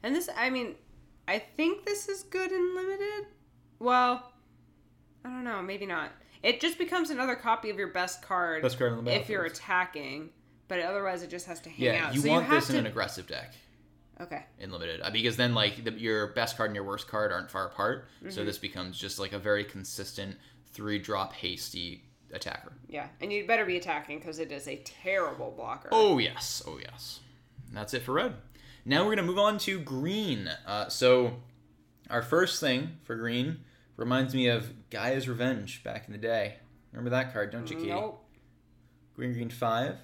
And 0.03 0.15
this, 0.17 0.29
I 0.37 0.51
mean, 0.51 0.75
I 1.29 1.39
think 1.39 1.85
this 1.87 2.09
is 2.09 2.25
good 2.25 2.51
in 2.51 2.75
limited. 2.75 3.27
Well, 3.79 4.33
I 5.25 5.29
don't 5.29 5.45
know, 5.45 5.63
maybe 5.63 5.87
not. 5.87 6.11
It 6.43 6.61
just 6.61 6.79
becomes 6.79 7.11
another 7.11 7.35
copy 7.37 7.71
of 7.71 7.79
your 7.79 7.89
best 7.89 8.23
card, 8.23 8.63
Best 8.63 8.79
card 8.79 8.93
on 8.95 9.05
the 9.05 9.15
if 9.15 9.29
you're 9.29 9.45
attacking, 9.45 10.31
but 10.69 10.81
otherwise 10.81 11.23
it 11.23 11.31
just 11.31 11.47
has 11.47 11.61
to 11.61 11.71
hang 11.71 11.79
Yeah, 11.87 12.07
out. 12.07 12.15
you 12.15 12.21
so 12.21 12.29
want 12.31 12.45
you 12.47 12.51
have 12.51 12.61
this 12.61 12.67
to... 12.69 12.75
in 12.75 12.81
an 12.81 12.87
aggressive 12.87 13.27
deck. 13.27 13.55
Okay. 14.21 14.45
in 14.61 14.71
limited 14.71 15.01
uh, 15.03 15.11
because 15.11 15.37
then 15.37 15.53
like 15.55 15.83
the, 15.83 15.91
your 15.93 16.29
best 16.29 16.57
card 16.57 16.69
and 16.71 16.77
your 16.77 16.85
worst 16.85 17.09
card 17.09 17.33
aren't 17.33 17.51
far 17.51 17.67
apart 17.67 18.05
Mm-hmm. 18.21 18.31
so 18.31 18.45
this 18.45 18.59
becomes 18.59 18.97
just 18.97 19.19
like 19.19 19.33
a 19.33 19.39
very 19.39 19.65
consistent 19.65 20.37
three 20.73 20.99
drop 20.99 21.33
hasty 21.33 22.05
attacker 22.33 22.73
Yeah, 22.89 23.09
and 23.21 23.33
you'd 23.33 23.47
better 23.49 23.65
be 23.65 23.79
attacking 23.79 24.19
because 24.21 24.39
it 24.39 24.53
is 24.53 24.69
a 24.69 24.77
terrible 24.85 25.53
blocker. 25.57 25.89
oh 25.93 26.19
yes 26.19 26.63
oh 26.69 26.79
yes 26.81 27.21
And 27.69 27.77
that's 27.77 27.95
it 27.95 28.03
for 28.03 28.13
red. 28.13 28.35
Now 28.85 29.05
we're 29.05 29.17
gonna 29.17 29.27
move 29.27 29.39
on 29.39 29.59
to 29.61 29.79
green. 29.81 30.49
Uh, 30.67 30.89
so 30.89 31.33
our 32.11 32.23
first 32.23 32.61
thing 32.61 32.99
for 33.05 33.17
green 33.17 33.61
reminds 33.97 34.35
me 34.35 34.49
of 34.49 34.73
Gaea's 34.91 35.29
Revenge 35.29 35.83
back 35.85 36.07
in 36.07 36.13
the 36.13 36.19
day. 36.19 36.57
Remember 36.93 37.11
that 37.11 37.33
card, 37.33 37.51
don't 37.51 37.69
you, 37.71 37.77
Katie? 37.77 37.91
Nope. 37.91 38.25
Green 39.15 39.33
Green 39.33 39.51
Five, 39.51 39.97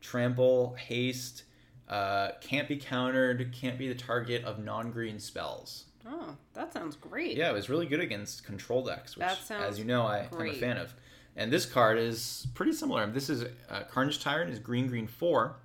Trample, 0.00 0.74
Haste, 0.74 1.44
uh, 1.88 2.30
can't 2.40 2.68
be 2.68 2.76
countered, 2.76 3.52
can't 3.52 3.78
be 3.78 3.88
the 3.88 3.94
target 3.94 4.44
of 4.44 4.58
non-green 4.58 5.18
spells. 5.18 5.84
Oh, 6.08 6.36
that 6.54 6.72
sounds 6.72 6.96
great. 6.96 7.36
Yeah, 7.36 7.50
it 7.50 7.54
was 7.54 7.68
really 7.68 7.86
good 7.86 8.00
against 8.00 8.44
control 8.44 8.84
decks, 8.84 9.16
which, 9.16 9.26
as 9.50 9.78
you 9.78 9.84
know, 9.84 10.02
I 10.02 10.28
am 10.32 10.40
a 10.40 10.52
fan 10.52 10.76
of. 10.76 10.94
And 11.36 11.52
this 11.52 11.66
card 11.66 11.98
is 11.98 12.46
pretty 12.54 12.72
similar. 12.72 13.06
This 13.06 13.28
is 13.28 13.44
uh, 13.68 13.82
Carnage 13.90 14.20
Tyrant 14.20 14.50
is 14.50 14.58
green 14.58 14.86
green 14.86 15.06
four 15.06 15.56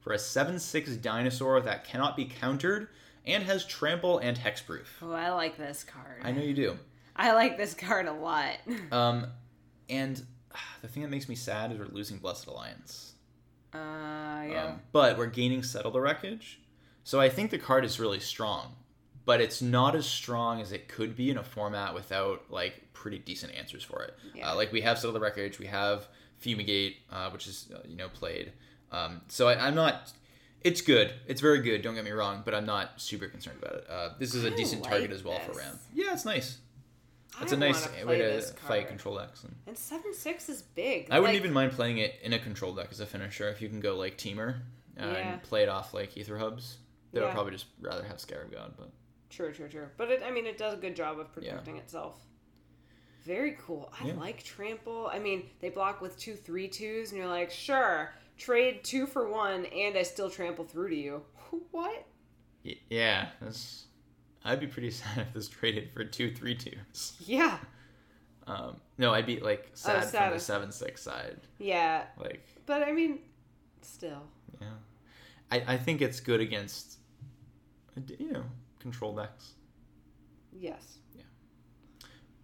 for 0.00 0.12
a 0.12 0.18
seven 0.18 0.58
six 0.58 0.96
dinosaur 0.96 1.60
that 1.60 1.84
cannot 1.84 2.16
be 2.16 2.24
countered 2.24 2.88
and 3.24 3.42
has 3.44 3.64
trample 3.64 4.18
and 4.18 4.36
hexproof. 4.36 4.86
Oh, 5.00 5.12
I 5.12 5.30
like 5.30 5.56
this 5.56 5.84
card. 5.84 6.20
I 6.22 6.32
know 6.32 6.42
you 6.42 6.54
do. 6.54 6.78
I 7.16 7.32
like 7.32 7.56
this 7.56 7.74
card 7.74 8.06
a 8.06 8.12
lot. 8.12 8.56
Um, 8.92 9.26
and 9.88 10.22
the 10.82 10.88
thing 10.88 11.02
that 11.02 11.10
makes 11.10 11.28
me 11.28 11.34
sad 11.34 11.72
is 11.72 11.78
we're 11.78 11.86
losing 11.86 12.18
Blessed 12.18 12.46
Alliance. 12.46 13.12
Uh, 13.72 13.78
yeah. 13.78 14.64
Um, 14.68 14.80
but 14.92 15.18
we're 15.18 15.26
gaining 15.26 15.62
Settle 15.62 15.90
the 15.90 16.00
Wreckage. 16.00 16.60
So 17.02 17.20
I 17.20 17.28
think 17.28 17.50
the 17.50 17.58
card 17.58 17.84
is 17.84 17.98
really 18.00 18.20
strong. 18.20 18.74
But 19.26 19.40
it's 19.40 19.62
not 19.62 19.96
as 19.96 20.04
strong 20.04 20.60
as 20.60 20.70
it 20.70 20.86
could 20.86 21.16
be 21.16 21.30
in 21.30 21.38
a 21.38 21.42
format 21.42 21.94
without 21.94 22.42
like 22.50 22.92
pretty 22.92 23.18
decent 23.18 23.54
answers 23.54 23.82
for 23.82 24.02
it. 24.02 24.14
Yeah. 24.34 24.50
Uh, 24.50 24.54
like 24.56 24.70
we 24.70 24.82
have 24.82 24.98
Settle 24.98 25.14
the 25.14 25.20
Wreckage, 25.20 25.58
we 25.58 25.66
have 25.66 26.06
Fumigate, 26.38 26.96
uh, 27.10 27.30
which 27.30 27.46
is 27.46 27.70
uh, 27.74 27.78
you 27.88 27.96
know 27.96 28.08
played. 28.10 28.52
Um, 28.92 29.22
so 29.28 29.48
I, 29.48 29.66
I'm 29.66 29.74
not. 29.74 30.12
It's 30.60 30.82
good. 30.82 31.12
It's 31.26 31.40
very 31.40 31.60
good. 31.60 31.80
Don't 31.80 31.94
get 31.94 32.04
me 32.04 32.10
wrong, 32.10 32.42
but 32.44 32.54
I'm 32.54 32.66
not 32.66 33.00
super 33.00 33.26
concerned 33.26 33.58
about 33.62 33.74
it. 33.76 33.86
Uh, 33.88 34.10
this 34.18 34.34
is 34.34 34.44
a 34.44 34.52
I 34.52 34.56
decent 34.56 34.82
like 34.82 34.90
target 34.90 35.10
as 35.10 35.24
well 35.24 35.38
for 35.38 35.52
this. 35.52 35.58
Ram. 35.62 35.78
Yeah, 35.94 36.12
it's 36.12 36.24
nice. 36.26 36.58
It's 37.42 37.52
I 37.52 37.56
a 37.56 37.58
nice 37.58 37.86
way 37.92 38.02
play 38.04 38.18
to 38.18 38.40
fight 38.42 38.88
control 38.88 39.16
decks. 39.18 39.44
And 39.44 39.54
And 39.66 39.76
seven 39.78 40.14
six 40.14 40.48
is 40.48 40.62
big. 40.62 41.08
I 41.10 41.18
wouldn't 41.20 41.36
even 41.36 41.52
mind 41.52 41.72
playing 41.72 41.98
it 41.98 42.14
in 42.22 42.32
a 42.32 42.38
control 42.38 42.72
deck 42.74 42.88
as 42.90 43.00
a 43.00 43.06
finisher 43.06 43.48
if 43.48 43.60
you 43.60 43.68
can 43.68 43.80
go 43.80 43.96
like 43.96 44.16
Temur 44.18 44.56
uh, 45.00 45.04
Yeah. 45.06 45.06
and 45.32 45.42
play 45.42 45.62
it 45.62 45.68
off 45.68 45.92
like 45.94 46.16
Aether 46.16 46.38
Hubs. 46.38 46.78
They 47.12 47.20
would 47.20 47.30
probably 47.32 47.52
just 47.52 47.66
rather 47.80 48.02
have 48.04 48.18
Scarab 48.20 48.50
God, 48.52 48.74
but 48.76 48.90
True, 49.30 49.52
true, 49.52 49.68
true. 49.68 49.86
But 49.96 50.10
it, 50.10 50.22
I 50.24 50.30
mean, 50.30 50.46
it 50.46 50.58
does 50.58 50.74
a 50.74 50.76
good 50.76 50.94
job 50.96 51.18
of 51.18 51.32
protecting 51.32 51.76
itself. 51.76 52.16
Very 53.24 53.56
cool. 53.60 53.92
I 54.00 54.08
Yeah. 54.08 54.14
like 54.14 54.42
trample. 54.44 55.08
I 55.12 55.18
mean, 55.18 55.48
they 55.60 55.70
block 55.70 56.00
with 56.00 56.18
two 56.18 56.34
three 56.34 56.68
twos, 56.68 57.10
and 57.10 57.18
you're 57.18 57.26
like, 57.28 57.50
sure, 57.50 58.12
trade 58.36 58.84
two 58.84 59.06
for 59.06 59.28
one, 59.28 59.64
and 59.66 59.96
I 59.96 60.02
still 60.02 60.28
trample 60.30 60.64
through 60.64 60.90
to 60.90 60.96
you. 60.96 61.22
What? 61.70 62.04
y- 62.64 62.78
yeah, 62.90 63.28
that's. 63.40 63.84
I'd 64.44 64.60
be 64.60 64.66
pretty 64.66 64.90
sad 64.92 65.18
if 65.18 65.32
this 65.34 65.48
traded 65.48 65.90
for 65.94 66.04
two 66.04 66.32
three 66.34 66.54
twos. 66.54 67.14
Yeah, 67.20 67.58
Um, 68.46 68.76
no, 68.98 69.12
I'd 69.14 69.26
be 69.26 69.40
like 69.40 69.70
sad 69.74 70.02
from 70.02 70.10
sad. 70.10 70.32
the 70.34 70.40
seven 70.40 70.70
six 70.72 71.02
side. 71.02 71.40
yeah. 71.58 72.04
Like, 72.18 72.46
But 72.66 72.82
I 72.82 72.92
mean, 72.92 73.20
still. 73.82 74.22
yeah, 74.60 74.68
I 75.50 75.74
I 75.74 75.76
think 75.78 76.02
it's 76.02 76.20
good 76.20 76.40
against, 76.40 76.98
you 78.18 78.32
know, 78.32 78.44
control 78.80 79.14
decks. 79.14 79.52
Yes. 80.52 80.98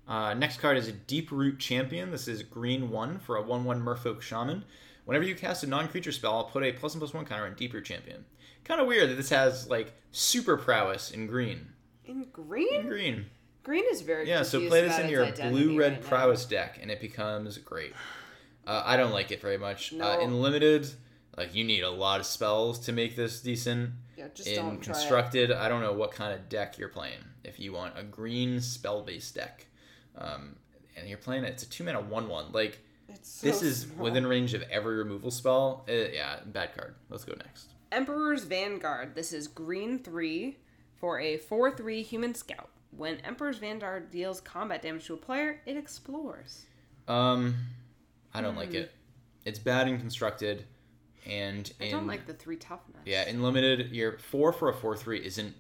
Uh, 0.09 0.35
next 0.35 0.59
card 0.59 0.77
is 0.77 0.89
a 0.89 0.93
Deeproot 0.93 1.61
Champion. 1.61 2.11
This 2.11 2.27
is 2.27 2.43
green 2.43 2.91
one 2.91 3.21
for 3.21 3.37
a 3.37 3.43
1 3.43 3.63
1 3.63 3.81
Merfolk 3.81 4.21
Shaman. 4.21 4.65
Whenever 5.05 5.25
you 5.25 5.37
cast 5.37 5.63
a 5.63 5.69
non 5.69 5.87
creature 5.87 6.11
spell, 6.11 6.35
I'll 6.35 6.45
put 6.45 6.65
a 6.65 6.73
plus 6.73 6.95
one 6.95 6.99
plus 7.01 7.15
one 7.15 7.25
counter 7.25 7.45
on 7.47 7.55
Deeproot 7.55 7.85
Champion. 7.85 8.25
Kind 8.65 8.81
of 8.81 8.89
weird 8.89 9.09
that 9.11 9.15
this 9.15 9.31
has 9.31 9.69
like 9.69 9.93
super 10.11 10.57
prowess 10.57 11.13
in 11.13 11.29
green. 11.29 11.69
In 12.11 12.23
In 12.23 12.29
green, 12.33 12.89
green. 12.89 13.27
green 13.63 13.85
is 13.89 14.01
very 14.01 14.29
Yeah, 14.29 14.43
so 14.43 14.67
play 14.67 14.83
this 14.83 14.99
in 14.99 15.09
your 15.09 15.31
blue 15.31 15.79
red 15.79 15.93
right 15.93 16.03
now. 16.03 16.09
prowess 16.09 16.45
deck 16.45 16.79
and 16.83 16.91
it 16.91 17.01
becomes 17.01 17.57
great. 17.59 17.93
Uh, 18.67 18.83
I 18.85 18.97
don't 18.97 19.13
like 19.13 19.31
it 19.31 19.41
very 19.41 19.59
much. 19.59 19.93
Uh, 19.93 20.19
in 20.21 20.43
limited, 20.43 20.91
like 21.37 21.55
you 21.55 21.63
need 21.63 21.83
a 21.83 21.91
lot 21.91 22.19
of 22.19 22.27
spells 22.27 22.81
to 22.81 22.93
make 22.93 23.15
this 23.15 23.41
decent. 23.41 23.91
Yeah, 24.17 24.27
just 24.35 24.49
in 24.49 24.57
don't 24.57 24.83
try 24.83 24.93
it. 24.93 24.97
constructed, 24.97 25.53
I 25.53 25.69
don't 25.69 25.83
know 25.83 25.93
what 25.93 26.11
kind 26.11 26.35
of 26.35 26.49
deck 26.49 26.79
you're 26.79 26.89
playing. 26.89 27.21
If 27.45 27.61
you 27.61 27.73
want 27.73 27.97
a 27.97 28.03
green 28.03 28.61
spell 28.61 29.03
based 29.03 29.37
deck, 29.37 29.67
um, 30.19 30.57
and 30.97 31.09
you're 31.09 31.17
playing 31.17 31.45
it, 31.45 31.51
it's 31.51 31.63
a 31.63 31.69
two 31.71 31.85
mana 31.85 32.01
one 32.01 32.29
one. 32.29 32.47
Like 32.51 32.81
so 33.23 33.47
this 33.47 33.63
is 33.63 33.83
small. 33.83 34.05
within 34.07 34.27
range 34.27 34.53
of 34.55 34.63
every 34.63 34.97
removal 34.97 35.31
spell. 35.31 35.85
Uh, 35.89 35.93
yeah, 35.93 36.41
bad 36.45 36.75
card. 36.77 36.97
Let's 37.09 37.25
go 37.25 37.35
next. 37.39 37.71
Emperor's 37.93 38.45
Vanguard. 38.45 39.15
This 39.15 39.33
is 39.33 39.49
green 39.49 39.99
3 40.01 40.57
for 41.01 41.19
a 41.19 41.39
4 41.39 41.71
3 41.73 42.03
human 42.03 42.35
scout. 42.35 42.69
When 42.97 43.17
Emperor's 43.21 43.59
Vanguard 43.59 44.11
deals 44.11 44.41
combat 44.41 44.83
damage 44.83 45.07
to 45.07 45.15
a 45.15 45.17
player, 45.17 45.61
it 45.67 45.77
explores. 45.77 46.67
Um, 47.09 47.57
I 48.35 48.41
don't 48.41 48.53
Hmm. 48.55 48.59
like 48.61 48.75
it. 48.75 48.93
It's 49.45 49.59
bad 49.59 49.89
and 49.89 49.99
constructed, 49.99 50.65
and 51.27 51.73
I 51.81 51.91
don't 51.91 52.07
like 52.07 52.27
the 52.27 52.35
3 52.35 52.57
toughness. 52.57 53.03
yeah 53.07 53.27
in 53.29 53.43
limited, 53.43 53.91
your 53.93 54.19
four 54.19 54.53
for 54.53 54.69
a 54.69 54.75
four 54.75 54.97
three 54.97 55.25
isn't 55.25 55.55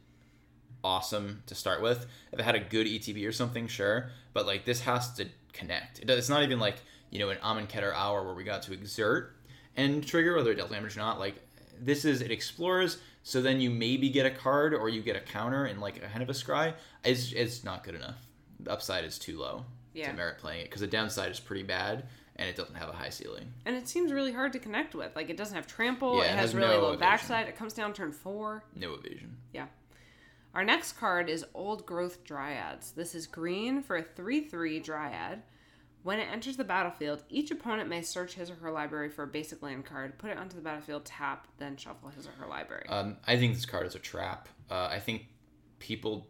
awesome 0.82 1.42
to 1.46 1.54
start 1.54 1.82
with. 1.82 2.06
If 2.32 2.38
it 2.38 2.42
had 2.42 2.54
a 2.54 2.60
good 2.60 2.86
ETB 2.86 3.26
or 3.26 3.32
something, 3.32 3.66
sure, 3.68 4.10
but 4.32 4.46
like 4.46 4.64
this 4.64 4.80
has 4.82 5.12
to 5.14 5.26
connect. 5.52 5.98
It 6.00 6.06
does, 6.06 6.18
it's 6.18 6.28
not 6.28 6.42
even 6.42 6.58
like 6.58 6.76
you 7.10 7.18
know 7.18 7.30
an 7.30 7.38
Amonkhet 7.38 7.82
hour 7.94 8.24
where 8.24 8.34
we 8.34 8.44
got 8.44 8.62
to 8.62 8.72
exert 8.72 9.34
and 9.76 10.06
trigger 10.06 10.36
whether 10.36 10.50
it 10.52 10.56
dealt 10.56 10.70
damage 10.70 10.96
or 10.96 11.00
not. 11.00 11.18
Like 11.18 11.36
this 11.80 12.04
is 12.04 12.20
it 12.22 12.30
explores, 12.30 12.98
so 13.22 13.40
then 13.42 13.60
you 13.60 13.70
maybe 13.70 14.08
get 14.10 14.26
a 14.26 14.30
card 14.30 14.74
or 14.74 14.88
you 14.88 15.02
get 15.02 15.16
a 15.16 15.20
counter 15.20 15.64
and 15.64 15.80
like 15.80 15.96
a 15.98 16.08
kind 16.08 16.22
of 16.22 16.28
a 16.30 16.32
scry. 16.32 16.74
It's 17.04 17.32
it's 17.32 17.64
not 17.64 17.84
good 17.84 17.94
enough. 17.94 18.16
The 18.60 18.70
upside 18.72 19.04
is 19.04 19.18
too 19.18 19.38
low 19.38 19.64
Yeah. 19.94 20.10
to 20.10 20.16
merit 20.16 20.38
playing 20.38 20.60
it 20.62 20.64
because 20.64 20.80
the 20.80 20.86
downside 20.86 21.30
is 21.30 21.40
pretty 21.40 21.62
bad 21.62 22.04
and 22.36 22.48
it 22.48 22.56
doesn't 22.56 22.74
have 22.76 22.88
a 22.88 22.92
high 22.92 23.10
ceiling. 23.10 23.52
And 23.66 23.76
it 23.76 23.86
seems 23.88 24.12
really 24.12 24.32
hard 24.32 24.52
to 24.54 24.58
connect 24.58 24.94
with. 24.94 25.14
Like, 25.14 25.28
it 25.28 25.36
doesn't 25.36 25.54
have 25.54 25.66
trample, 25.66 26.16
Yeah, 26.18 26.22
it, 26.22 26.26
it 26.26 26.30
has, 26.30 26.40
has 26.40 26.54
really 26.54 26.68
no 26.76 26.80
low 26.80 26.86
evasion. 26.92 27.00
backside, 27.00 27.48
it 27.48 27.56
comes 27.56 27.74
down 27.74 27.92
turn 27.92 28.12
4. 28.12 28.64
No 28.76 28.94
evasion. 28.94 29.36
Yeah. 29.52 29.66
Our 30.54 30.64
next 30.64 30.94
card 30.94 31.28
is 31.28 31.44
Old 31.54 31.84
Growth 31.84 32.24
Dryads. 32.24 32.92
This 32.92 33.14
is 33.14 33.26
green 33.26 33.82
for 33.82 33.96
a 33.96 34.02
3 34.02 34.40
3 34.48 34.80
Dryad. 34.80 35.42
When 36.02 36.18
it 36.18 36.28
enters 36.32 36.56
the 36.56 36.64
battlefield, 36.64 37.22
each 37.28 37.50
opponent 37.50 37.88
may 37.88 38.00
search 38.02 38.34
his 38.34 38.50
or 38.50 38.54
her 38.56 38.70
library 38.70 39.10
for 39.10 39.22
a 39.24 39.26
basic 39.26 39.62
land 39.62 39.84
card, 39.84 40.16
put 40.18 40.30
it 40.30 40.38
onto 40.38 40.56
the 40.56 40.62
battlefield, 40.62 41.04
tap, 41.04 41.46
then 41.58 41.76
shuffle 41.76 42.08
his 42.08 42.26
or 42.26 42.30
her 42.38 42.46
library. 42.46 42.86
Um, 42.88 43.16
I 43.26 43.36
think 43.36 43.54
this 43.54 43.66
card 43.66 43.86
is 43.86 43.94
a 43.94 43.98
trap. 43.98 44.48
Uh, 44.70 44.88
I 44.90 44.98
think 44.98 45.26
people 45.78 46.26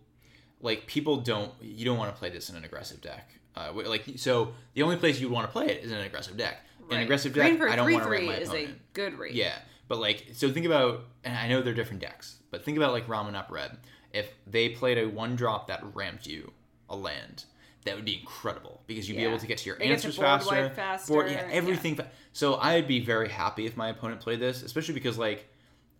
like 0.60 0.86
people 0.86 1.18
don't 1.18 1.52
you 1.60 1.84
don't 1.84 1.98
want 1.98 2.12
to 2.12 2.18
play 2.18 2.30
this 2.30 2.50
in 2.50 2.56
an 2.56 2.64
aggressive 2.64 3.00
deck. 3.00 3.30
Uh, 3.56 3.72
like 3.72 4.04
so, 4.16 4.54
the 4.74 4.82
only 4.82 4.96
place 4.96 5.20
you 5.20 5.28
would 5.28 5.34
want 5.34 5.46
to 5.46 5.52
play 5.52 5.66
it 5.68 5.84
is 5.84 5.90
in 5.92 5.98
an 5.98 6.04
aggressive 6.06 6.36
deck. 6.36 6.58
In 6.80 6.84
an 6.94 6.96
Right. 6.98 7.02
aggressive 7.04 7.32
green 7.32 7.50
deck, 7.52 7.58
for 7.58 7.68
I 7.68 7.76
don't 7.76 7.84
3 7.86 7.92
want 7.94 8.04
to 8.04 8.08
3 8.08 8.18
rate 8.18 8.26
my 8.26 8.34
is 8.34 8.48
opponent. 8.48 8.70
a 8.70 8.94
good 8.94 9.18
rate. 9.18 9.34
Yeah, 9.34 9.54
but 9.86 9.98
like 10.00 10.26
so, 10.32 10.50
think 10.50 10.66
about 10.66 11.04
and 11.24 11.36
I 11.36 11.46
know 11.48 11.62
they're 11.62 11.74
different 11.74 12.00
decks, 12.02 12.38
but 12.50 12.64
think 12.64 12.76
about 12.76 12.92
like 12.92 13.06
Ramunap 13.06 13.50
Red. 13.50 13.78
If 14.12 14.32
they 14.46 14.70
played 14.70 14.98
a 14.98 15.06
one 15.06 15.36
drop 15.36 15.68
that 15.68 15.80
ramped 15.94 16.26
you 16.26 16.52
a 16.88 16.96
land, 16.96 17.44
that 17.84 17.96
would 17.96 18.04
be 18.04 18.18
incredible 18.20 18.82
because 18.86 19.08
you'd 19.08 19.16
be 19.16 19.24
able 19.24 19.38
to 19.38 19.46
get 19.46 19.58
to 19.58 19.66
your 19.66 19.76
to 19.76 19.84
answers 19.84 20.16
board 20.16 20.26
faster. 20.42 20.70
faster, 20.74 21.12
board- 21.12 21.30
yeah, 21.30 21.46
yeah. 21.48 21.52
everything. 21.54 21.94
Fa- 21.96 22.10
so 22.32 22.56
I'd 22.56 22.86
be 22.86 23.00
very 23.00 23.28
happy 23.28 23.66
if 23.66 23.76
my 23.76 23.88
opponent 23.88 24.20
played 24.20 24.40
this, 24.40 24.62
especially 24.62 24.94
because 24.94 25.16
like 25.18 25.48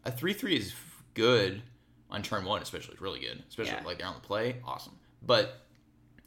a 0.05 0.11
three 0.12 0.32
three 0.32 0.57
is 0.57 0.74
good 1.15 1.62
on 2.11 2.23
turn 2.23 2.44
one, 2.44 2.61
especially 2.62 2.93
it's 2.94 3.01
really 3.02 3.20
good, 3.20 3.43
especially 3.48 3.73
Yeah. 3.74 3.85
like 3.85 3.98
they're 3.98 4.07
on 4.07 4.15
the 4.15 4.20
play, 4.20 4.57
awesome. 4.65 4.98
But 5.23 5.61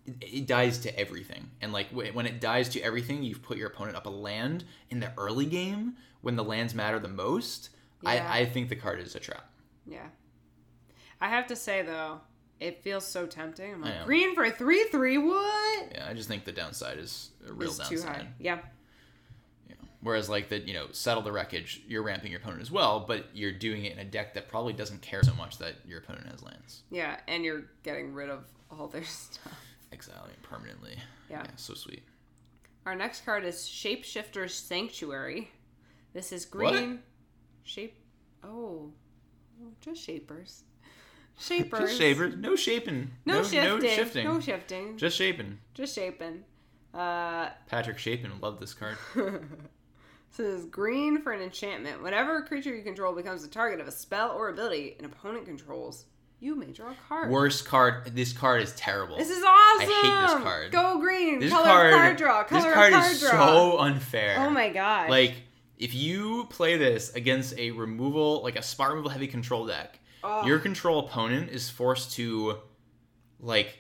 it, 0.06 0.16
it 0.34 0.48
dies 0.48 0.80
to 0.80 1.00
everything, 1.00 1.50
and 1.62 1.72
like 1.72 1.90
wh- 1.90 2.16
when 2.16 2.26
it 2.26 2.42
dies 2.42 2.70
to 2.70 2.82
everything, 2.82 3.22
you've 3.24 3.42
put 3.44 3.58
your 3.58 3.68
opponent 3.68 3.96
up 3.96 4.06
a 4.06 4.10
land 4.10 4.64
in 4.90 5.00
the 5.00 5.12
early 5.18 5.46
game 5.46 5.96
when 6.22 6.36
the 6.36 6.44
lands 6.44 6.74
matter 6.74 7.00
the 7.00 7.08
most. 7.08 7.70
Yeah. 8.02 8.10
I, 8.10 8.40
I 8.40 8.46
think 8.46 8.70
the 8.70 8.76
card 8.76 9.00
is 9.00 9.16
a 9.16 9.20
trap. 9.20 9.50
Yeah. 9.86 10.08
I 11.22 11.30
have 11.30 11.48
to 11.48 11.56
say 11.56 11.82
though, 11.84 12.20
it 12.64 12.82
feels 12.84 13.06
so 13.06 13.26
tempting. 13.26 13.74
I'm 13.74 13.82
like, 13.82 14.06
green 14.06 14.34
for 14.36 14.44
a 14.44 14.52
three 14.52 14.86
three. 14.86 15.18
What? 15.18 15.92
Yeah, 15.94 16.08
I 16.10 16.14
just 16.14 16.28
think 16.28 16.46
the 16.46 16.52
downside 16.52 16.98
is 16.98 17.32
a 17.48 17.54
real 17.54 17.70
It's 17.70 17.78
downside. 17.78 17.98
too 17.98 18.04
high. 18.08 18.28
Yeah. 18.40 18.60
Yeah. 19.70 19.76
Whereas 20.02 20.30
like 20.30 20.50
the 20.50 20.60
you 20.60 20.74
know 20.74 20.88
settle 20.92 21.22
the 21.24 21.32
wreckage, 21.32 21.82
you're 21.88 22.04
ramping 22.04 22.32
your 22.32 22.40
opponent 22.40 22.62
as 22.62 22.72
well, 22.72 23.02
but 23.08 23.26
you're 23.34 23.52
doing 23.52 23.86
it 23.86 23.94
in 23.94 24.00
a 24.00 24.06
deck 24.06 24.34
that 24.36 24.48
probably 24.48 24.74
doesn't 24.74 25.02
care 25.02 25.24
so 25.24 25.34
much 25.36 25.58
that 25.60 25.76
your 25.86 26.00
opponent 26.00 26.28
has 26.28 26.42
lands. 26.44 26.84
Yeah, 26.90 27.18
and 27.28 27.44
you're 27.44 27.66
getting 27.84 28.14
rid 28.14 28.30
of 28.30 28.46
all 28.72 28.88
their 28.88 29.04
stuff. 29.06 29.54
Exiling 29.92 30.32
permanently. 30.42 30.98
Yeah. 31.30 31.46
so 31.56 31.74
sweet. 31.74 32.02
Our 32.86 32.96
next 32.96 33.24
card 33.26 33.46
is 33.46 33.58
Shapeshifter 33.60 34.50
Sanctuary. 34.50 35.50
This 36.14 36.32
is 36.32 36.46
What? 36.52 36.74
green. 36.74 37.00
Shape. 37.64 37.96
Oh, 38.44 38.92
just 39.80 40.02
shapers. 40.04 40.64
Shapers. 41.38 41.98
Just. 41.98 42.38
No 42.38 42.56
shaping. 42.56 43.12
No, 43.26 43.44
shifting. 43.44 43.64
No 43.64 43.80
shifting. 43.80 44.26
No 44.26 44.40
shifting. 44.40 44.98
Just 44.98 45.18
shaping. 45.18 45.60
Just 45.74 45.96
shaping. 45.96 46.44
Uh, 46.94 47.50
Patrick 47.68 47.98
Chapin 47.98 48.32
loved 48.42 48.60
this 48.60 48.74
card. 48.74 48.98
This 50.36 50.48
is 50.48 50.66
green 50.66 51.22
for 51.22 51.32
an 51.32 51.44
enchantment. 51.44 52.02
Whenever 52.02 52.38
a 52.38 52.44
creature 52.44 52.76
you 52.76 52.82
control 52.82 53.14
becomes 53.14 53.44
the 53.44 53.48
target 53.48 53.80
of 53.80 53.88
a 53.88 53.92
spell 53.92 54.32
or 54.32 54.50
ability 54.50 54.96
an 54.98 55.06
opponent 55.06 55.46
controls, 55.46 56.06
you 56.40 56.56
may 56.56 56.72
draw 56.72 56.90
a 56.90 56.96
card. 57.08 57.30
Worst 57.30 57.66
card. 57.66 58.16
This 58.16 58.34
card 58.34 58.64
is 58.64 58.74
terrible. 58.74 59.16
This 59.16 59.30
is 59.30 59.44
awesome. 59.44 59.90
I 59.90 60.02
hate 60.02 60.22
this 60.34 60.44
card. 60.44 60.72
Go 60.72 60.98
green. 61.00 61.38
this 61.38 61.52
color 61.52 61.66
card, 61.66 61.94
card 61.94 62.18
draw. 62.18 62.44
Color 62.46 62.62
this 62.64 62.74
card 62.74 62.94
card 62.94 63.12
is 63.12 63.20
draw. 63.22 63.30
so 63.32 63.78
unfair. 63.78 64.38
oh 64.40 64.50
my 64.50 64.70
god. 64.70 65.12
Like, 65.12 65.36
if 65.78 65.94
you 65.94 66.46
play 66.50 66.78
this 66.78 67.14
against 67.14 67.56
a 67.60 67.70
removal, 67.70 68.42
like 68.42 68.56
a 68.56 68.64
spot 68.64 68.90
removal 68.90 69.12
heavy 69.12 69.28
control 69.28 69.68
deck, 69.68 70.00
Oh. 70.24 70.46
your 70.46 70.60
control 70.60 71.00
opponent 71.06 71.50
is 71.52 71.70
forced 71.70 72.14
to, 72.14 72.58
like, 73.40 73.80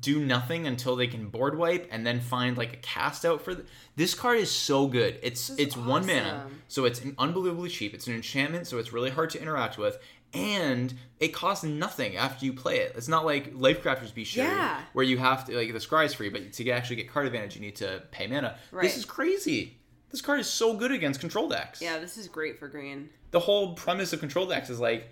do 0.00 0.18
nothing 0.20 0.66
until 0.66 0.96
they 0.96 1.06
can 1.06 1.28
board 1.28 1.56
wipe 1.56 1.86
and 1.90 2.04
then 2.06 2.18
find 2.18 2.56
like 2.56 2.72
a 2.72 2.76
cast 2.78 3.26
out 3.26 3.42
for 3.42 3.54
th- 3.54 3.66
this 3.94 4.14
card 4.14 4.38
is 4.38 4.50
so 4.50 4.86
good 4.86 5.18
it's 5.22 5.48
This 5.48 5.58
it's 5.58 5.76
one 5.76 6.06
mana 6.06 6.46
so 6.66 6.86
it's 6.86 7.02
unbelievably 7.18 7.68
cheap 7.68 7.92
it's 7.92 8.06
an 8.06 8.14
enchantment 8.14 8.66
so 8.66 8.78
it's 8.78 8.94
really 8.94 9.10
hard 9.10 9.28
to 9.30 9.40
interact 9.40 9.76
with 9.76 9.98
and 10.32 10.94
it 11.20 11.28
costs 11.34 11.62
nothing 11.62 12.16
after 12.16 12.46
you 12.46 12.54
play 12.54 12.78
it 12.78 12.94
it's 12.96 13.06
not 13.06 13.26
like 13.26 13.52
Lifecrafter's 13.54 14.12
Bestiary 14.12 14.36
Yeah. 14.48 14.80
where 14.94 15.04
you 15.04 15.18
have 15.18 15.44
to 15.44 15.54
like 15.54 15.70
the 15.72 15.78
scry 15.78 16.06
is 16.06 16.14
free 16.14 16.30
but 16.30 16.54
to 16.54 16.70
actually 16.70 16.96
get 16.96 17.10
card 17.12 17.26
advantage 17.26 17.54
you 17.54 17.60
need 17.60 17.76
to 17.76 18.02
pay 18.10 18.26
mana 18.26 18.56
Right. 18.72 18.82
this 18.82 18.96
is 18.96 19.04
crazy 19.04 19.76
this 20.10 20.20
card 20.20 20.40
is 20.40 20.46
so 20.48 20.74
good 20.76 20.92
against 20.92 21.20
control 21.20 21.48
decks 21.48 21.80
yeah, 21.82 21.98
this 21.98 22.16
is 22.16 22.28
great 22.28 22.58
for 22.58 22.68
green. 22.68 23.08
the 23.30 23.40
whole 23.40 23.74
premise 23.74 24.12
of 24.12 24.20
control 24.20 24.46
decks 24.46 24.70
is 24.70 24.80
like 24.80 25.08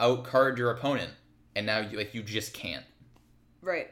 outcard 0.00 0.58
your 0.58 0.70
opponent 0.70 1.10
and 1.56 1.66
now 1.66 1.78
you 1.80 1.96
like 1.98 2.14
you 2.14 2.22
just 2.22 2.52
can't 2.52 2.84
Right. 3.60 3.90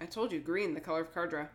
I 0.00 0.06
told 0.06 0.30
you, 0.30 0.38
green, 0.38 0.72
the 0.72 0.80
color 0.80 1.00
of 1.00 1.12
card 1.12 1.30
draw. 1.30 1.46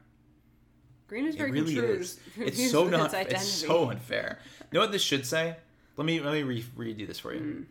Green 1.07 1.25
is 1.25 1.35
very 1.35 1.49
It 1.51 1.53
really 1.53 1.77
is. 1.77 2.19
It's 2.37 2.69
so 2.69 2.83
not. 2.89 3.13
its. 3.13 3.31
It's 3.33 3.47
so 3.47 3.89
unfair. 3.89 4.39
You 4.59 4.65
know 4.73 4.79
what 4.81 4.91
this 4.91 5.01
should 5.01 5.25
say? 5.25 5.55
Let 5.95 6.05
me 6.05 6.19
let 6.19 6.33
me 6.33 6.43
re- 6.43 6.65
redo 6.77 7.07
this 7.07 7.19
for 7.19 7.33
you. 7.33 7.39
Hmm. 7.39 7.61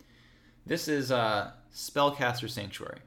This 0.64 0.88
is 0.88 1.12
uh, 1.12 1.50
spellcaster 1.74 2.48
sanctuary, 2.48 3.00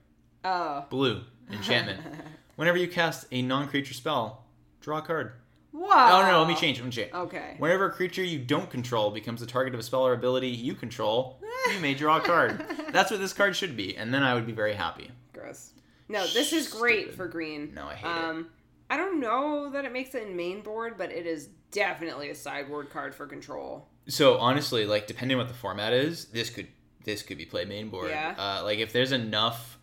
Oh. 0.44 0.86
blue 0.92 1.24
enchantment. 1.52 2.02
Whenever 2.58 2.78
you 2.78 2.88
cast 2.88 3.26
a 3.32 3.42
non-creature 3.42 3.96
spell, 3.96 4.44
draw 4.82 5.00
a 5.00 5.02
card. 5.02 5.32
Oh 5.78 6.22
no, 6.22 6.32
no, 6.32 6.40
let 6.40 6.48
me 6.48 6.56
change. 6.56 6.80
Let 6.80 6.86
me 6.86 6.92
change. 6.92 7.14
Okay. 7.14 7.56
Whenever 7.58 7.86
a 7.86 7.92
creature 7.92 8.24
you 8.24 8.40
don't 8.40 8.70
control 8.70 9.12
becomes 9.12 9.42
the 9.42 9.46
target 9.46 9.74
of 9.74 9.80
a 9.80 9.84
spell 9.84 10.06
or 10.08 10.14
ability 10.14 10.48
you 10.50 10.74
control, 10.74 11.42
you 11.74 11.80
may 11.80 11.94
draw 11.94 12.18
a 12.18 12.22
card. 12.22 12.66
That's 12.92 13.12
what 13.12 13.20
this 13.20 13.34
card 13.34 13.56
should 13.56 13.76
be, 13.76 13.98
and 13.98 14.14
then 14.14 14.24
I 14.24 14.34
would 14.34 14.46
be 14.46 14.54
very 14.54 14.74
happy. 14.74 15.12
Gross. 15.34 15.72
No, 16.08 16.26
this 16.28 16.54
is 16.54 16.68
great 16.68 17.02
Stupid. 17.02 17.16
for 17.18 17.28
green. 17.28 17.74
No, 17.74 17.88
I 17.88 17.96
hate 17.96 18.08
it. 18.08 18.24
um, 18.24 18.48
I 18.90 18.98
don't 18.98 19.20
know 19.20 19.70
that 19.72 19.86
it 19.86 19.92
makes 19.92 20.14
it 20.16 20.28
in 20.28 20.36
main 20.36 20.62
board, 20.62 20.96
but 20.98 21.12
it 21.12 21.26
is 21.26 21.50
definitely 21.72 22.30
a 22.30 22.36
sideboard 22.36 22.90
card 22.92 23.14
for 23.16 23.26
control. 23.26 23.88
So 24.08 24.38
honestly, 24.38 24.86
like 24.86 25.08
depending 25.08 25.36
on 25.38 25.46
what 25.46 25.48
the 25.52 25.58
format 25.58 25.92
is, 25.94 26.26
this 26.26 26.50
could 26.50 26.68
this 27.04 27.22
could 27.24 27.38
be 27.38 27.46
played 27.46 27.68
main 27.68 27.90
board. 27.90 28.10
Yeah. 28.12 28.36
Uh, 28.38 28.64
like 28.64 28.80
if 28.80 28.94
there's 28.94 29.12
enough 29.12 29.78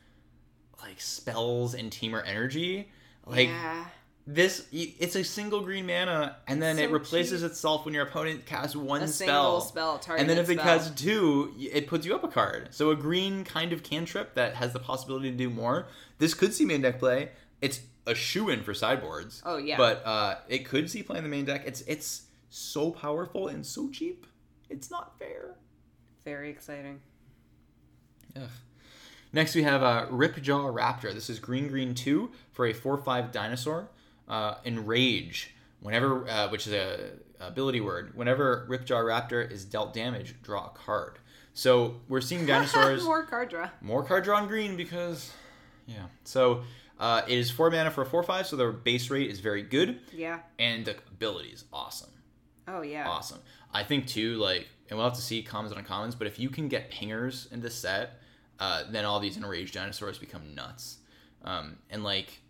like 0.81 1.01
spells 1.01 1.75
and 1.75 1.91
Temur 1.91 2.23
energy, 2.27 2.91
like 3.27 3.49
yeah. 3.49 3.87
This, 4.27 4.67
it's 4.73 5.17
a 5.17 5.25
single 5.25 5.63
green 5.63 5.87
mana, 5.87 6.37
and 6.47 6.63
then 6.63 6.77
So 6.77 6.83
it 6.83 6.91
replaces 6.93 7.41
cheap. 7.43 7.51
itself 7.51 7.85
when 7.85 7.93
your 7.95 8.05
opponent 8.05 8.47
casts 8.47 8.77
one 8.77 9.03
A 9.03 9.09
spell. 9.09 9.27
single 9.59 9.61
spell 9.63 9.99
target. 9.99 10.21
and 10.21 10.31
then 10.31 10.39
if 10.39 10.47
they 10.47 10.55
spell. 10.55 10.79
cast 10.79 10.97
two, 10.97 11.53
it 11.59 11.87
puts 11.89 12.07
you 12.07 12.15
up 12.15 12.23
a 12.23 12.29
card. 12.29 12.69
So 12.71 12.91
a 12.91 12.97
green 12.97 13.43
kind 13.45 13.73
of 13.73 13.83
cantrip 13.83 14.35
that 14.35 14.55
has 14.55 14.73
the 14.73 14.79
possibility 14.79 15.31
to 15.31 15.37
do 15.37 15.51
more. 15.51 15.89
This 16.19 16.35
could 16.35 16.55
see 16.55 16.65
main 16.65 16.83
deck 16.83 16.99
play. 17.01 17.31
It's 17.61 17.81
a 18.07 18.15
shoe 18.15 18.49
in 18.49 18.63
for 18.63 18.75
sideboards. 18.75 19.43
Oh, 19.45 19.57
yeah. 19.57 19.77
But 19.77 20.07
uh, 20.07 20.37
it 20.49 20.65
could 20.67 20.89
see 20.91 21.03
play 21.03 21.19
in 21.19 21.25
the 21.25 21.31
main 21.31 21.45
deck. 21.45 21.63
It's 21.67 21.81
it's 21.83 22.23
so 22.51 22.91
powerful 22.93 23.49
and 23.49 23.65
so 23.67 23.91
cheap. 23.91 24.27
It's 24.71 24.91
not 24.91 25.19
fair. 25.19 25.57
Very 26.25 26.49
exciting. 26.51 27.01
Ugh. 28.37 28.43
Next, 29.33 29.55
we 29.55 29.63
have 29.63 29.83
uh, 29.83 30.07
Ripjaw 30.11 30.73
Raptor. 30.73 31.13
This 31.15 31.31
is 31.31 31.39
green 31.39 31.69
green 31.69 31.95
two 31.95 32.31
for 32.53 32.67
a 32.67 32.73
four 32.73 32.99
five 32.99 33.33
dinosaur. 33.33 33.89
Uh, 34.29 34.55
Enrage. 34.65 35.55
Whenever, 35.81 36.29
uh, 36.29 36.49
which 36.49 36.67
is 36.67 36.73
a 36.73 37.11
ability 37.41 37.81
word. 37.81 38.13
Whenever 38.15 38.67
Ripjaw 38.71 39.03
Raptor 39.05 39.51
is 39.51 39.65
dealt 39.65 39.93
damage, 39.93 40.35
draw 40.43 40.67
a 40.67 40.71
card. 40.71 41.19
So 41.55 41.97
we're 42.09 42.21
seeing 42.21 42.47
dinosaurs 42.47 43.05
More 43.05 43.25
card 43.25 43.51
draw. 43.51 43.69
more 43.81 44.05
card 44.05 44.23
draw 44.25 44.39
on 44.39 44.47
green 44.49 44.77
because, 44.77 45.33
yeah. 45.87 46.05
So 46.25 46.63
uh, 47.01 47.23
it 47.27 47.37
is 47.37 47.51
four 47.51 47.69
mana 47.71 47.91
for 47.91 48.03
a 48.03 48.07
four 48.07 48.23
five. 48.23 48.47
So 48.47 48.55
their 48.57 48.71
base 48.73 49.11
rate 49.11 49.29
is 49.31 49.41
very 49.41 49.63
good, 49.63 49.99
Yeah. 50.13 50.39
and 50.59 50.85
the 50.85 50.93
ability 51.11 51.49
is 51.49 51.65
awesome 51.73 52.11
Oh 52.69 52.83
yeah. 52.83 53.09
awesome. 53.09 53.41
I 53.75 53.83
think 53.83 54.07
too, 54.07 54.37
like, 54.37 54.69
and 54.89 54.97
we'll 54.99 55.09
have 55.09 55.17
to 55.17 55.23
see 55.23 55.43
commons 55.43 55.75
and 55.75 55.85
uncommons, 55.85 56.17
but 56.17 56.27
if 56.29 56.39
you 56.39 56.49
can 56.49 56.69
get 56.69 56.91
pingers 56.93 57.51
in 57.53 57.61
this 57.61 57.75
set, 57.75 58.21
uh, 58.61 58.85
then 58.91 59.05
all 59.05 59.19
these 59.19 59.37
enraged 59.37 59.75
dinosaurs 59.75 60.17
become 60.19 60.55
nuts. 60.55 60.99
Um, 61.45 61.79
and 61.91 62.05
like, 62.05 62.41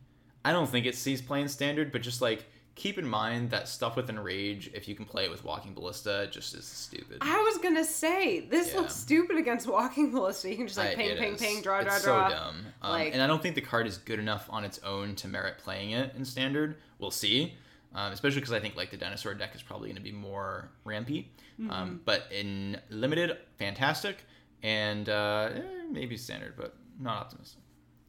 I 0.45 0.53
don't 0.53 0.69
think 0.69 0.87
it 0.87 0.95
sees 0.97 1.21
playing 1.23 1.49
standard, 1.49 1.93
but 1.93 2.03
just 2.03 2.21
like 2.23 2.45
keep 2.75 2.97
in 2.99 3.07
mind 3.07 3.51
that 3.51 3.69
stuff 3.69 3.97
with 3.97 4.09
enrage, 4.09 4.71
if 4.73 4.89
you 4.89 4.95
can 4.95 5.05
play 5.05 5.25
it 5.25 5.31
with 5.31 5.45
walking 5.45 5.75
ballista, 5.75 6.27
just 6.31 6.55
is 6.55 6.65
stupid. 6.65 7.19
I 7.21 7.39
was 7.43 7.59
gonna 7.59 7.85
say 7.85 8.41
this 8.41 8.73
Yeah. 8.73 8.81
looks 8.81 8.97
stupid 8.97 9.37
against 9.37 9.67
walking 9.67 10.11
ballista. 10.11 10.49
You 10.51 10.57
can 10.57 10.67
just 10.67 10.79
like 10.79 10.93
I- 10.93 10.95
ping, 10.95 11.17
ping, 11.19 11.35
is. 11.35 11.41
ping, 11.41 11.63
draw, 11.63 11.83
draw, 11.83 11.95
it's 11.95 12.05
draw. 12.05 12.29
so 12.31 12.35
dumb. 12.35 12.67
Um, 12.81 12.91
Like- 12.93 13.13
and 13.13 13.21
I 13.23 13.27
don't 13.27 13.43
think 13.43 13.55
the 13.57 13.61
card 13.61 13.87
is 13.87 13.99
good 13.99 14.19
enough 14.19 14.47
on 14.49 14.65
its 14.65 14.79
own 14.81 15.15
to 15.17 15.29
merit 15.29 15.59
playing 15.59 15.91
it 15.91 16.15
in 16.17 16.25
standard. 16.25 16.77
We'll 16.99 17.11
see. 17.11 17.55
Um, 17.95 18.11
especially 18.13 18.41
because 18.41 18.55
I 18.55 18.61
think 18.61 18.75
like 18.75 18.91
the 18.91 18.97
dinosaur 18.97 19.35
deck 19.35 19.55
is 19.55 19.63
probably 19.63 19.89
going 19.91 19.97
to 19.97 20.03
be 20.03 20.13
more 20.13 20.71
rampy. 20.85 21.31
Mm-hmm. 21.61 21.71
Um, 21.71 22.01
but 22.07 22.25
in 22.33 22.81
limited, 22.89 23.37
fantastic, 23.59 24.17
and 24.63 25.07
uh, 25.11 25.51
eh, 25.55 25.61
maybe 25.91 26.17
standard, 26.17 26.55
but 26.57 26.75
not 26.99 27.19
optimistic. 27.21 27.61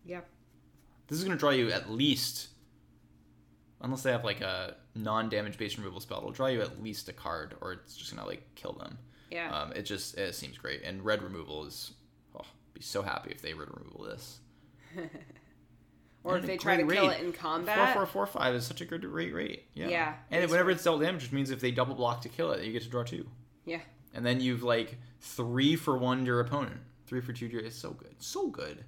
Yeah. 0.06 0.22
This 1.08 1.18
is 1.18 1.24
going 1.24 1.36
to 1.36 1.40
draw 1.40 1.50
you 1.52 1.70
at 1.72 1.90
least, 1.92 2.50
unless 3.82 4.04
they 4.04 4.12
have 4.12 4.24
like 4.24 4.42
a 4.42 4.76
non-damage 4.96 5.58
based 5.58 5.78
removal 5.78 6.00
spell, 6.00 6.20
it'll 6.20 6.32
draw 6.32 6.48
you 6.48 6.62
at 6.62 6.82
least 6.82 7.10
a 7.10 7.14
card, 7.14 7.56
or 7.62 7.74
it's 7.74 7.96
just 7.96 8.12
going 8.16 8.24
to 8.24 8.30
like 8.30 8.44
kill 8.56 8.74
them. 8.74 8.98
Yeah. 9.30 9.52
Um, 9.52 9.74
it 9.74 9.84
just 9.84 10.18
it 10.18 10.36
seems 10.36 10.58
great, 10.58 10.84
and 10.84 11.04
red 11.04 11.22
removal 11.24 11.66
is. 11.66 11.92
Oh, 12.36 12.42
be 12.74 12.82
so 12.82 13.02
happy 13.02 13.32
if 13.32 13.42
they 13.42 13.54
red 13.54 13.70
removal 13.76 14.06
this. 14.06 14.40
or 16.24 16.36
and 16.36 16.44
if 16.44 16.48
they 16.48 16.58
try 16.58 16.78
to 16.78 16.84
great 16.84 17.00
kill 17.00 17.10
it 17.10 17.20
in 17.20 17.32
Four 17.32 17.42
combat. 17.42 17.94
four 17.94 18.06
four 18.06 18.26
five 18.26 18.56
is 18.56 18.66
such 18.66 18.82
a 18.82 18.86
good 18.86 19.02
great 19.02 19.34
rate. 19.34 19.66
Yeah. 19.74 19.88
Yeah, 19.90 20.14
And 20.32 20.44
it's 20.44 20.52
whenever 20.52 20.72
it's 20.72 20.84
dealt 20.84 21.02
damage, 21.02 21.24
which 21.24 21.32
means 21.32 21.50
if 21.52 21.60
they 21.60 21.72
double 21.72 21.96
block 21.96 22.22
to 22.22 22.30
kill 22.30 22.52
it, 22.52 22.64
you 22.64 22.72
get 22.72 22.84
to 22.84 22.90
draw 22.90 23.04
two. 23.04 23.28
Yeah. 23.66 23.80
And 24.14 24.26
then 24.26 24.40
you've 24.40 24.64
like 24.64 24.98
three 25.20 25.76
for 25.76 25.98
one 25.98 26.26
your 26.26 26.40
opponent. 26.40 26.78
Three 27.08 27.22
for 27.22 27.34
two. 27.34 27.50
It's 27.54 27.76
so 27.76 27.92
good. 27.92 28.16
So 28.20 28.48
good. 28.48 28.84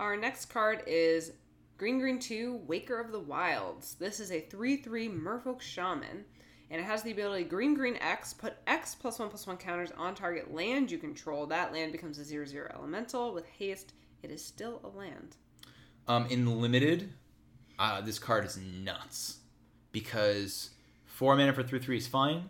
Our 0.00 0.16
next 0.16 0.46
card 0.46 0.82
is 0.86 1.32
Green 1.76 2.00
Green 2.00 2.18
2 2.18 2.62
Waker 2.66 2.98
of 2.98 3.12
the 3.12 3.20
Wilds. 3.20 3.96
This 3.96 4.18
is 4.18 4.32
a 4.32 4.40
3 4.40 4.78
3 4.78 5.10
Merfolk 5.10 5.60
Shaman, 5.60 6.24
and 6.70 6.80
it 6.80 6.84
has 6.84 7.02
the 7.02 7.10
ability 7.10 7.44
Green 7.44 7.74
Green 7.74 7.96
X. 7.96 8.32
Put 8.32 8.54
X 8.66 8.94
plus 8.94 9.18
1 9.18 9.28
plus 9.28 9.46
1 9.46 9.58
counters 9.58 9.92
on 9.98 10.14
target 10.14 10.54
land 10.54 10.90
you 10.90 10.96
control. 10.96 11.44
That 11.46 11.74
land 11.74 11.92
becomes 11.92 12.18
a 12.18 12.24
0 12.24 12.46
0 12.46 12.70
elemental. 12.74 13.34
With 13.34 13.44
haste, 13.46 13.92
it 14.22 14.30
is 14.30 14.42
still 14.42 14.80
a 14.84 14.88
land. 14.88 15.36
Um, 16.08 16.24
in 16.30 16.62
limited, 16.62 17.12
uh, 17.78 18.00
this 18.00 18.18
card 18.18 18.46
is 18.46 18.56
nuts 18.56 19.40
because 19.92 20.70
four 21.04 21.36
mana 21.36 21.52
for 21.52 21.62
three 21.62 21.78
three 21.78 21.98
is 21.98 22.08
fine, 22.08 22.48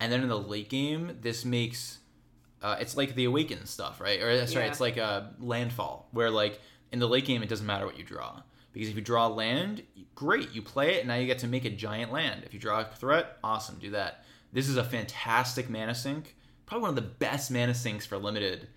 and 0.00 0.12
then 0.12 0.22
in 0.22 0.28
the 0.28 0.38
late 0.38 0.68
game, 0.68 1.16
this 1.22 1.46
makes 1.46 2.00
uh, 2.60 2.76
it's 2.78 2.94
like 2.94 3.14
the 3.14 3.24
awaken 3.24 3.64
stuff, 3.64 4.02
right? 4.02 4.20
Or 4.20 4.28
uh, 4.28 4.44
sorry, 4.44 4.66
Yeah. 4.66 4.70
it's 4.70 4.80
like 4.80 4.98
a 4.98 5.32
landfall 5.40 6.10
where 6.12 6.28
like 6.30 6.60
in 6.92 6.98
the 6.98 7.08
late 7.08 7.24
game, 7.24 7.42
it 7.42 7.48
doesn't 7.48 7.66
matter 7.66 7.86
what 7.86 7.98
you 7.98 8.04
draw 8.04 8.42
because 8.72 8.88
if 8.88 8.96
you 8.96 9.02
draw 9.02 9.26
land, 9.26 9.82
great, 10.14 10.52
you 10.52 10.62
play 10.62 10.94
it, 10.94 11.00
and 11.00 11.08
now 11.08 11.16
you 11.16 11.26
get 11.26 11.38
to 11.40 11.48
make 11.48 11.64
a 11.64 11.70
giant 11.70 12.12
land. 12.12 12.42
If 12.44 12.54
you 12.54 12.60
draw 12.60 12.80
a 12.80 12.84
threat, 12.84 13.38
awesome, 13.42 13.78
do 13.80 13.90
that. 13.90 14.24
This 14.52 14.68
is 14.68 14.76
a 14.76 14.84
fantastic 14.84 15.68
mana 15.68 15.94
sink, 15.94 16.36
probably 16.66 16.82
one 16.82 16.90
of 16.90 16.96
the 16.96 17.02
best 17.02 17.50
mana 17.50 17.74
sinks 17.74 18.06
for 18.06 18.18
limited 18.18 18.68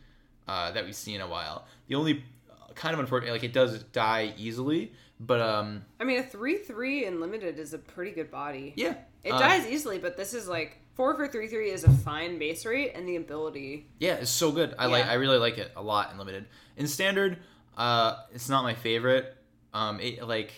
uh, 0.48 0.72
that 0.72 0.86
we've 0.86 0.96
seen 0.96 1.16
in 1.16 1.22
a 1.22 1.28
while. 1.28 1.66
The 1.88 1.96
only 1.96 2.24
uh, 2.50 2.74
kind 2.74 2.94
of 2.94 3.00
unfortunate, 3.00 3.32
like 3.32 3.44
it 3.44 3.54
does 3.54 3.84
die 3.84 4.34
easily, 4.38 4.94
but 5.20 5.42
um, 5.42 5.86
I 6.00 6.04
mean, 6.04 6.20
a 6.20 6.24
3 6.24 6.58
3 6.58 7.06
in 7.06 7.20
limited 7.20 7.60
is 7.60 7.74
a 7.74 7.78
pretty 7.78 8.12
good 8.12 8.32
body. 8.32 8.74
yeah, 8.76 8.96
It 9.24 9.32
uh, 9.32 9.40
dies 9.40 9.68
easily, 9.68 10.00
but 10.00 10.18
this 10.18 10.34
is 10.34 10.48
like 10.48 10.80
4 10.96 11.16
for 11.16 11.28
3 11.28 11.48
3 11.48 11.70
is 11.70 11.84
a 11.84 11.92
fine 11.92 12.40
base 12.40 12.66
rate, 12.66 12.92
and 12.96 13.08
the 13.08 13.16
ability. 13.16 13.88
Yeah, 14.00 14.16
it's 14.16 14.32
so 14.32 14.52
good. 14.52 14.76
I 14.78 14.88
like. 14.88 15.06
I 15.06 15.14
really 15.14 15.38
like 15.38 15.58
it 15.58 15.72
a 15.76 15.82
lot 15.82 16.12
in 16.12 16.18
limited. 16.18 16.46
In 16.78 16.88
standard, 16.88 17.38
uh, 17.78 18.18
it's 18.34 18.50
not 18.50 18.64
my 18.64 18.74
favorite. 18.74 19.36
Um, 19.74 20.00
it 20.00 20.24
like 20.28 20.54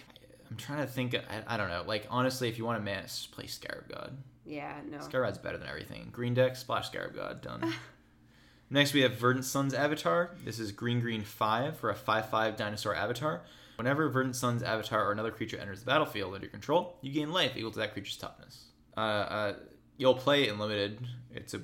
I'm 0.49 0.57
trying 0.57 0.79
to 0.79 0.87
think. 0.87 1.15
I, 1.15 1.55
I 1.55 1.57
don't 1.57 1.69
know. 1.69 1.83
Like 1.85 2.07
honestly, 2.09 2.49
if 2.49 2.57
you 2.57 2.65
want 2.65 2.79
to 2.79 2.83
man, 2.83 3.03
just 3.03 3.31
play 3.31 3.47
Scarab 3.47 3.87
God. 3.89 4.17
Yeah, 4.45 4.73
no. 4.89 4.99
Scarab 4.99 5.27
God's 5.27 5.37
better 5.39 5.57
than 5.57 5.67
everything. 5.67 6.09
Green 6.11 6.33
deck, 6.33 6.55
splash 6.55 6.87
Scarab 6.87 7.15
God, 7.15 7.41
done. 7.41 7.73
Next, 8.69 8.93
we 8.93 9.01
have 9.01 9.13
Verdant 9.17 9.45
Sun's 9.45 9.73
Avatar. 9.73 10.31
This 10.43 10.59
is 10.59 10.71
green 10.71 10.99
green 10.99 11.23
five 11.23 11.77
for 11.77 11.89
a 11.89 11.95
five 11.95 12.29
five 12.29 12.57
dinosaur 12.57 12.95
avatar. 12.95 13.41
Whenever 13.77 14.07
Verdant 14.09 14.35
Sun's 14.35 14.63
Avatar 14.63 15.05
or 15.07 15.11
another 15.11 15.31
creature 15.31 15.57
enters 15.57 15.81
the 15.81 15.85
battlefield 15.85 16.33
under 16.33 16.45
your 16.45 16.51
control, 16.51 16.97
you 17.01 17.11
gain 17.11 17.31
life 17.33 17.51
equal 17.57 17.71
to 17.71 17.79
that 17.79 17.91
creature's 17.93 18.15
toughness. 18.17 18.67
Uh, 18.95 18.99
uh, 18.99 19.53
you'll 19.97 20.15
play 20.15 20.43
it 20.43 20.49
in 20.53 20.57
limited. 20.59 21.05
It's 21.33 21.53
a 21.53 21.59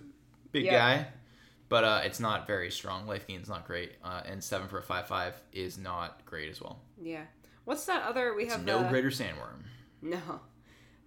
big 0.51 0.65
Yeah. 0.65 0.71
guy, 0.73 1.07
but 1.71 1.83
uh, 1.83 2.01
it's 2.03 2.19
not 2.19 2.45
very 2.45 2.69
strong. 2.69 3.07
Life 3.07 3.25
gain's 3.25 3.49
not 3.49 3.65
great, 3.65 3.93
uh, 4.03 4.21
and 4.25 4.43
seven 4.43 4.67
for 4.67 4.77
a 4.77 4.83
five 4.83 5.07
five 5.07 5.33
is 5.51 5.79
not 5.79 6.23
great 6.25 6.49
as 6.51 6.61
well. 6.61 6.79
Yeah. 7.01 7.23
What's 7.65 7.85
that 7.85 8.03
other? 8.03 8.35
We 8.35 8.43
It's 8.43 8.53
have 8.53 8.65
no 8.65 8.83
the, 8.83 8.89
Greater 8.89 9.09
Sandwurm. 9.09 9.63
No. 10.01 10.19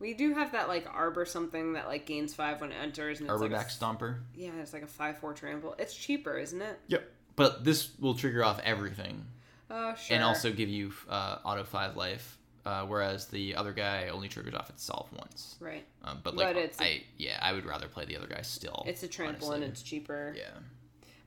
We 0.01 0.15
do 0.15 0.35
have 0.35 0.53
that 0.53 0.69
like 0.69 0.86
arbor 0.93 1.24
something 1.24 1.74
that 1.74 1.86
like 1.86 2.07
gains 2.07 2.35
five 2.35 2.61
when 2.61 2.73
it 2.73 2.77
enters, 2.82 3.20
and 3.20 3.28
it's 3.31 3.41
like 3.41 3.53
a, 3.53 3.65
Stomper. 3.66 4.19
yeah, 4.35 4.51
it's 4.61 4.73
like 4.73 4.82
a 4.82 4.86
five 4.89 5.19
four 5.19 5.32
trample. 5.35 5.74
It's 5.78 5.95
cheaper, 5.95 6.36
isn't 6.39 6.61
it? 6.61 6.78
Yep. 6.89 7.11
But 7.36 7.65
this 7.65 7.91
will 7.99 8.15
trigger 8.15 8.45
off 8.45 8.61
everything 8.65 9.24
Oh 9.70 9.95
sure. 9.97 10.15
and 10.15 10.24
also 10.24 10.53
give 10.53 10.69
you 10.69 10.93
uh, 11.09 11.39
auto 11.45 11.65
five 11.65 11.97
life, 11.97 12.39
uh, 12.66 12.85
whereas 12.86 13.27
the 13.28 13.55
other 13.55 13.73
guy 13.73 14.09
only 14.09 14.28
triggers 14.28 14.55
off 14.55 14.70
itself 14.70 15.11
once. 15.12 15.57
right, 15.61 15.85
Um, 16.05 16.20
but 16.23 16.35
like 16.36 16.47
But 16.49 16.57
it's- 16.57 16.81
I 16.81 17.03
yeah, 17.19 17.39
I 17.43 17.53
would 17.53 17.65
rather 17.66 17.89
play 17.89 18.05
the 18.05 18.16
other 18.16 18.27
guy 18.27 18.43
still. 18.43 18.85
it's 18.86 19.03
a 19.03 19.09
trample 19.09 19.49
honestly. 19.49 19.55
and 19.65 19.73
it's 19.73 19.82
cheaper. 19.82 20.35
yeah. 20.36 20.51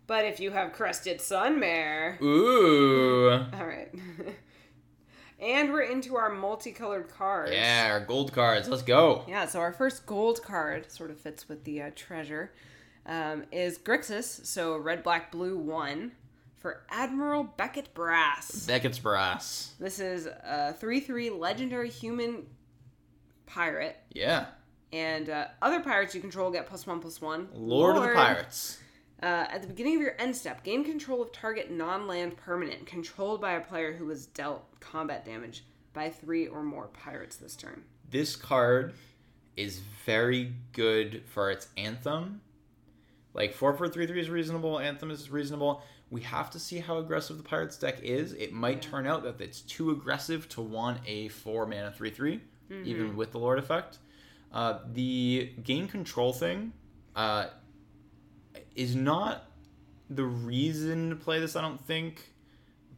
But 0.07 0.23
if 0.25 0.39
you 0.39 0.51
have 0.51 0.71
crested 0.71 1.19
sunmare, 1.19 2.17
Ooh. 2.21 3.29
all 3.53 3.65
right. 3.67 3.93
and 5.39 5.71
we're 5.71 5.81
into 5.81 6.15
our 6.15 6.29
multicolored 6.29 7.09
cards. 7.09 7.51
Yeah, 7.51 7.89
our 7.91 7.99
gold 7.99 8.31
cards. 8.33 8.67
Let's 8.69 8.83
go. 8.83 9.23
Yeah, 9.27 9.45
so 9.47 9.59
our 9.59 9.73
first 9.73 10.05
gold 10.05 10.41
card 10.41 10.91
sort 10.91 11.11
of 11.11 11.19
fits 11.19 11.47
with 11.49 11.63
the 11.65 11.81
uh, 11.81 11.91
treasure. 11.95 12.53
Um, 13.05 13.43
is 13.51 13.77
Grixis, 13.77 14.45
so 14.45 14.77
red, 14.77 15.03
black, 15.03 15.31
blue 15.31 15.57
one 15.57 16.11
for 16.57 16.83
Admiral 16.89 17.43
Beckett 17.43 17.93
Brass. 17.93 18.65
Beckett's 18.65 18.99
brass. 18.99 19.73
This 19.79 19.99
is 19.99 20.27
a 20.27 20.73
3 20.73 20.99
3 20.99 21.29
legendary 21.29 21.89
human 21.89 22.45
pirate. 23.45 23.97
Yeah. 24.11 24.47
And 24.93 25.29
uh, 25.29 25.47
other 25.61 25.81
pirates 25.81 26.15
you 26.15 26.21
control 26.21 26.51
get 26.51 26.67
plus 26.67 26.87
one 26.87 26.99
plus 26.99 27.21
one. 27.21 27.49
Lord, 27.53 27.97
of 27.97 28.03
the 28.03 28.09
Pirates. 28.09 28.79
Uh, 29.21 29.45
at 29.49 29.61
the 29.61 29.67
beginning 29.67 29.95
of 29.95 30.01
your 30.01 30.13
end 30.19 30.35
step, 30.35 30.63
gain 30.63 30.83
control 30.83 31.21
of 31.21 31.31
target 31.31 31.71
non 31.71 32.07
land 32.07 32.37
permanent 32.37 32.85
controlled 32.85 33.41
by 33.41 33.53
a 33.53 33.61
player 33.61 33.93
who 33.93 34.05
was 34.05 34.27
dealt 34.27 34.63
combat 34.79 35.25
damage 35.25 35.65
by 35.93 36.09
three 36.09 36.47
or 36.47 36.63
more 36.63 36.87
pirates 36.87 37.35
this 37.35 37.55
turn. 37.55 37.83
This 38.09 38.35
card 38.35 38.93
is 39.57 39.79
very 40.05 40.53
good 40.71 41.23
for 41.25 41.49
its 41.49 41.67
anthem. 41.75 42.41
Like 43.33 43.53
4 43.53 43.73
4 43.73 43.89
3 43.89 44.07
3 44.07 44.21
is 44.21 44.29
reasonable. 44.29 44.79
Anthem 44.79 45.11
is 45.11 45.29
reasonable. 45.29 45.81
We 46.09 46.21
have 46.21 46.49
to 46.51 46.59
see 46.59 46.79
how 46.79 46.97
aggressive 46.99 47.37
the 47.37 47.43
Pirates 47.43 47.77
deck 47.77 48.01
is. 48.01 48.33
It 48.33 48.53
might 48.53 48.81
turn 48.81 49.05
out 49.05 49.23
that 49.23 49.41
it's 49.41 49.61
too 49.61 49.91
aggressive 49.91 50.47
to 50.49 50.61
want 50.61 50.99
a 51.05 51.27
four 51.29 51.65
mana 51.65 51.91
three 51.91 52.09
three, 52.11 52.39
even 52.85 53.15
with 53.15 53.31
the 53.31 53.39
Lord 53.39 53.59
effect. 53.59 53.97
Uh, 54.53 54.79
the 54.93 55.51
gain 55.63 55.87
control 55.87 56.31
thing 56.31 56.71
uh, 57.15 57.47
is 58.75 58.95
not 58.95 59.45
the 60.09 60.23
reason 60.23 61.09
to 61.09 61.15
play 61.15 61.39
this. 61.39 61.55
I 61.57 61.61
don't 61.61 61.85
think 61.85 62.33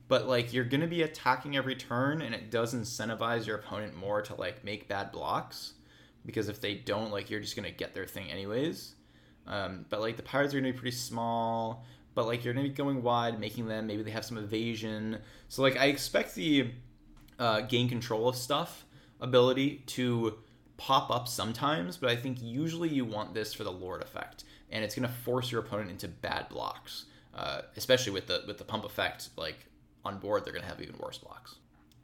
but 0.09 0.27
like 0.27 0.51
you're 0.51 0.65
gonna 0.65 0.87
be 0.87 1.03
attacking 1.03 1.55
every 1.55 1.75
turn 1.75 2.21
and 2.21 2.35
it 2.35 2.51
does 2.51 2.73
incentivize 2.73 3.45
your 3.45 3.55
opponent 3.57 3.95
more 3.95 4.21
to 4.21 4.35
like 4.35 4.63
make 4.65 4.89
bad 4.89 5.11
blocks 5.13 5.73
because 6.25 6.49
if 6.49 6.59
they 6.59 6.73
don't 6.73 7.11
like 7.11 7.29
you're 7.29 7.39
just 7.39 7.55
gonna 7.55 7.71
get 7.71 7.93
their 7.93 8.05
thing 8.05 8.29
anyways 8.29 8.95
um, 9.47 9.85
but 9.89 10.01
like 10.01 10.17
the 10.17 10.23
pirates 10.23 10.53
are 10.53 10.59
gonna 10.59 10.73
be 10.73 10.77
pretty 10.77 10.95
small 10.95 11.85
but 12.15 12.25
like 12.25 12.43
you're 12.43 12.53
gonna 12.53 12.67
be 12.67 12.73
going 12.73 13.01
wide 13.01 13.39
making 13.39 13.67
them 13.67 13.87
maybe 13.87 14.03
they 14.03 14.11
have 14.11 14.25
some 14.25 14.37
evasion 14.37 15.17
so 15.47 15.61
like 15.61 15.77
i 15.77 15.85
expect 15.85 16.35
the 16.35 16.69
uh, 17.37 17.61
gain 17.61 17.87
control 17.87 18.27
of 18.27 18.35
stuff 18.35 18.85
ability 19.21 19.81
to 19.85 20.37
pop 20.77 21.09
up 21.09 21.27
sometimes 21.27 21.97
but 21.97 22.09
i 22.09 22.15
think 22.15 22.37
usually 22.41 22.89
you 22.89 23.05
want 23.05 23.33
this 23.33 23.53
for 23.53 23.63
the 23.63 23.71
lord 23.71 24.01
effect 24.01 24.43
and 24.71 24.83
it's 24.83 24.95
gonna 24.95 25.07
force 25.07 25.51
your 25.51 25.61
opponent 25.61 25.89
into 25.89 26.07
bad 26.07 26.47
blocks 26.49 27.05
uh, 27.35 27.61
especially 27.77 28.11
with 28.11 28.27
the 28.27 28.43
with 28.47 28.57
the 28.57 28.63
pump 28.63 28.83
effect 28.83 29.29
like 29.37 29.65
on 30.03 30.17
board 30.17 30.43
they're 30.43 30.53
gonna 30.53 30.65
have 30.65 30.81
even 30.81 30.95
worse 30.99 31.17
blocks 31.17 31.55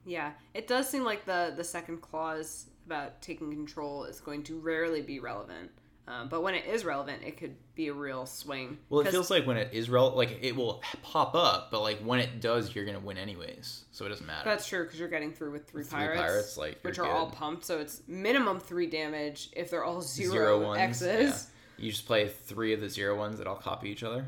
Yeah, 0.05 0.31
it 0.53 0.67
does 0.67 0.87
seem 0.87 1.03
like 1.03 1.25
the 1.25 1.53
the 1.57 1.63
second 1.63 2.01
clause 2.01 2.67
about 2.85 3.21
taking 3.21 3.49
control 3.51 4.05
is 4.05 4.19
going 4.21 4.43
to 4.43 4.59
rarely 4.59 5.01
be 5.01 5.19
relevant. 5.19 5.71
Um, 6.07 6.29
but 6.29 6.43
when 6.43 6.53
it 6.53 6.65
is 6.65 6.85
relevant, 6.85 7.23
it 7.23 7.37
could 7.37 7.55
be 7.73 7.87
a 7.87 7.93
real 7.93 8.25
swing. 8.27 8.77
well 8.89 9.01
it 9.01 9.09
feels 9.09 9.31
like 9.31 9.47
when 9.47 9.57
it 9.57 9.69
is 9.73 9.89
rel 9.89 10.11
like 10.15 10.37
it 10.41 10.55
will 10.55 10.81
pop 11.01 11.33
up 11.35 11.71
but 11.71 11.81
like 11.81 11.97
when 11.99 12.19
it 12.19 12.39
does 12.39 12.73
you're 12.75 12.85
gonna 12.85 12.99
win 12.99 13.17
anyways 13.17 13.85
so 13.91 14.05
it 14.05 14.09
doesn't 14.09 14.25
matter 14.27 14.47
that's 14.47 14.67
true 14.67 14.83
because 14.83 14.97
you're 14.99 15.09
getting 15.09 15.33
through 15.33 15.51
with 15.51 15.67
three, 15.67 15.83
three 15.83 15.97
pirates, 15.99 16.21
pirates, 16.21 16.57
like, 16.57 16.79
which 16.83 16.99
are 16.99 17.07
all 17.07 17.29
pumped. 17.31 17.65
So 17.65 17.79
it's 17.79 18.01
minimum 18.07 18.59
three 18.59 18.87
damage 18.87 19.49
if 19.53 19.69
they're 19.71 19.83
all 19.83 20.01
zero, 20.01 20.31
zero 20.31 20.63
ones 20.63 20.79
X's. 20.79 21.49
yeah. 21.79 21.83
you 21.85 21.91
just 21.91 22.05
play 22.05 22.27
three 22.27 22.71
of 22.73 22.79
the 22.81 22.89
zero 22.89 23.17
ones 23.17 23.39
that 23.39 23.47
all 23.47 23.55
copy 23.55 23.89
each 23.89 24.03
other 24.03 24.25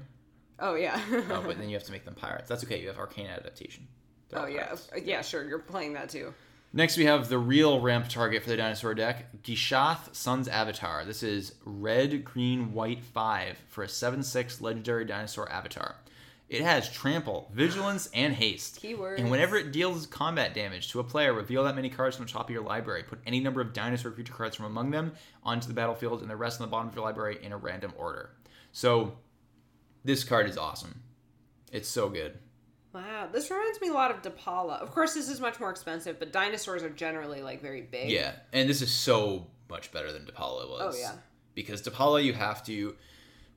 Oh 0.60 0.74
yeah. 0.74 1.00
oh, 1.30 1.44
but 1.46 1.58
then 1.60 1.70
you 1.70 1.76
have 1.76 1.84
to 1.84 1.92
make 1.92 2.04
them 2.06 2.16
pirates 2.16 2.50
that's 2.50 2.64
okay 2.64 2.82
you 2.82 2.88
have 2.88 2.98
arcane 2.98 3.28
adaptation 3.28 3.88
They're 4.30 4.42
oh 4.42 4.46
yeah, 4.48 4.66
pirates. 4.66 4.90
yeah. 5.06 5.22
Sure, 5.22 5.48
you're 5.48 5.60
playing 5.60 5.94
that 5.94 6.10
too. 6.10 6.34
Next, 6.78 6.96
we 6.96 7.06
have 7.06 7.28
the 7.28 7.40
real 7.40 7.82
ramp 7.82 8.08
target 8.08 8.44
for 8.44 8.50
the 8.50 8.58
dinosaur 8.58 8.94
deck, 8.94 9.42
Gishath 9.42 10.14
Sun's 10.14 10.48
Avatar. 10.48 11.06
This 11.06 11.24
is 11.24 11.56
red, 11.66 12.24
green, 12.24 12.72
white 12.72 13.04
5 13.04 13.58
for 13.68 13.84
a 13.84 13.90
7 13.90 14.22
6 14.22 14.62
legendary 14.62 15.04
dinosaur 15.04 15.52
avatar. 15.52 15.96
It 16.50 16.62
has 16.62 16.88
trample, 16.92 17.50
vigilance, 17.52 18.12
and 18.14 18.32
haste. 18.36 18.80
Keywords. 18.80 19.18
And 19.18 19.32
whenever 19.32 19.58
it 19.58 19.72
deals 19.72 20.06
combat 20.06 20.54
damage 20.54 20.92
to 20.92 21.00
a 21.00 21.04
player, 21.04 21.34
reveal 21.34 21.64
that 21.64 21.76
many 21.76 21.90
cards 21.90 22.16
from 22.16 22.28
the 22.28 22.32
top 22.32 22.46
of 22.48 22.52
your 22.52 22.62
library. 22.62 23.02
Put 23.02 23.22
any 23.26 23.40
number 23.40 23.60
of 23.60 23.74
dinosaur 23.74 24.12
creature 24.12 24.34
cards 24.34 24.56
from 24.56 24.68
among 24.68 24.92
them 24.92 25.14
onto 25.42 25.68
the 25.68 25.74
battlefield 25.74 26.22
and 26.22 26.30
the 26.30 26.36
rest 26.36 26.62
on 26.62 26.68
the 26.68 26.72
bottom 26.72 26.90
of 26.90 26.96
your 26.96 27.04
library 27.04 27.40
in 27.42 27.54
a 27.54 27.58
random 27.58 27.92
order. 27.98 28.36
So, 28.72 29.18
this 30.04 30.24
card 30.24 30.48
is 30.48 30.60
awesome. 30.60 31.02
It's 31.72 31.90
so 31.90 32.08
good. 32.08 32.38
Wow, 32.98 33.28
this 33.32 33.52
reminds 33.52 33.80
me 33.80 33.90
a 33.90 33.94
lot 33.94 34.10
of 34.10 34.24
Depala. 34.24 34.82
Of 34.82 34.92
course, 34.92 35.14
this 35.14 35.30
is 35.30 35.40
much 35.40 35.60
more 35.60 35.70
expensive, 35.70 36.18
but 36.18 36.32
dinosaurs 36.34 36.82
are 36.82 36.90
generally 36.90 37.44
like 37.44 37.62
very 37.62 37.82
big. 37.82 38.10
Yeah, 38.10 38.32
and 38.52 38.68
this 38.68 38.82
is 38.82 38.92
so 38.92 39.46
much 39.70 39.92
better 39.92 40.12
than 40.12 40.24
Depala 40.26 40.68
was. 40.68 40.96
Oh, 40.96 41.00
yeah. 41.00 41.12
Because 41.54 41.84
Depala, 41.84 42.24
you 42.24 42.34
have 42.34 42.64
to 42.66 42.96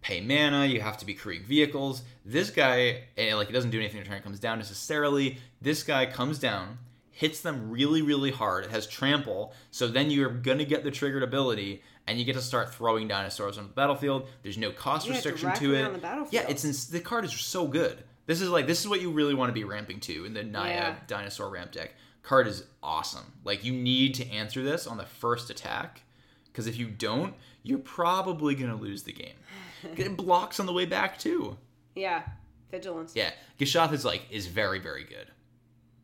pay 0.03 0.21
mana, 0.21 0.67
you 0.67 0.83
have 0.83 0.99
to 0.99 1.07
be 1.07 1.15
creating 1.15 1.47
vehicles. 1.47 2.03
This 2.25 2.51
guy, 2.51 3.05
and 3.17 3.37
like, 3.39 3.49
it 3.49 3.53
doesn't 3.53 3.71
do 3.71 3.79
anything 3.79 4.03
to 4.03 4.07
turn 4.09 4.19
it 4.19 4.25
comes 4.25 4.41
down 4.41 4.59
necessarily. 4.59 5.39
This 5.63 5.83
guy 5.85 6.05
comes 6.05 6.39
down, 6.39 6.77
hits 7.11 7.41
them 7.41 7.71
really, 7.71 8.03
really 8.03 8.31
hard. 8.31 8.65
It 8.67 8.71
has 8.73 8.87
trample, 8.87 9.55
so 9.71 9.89
then 9.89 10.11
you're 10.11 10.29
gonna 10.31 10.65
get 10.67 10.85
the 10.85 10.91
triggered 10.91 11.23
ability, 11.23 11.83
and 12.07 12.19
you 12.19 12.27
get 12.27 12.35
to 12.35 12.43
start 12.43 12.75
throwing 12.75 13.09
dinosaurs 13.09 13.57
on 13.57 13.65
the 13.69 13.73
battlefield. 13.73 14.29
There's 14.43 14.59
no 14.59 14.71
cost 14.71 15.07
Yeah, 15.07 15.15
restriction 15.15 15.55
to 15.55 15.75
it. 15.75 15.85
on 15.85 15.93
the 15.95 15.99
battlefield. 15.99 16.33
Yeah, 16.35 16.51
it's 16.51 16.65
ins- 16.67 16.89
the 16.89 17.01
card 17.01 17.25
is 17.25 17.33
so 17.33 17.67
good. 17.67 18.03
This 18.31 18.41
is 18.41 18.49
like 18.49 18.69
this 18.69 18.79
is 18.79 18.87
what 18.87 19.01
you 19.01 19.11
really 19.11 19.35
want 19.35 19.49
to 19.49 19.53
be 19.53 19.65
ramping 19.65 19.99
to 20.03 20.25
in 20.25 20.35
the 20.35 20.45
Naya 20.45 20.73
Yeah. 20.73 20.97
dinosaur 21.09 21.51
ramp 21.51 21.73
deck. 21.73 21.95
Card 22.23 22.47
is 22.47 22.63
awesome. 22.81 23.25
Like 23.43 23.65
you 23.65 23.73
need 23.73 24.15
to 24.15 24.31
answer 24.31 24.63
this 24.63 24.87
on 24.87 24.99
the 24.99 25.05
first 25.05 25.51
attack 25.51 26.03
because 26.45 26.69
if 26.69 26.77
you 26.77 26.87
don't, 26.87 27.35
you're 27.65 27.81
probably 27.81 28.55
gonna 28.55 28.77
lose 28.77 29.03
the 29.03 29.13
game. 29.13 29.35
it 29.97 30.17
blocks 30.17 30.61
on 30.61 30.67
the 30.67 30.73
way 30.73 30.87
back 30.87 31.19
too. 31.19 31.59
Yeah, 31.97 32.23
vigilance. 32.71 33.17
Yeah, 33.17 33.33
Gishath 33.59 33.93
is 33.93 34.05
like 34.05 34.23
is 34.31 34.47
very 34.47 34.79
very 34.79 35.03
good. 35.03 35.27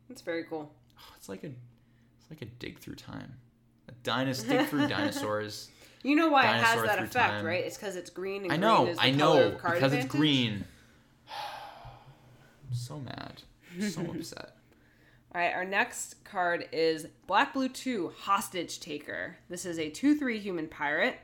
That's 0.09 0.21
very 0.21 0.43
cool. 0.43 0.69
Oh, 0.99 1.13
it's 1.15 1.29
like 1.29 1.45
a 1.45 1.47
it's 1.47 2.29
like 2.29 2.41
a 2.41 2.45
dig 2.59 2.79
through 2.79 2.95
time. 2.95 3.35
A 3.87 3.93
dinosaur 4.03 4.49
dig 4.49 4.67
through 4.67 4.87
dinosaurs. 4.89 5.69
You 6.03 6.17
know 6.17 6.27
why 6.27 6.43
it 6.43 6.61
has 6.61 6.83
that 6.83 6.99
effect, 6.99 7.13
time. 7.35 7.45
right? 7.45 7.63
It's 7.63 7.77
because 7.77 7.95
it's 7.95 8.09
green 8.09 8.43
and 8.43 8.51
I 8.51 8.57
green 8.57 8.61
know, 8.61 8.87
is 8.87 8.97
the 8.97 9.03
I 9.03 9.11
know 9.11 9.51
because 9.51 9.93
it's 9.93 10.05
green. 10.07 10.65
So 12.71 12.99
mad, 12.99 13.41
so 13.79 14.01
upset. 14.15 14.57
All 15.33 15.41
right, 15.41 15.53
our 15.53 15.65
next 15.65 16.23
card 16.23 16.67
is 16.71 17.07
Black 17.27 17.53
Blue 17.53 17.69
2 17.69 18.13
Hostage 18.17 18.79
Taker. 18.79 19.37
This 19.49 19.65
is 19.65 19.77
a 19.77 19.89
2 19.89 20.17
3 20.17 20.39
human 20.39 20.67
pirate. 20.67 21.17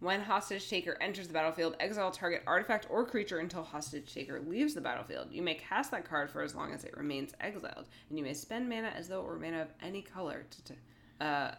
When 0.00 0.22
Hostage 0.22 0.68
Taker 0.68 0.96
enters 1.02 1.26
the 1.26 1.34
battlefield, 1.34 1.76
exile 1.78 2.10
target 2.10 2.42
artifact 2.46 2.86
or 2.88 3.04
creature 3.04 3.38
until 3.38 3.62
Hostage 3.62 4.12
Taker 4.12 4.40
leaves 4.40 4.72
the 4.72 4.80
battlefield. 4.80 5.28
You 5.30 5.42
may 5.42 5.54
cast 5.54 5.90
that 5.90 6.08
card 6.08 6.30
for 6.30 6.40
as 6.42 6.54
long 6.54 6.72
as 6.72 6.84
it 6.84 6.96
remains 6.96 7.34
exiled, 7.38 7.86
and 8.08 8.18
you 8.18 8.24
may 8.24 8.32
spend 8.32 8.66
mana 8.66 8.92
as 8.96 9.08
though 9.08 9.20
it 9.20 9.26
were 9.26 9.38
mana 9.38 9.60
of 9.60 9.68
any 9.82 10.00
color 10.00 10.46
to, 10.50 10.64
to 10.64 11.24
uh, 11.24 11.54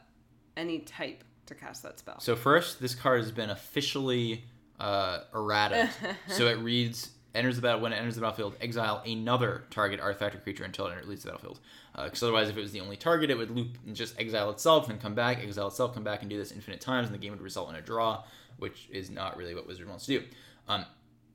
any 0.58 0.80
type 0.80 1.24
to 1.46 1.54
cast 1.54 1.84
that 1.84 2.00
spell. 2.00 2.20
So 2.20 2.36
first, 2.36 2.82
this 2.82 2.96
card 2.96 3.22
has 3.22 3.32
been 3.32 3.52
officially 3.52 4.44
uh, 4.80 5.20
errata. 5.36 5.90
so 6.28 6.48
it 6.48 6.58
reads: 6.58 7.12
enters 7.34 7.56
the 7.56 7.62
battle 7.62 7.82
when 7.82 7.94
it 7.94 7.98
enters 7.98 8.16
the 8.16 8.22
battlefield, 8.22 8.56
exile 8.60 9.02
another 9.06 9.64
target 9.70 10.00
artifact 10.00 10.36
or 10.36 10.40
creature 10.40 10.64
until 10.64 10.88
it 10.88 11.08
leaves 11.08 11.24
the 11.24 11.30
battlefield. 11.30 11.60
Because 11.96 12.22
otherwise, 12.24 12.50
if 12.50 12.58
it 12.58 12.62
was 12.62 12.72
the 12.72 12.82
only 12.82 12.98
target, 12.98 13.30
it 13.30 13.38
would 13.38 13.52
loop 13.52 13.78
and 13.86 13.96
just 13.96 14.20
exile 14.20 14.50
itself 14.50 14.90
and 14.90 15.02
come 15.02 15.16
back, 15.16 15.40
exile 15.40 15.68
itself, 15.68 15.94
come 15.94 16.04
back, 16.04 16.22
and 16.22 16.30
do 16.30 16.38
this 16.38 16.52
infinite 16.52 16.82
times, 16.82 17.08
and 17.08 17.14
the 17.14 17.20
game 17.20 17.32
would 17.32 17.42
result 17.42 17.70
in 17.70 17.76
a 17.76 17.82
draw, 17.82 18.24
which 18.58 18.88
is 18.92 19.10
not 19.10 19.38
really 19.38 19.56
what 19.56 19.68
Wizard 19.68 19.88
wants 19.88 20.06
to 20.06 20.20
do. 20.20 20.26
Um, 20.68 20.86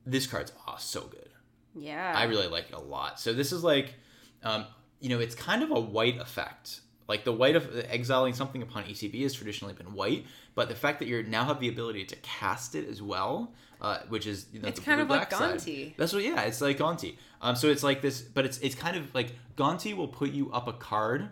this 0.04 0.26
card's 0.26 0.52
oh, 0.68 0.76
so 0.78 1.02
good. 1.02 1.30
yeah. 1.74 2.12
I 2.16 2.24
really 2.24 2.46
like 2.48 2.68
it 2.68 2.74
a 2.74 2.80
lot. 2.80 3.18
So 3.20 3.32
this 3.32 3.52
is 3.52 3.64
like, 3.64 3.94
um, 4.42 4.66
you 5.00 5.08
know, 5.08 5.18
it's 5.18 5.34
kind 5.34 5.62
of 5.62 5.70
a 5.70 5.80
white 5.80 6.18
effect. 6.18 6.80
Like 7.08 7.24
the 7.24 7.32
white 7.32 7.54
of 7.54 7.68
exiling 7.88 8.34
something 8.34 8.62
upon 8.62 8.82
ETB 8.84 9.22
has 9.22 9.32
traditionally 9.34 9.74
been 9.74 9.92
white, 9.94 10.26
but 10.56 10.68
the 10.68 10.74
fact 10.74 10.98
that 10.98 11.06
you 11.08 11.22
now 11.22 11.44
have 11.44 11.60
the 11.60 11.68
ability 11.68 12.04
to 12.06 12.16
cast 12.16 12.74
it 12.74 12.88
as 12.88 13.00
well, 13.00 13.52
uh, 13.80 13.98
which 14.08 14.26
is 14.26 14.46
you 14.52 14.60
know, 14.60 14.66
It's 14.68 14.80
the 14.80 14.84
kind 14.84 15.00
of 15.00 15.08
like 15.08 15.30
side. 15.32 15.58
Gonti. 15.60 15.96
That's 15.96 16.12
what, 16.12 16.24
yeah, 16.24 16.42
it's 16.42 16.60
like 16.60 16.78
Gonti. 16.78 17.16
Um, 17.40 17.54
so 17.54 17.68
it's 17.68 17.84
like 17.84 18.02
this, 18.02 18.22
but 18.22 18.44
it's 18.44 18.58
it's 18.58 18.74
kind 18.74 18.96
of 18.96 19.14
like 19.14 19.32
Gonti 19.56 19.96
will 19.96 20.08
put 20.08 20.30
you 20.32 20.50
up 20.50 20.66
a 20.66 20.72
card, 20.72 21.28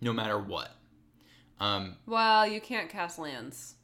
no 0.00 0.12
matter 0.14 0.38
what. 0.38 0.70
Um, 1.60 1.96
Well, 2.06 2.46
you 2.46 2.60
can't 2.60 2.88
cast 2.88 3.18
lands. 3.18 3.74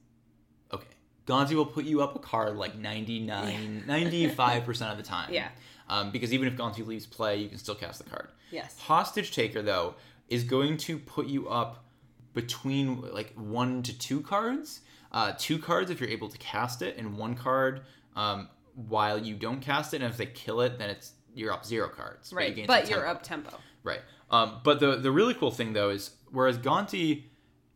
okay, 0.72 0.86
Gonti 1.26 1.54
will 1.54 1.66
put 1.66 1.84
you 1.84 2.00
up 2.02 2.16
a 2.16 2.20
card 2.20 2.56
like 2.56 2.74
99, 2.74 3.84
95 3.86 4.64
percent 4.64 4.90
of 4.92 4.96
the 4.96 5.02
time. 5.16 5.32
Yeah. 5.32 5.48
Um, 5.88 6.10
because 6.10 6.32
even 6.32 6.48
if 6.48 6.56
Gonti 6.56 6.86
leaves 6.86 7.04
play, 7.06 7.36
you 7.36 7.48
can 7.50 7.58
still 7.58 7.74
cast 7.74 8.02
the 8.02 8.08
card. 8.08 8.28
Yes. 8.50 8.78
Hostage 8.78 9.32
Taker 9.32 9.60
though 9.62 9.94
is 10.32 10.44
going 10.44 10.76
to 10.78 10.98
put 10.98 11.26
you 11.26 11.48
up 11.48 11.84
between 12.32 13.00
like 13.12 13.32
one 13.34 13.82
to 13.82 13.96
two 13.98 14.20
cards. 14.22 14.80
Uh, 15.12 15.32
two 15.38 15.58
cards 15.58 15.90
if 15.90 16.00
you're 16.00 16.08
able 16.08 16.28
to 16.30 16.38
cast 16.38 16.80
it, 16.80 16.96
and 16.96 17.16
one 17.18 17.34
card 17.34 17.82
um, 18.16 18.48
while 18.88 19.18
you 19.18 19.34
don't 19.34 19.60
cast 19.60 19.92
it. 19.92 20.00
And 20.00 20.10
if 20.10 20.16
they 20.16 20.26
kill 20.26 20.62
it, 20.62 20.78
then 20.78 20.88
it's 20.88 21.12
you're 21.34 21.52
up 21.52 21.64
zero 21.66 21.88
cards. 21.88 22.32
Right, 22.32 22.54
gain 22.54 22.66
but 22.66 22.88
you're 22.88 23.06
up 23.06 23.22
tempo. 23.22 23.58
Right. 23.84 24.00
Um, 24.30 24.60
but 24.64 24.80
the 24.80 24.96
the 24.96 25.10
really 25.12 25.34
cool 25.34 25.50
thing 25.50 25.74
though 25.74 25.90
is 25.90 26.10
whereas 26.30 26.56
Gonti 26.56 27.24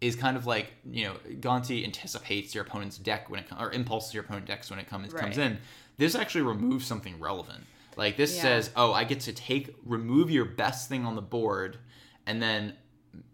is 0.00 0.16
kind 0.16 0.36
of 0.36 0.46
like 0.46 0.72
you 0.90 1.04
know 1.04 1.14
Gonti 1.40 1.84
anticipates 1.84 2.54
your 2.54 2.64
opponent's 2.64 2.96
deck 2.96 3.28
when 3.28 3.40
it 3.40 3.48
comes 3.48 3.60
or 3.60 3.70
impulses 3.72 4.14
your 4.14 4.24
opponent's 4.24 4.48
decks 4.48 4.70
when 4.70 4.78
it 4.78 4.88
comes 4.88 5.12
comes 5.12 5.36
Right. 5.36 5.46
in. 5.52 5.58
This 5.98 6.14
actually 6.14 6.42
removes 6.42 6.86
something 6.86 7.18
relevant. 7.20 7.64
Like 7.96 8.16
this 8.18 8.36
Yeah. 8.36 8.42
says, 8.42 8.70
oh, 8.76 8.92
I 8.92 9.04
get 9.04 9.20
to 9.20 9.32
take 9.32 9.74
remove 9.84 10.30
your 10.30 10.44
best 10.46 10.88
thing 10.88 11.04
on 11.06 11.14
the 11.16 11.22
board, 11.22 11.78
and 12.26 12.42
then 12.42 12.74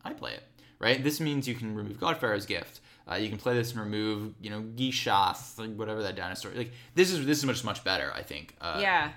I 0.05 0.13
play 0.13 0.33
it. 0.33 0.43
Right. 0.79 1.03
This 1.03 1.21
means 1.21 1.47
you 1.47 1.55
can 1.55 1.75
remove 1.75 2.01
God-Pharaoh's 2.01 2.47
Gift. 2.47 2.81
Uh, 3.11 3.15
you 3.17 3.29
can 3.29 3.39
play 3.39 3.55
this 3.55 3.73
and 3.73 3.81
remove 3.81 4.35
you 4.41 4.51
know 4.51 4.63
Gishath, 4.63 5.59
like 5.59 5.75
whatever 5.75 6.03
that 6.03 6.15
dinosaur. 6.17 6.53
Like 6.55 6.73
this 6.95 7.11
is 7.13 7.25
this 7.27 7.39
is 7.39 7.45
much 7.45 7.65
much 7.65 7.83
better. 7.85 8.13
I 8.15 8.23
think. 8.23 8.55
Uh, 8.61 8.79
yeah, 8.81 9.11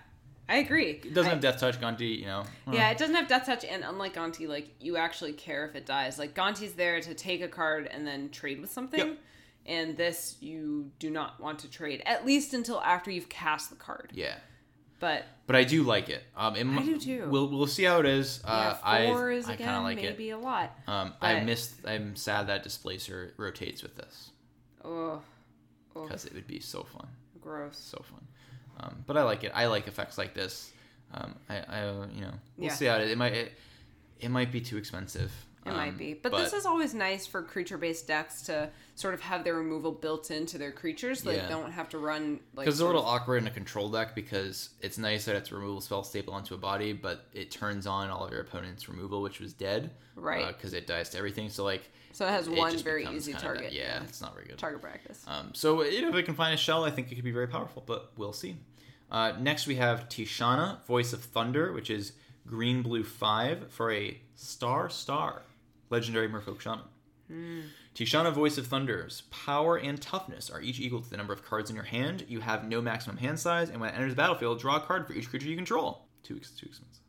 I 0.49 0.57
agree. 0.57 1.02
It 1.03 1.14
doesn't 1.14 1.30
I- 1.30 1.34
have 1.35 1.41
Death 1.41 1.60
Touch, 1.60 1.80
Gonti. 1.80 2.19
You 2.19 2.26
know. 2.26 2.43
Yeah, 2.72 2.89
it 2.91 2.97
doesn't 2.97 3.15
have 3.15 3.27
death 3.27 3.45
touch, 3.45 3.64
and 3.64 3.84
unlike 3.84 4.15
Gonti, 4.15 4.47
like 4.47 4.69
you 4.80 4.97
actually 4.97 5.34
care 5.34 5.68
if 5.68 5.76
it 5.76 5.85
dies. 5.85 6.18
Like 6.18 6.34
Gonti's 6.34 6.73
there 6.73 6.99
to 6.99 7.14
take 7.14 7.41
a 7.41 7.47
card 7.47 7.88
and 7.88 8.06
then 8.07 8.30
trade 8.30 8.60
with 8.60 8.72
something, 8.72 8.99
Yep. 9.07 9.18
and 9.68 9.97
this 9.97 10.38
you 10.39 10.91
do 10.99 11.10
not 11.11 11.39
want 11.39 11.60
to 11.60 11.69
trade 11.69 12.02
at 12.07 12.26
least 12.26 12.53
until 12.56 12.81
after 12.81 13.11
you've 13.11 13.30
cast 13.30 13.69
the 13.69 13.76
card. 13.76 14.11
Yeah. 14.15 14.35
But 14.99 15.26
but 15.45 15.55
I 15.55 15.63
do 15.63 15.84
like 15.84 16.09
it. 16.09 16.23
Um, 16.35 16.55
it 16.55 16.65
I 16.65 16.84
do 16.84 16.97
too. 16.99 17.27
We'll 17.30 17.47
we'll 17.47 17.67
see 17.67 17.84
how 17.84 17.99
it 17.99 18.05
is. 18.05 18.41
Uh, 18.45 18.76
yeah, 18.85 19.07
four 19.11 19.30
I 19.31 19.35
is 19.35 19.47
I 19.49 19.53
again 19.53 19.67
kind 19.67 19.77
of 19.77 19.84
like 19.84 19.97
maybe 19.97 20.30
it. 20.30 20.34
a 20.34 20.38
lot. 20.38 20.77
Um, 20.88 21.13
I 21.22 21.41
missed. 21.41 21.76
I'm 21.85 22.15
sad 22.15 22.47
that 22.47 22.63
Displacer 22.63 23.34
rotates 23.38 23.84
with 23.84 23.95
this 23.95 24.31
Oh, 24.84 25.22
oh, 25.95 26.03
because 26.03 26.26
it 26.26 26.34
would 26.34 26.47
be 26.47 26.59
so 26.59 26.84
fun, 26.84 27.07
gross. 27.41 27.77
so 27.77 28.03
fun. 28.09 28.26
Um, 28.80 29.03
but 29.05 29.17
I 29.17 29.23
like 29.23 29.43
it. 29.43 29.51
I 29.53 29.67
like 29.67 29.88
effects 29.88 30.17
like 30.17 30.34
this. 30.34 30.72
Um, 31.13 31.35
I, 31.49 31.57
I 31.59 31.85
you 32.13 32.22
know 32.22 32.34
we'll 32.57 32.67
Yeah. 32.67 32.73
see 32.73 32.85
how 32.85 32.95
it. 32.97 33.09
It 33.09 33.17
might 33.17 33.34
it, 33.34 33.51
it 34.19 34.30
might 34.30 34.51
be 34.51 34.61
too 34.61 34.77
expensive. 34.77 35.31
It 35.66 35.70
Um, 35.72 35.78
might 35.78 35.98
be, 35.98 36.14
but, 36.14 36.32
this 36.32 36.54
is 36.54 36.66
always 36.68 36.94
nice 36.94 37.26
for 37.26 37.42
creature-based 37.42 38.06
decks 38.06 38.44
to 38.44 38.70
sort 38.94 39.16
of 39.16 39.22
have 39.22 39.44
their 39.44 39.56
removal 39.56 39.92
built 39.92 40.30
into 40.30 40.60
their 40.60 40.72
creatures, 40.72 41.24
so 41.24 41.32
Yeah. 41.32 41.42
they 41.42 41.50
don't 41.50 41.72
have 41.72 41.90
to 41.90 41.98
run 41.98 42.40
like. 42.54 42.66
because 42.66 42.76
it's 42.76 42.82
a 42.82 42.86
little 42.86 43.02
of- 43.02 43.08
awkward 43.08 43.38
in 43.38 43.48
a 43.48 43.52
control 43.52 43.90
deck 43.90 44.14
because 44.14 44.70
it's 44.82 45.00
nice 45.00 45.26
that 45.26 45.36
it's 45.36 45.52
a 45.52 45.56
removal 45.56 45.82
spell 45.82 46.04
staple 46.04 46.36
onto 46.36 46.54
a 46.54 46.58
body, 46.58 46.94
but 46.94 47.26
it 47.34 47.50
turns 47.50 47.88
on 47.88 48.12
all 48.12 48.24
of 48.26 48.32
your 48.32 48.42
opponent's 48.42 48.88
removal, 48.88 49.22
which 49.24 49.40
was 49.40 49.54
dead, 49.54 49.90
Right. 50.16 50.48
Because 50.48 50.74
it 50.74 50.86
dies 50.88 51.10
to 51.10 51.18
everything. 51.18 51.50
So 51.50 51.64
like, 51.64 51.92
so 52.14 52.26
it 52.28 52.30
has 52.30 52.48
it 52.48 52.54
one 52.56 52.78
very 52.78 53.06
easy 53.08 53.34
kind 53.34 53.44
of 53.44 53.54
target. 53.56 53.74
Yeah, 53.74 54.04
it's 54.04 54.22
not 54.22 54.34
very 54.36 54.46
good. 54.46 54.58
target 54.60 54.82
practice. 54.82 55.26
Um, 55.28 55.54
so 55.56 55.82
you 55.84 56.04
know, 56.04 56.10
if 56.10 56.16
it 56.16 56.24
can 56.24 56.36
find 56.36 56.54
a 56.54 56.58
shell, 56.58 56.86
I 56.86 56.92
think 56.92 57.12
it 57.12 57.16
could 57.16 57.24
be 57.26 57.32
very 57.32 57.48
powerful, 57.48 57.84
but 57.86 58.12
we'll 58.18 58.32
see. 58.34 58.58
Uh, 59.12 59.34
next, 59.40 59.66
we 59.68 59.76
have 59.76 60.08
Tishana, 60.10 60.86
Voice 60.86 61.12
of 61.12 61.22
Thunder, 61.24 61.74
which 61.74 61.90
is 61.90 62.14
green 62.48 62.82
blue 62.84 63.04
five 63.04 63.72
for 63.72 63.92
a 63.92 64.22
star 64.36 64.90
star, 64.90 65.42
legendary 65.95 66.27
Merfolk 66.30 66.59
Shaman. 66.61 66.85
Tishana, 67.95 68.31
Voice 68.31 68.57
of 68.57 68.67
Thunder's 68.67 69.23
power 69.31 69.77
and 69.77 69.99
toughness 70.01 70.49
are 70.49 70.61
each 70.61 70.80
equal 70.80 71.01
to 71.01 71.09
the 71.09 71.17
number 71.17 71.34
of 71.34 71.43
cards 71.43 71.69
in 71.69 71.76
your 71.76 71.85
hand. 71.85 72.26
You 72.27 72.39
have 72.41 72.67
no 72.67 72.81
maximum 72.81 73.17
hand 73.17 73.39
size, 73.39 73.69
and 73.69 73.80
when 73.80 73.89
it 73.89 73.95
enters 73.95 74.11
the 74.11 74.17
battlefield, 74.17 74.59
draw 74.59 74.76
a 74.76 74.80
card 74.81 75.07
for 75.07 75.13
each 75.13 75.30
creature 75.30 75.47
you 75.47 75.55
control. 75.55 76.05
Too, 76.23 76.35
ex- 76.35 76.51
too 76.51 76.67
expensive. 76.67 77.01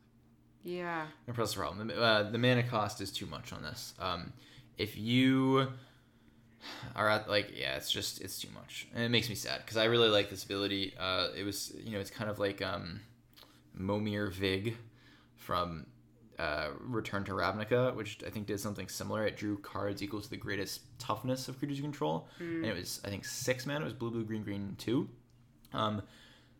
yeah. 0.63 1.05
That's 1.27 1.53
the 1.53 1.59
problem. 1.59 1.87
The, 1.87 2.01
uh, 2.01 2.31
the 2.31 2.37
mana 2.37 2.63
cost 2.63 3.01
is 3.01 3.11
too 3.11 3.25
much 3.25 3.51
on 3.53 3.61
this. 3.63 3.93
Um, 3.99 4.31
if 4.77 4.97
you 4.97 5.67
are 6.95 7.09
at 7.09 7.29
like, 7.29 7.51
yeah, 7.55 7.75
it's 7.75 7.91
just 7.91 8.21
it's 8.21 8.39
too 8.39 8.49
much, 8.55 8.87
and 8.95 9.03
it 9.03 9.09
makes 9.09 9.27
me 9.29 9.35
sad 9.35 9.59
because 9.63 9.77
I 9.77 9.85
really 9.85 10.09
like 10.09 10.29
this 10.29 10.43
ability. 10.43 10.93
Uh, 10.99 11.27
it 11.35 11.43
was 11.43 11.73
you 11.83 11.91
know 11.91 11.99
it's 11.99 12.11
kind 12.11 12.29
of 12.29 12.39
like 12.39 12.61
um, 12.61 13.01
Momir 13.79 14.31
Vig 14.31 14.77
from 15.35 15.85
uh, 16.39 16.69
Return 16.79 17.23
to 17.25 17.31
Ravnica, 17.31 17.95
which 17.95 18.19
I 18.25 18.29
think 18.29 18.45
did 18.47 18.59
something 18.59 18.87
similar. 18.87 19.25
It 19.25 19.37
drew 19.37 19.57
cards 19.57 20.03
equal 20.03 20.21
to 20.21 20.29
the 20.29 20.37
greatest 20.37 20.81
toughness 20.99 21.47
of 21.47 21.57
creatures 21.57 21.77
you 21.77 21.83
control, 21.83 22.27
and 22.39 22.65
it 22.65 22.75
was 22.75 23.01
I 23.03 23.09
think 23.09 23.25
six 23.25 23.65
mana. 23.65 23.81
It 23.81 23.85
was 23.85 23.93
blue, 23.93 24.11
blue, 24.11 24.23
green, 24.23 24.43
green, 24.43 24.75
two. 24.77 25.09
Um, 25.73 26.01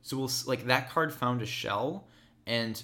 so 0.02 0.18
we'll 0.18 0.32
like 0.46 0.66
that 0.66 0.90
card 0.90 1.14
found 1.14 1.42
a 1.42 1.46
shell, 1.46 2.08
and 2.46 2.82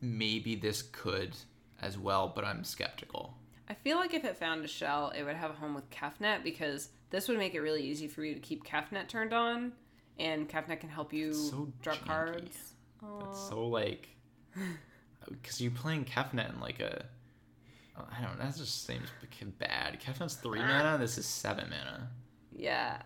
maybe 0.00 0.54
this 0.54 0.82
could 0.82 1.36
as 1.80 1.98
well, 1.98 2.32
but 2.34 2.44
I'm 2.44 2.64
skeptical. 2.64 3.36
I 3.68 3.74
feel 3.74 3.96
like 3.96 4.12
if 4.14 4.24
it 4.24 4.36
found 4.36 4.64
a 4.64 4.68
shell, 4.68 5.12
it 5.16 5.22
would 5.22 5.36
have 5.36 5.50
a 5.50 5.54
home 5.54 5.74
with 5.74 5.88
Kefnet 5.90 6.42
because 6.42 6.90
this 7.10 7.28
would 7.28 7.38
make 7.38 7.54
it 7.54 7.60
really 7.60 7.82
easy 7.82 8.08
for 8.08 8.24
you 8.24 8.34
to 8.34 8.40
keep 8.40 8.64
Kefnet 8.64 9.08
turned 9.08 9.32
on, 9.32 9.72
and 10.18 10.48
Kefnet 10.48 10.80
can 10.80 10.88
help 10.88 11.12
you 11.12 11.32
so 11.32 11.72
draw 11.82 11.94
janky. 11.94 12.06
cards. 12.06 12.72
It's 13.28 13.48
so 13.48 13.66
like 13.66 14.08
because 15.30 15.60
you're 15.60 15.70
playing 15.72 16.04
Kefnet 16.04 16.52
in 16.54 16.60
like 16.60 16.80
a 16.80 17.04
I 17.96 18.20
don't 18.22 18.36
know. 18.38 18.44
That 18.44 18.56
just 18.56 18.86
seems 18.86 19.08
bad. 19.58 20.00
Kefnet's 20.00 20.34
three 20.34 20.58
mana. 20.58 20.98
This 20.98 21.16
is 21.18 21.26
seven 21.26 21.70
mana. 21.70 22.08
Yeah, 22.56 22.98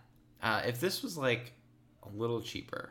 Uh, 0.42 0.62
if 0.66 0.78
this 0.80 1.02
was 1.02 1.16
like 1.18 1.52
a 2.04 2.08
little 2.16 2.40
cheaper, 2.40 2.90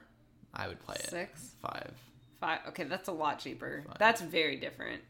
I 0.53 0.67
would 0.67 0.79
play 0.79 0.95
it. 0.99 1.09
six, 1.09 1.51
Five. 1.61 1.91
five. 2.39 2.59
Okay, 2.69 2.83
that's 2.83 3.07
a 3.09 3.11
lot 3.11 3.39
cheaper. 3.39 3.83
Five. 3.87 3.97
That's 3.99 4.21
very 4.21 4.57
different. 4.57 5.01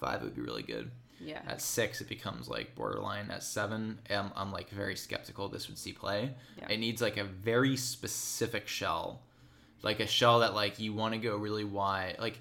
Five 0.00 0.22
would 0.22 0.34
be 0.34 0.42
really 0.42 0.62
good. 0.62 0.90
Yeah. 1.20 1.40
At 1.46 1.60
six, 1.62 2.00
it 2.02 2.08
becomes 2.08 2.48
like 2.48 2.74
borderline. 2.74 3.30
At 3.30 3.42
seven, 3.42 3.98
I'm, 4.10 4.30
I'm 4.36 4.52
like 4.52 4.68
very 4.70 4.94
skeptical 4.96 5.48
this 5.48 5.68
would 5.68 5.78
see 5.78 5.92
play. 5.92 6.34
Yeah. 6.58 6.68
It 6.68 6.78
needs 6.78 7.00
like 7.00 7.16
a 7.16 7.24
very 7.24 7.76
specific 7.76 8.68
shell, 8.68 9.22
like 9.82 10.00
a 10.00 10.06
shell 10.06 10.40
that 10.40 10.54
like 10.54 10.78
you 10.78 10.92
want 10.92 11.14
to 11.14 11.18
go 11.20 11.36
really 11.36 11.64
wide. 11.64 12.16
Like, 12.18 12.38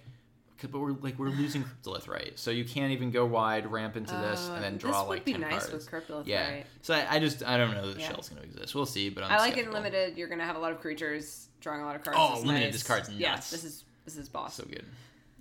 but 0.72 0.80
we're 0.80 0.92
like 0.94 1.18
we're 1.20 1.30
losing 1.30 1.64
Cryptolith, 1.64 2.08
right? 2.08 2.38
So 2.38 2.52
you 2.52 2.66
can't 2.66 2.92
even 2.92 3.12
go 3.12 3.26
wide, 3.26 3.72
ramp 3.72 3.96
into 3.98 4.14
this, 4.16 4.48
Uh, 4.50 4.54
and 4.54 4.64
then 4.64 4.74
this 4.74 4.82
draw 4.84 5.02
would 5.04 5.10
like 5.10 5.26
be 5.26 5.34
ten 5.34 5.42
nice 5.42 5.68
cards. 5.68 5.74
with 5.74 5.90
Cryptolith, 5.92 6.28
yeah. 6.28 6.50
right? 6.50 6.66
So 6.82 6.94
I, 6.94 7.16
I 7.16 7.20
just 7.20 7.44
I 7.44 7.58
don't 7.58 7.74
know 7.74 7.88
that 7.92 8.00
Yeah. 8.00 8.10
shell's 8.10 8.30
going 8.30 8.42
to 8.42 8.48
exist. 8.48 8.74
We'll 8.76 8.86
see, 8.86 9.10
but 9.10 9.24
I'm 9.24 9.32
I 9.32 9.38
like 9.38 9.58
it 9.58 9.66
in 9.66 9.72
limited. 9.72 10.18
You're 10.18 10.28
gonna 10.30 10.46
have 10.46 10.56
a 10.56 10.60
lot 10.60 10.72
of 10.72 10.80
creatures 10.82 11.48
drawing 11.62 11.82
a 11.82 11.86
lot 11.86 11.96
of 11.96 12.04
cards. 12.04 12.18
Oh, 12.20 12.40
limited, 12.46 12.66
nice. 12.66 12.74
this 12.74 12.84
card's 12.84 13.10
Yeah, 13.10 13.32
nuts. 13.36 13.50
this 13.52 13.64
is 13.64 13.84
this 14.06 14.18
is 14.18 14.30
boss. 14.30 14.56
So 14.56 14.64
good. 14.66 14.86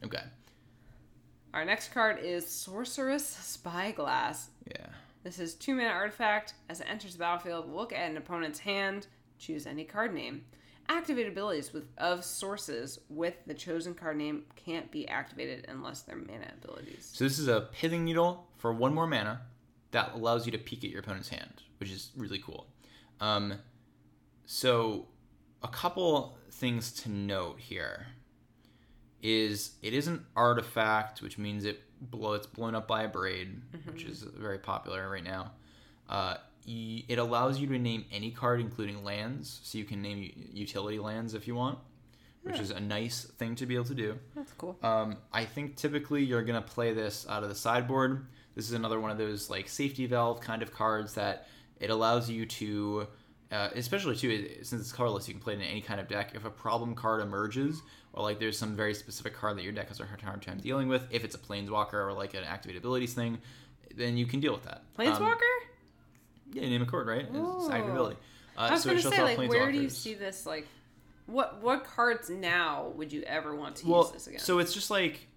Okay. 0.04 0.22
Our 1.54 1.64
next 1.64 1.92
card 1.92 2.18
is 2.22 2.46
Sorcerous 2.48 3.26
Spyglass. 3.26 4.48
Yeah. 4.66 4.86
This 5.22 5.38
is 5.38 5.54
two 5.54 5.74
mana 5.74 5.90
artifact. 5.90 6.54
As 6.68 6.80
it 6.80 6.86
enters 6.88 7.12
the 7.12 7.18
battlefield, 7.18 7.72
look 7.72 7.92
at 7.92 8.10
an 8.10 8.16
opponent's 8.16 8.58
hand, 8.60 9.06
choose 9.38 9.66
any 9.66 9.84
card 9.84 10.14
name. 10.14 10.44
Activate 10.92 11.26
abilities 11.26 11.72
with 11.72 11.84
of 11.96 12.22
sources 12.22 12.98
with 13.08 13.34
the 13.46 13.54
chosen 13.54 13.94
card 13.94 14.18
name 14.18 14.44
can't 14.56 14.90
be 14.90 15.08
activated 15.08 15.64
unless 15.68 16.02
they're 16.02 16.16
mana 16.16 16.52
abilities. 16.62 17.10
So 17.14 17.24
this 17.24 17.38
is 17.38 17.48
a 17.48 17.68
pithing 17.72 18.04
needle 18.04 18.46
for 18.58 18.74
one 18.74 18.92
more 18.92 19.06
mana 19.06 19.40
that 19.92 20.12
allows 20.14 20.44
you 20.44 20.52
to 20.52 20.58
peek 20.58 20.84
at 20.84 20.90
your 20.90 21.00
opponent's 21.00 21.30
hand, 21.30 21.62
which 21.78 21.90
is 21.90 22.10
really 22.14 22.38
cool. 22.38 22.66
Um, 23.20 23.54
so 24.44 25.06
a 25.62 25.68
couple 25.68 26.36
things 26.50 26.92
to 27.02 27.10
note 27.10 27.58
here 27.58 28.08
is 29.22 29.72
it 29.80 29.94
is 29.94 30.08
an 30.08 30.26
artifact, 30.36 31.22
which 31.22 31.38
means 31.38 31.64
it 31.64 31.80
blow 32.02 32.34
it's 32.34 32.46
blown 32.46 32.74
up 32.74 32.86
by 32.86 33.06
Abrade, 33.06 33.60
which 33.86 34.04
is 34.04 34.22
very 34.22 34.58
popular 34.58 35.08
right 35.08 35.24
now. 35.24 35.52
Uh, 36.08 36.34
it 36.66 37.18
allows 37.18 37.58
you 37.58 37.66
to 37.68 37.78
name 37.78 38.04
any 38.12 38.30
card, 38.30 38.60
including 38.60 39.02
lands, 39.04 39.60
so 39.62 39.78
you 39.78 39.84
can 39.84 40.00
name 40.00 40.50
utility 40.52 40.98
lands 40.98 41.34
if 41.34 41.46
you 41.46 41.54
want, 41.54 41.78
which 42.42 42.58
is 42.58 42.70
a 42.70 42.80
nice 42.80 43.24
thing 43.24 43.54
to 43.56 43.66
be 43.66 43.74
able 43.74 43.84
to 43.86 43.94
do. 43.94 44.18
That's 44.34 44.52
cool. 44.52 44.76
Um, 44.82 45.16
I 45.32 45.44
think 45.44 45.76
typically 45.76 46.22
you're 46.24 46.42
gonna 46.42 46.62
play 46.62 46.92
this 46.92 47.26
out 47.28 47.42
of 47.42 47.48
the 47.48 47.54
sideboard. 47.54 48.26
This 48.54 48.66
is 48.66 48.72
another 48.72 49.00
one 49.00 49.10
of 49.10 49.18
those 49.18 49.48
like 49.50 49.68
safety 49.68 50.06
valve 50.06 50.40
kind 50.40 50.62
of 50.62 50.72
cards 50.72 51.14
that 51.14 51.48
it 51.80 51.90
allows 51.90 52.30
you 52.30 52.46
to, 52.46 53.06
uh, 53.50 53.70
especially 53.74 54.14
too 54.14 54.48
since 54.62 54.82
it's 54.82 54.92
colorless, 54.92 55.26
you 55.26 55.34
can 55.34 55.42
play 55.42 55.54
it 55.54 55.56
in 55.56 55.62
any 55.62 55.80
kind 55.80 56.00
of 56.00 56.08
deck. 56.08 56.32
If 56.34 56.44
a 56.44 56.50
problem 56.50 56.94
card 56.94 57.22
emerges, 57.22 57.82
or 58.12 58.22
like 58.22 58.38
there's 58.38 58.58
some 58.58 58.76
very 58.76 58.94
specific 58.94 59.34
card 59.34 59.56
that 59.56 59.64
your 59.64 59.72
deck 59.72 59.88
has 59.88 59.98
a 60.00 60.04
hard 60.04 60.42
time 60.42 60.60
dealing 60.60 60.88
with, 60.88 61.06
if 61.10 61.24
it's 61.24 61.34
a 61.34 61.38
planeswalker 61.38 61.94
or 61.94 62.12
like 62.12 62.34
an 62.34 62.44
activate 62.44 62.76
abilities 62.76 63.14
thing, 63.14 63.38
then 63.96 64.16
you 64.16 64.26
can 64.26 64.38
deal 64.40 64.52
with 64.52 64.62
that. 64.64 64.82
Um, 65.16 65.22
Yeah, 66.52 66.62
name 66.62 66.82
a 66.82 66.86
card, 66.86 67.06
right? 67.06 67.26
It's 67.32 67.68
active 67.70 67.88
Ooh. 67.88 67.92
ability. 67.92 68.16
Uh, 68.56 68.60
I 68.60 68.70
was 68.72 68.82
so 68.82 68.90
gonna 68.90 69.00
shuts 69.00 69.16
say, 69.16 69.22
like, 69.22 69.48
where 69.48 69.72
do 69.72 69.80
you 69.80 69.88
see 69.88 70.14
this? 70.14 70.46
Like, 70.46 70.66
what 71.26 71.62
what 71.62 71.84
cards 71.84 72.28
now 72.30 72.92
would 72.96 73.12
you 73.12 73.22
ever 73.22 73.54
want 73.54 73.76
to 73.76 73.88
well, 73.88 74.02
use 74.02 74.10
this 74.12 74.26
again? 74.26 74.40
so 74.40 74.58
it's 74.58 74.74
just 74.74 74.90
like 74.90 75.28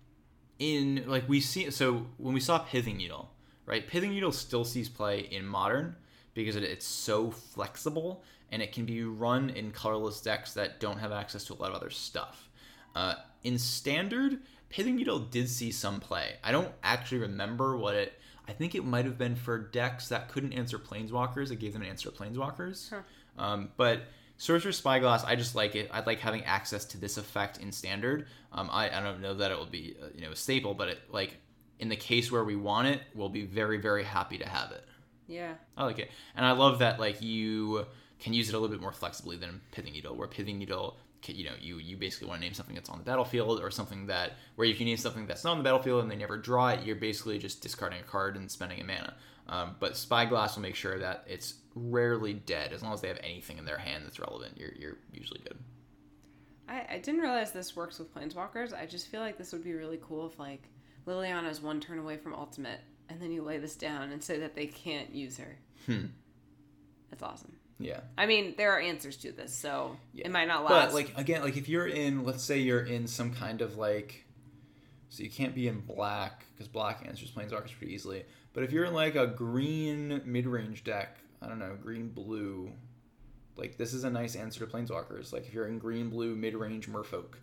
in 0.60 1.04
like 1.08 1.28
we 1.30 1.40
see 1.40 1.70
so 1.72 2.06
when 2.18 2.34
we 2.34 2.40
saw 2.40 2.60
Pithing 2.60 2.98
Needle, 2.98 3.32
right? 3.66 3.88
Pithing 3.88 4.12
Needle 4.12 4.32
still 4.32 4.66
sees 4.66 4.90
play 4.90 5.20
in 5.20 5.46
modern 5.46 5.96
because 6.34 6.56
it, 6.56 6.64
it's 6.64 6.86
so 6.86 7.32
flexible 7.32 8.24
and 8.52 8.62
it 8.62 8.72
can 8.72 8.86
be 8.86 9.04
run 9.04 9.50
in 9.50 9.72
colorless 9.72 10.22
decks 10.22 10.54
that 10.54 10.80
don't 10.80 11.00
have 11.00 11.12
access 11.12 11.46
to 11.46 11.54
a 11.54 11.56
lot 11.56 11.70
of 11.70 11.76
other 11.76 11.90
stuff. 11.90 12.50
Uh, 12.96 13.16
in 13.44 13.58
standard, 13.58 14.40
Pithing 14.70 14.96
Needle 14.96 15.20
did 15.20 15.50
see 15.50 15.72
some 15.72 16.00
play. 16.00 16.36
I 16.44 16.52
don't 16.52 16.72
actually 16.84 17.20
remember 17.20 17.78
what 17.78 17.96
it. 17.96 18.14
I 18.48 18.54
think 18.54 18.76
it 18.76 18.86
might 18.86 19.06
have 19.06 19.18
been 19.18 19.36
for 19.36 19.58
decks 19.58 20.10
that 20.10 20.30
couldn't 20.30 20.54
answer 20.54 20.78
planeswalkers. 20.78 21.52
It 21.52 21.58
gave 21.58 21.74
them 21.74 21.82
an 21.82 21.88
answer 21.88 22.12
to 22.12 22.16
planeswalkers. 22.16 22.90
Huh. 22.90 23.02
Um, 23.38 23.70
but 23.76 24.02
Sorcerous 24.38 24.78
Spyglass, 24.78 25.24
I 25.24 25.36
just 25.36 25.56
like 25.56 25.76
it. 25.76 25.90
I'd 25.92 26.06
like 26.06 26.20
having 26.20 26.44
access 26.44 26.86
to 26.86 26.98
this 26.98 27.18
effect 27.18 27.58
in 27.58 27.72
standard. 27.72 28.28
Um, 28.52 28.70
I, 28.72 28.90
I 28.90 29.02
don't 29.02 29.22
know 29.22 29.34
that 29.36 29.52
it 29.52 29.58
will 29.58 29.66
be 29.66 29.96
uh, 30.02 30.08
you 30.14 30.22
know 30.22 30.32
a 30.32 30.36
staple, 30.36 30.74
but 30.74 30.90
it 30.90 31.00
like 31.10 31.38
in 31.80 31.90
the 31.90 31.96
case 31.96 32.32
where 32.32 32.44
we 32.44 32.56
want 32.56 32.88
it, 32.88 33.02
we'll 33.14 33.30
be 33.30 33.46
very 33.46 33.78
very 33.78 34.04
happy 34.04 34.38
to 34.38 34.48
have 34.48 34.72
it. 34.72 34.84
yeah, 35.28 35.54
I 35.78 35.86
like 35.86 36.00
it, 36.00 36.12
and 36.36 36.46
I 36.46 36.52
love 36.52 36.80
that 36.80 37.00
like 37.00 37.22
you 37.22 37.86
can 38.20 38.34
use 38.34 38.50
it 38.50 38.56
a 38.56 38.60
little 38.60 38.74
bit 38.74 38.82
more 38.82 38.92
flexibly 38.94 39.38
than 39.38 39.62
Pithing 39.72 39.94
Needle, 39.94 40.16
where 40.16 40.28
Pithing 40.28 40.58
Needle, 40.58 40.98
you 41.30 41.46
know, 41.46 41.56
you 41.60 41.78
you 41.78 41.98
basically 41.98 42.28
want 42.28 42.42
to 42.42 42.46
name 42.46 42.54
something 42.54 42.76
that's 42.76 42.90
on 42.90 42.98
the 42.98 43.04
battlefield 43.04 43.60
or 43.60 43.72
something 43.72 44.08
that 44.08 44.34
where 44.56 44.68
if 44.68 44.80
you 44.80 44.86
name 44.86 44.98
something 44.98 45.26
that's 45.26 45.44
not 45.44 45.52
on 45.52 45.58
the 45.58 45.64
battlefield 45.64 46.02
and 46.02 46.12
they 46.12 46.16
never 46.16 46.38
draw 46.38 46.70
it. 46.70 46.86
You're 46.86 46.96
basically 46.96 47.38
just 47.40 47.62
discarding 47.62 48.00
a 48.00 48.04
card 48.04 48.36
and 48.36 48.50
spending 48.50 48.80
a 48.82 48.84
mana. 48.84 49.16
Um, 49.48 49.76
but 49.80 49.96
Spyglass 49.96 50.56
will 50.56 50.64
make 50.64 50.76
sure 50.76 50.98
that 51.00 51.24
it's 51.28 51.56
rarely 51.76 52.34
dead 52.34 52.74
as 52.74 52.82
long 52.82 52.94
as 52.94 53.02
they 53.02 53.08
have 53.08 53.20
anything 53.24 53.58
in 53.58 53.66
their 53.66 53.78
hand 53.78 54.04
that's 54.06 54.20
relevant. 54.20 54.58
You're 54.58 54.74
you're 54.78 54.98
usually 55.14 55.42
good. 55.42 55.58
I, 56.68 56.86
I 56.90 56.98
didn't 56.98 57.22
realize 57.22 57.52
this 57.52 57.76
works 57.76 58.00
with 58.00 58.14
planeswalkers. 58.14 58.74
I 58.74 58.86
just 58.86 59.08
feel 59.08 59.22
like 59.22 59.38
this 59.38 59.52
would 59.54 59.64
be 59.64 59.74
really 59.74 60.00
cool 60.02 60.28
if 60.28 60.40
like 60.40 60.64
liliana 61.06 61.50
is 61.50 61.62
one 61.62 61.80
turn 61.80 62.00
away 62.00 62.18
from 62.18 62.34
ultimate, 62.34 62.82
and 63.10 63.22
then 63.22 63.32
you 63.32 63.44
lay 63.44 63.58
this 63.58 63.76
down 63.76 64.12
and 64.12 64.24
say 64.24 64.40
that 64.40 64.56
they 64.56 64.66
can't 64.66 65.14
use 65.14 65.38
her. 65.38 65.58
Hmm. 65.86 66.06
That's 67.12 67.22
awesome. 67.22 67.54
Yeah. 67.80 68.00
I 68.18 68.26
mean, 68.26 68.54
there 68.58 68.72
are 68.72 68.80
answers 68.80 69.18
to 69.18 69.32
this, 69.32 69.54
so 69.54 69.98
Yeah. 70.14 70.26
it 70.28 70.32
might 70.32 70.48
not 70.48 70.64
last. 70.64 70.88
But 70.88 70.94
like 70.94 71.18
again, 71.18 71.42
like 71.42 71.58
if 71.58 71.68
you're 71.68 71.88
in, 71.88 72.24
let's 72.24 72.44
say 72.44 72.60
you're 72.60 72.86
in 72.86 73.08
some 73.08 73.34
kind 73.34 73.62
of 73.62 73.78
like, 73.78 74.26
so 75.10 75.24
you 75.24 75.30
can't 75.30 75.54
be 75.54 75.68
in 75.68 75.82
black 75.82 76.46
because 76.54 76.68
black 76.68 77.06
answers 77.08 77.32
planeswalkers 77.32 77.78
pretty 77.78 77.94
easily. 77.94 78.24
But 78.54 78.64
if 78.64 78.72
you're 78.72 78.86
in 78.86 78.94
like 78.94 79.16
a 79.16 79.28
green 79.28 80.22
mid-range 80.26 80.84
deck, 80.86 81.18
I 81.42 81.48
don't 81.48 81.60
know, 81.60 81.76
green 81.82 82.08
blue, 82.10 82.72
like 83.58 83.78
this 83.78 83.94
is 83.94 84.06
a 84.06 84.10
nice 84.10 84.36
answer 84.38 84.66
to 84.66 84.72
planeswalkers. 84.72 85.34
Like 85.34 85.46
if 85.46 85.54
you're 85.54 85.68
in 85.68 85.78
green 85.80 86.10
blue 86.10 86.36
mid-range 86.36 86.88
Merfolk, 86.88 87.36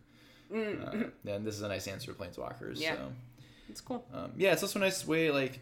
Mm, 0.53 1.05
uh, 1.07 1.09
then 1.25 1.45
this 1.45 1.55
is 1.55 1.63
a 1.63 1.69
nice 1.69 1.87
answer 1.89 2.13
to 2.13 2.19
planeswalkers. 2.19 2.79
Yeah. 2.81 2.97
So 2.97 3.13
it's 3.71 3.81
cool. 3.81 4.05
um, 4.13 4.33
yeah, 4.37 4.53
it's 4.53 4.63
also 4.63 4.79
a 4.79 4.83
nice 4.83 5.07
way 5.07 5.31
like. 5.31 5.61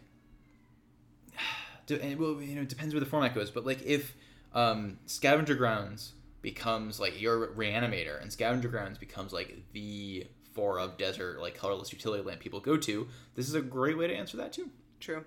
To, 1.87 2.01
and 2.01 2.21
well, 2.21 2.41
you 2.41 2.55
know, 2.55 2.63
it 2.63 2.69
depends 2.69 2.95
where 2.95 3.01
the 3.01 3.07
format 3.07 3.35
goes, 3.35 3.51
but 3.51 3.67
like 3.67 3.83
if 3.85 4.15
um, 4.55 4.99
Scavenger 5.07 5.55
Grounds 5.55 6.15
becomes 6.43 6.99
like 6.99 7.21
your 7.21 7.49
reanimator, 7.49 8.21
and 8.21 8.33
Scavenger 8.33 8.69
Grounds 8.69 8.99
becomes 8.99 9.33
like 9.33 9.57
the 9.73 10.27
four 10.53 10.79
of 10.79 10.97
desert 10.97 11.41
like 11.41 11.55
colorless 11.55 11.93
utility 11.93 12.23
land 12.23 12.41
people 12.41 12.61
go 12.61 12.77
to, 12.77 13.09
this 13.35 13.49
is 13.49 13.55
a 13.55 13.61
great 13.61 13.97
way 13.97 14.07
to 14.07 14.15
answer 14.15 14.37
that 14.37 14.53
too. 14.53 14.69
True. 14.99 15.25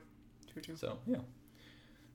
True. 0.51 0.61
True. 0.61 0.75
So 0.75 0.97
yeah, 1.07 1.17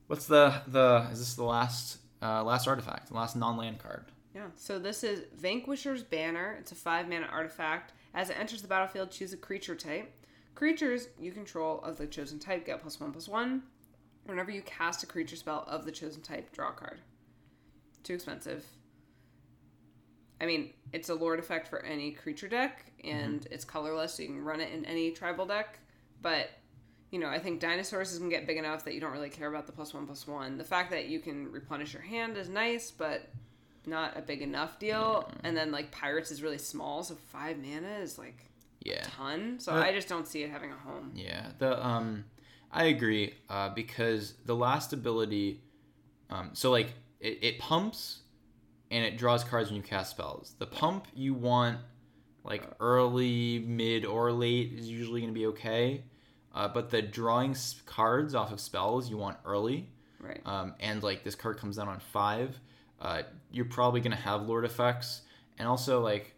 what's 0.07 0.25
the 0.25 0.61
the 0.67 1.07
is 1.11 1.19
this 1.19 1.33
the 1.33 1.43
last 1.43 1.97
uh, 2.21 2.43
last 2.43 2.67
artifact, 2.67 3.09
the 3.09 3.15
last 3.15 3.35
non 3.35 3.57
land 3.57 3.79
card? 3.79 4.05
Yeah. 4.33 4.47
So 4.55 4.79
this 4.79 5.03
is 5.03 5.23
Vanquisher's 5.35 6.03
Banner. 6.03 6.57
It's 6.59 6.71
a 6.71 6.75
five 6.75 7.09
mana 7.09 7.27
artifact. 7.31 7.93
As 8.13 8.29
it 8.29 8.39
enters 8.39 8.61
the 8.61 8.67
battlefield, 8.67 9.11
choose 9.11 9.33
a 9.33 9.37
creature 9.37 9.75
type. 9.75 10.11
Creatures 10.55 11.09
you 11.19 11.31
control 11.31 11.79
of 11.81 11.97
the 11.97 12.07
chosen 12.07 12.39
type 12.39 12.65
get 12.65 12.81
plus 12.81 12.99
one 12.99 13.11
plus 13.11 13.27
one. 13.27 13.63
Whenever 14.29 14.51
you 14.51 14.61
cast 14.61 15.03
a 15.03 15.07
creature 15.07 15.35
spell 15.35 15.65
of 15.67 15.85
the 15.85 15.91
chosen 15.91 16.21
type, 16.21 16.51
draw 16.53 16.69
a 16.69 16.73
card. 16.73 16.99
Too 18.03 18.13
expensive. 18.13 18.63
I 20.41 20.45
mean, 20.45 20.69
it's 20.93 21.09
a 21.09 21.15
lord 21.15 21.39
effect 21.39 21.67
for 21.67 21.83
any 21.83 22.11
creature 22.11 22.47
deck, 22.47 22.85
and 23.03 23.45
it's 23.51 23.65
colorless, 23.65 24.13
so 24.13 24.21
you 24.23 24.29
can 24.29 24.43
run 24.43 24.61
it 24.61 24.71
in 24.71 24.85
any 24.85 25.11
tribal 25.11 25.45
deck. 25.45 25.79
But 26.21 26.49
you 27.11 27.17
know, 27.19 27.27
I 27.27 27.39
think 27.39 27.59
dinosaurs 27.59 28.11
is 28.11 28.19
gonna 28.19 28.29
get 28.29 28.45
big 28.45 28.57
enough 28.57 28.85
that 28.85 28.93
you 28.93 29.01
don't 29.01 29.11
really 29.11 29.31
care 29.31 29.49
about 29.49 29.65
the 29.65 29.71
plus 29.71 29.93
one 29.95 30.05
plus 30.05 30.27
one. 30.27 30.57
The 30.59 30.63
fact 30.63 30.91
that 30.91 31.07
you 31.07 31.19
can 31.19 31.51
replenish 31.51 31.91
your 31.91 32.03
hand 32.03 32.37
is 32.37 32.49
nice, 32.49 32.91
but 32.91 33.29
not 33.87 34.15
a 34.15 34.21
big 34.21 34.43
enough 34.43 34.77
deal. 34.77 35.27
And 35.43 35.57
then 35.57 35.71
like 35.71 35.91
pirates 35.91 36.29
is 36.29 36.43
really 36.43 36.59
small, 36.59 37.01
so 37.03 37.15
five 37.15 37.57
mana 37.57 37.97
is 37.99 38.19
like 38.19 38.45
Yeah. 38.81 39.01
a 39.07 39.09
ton. 39.09 39.59
So 39.59 39.73
Uh, 39.73 39.77
I 39.81 39.91
just 39.91 40.07
don't 40.07 40.27
see 40.27 40.43
it 40.43 40.51
having 40.51 40.71
a 40.71 40.75
home. 40.75 41.11
Yeah, 41.15 41.51
the 41.57 41.83
um, 41.83 42.25
I 42.71 42.85
agree 42.85 43.33
uh, 43.49 43.69
because 43.69 44.33
the 44.45 44.55
last 44.55 44.93
ability, 44.93 45.61
um, 46.29 46.51
so 46.53 46.71
like 46.71 46.93
it, 47.19 47.39
it 47.41 47.59
pumps, 47.59 48.19
and 48.91 49.03
it 49.03 49.17
draws 49.17 49.43
cards 49.43 49.69
when 49.69 49.77
you 49.77 49.83
cast 49.83 50.11
spells. 50.11 50.55
The 50.59 50.67
pump 50.67 51.07
you 51.13 51.33
want 51.33 51.77
like 52.43 52.63
early, 52.79 53.59
mid, 53.59 54.05
or 54.05 54.31
late 54.31 54.73
is 54.73 54.89
usually 54.89 55.21
going 55.21 55.33
to 55.33 55.37
be 55.39 55.47
okay, 55.47 56.03
uh, 56.55 56.67
but 56.67 56.89
the 56.89 57.01
drawing 57.01 57.55
cards 57.85 58.33
off 58.33 58.51
of 58.51 58.59
spells 58.59 59.09
you 59.09 59.17
want 59.17 59.37
early, 59.45 59.89
Right. 60.19 60.41
um, 60.45 60.73
and 60.79 61.03
like 61.03 61.23
this 61.23 61.35
card 61.35 61.57
comes 61.57 61.77
down 61.77 61.87
on 61.87 61.99
five, 61.99 62.59
uh, 63.01 63.23
you're 63.51 63.65
probably 63.65 64.01
gonna 64.01 64.15
have 64.15 64.47
Lord 64.47 64.65
effects, 64.65 65.21
and 65.57 65.67
also 65.67 66.01
like 66.01 66.33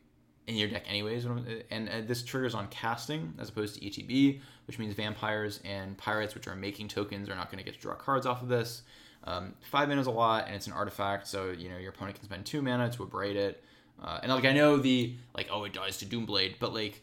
in 0.48 0.56
your 0.56 0.70
deck 0.70 0.84
anyways. 0.88 1.26
And 1.70 1.90
uh, 1.90 2.02
this 2.06 2.24
triggers 2.24 2.56
on 2.56 2.68
casting 2.68 3.34
as 3.40 3.50
opposed 3.50 3.76
to 3.76 3.82
ETB, 3.82 4.42
which 4.68 4.80
means 4.80 4.94
vampires 4.94 5.60
and 5.64 5.98
pirates, 5.98 6.36
which 6.36 6.48
are 6.48 6.56
making 6.56 6.88
tokens, 6.88 7.30
are 7.30 7.36
not 7.36 7.52
gonna 7.52 7.64
get 7.64 7.76
to 7.76 7.80
draw 7.80 7.96
cards 7.96 8.26
off 8.26 8.42
of 8.42 8.48
this. 8.48 8.84
Um, 9.24 9.54
five 9.70 9.88
mana 9.88 10.02
is 10.02 10.08
a 10.08 10.12
lot, 10.12 10.48
and 10.48 10.56
it's 10.56 10.68
an 10.68 10.74
artifact, 10.74 11.28
so 11.28 11.52
you 11.52 11.70
know 11.70 11.78
your 11.78 11.92
opponent 11.92 12.16
can 12.16 12.26
spend 12.26 12.46
two 12.46 12.62
mana 12.62 12.90
to 12.92 13.04
abrade 13.04 13.36
it. 13.36 13.64
Uh, 14.02 14.20
and 14.24 14.32
like 14.32 14.46
I 14.46 14.54
know 14.54 14.78
the 14.78 15.16
like 15.36 15.48
oh 15.52 15.64
it 15.66 15.74
dies 15.74 15.98
to 16.00 16.06
Doomblade, 16.06 16.56
but 16.60 16.74
like 16.74 17.02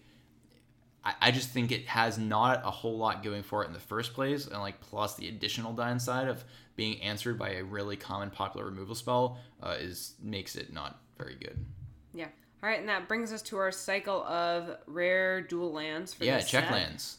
I, 1.04 1.14
I 1.20 1.30
just 1.30 1.50
think 1.50 1.70
it 1.70 1.86
has 1.86 2.18
not 2.18 2.62
a 2.64 2.70
whole 2.70 2.98
lot 2.98 3.22
going 3.22 3.44
for 3.44 3.62
it 3.62 3.68
in 3.68 3.72
the 3.72 3.78
first 3.78 4.14
place, 4.14 4.46
and 4.46 4.58
like 4.58 4.80
plus 4.80 5.14
the 5.14 5.28
additional 5.28 5.72
downside 5.72 6.28
of 6.28 6.44
being 6.74 7.00
answered 7.02 7.38
by 7.38 7.50
a 7.50 7.64
really 7.64 7.96
common 7.96 8.30
popular 8.30 8.66
removal 8.66 8.94
spell 8.94 9.38
uh, 9.62 9.76
is 9.78 10.14
makes 10.20 10.56
it 10.56 10.72
not 10.72 11.00
very 11.16 11.36
good. 11.36 11.64
Yeah. 12.14 12.28
All 12.62 12.68
right, 12.68 12.80
and 12.80 12.88
that 12.88 13.06
brings 13.06 13.32
us 13.32 13.42
to 13.42 13.58
our 13.58 13.70
cycle 13.70 14.24
of 14.24 14.76
rare 14.86 15.40
dual 15.40 15.72
lands 15.72 16.12
for 16.12 16.24
yeah, 16.24 16.40
check 16.40 16.64
set. 16.64 16.72
lands. 16.72 17.18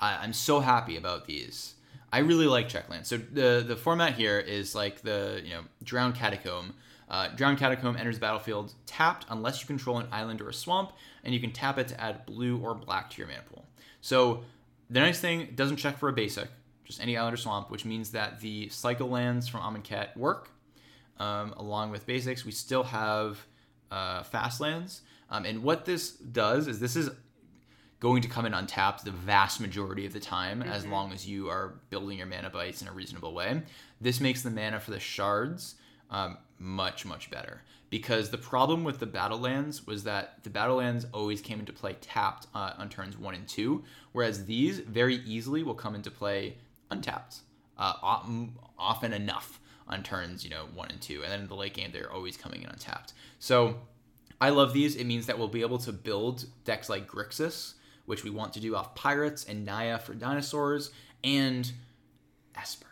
I, 0.00 0.16
I'm 0.16 0.32
so 0.32 0.60
happy 0.60 0.96
about 0.96 1.26
these. 1.26 1.74
I 2.12 2.18
really 2.18 2.46
like 2.46 2.68
check 2.68 2.88
lands. 2.88 3.08
So 3.08 3.16
the 3.16 3.64
the 3.66 3.76
format 3.76 4.14
here 4.14 4.38
is 4.38 4.74
like 4.74 5.02
the 5.02 5.42
you 5.44 5.50
know 5.50 5.62
drowned 5.84 6.16
catacomb. 6.16 6.74
Uh, 7.08 7.28
drowned 7.28 7.58
catacomb 7.58 7.96
enters 7.96 8.16
the 8.16 8.20
battlefield 8.20 8.72
tapped 8.86 9.26
unless 9.30 9.60
you 9.60 9.66
control 9.66 9.98
an 9.98 10.06
island 10.10 10.40
or 10.40 10.48
a 10.48 10.54
swamp, 10.54 10.92
and 11.24 11.34
you 11.34 11.40
can 11.40 11.52
tap 11.52 11.78
it 11.78 11.88
to 11.88 12.00
add 12.00 12.26
blue 12.26 12.58
or 12.58 12.74
black 12.74 13.10
to 13.10 13.18
your 13.18 13.26
mana 13.28 13.42
pool. 13.48 13.64
So 14.00 14.42
the 14.88 15.00
nice 15.00 15.20
thing 15.20 15.40
it 15.42 15.56
doesn't 15.56 15.76
check 15.76 15.98
for 15.98 16.08
a 16.08 16.12
basic, 16.12 16.48
just 16.84 17.00
any 17.00 17.16
island 17.16 17.34
or 17.34 17.36
swamp, 17.36 17.70
which 17.70 17.84
means 17.84 18.10
that 18.10 18.40
the 18.40 18.68
cycle 18.70 19.08
lands 19.08 19.46
from 19.46 19.60
Amonkhet 19.60 20.16
work. 20.16 20.50
Um, 21.18 21.52
along 21.58 21.90
with 21.90 22.06
basics, 22.06 22.44
we 22.44 22.52
still 22.52 22.82
have 22.84 23.44
uh, 23.90 24.22
fast 24.22 24.60
lands. 24.60 25.02
Um, 25.30 25.44
and 25.44 25.62
what 25.62 25.84
this 25.84 26.10
does 26.10 26.66
is 26.66 26.80
this 26.80 26.96
is 26.96 27.10
going 28.00 28.22
to 28.22 28.28
come 28.28 28.46
in 28.46 28.54
untapped 28.54 29.04
the 29.04 29.10
vast 29.10 29.60
majority 29.60 30.06
of 30.06 30.12
the 30.12 30.20
time, 30.20 30.62
as 30.62 30.86
long 30.86 31.12
as 31.12 31.28
you 31.28 31.48
are 31.50 31.74
building 31.90 32.18
your 32.18 32.26
mana 32.26 32.48
bites 32.48 32.80
in 32.80 32.88
a 32.88 32.92
reasonable 32.92 33.34
way. 33.34 33.62
This 34.00 34.20
makes 34.20 34.42
the 34.42 34.50
mana 34.50 34.80
for 34.80 34.90
the 34.90 34.98
shards 34.98 35.74
um, 36.10 36.38
much, 36.58 37.04
much 37.04 37.30
better. 37.30 37.62
Because 37.90 38.30
the 38.30 38.38
problem 38.38 38.84
with 38.84 39.00
the 39.00 39.06
battle 39.06 39.38
lands 39.38 39.86
was 39.86 40.04
that 40.04 40.42
the 40.44 40.50
battle 40.50 40.76
lands 40.76 41.06
always 41.12 41.40
came 41.40 41.60
into 41.60 41.72
play 41.72 41.96
tapped 42.00 42.46
uh, 42.54 42.72
on 42.78 42.88
turns 42.88 43.18
one 43.18 43.34
and 43.34 43.46
two, 43.46 43.84
whereas 44.12 44.46
these 44.46 44.78
very 44.78 45.16
easily 45.26 45.62
will 45.62 45.74
come 45.74 45.94
into 45.94 46.10
play 46.10 46.56
untapped, 46.90 47.40
uh, 47.76 47.94
often 48.78 49.12
enough 49.12 49.59
on 49.90 50.02
turns 50.02 50.44
you 50.44 50.50
know 50.50 50.66
one 50.74 50.90
and 50.90 51.00
two, 51.00 51.22
and 51.22 51.30
then 51.30 51.40
in 51.40 51.46
the 51.48 51.54
late 51.54 51.74
game 51.74 51.90
they're 51.92 52.12
always 52.12 52.36
coming 52.36 52.62
in 52.62 52.68
untapped. 52.68 53.12
So 53.38 53.76
I 54.40 54.50
love 54.50 54.72
these. 54.72 54.96
It 54.96 55.04
means 55.04 55.26
that 55.26 55.38
we'll 55.38 55.48
be 55.48 55.60
able 55.60 55.78
to 55.78 55.92
build 55.92 56.46
decks 56.64 56.88
like 56.88 57.06
Grixis, 57.06 57.74
which 58.06 58.24
we 58.24 58.30
want 58.30 58.54
to 58.54 58.60
do 58.60 58.74
off 58.74 58.94
pirates, 58.94 59.44
and 59.44 59.66
Naya 59.66 59.98
for 59.98 60.14
dinosaurs, 60.14 60.90
and 61.22 61.70
Esper. 62.56 62.86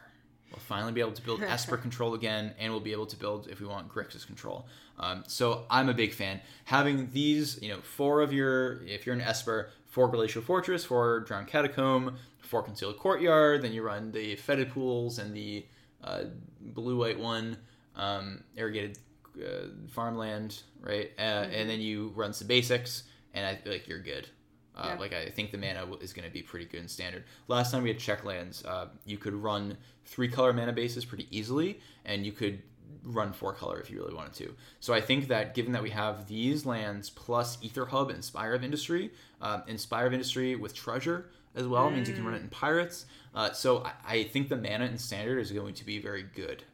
We'll 0.50 0.60
finally 0.60 0.92
be 0.92 1.00
able 1.00 1.12
to 1.12 1.22
build 1.22 1.42
Esper 1.48 1.78
control 1.78 2.14
again, 2.14 2.54
and 2.58 2.70
we'll 2.70 2.80
be 2.80 2.92
able 2.92 3.06
to 3.06 3.16
build, 3.16 3.48
if 3.48 3.60
we 3.60 3.66
want, 3.66 3.88
Grixis 3.88 4.26
control. 4.26 4.66
Um, 4.98 5.24
so 5.26 5.64
I'm 5.70 5.88
a 5.88 5.94
big 5.94 6.12
fan. 6.12 6.40
Having 6.64 7.10
these, 7.12 7.58
you 7.62 7.68
know, 7.68 7.80
four 7.80 8.20
of 8.20 8.32
your, 8.32 8.82
if 8.82 9.06
you're 9.06 9.14
an 9.14 9.20
Esper, 9.20 9.70
four 9.86 10.08
Glacial 10.08 10.42
Fortress, 10.42 10.84
four 10.84 11.20
Drowned 11.20 11.46
Catacomb, 11.46 12.16
four 12.40 12.62
Concealed 12.62 12.98
Courtyard, 12.98 13.62
then 13.62 13.72
you 13.72 13.82
run 13.82 14.10
the 14.12 14.36
Fetid 14.36 14.70
Pools 14.70 15.18
and 15.18 15.34
the 15.34 15.64
uh, 16.04 16.24
blue-white 16.60 17.18
one, 17.18 17.56
um, 17.96 18.42
Irrigated 18.56 18.98
uh, 19.38 19.68
Farmland, 19.88 20.62
right? 20.80 21.10
Uh, 21.18 21.46
And 21.52 21.68
then 21.68 21.80
you 21.80 22.12
run 22.14 22.32
some 22.32 22.46
basics, 22.48 23.04
and 23.34 23.46
I 23.46 23.56
feel 23.56 23.72
like 23.72 23.88
you're 23.88 24.02
good. 24.02 24.28
Uh, 24.76 24.92
Yeah. 24.94 24.98
Like 24.98 25.12
I 25.12 25.30
think 25.30 25.50
the 25.50 25.58
mana 25.58 25.86
is 26.00 26.12
going 26.12 26.26
to 26.26 26.32
be 26.32 26.42
pretty 26.42 26.66
good 26.66 26.80
in 26.80 26.88
standard. 26.88 27.24
Last 27.48 27.72
time 27.72 27.82
we 27.82 27.88
had 27.88 27.98
check 27.98 28.24
lands, 28.24 28.64
uh, 28.64 28.88
you 29.04 29.18
could 29.18 29.34
run 29.34 29.76
three 30.04 30.28
color 30.28 30.52
mana 30.52 30.72
bases 30.72 31.04
pretty 31.04 31.26
easily, 31.30 31.80
and 32.04 32.24
you 32.24 32.32
could 32.32 32.62
run 33.04 33.32
four 33.32 33.52
color 33.52 33.80
if 33.80 33.90
you 33.90 33.98
really 33.98 34.14
wanted 34.14 34.32
to. 34.34 34.54
So 34.80 34.94
I 34.94 35.00
think 35.00 35.28
that 35.28 35.54
given 35.54 35.72
that 35.72 35.82
we 35.82 35.90
have 35.90 36.26
these 36.26 36.64
lands 36.64 37.10
plus 37.10 37.58
Aether 37.62 37.86
Hub 37.86 38.10
and 38.10 38.24
Spire 38.24 38.54
of 38.54 38.64
Industry, 38.64 39.10
um, 39.40 39.62
and 39.68 39.78
of 39.92 40.12
Industry 40.12 40.56
with 40.56 40.74
Treasure 40.74 41.30
as 41.58 41.66
well 41.66 41.90
means 41.90 42.08
you 42.08 42.14
can 42.14 42.24
run 42.24 42.34
it 42.34 42.42
in 42.42 42.48
Pirates. 42.48 43.06
Uh, 43.34 43.52
so 43.52 43.84
I, 43.84 43.92
I 44.06 44.24
think 44.24 44.48
the 44.48 44.56
mana 44.56 44.86
in 44.86 44.96
standard 44.96 45.38
is 45.38 45.50
going 45.50 45.74
to 45.74 45.84
be 45.84 46.00
very 46.00 46.24
good. 46.34 46.64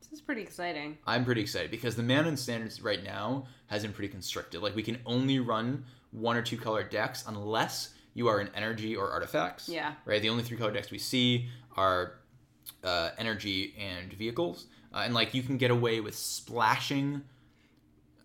This 0.00 0.12
is 0.12 0.20
pretty 0.20 0.42
exciting. 0.42 0.98
I'm 1.06 1.24
pretty 1.24 1.40
excited 1.40 1.70
because 1.70 1.94
the 1.94 2.02
mana 2.02 2.28
in 2.28 2.36
standards 2.36 2.82
right 2.82 3.02
now 3.04 3.46
has 3.68 3.82
been 3.82 3.92
pretty 3.92 4.08
constricted. 4.08 4.60
Like 4.60 4.74
we 4.74 4.82
can 4.82 4.98
only 5.06 5.38
run 5.38 5.84
one 6.10 6.36
or 6.36 6.42
two 6.42 6.56
color 6.56 6.82
decks 6.82 7.24
unless 7.26 7.94
you 8.14 8.26
are 8.26 8.40
in 8.40 8.50
energy 8.54 8.96
or 8.96 9.10
artifacts. 9.10 9.68
Yeah. 9.68 9.92
Right. 10.04 10.20
The 10.20 10.30
only 10.30 10.42
three 10.42 10.56
color 10.56 10.72
decks 10.72 10.90
we 10.90 10.98
see 10.98 11.48
are 11.76 12.14
uh, 12.82 13.10
energy 13.18 13.74
and 13.78 14.12
vehicles, 14.12 14.66
uh, 14.92 15.02
and 15.04 15.14
like 15.14 15.34
you 15.34 15.42
can 15.42 15.56
get 15.56 15.70
away 15.70 16.00
with 16.00 16.16
splashing 16.16 17.22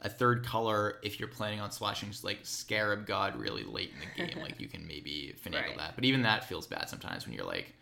a 0.06 0.10
third 0.10 0.46
color 0.46 1.00
if 1.04 1.20
you're 1.20 1.28
planning 1.28 1.60
on 1.60 1.72
splashing 1.72 2.10
like 2.24 2.40
Scarab 2.44 3.06
God 3.08 3.36
really 3.36 3.64
late 3.64 3.92
in 4.18 4.26
the 4.28 4.34
game. 4.34 4.42
like 4.44 4.60
you 4.62 4.68
can 4.68 4.86
maybe 4.88 5.36
finagle 5.44 5.54
Right. 5.70 5.78
that, 5.78 5.96
but 5.96 6.06
even 6.06 6.22
that 6.22 6.48
feels 6.48 6.68
bad 6.68 6.88
sometimes 6.90 7.26
when 7.26 7.34
you're 7.36 7.46
like 7.46 7.74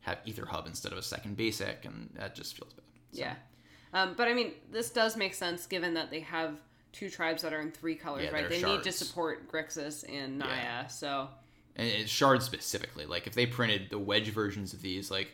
have 0.00 0.18
Aether 0.26 0.44
Hub 0.46 0.66
instead 0.66 0.92
of 0.92 0.98
a 0.98 1.02
second 1.02 1.36
basic, 1.36 1.84
and 1.84 2.10
that 2.14 2.34
just 2.34 2.56
feels 2.56 2.72
bad. 2.72 2.84
So- 3.12 3.20
Yeah. 3.20 3.34
Um, 3.94 4.14
but 4.16 4.28
I 4.28 4.34
mean, 4.34 4.52
this 4.70 4.90
does 4.90 5.16
make 5.16 5.34
sense 5.34 5.66
given 5.66 5.94
that 5.94 6.10
they 6.10 6.20
have 6.20 6.56
two 6.92 7.08
tribes 7.08 7.42
that 7.42 7.52
are 7.52 7.60
in 7.60 7.70
three 7.70 7.94
colors, 7.94 8.24
Yeah, 8.24 8.30
right? 8.30 8.48
They 8.48 8.62
need 8.62 8.82
to 8.82 8.92
support 8.92 9.50
Grixis 9.50 10.04
and 10.08 10.38
Naya, 10.38 10.50
Yeah. 10.56 10.86
so 10.88 11.28
and 11.76 11.86
it's 11.86 12.10
shards 12.10 12.44
specifically. 12.44 13.06
Like 13.06 13.26
if 13.28 13.34
they 13.34 13.46
printed 13.46 13.88
the 13.90 13.98
wedge 13.98 14.30
versions 14.30 14.72
of 14.72 14.82
these, 14.82 15.10
like 15.12 15.28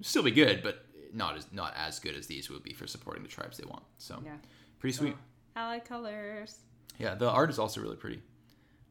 still 0.00 0.22
be 0.24 0.32
good, 0.32 0.62
but 0.62 0.84
not 1.12 1.36
as 1.36 1.46
not 1.52 1.72
as 1.76 2.00
good 2.00 2.16
as 2.16 2.26
these 2.26 2.50
would 2.50 2.62
be 2.64 2.72
for 2.74 2.86
supporting 2.88 3.22
the 3.22 3.28
tribes 3.28 3.58
they 3.58 3.64
want. 3.64 3.84
So 3.98 4.20
yeah. 4.24 4.36
pretty 4.80 4.96
sweet. 4.96 5.16
Allied 5.58 5.84
colors. 5.84 6.60
Yeah, 6.98 7.16
the 7.16 7.28
art 7.28 7.50
is 7.50 7.58
also 7.58 7.80
really 7.80 7.96
pretty 7.96 8.22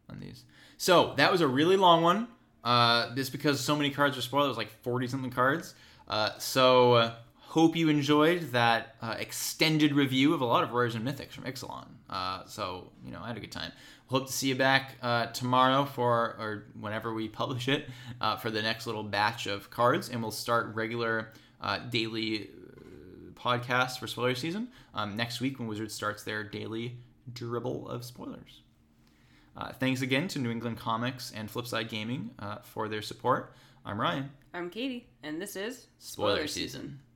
on 0.09 0.19
these. 0.19 0.43
So 0.75 1.13
that 1.15 1.31
was 1.31 1.39
a 1.39 1.47
really 1.47 1.77
long 1.77 2.03
one. 2.03 2.27
Uh, 2.61 3.15
this 3.15 3.29
because 3.29 3.61
so 3.61 3.73
many 3.73 3.89
cards 3.89 4.17
were 4.17 4.21
spoiled. 4.21 4.49
Was 4.49 4.57
like 4.57 4.69
forty 4.81 5.07
something 5.07 5.31
cards. 5.31 5.75
Uh, 6.09 6.31
so 6.39 6.93
uh, 6.93 7.13
hope 7.35 7.77
you 7.77 7.87
enjoyed 7.87 8.51
that 8.51 8.95
uh, 9.01 9.15
extended 9.17 9.93
review 9.93 10.33
of 10.33 10.41
a 10.41 10.45
lot 10.45 10.61
of 10.61 10.73
rares 10.73 10.93
and 10.93 11.07
mythics 11.07 11.31
from 11.31 11.45
Ixalan. 11.45 11.87
Uh, 12.09 12.43
so 12.45 12.91
you 13.05 13.11
know 13.11 13.21
I 13.23 13.27
had 13.27 13.37
a 13.37 13.39
good 13.39 13.51
time. 13.51 13.71
Hope 14.07 14.27
to 14.27 14.33
see 14.33 14.49
you 14.49 14.55
back 14.55 14.97
uh, 15.01 15.27
tomorrow 15.27 15.85
for 15.85 16.35
or 16.37 16.65
whenever 16.77 17.13
we 17.13 17.29
publish 17.29 17.69
it 17.69 17.89
uh, 18.19 18.35
for 18.35 18.51
the 18.51 18.61
next 18.61 18.87
little 18.87 19.03
batch 19.03 19.47
of 19.47 19.69
cards, 19.69 20.09
and 20.09 20.21
we'll 20.21 20.31
start 20.31 20.75
regular 20.75 21.31
uh, 21.61 21.79
daily 21.89 22.49
podcast 23.37 23.99
for 23.99 24.07
spoiler 24.07 24.35
season 24.35 24.69
um, 24.93 25.15
next 25.15 25.39
week 25.39 25.59
when 25.59 25.67
Wizards 25.67 25.93
starts 25.93 26.23
their 26.23 26.43
daily 26.43 26.97
dribble 27.33 27.87
of 27.89 28.03
spoilers. 28.03 28.61
Uh, 29.55 29.71
thanks 29.73 30.01
again 30.01 30.27
to 30.29 30.39
New 30.39 30.51
England 30.51 30.77
Comics 30.77 31.31
and 31.35 31.51
Flipside 31.51 31.89
Gaming 31.89 32.31
uh, 32.39 32.57
for 32.57 32.87
their 32.87 33.01
support. 33.01 33.53
I'm 33.85 33.99
Ryan. 33.99 34.29
I'm 34.53 34.69
Katie, 34.69 35.07
and 35.23 35.41
this 35.41 35.55
is 35.55 35.87
Spoiler 35.99 36.47
season. 36.47 36.99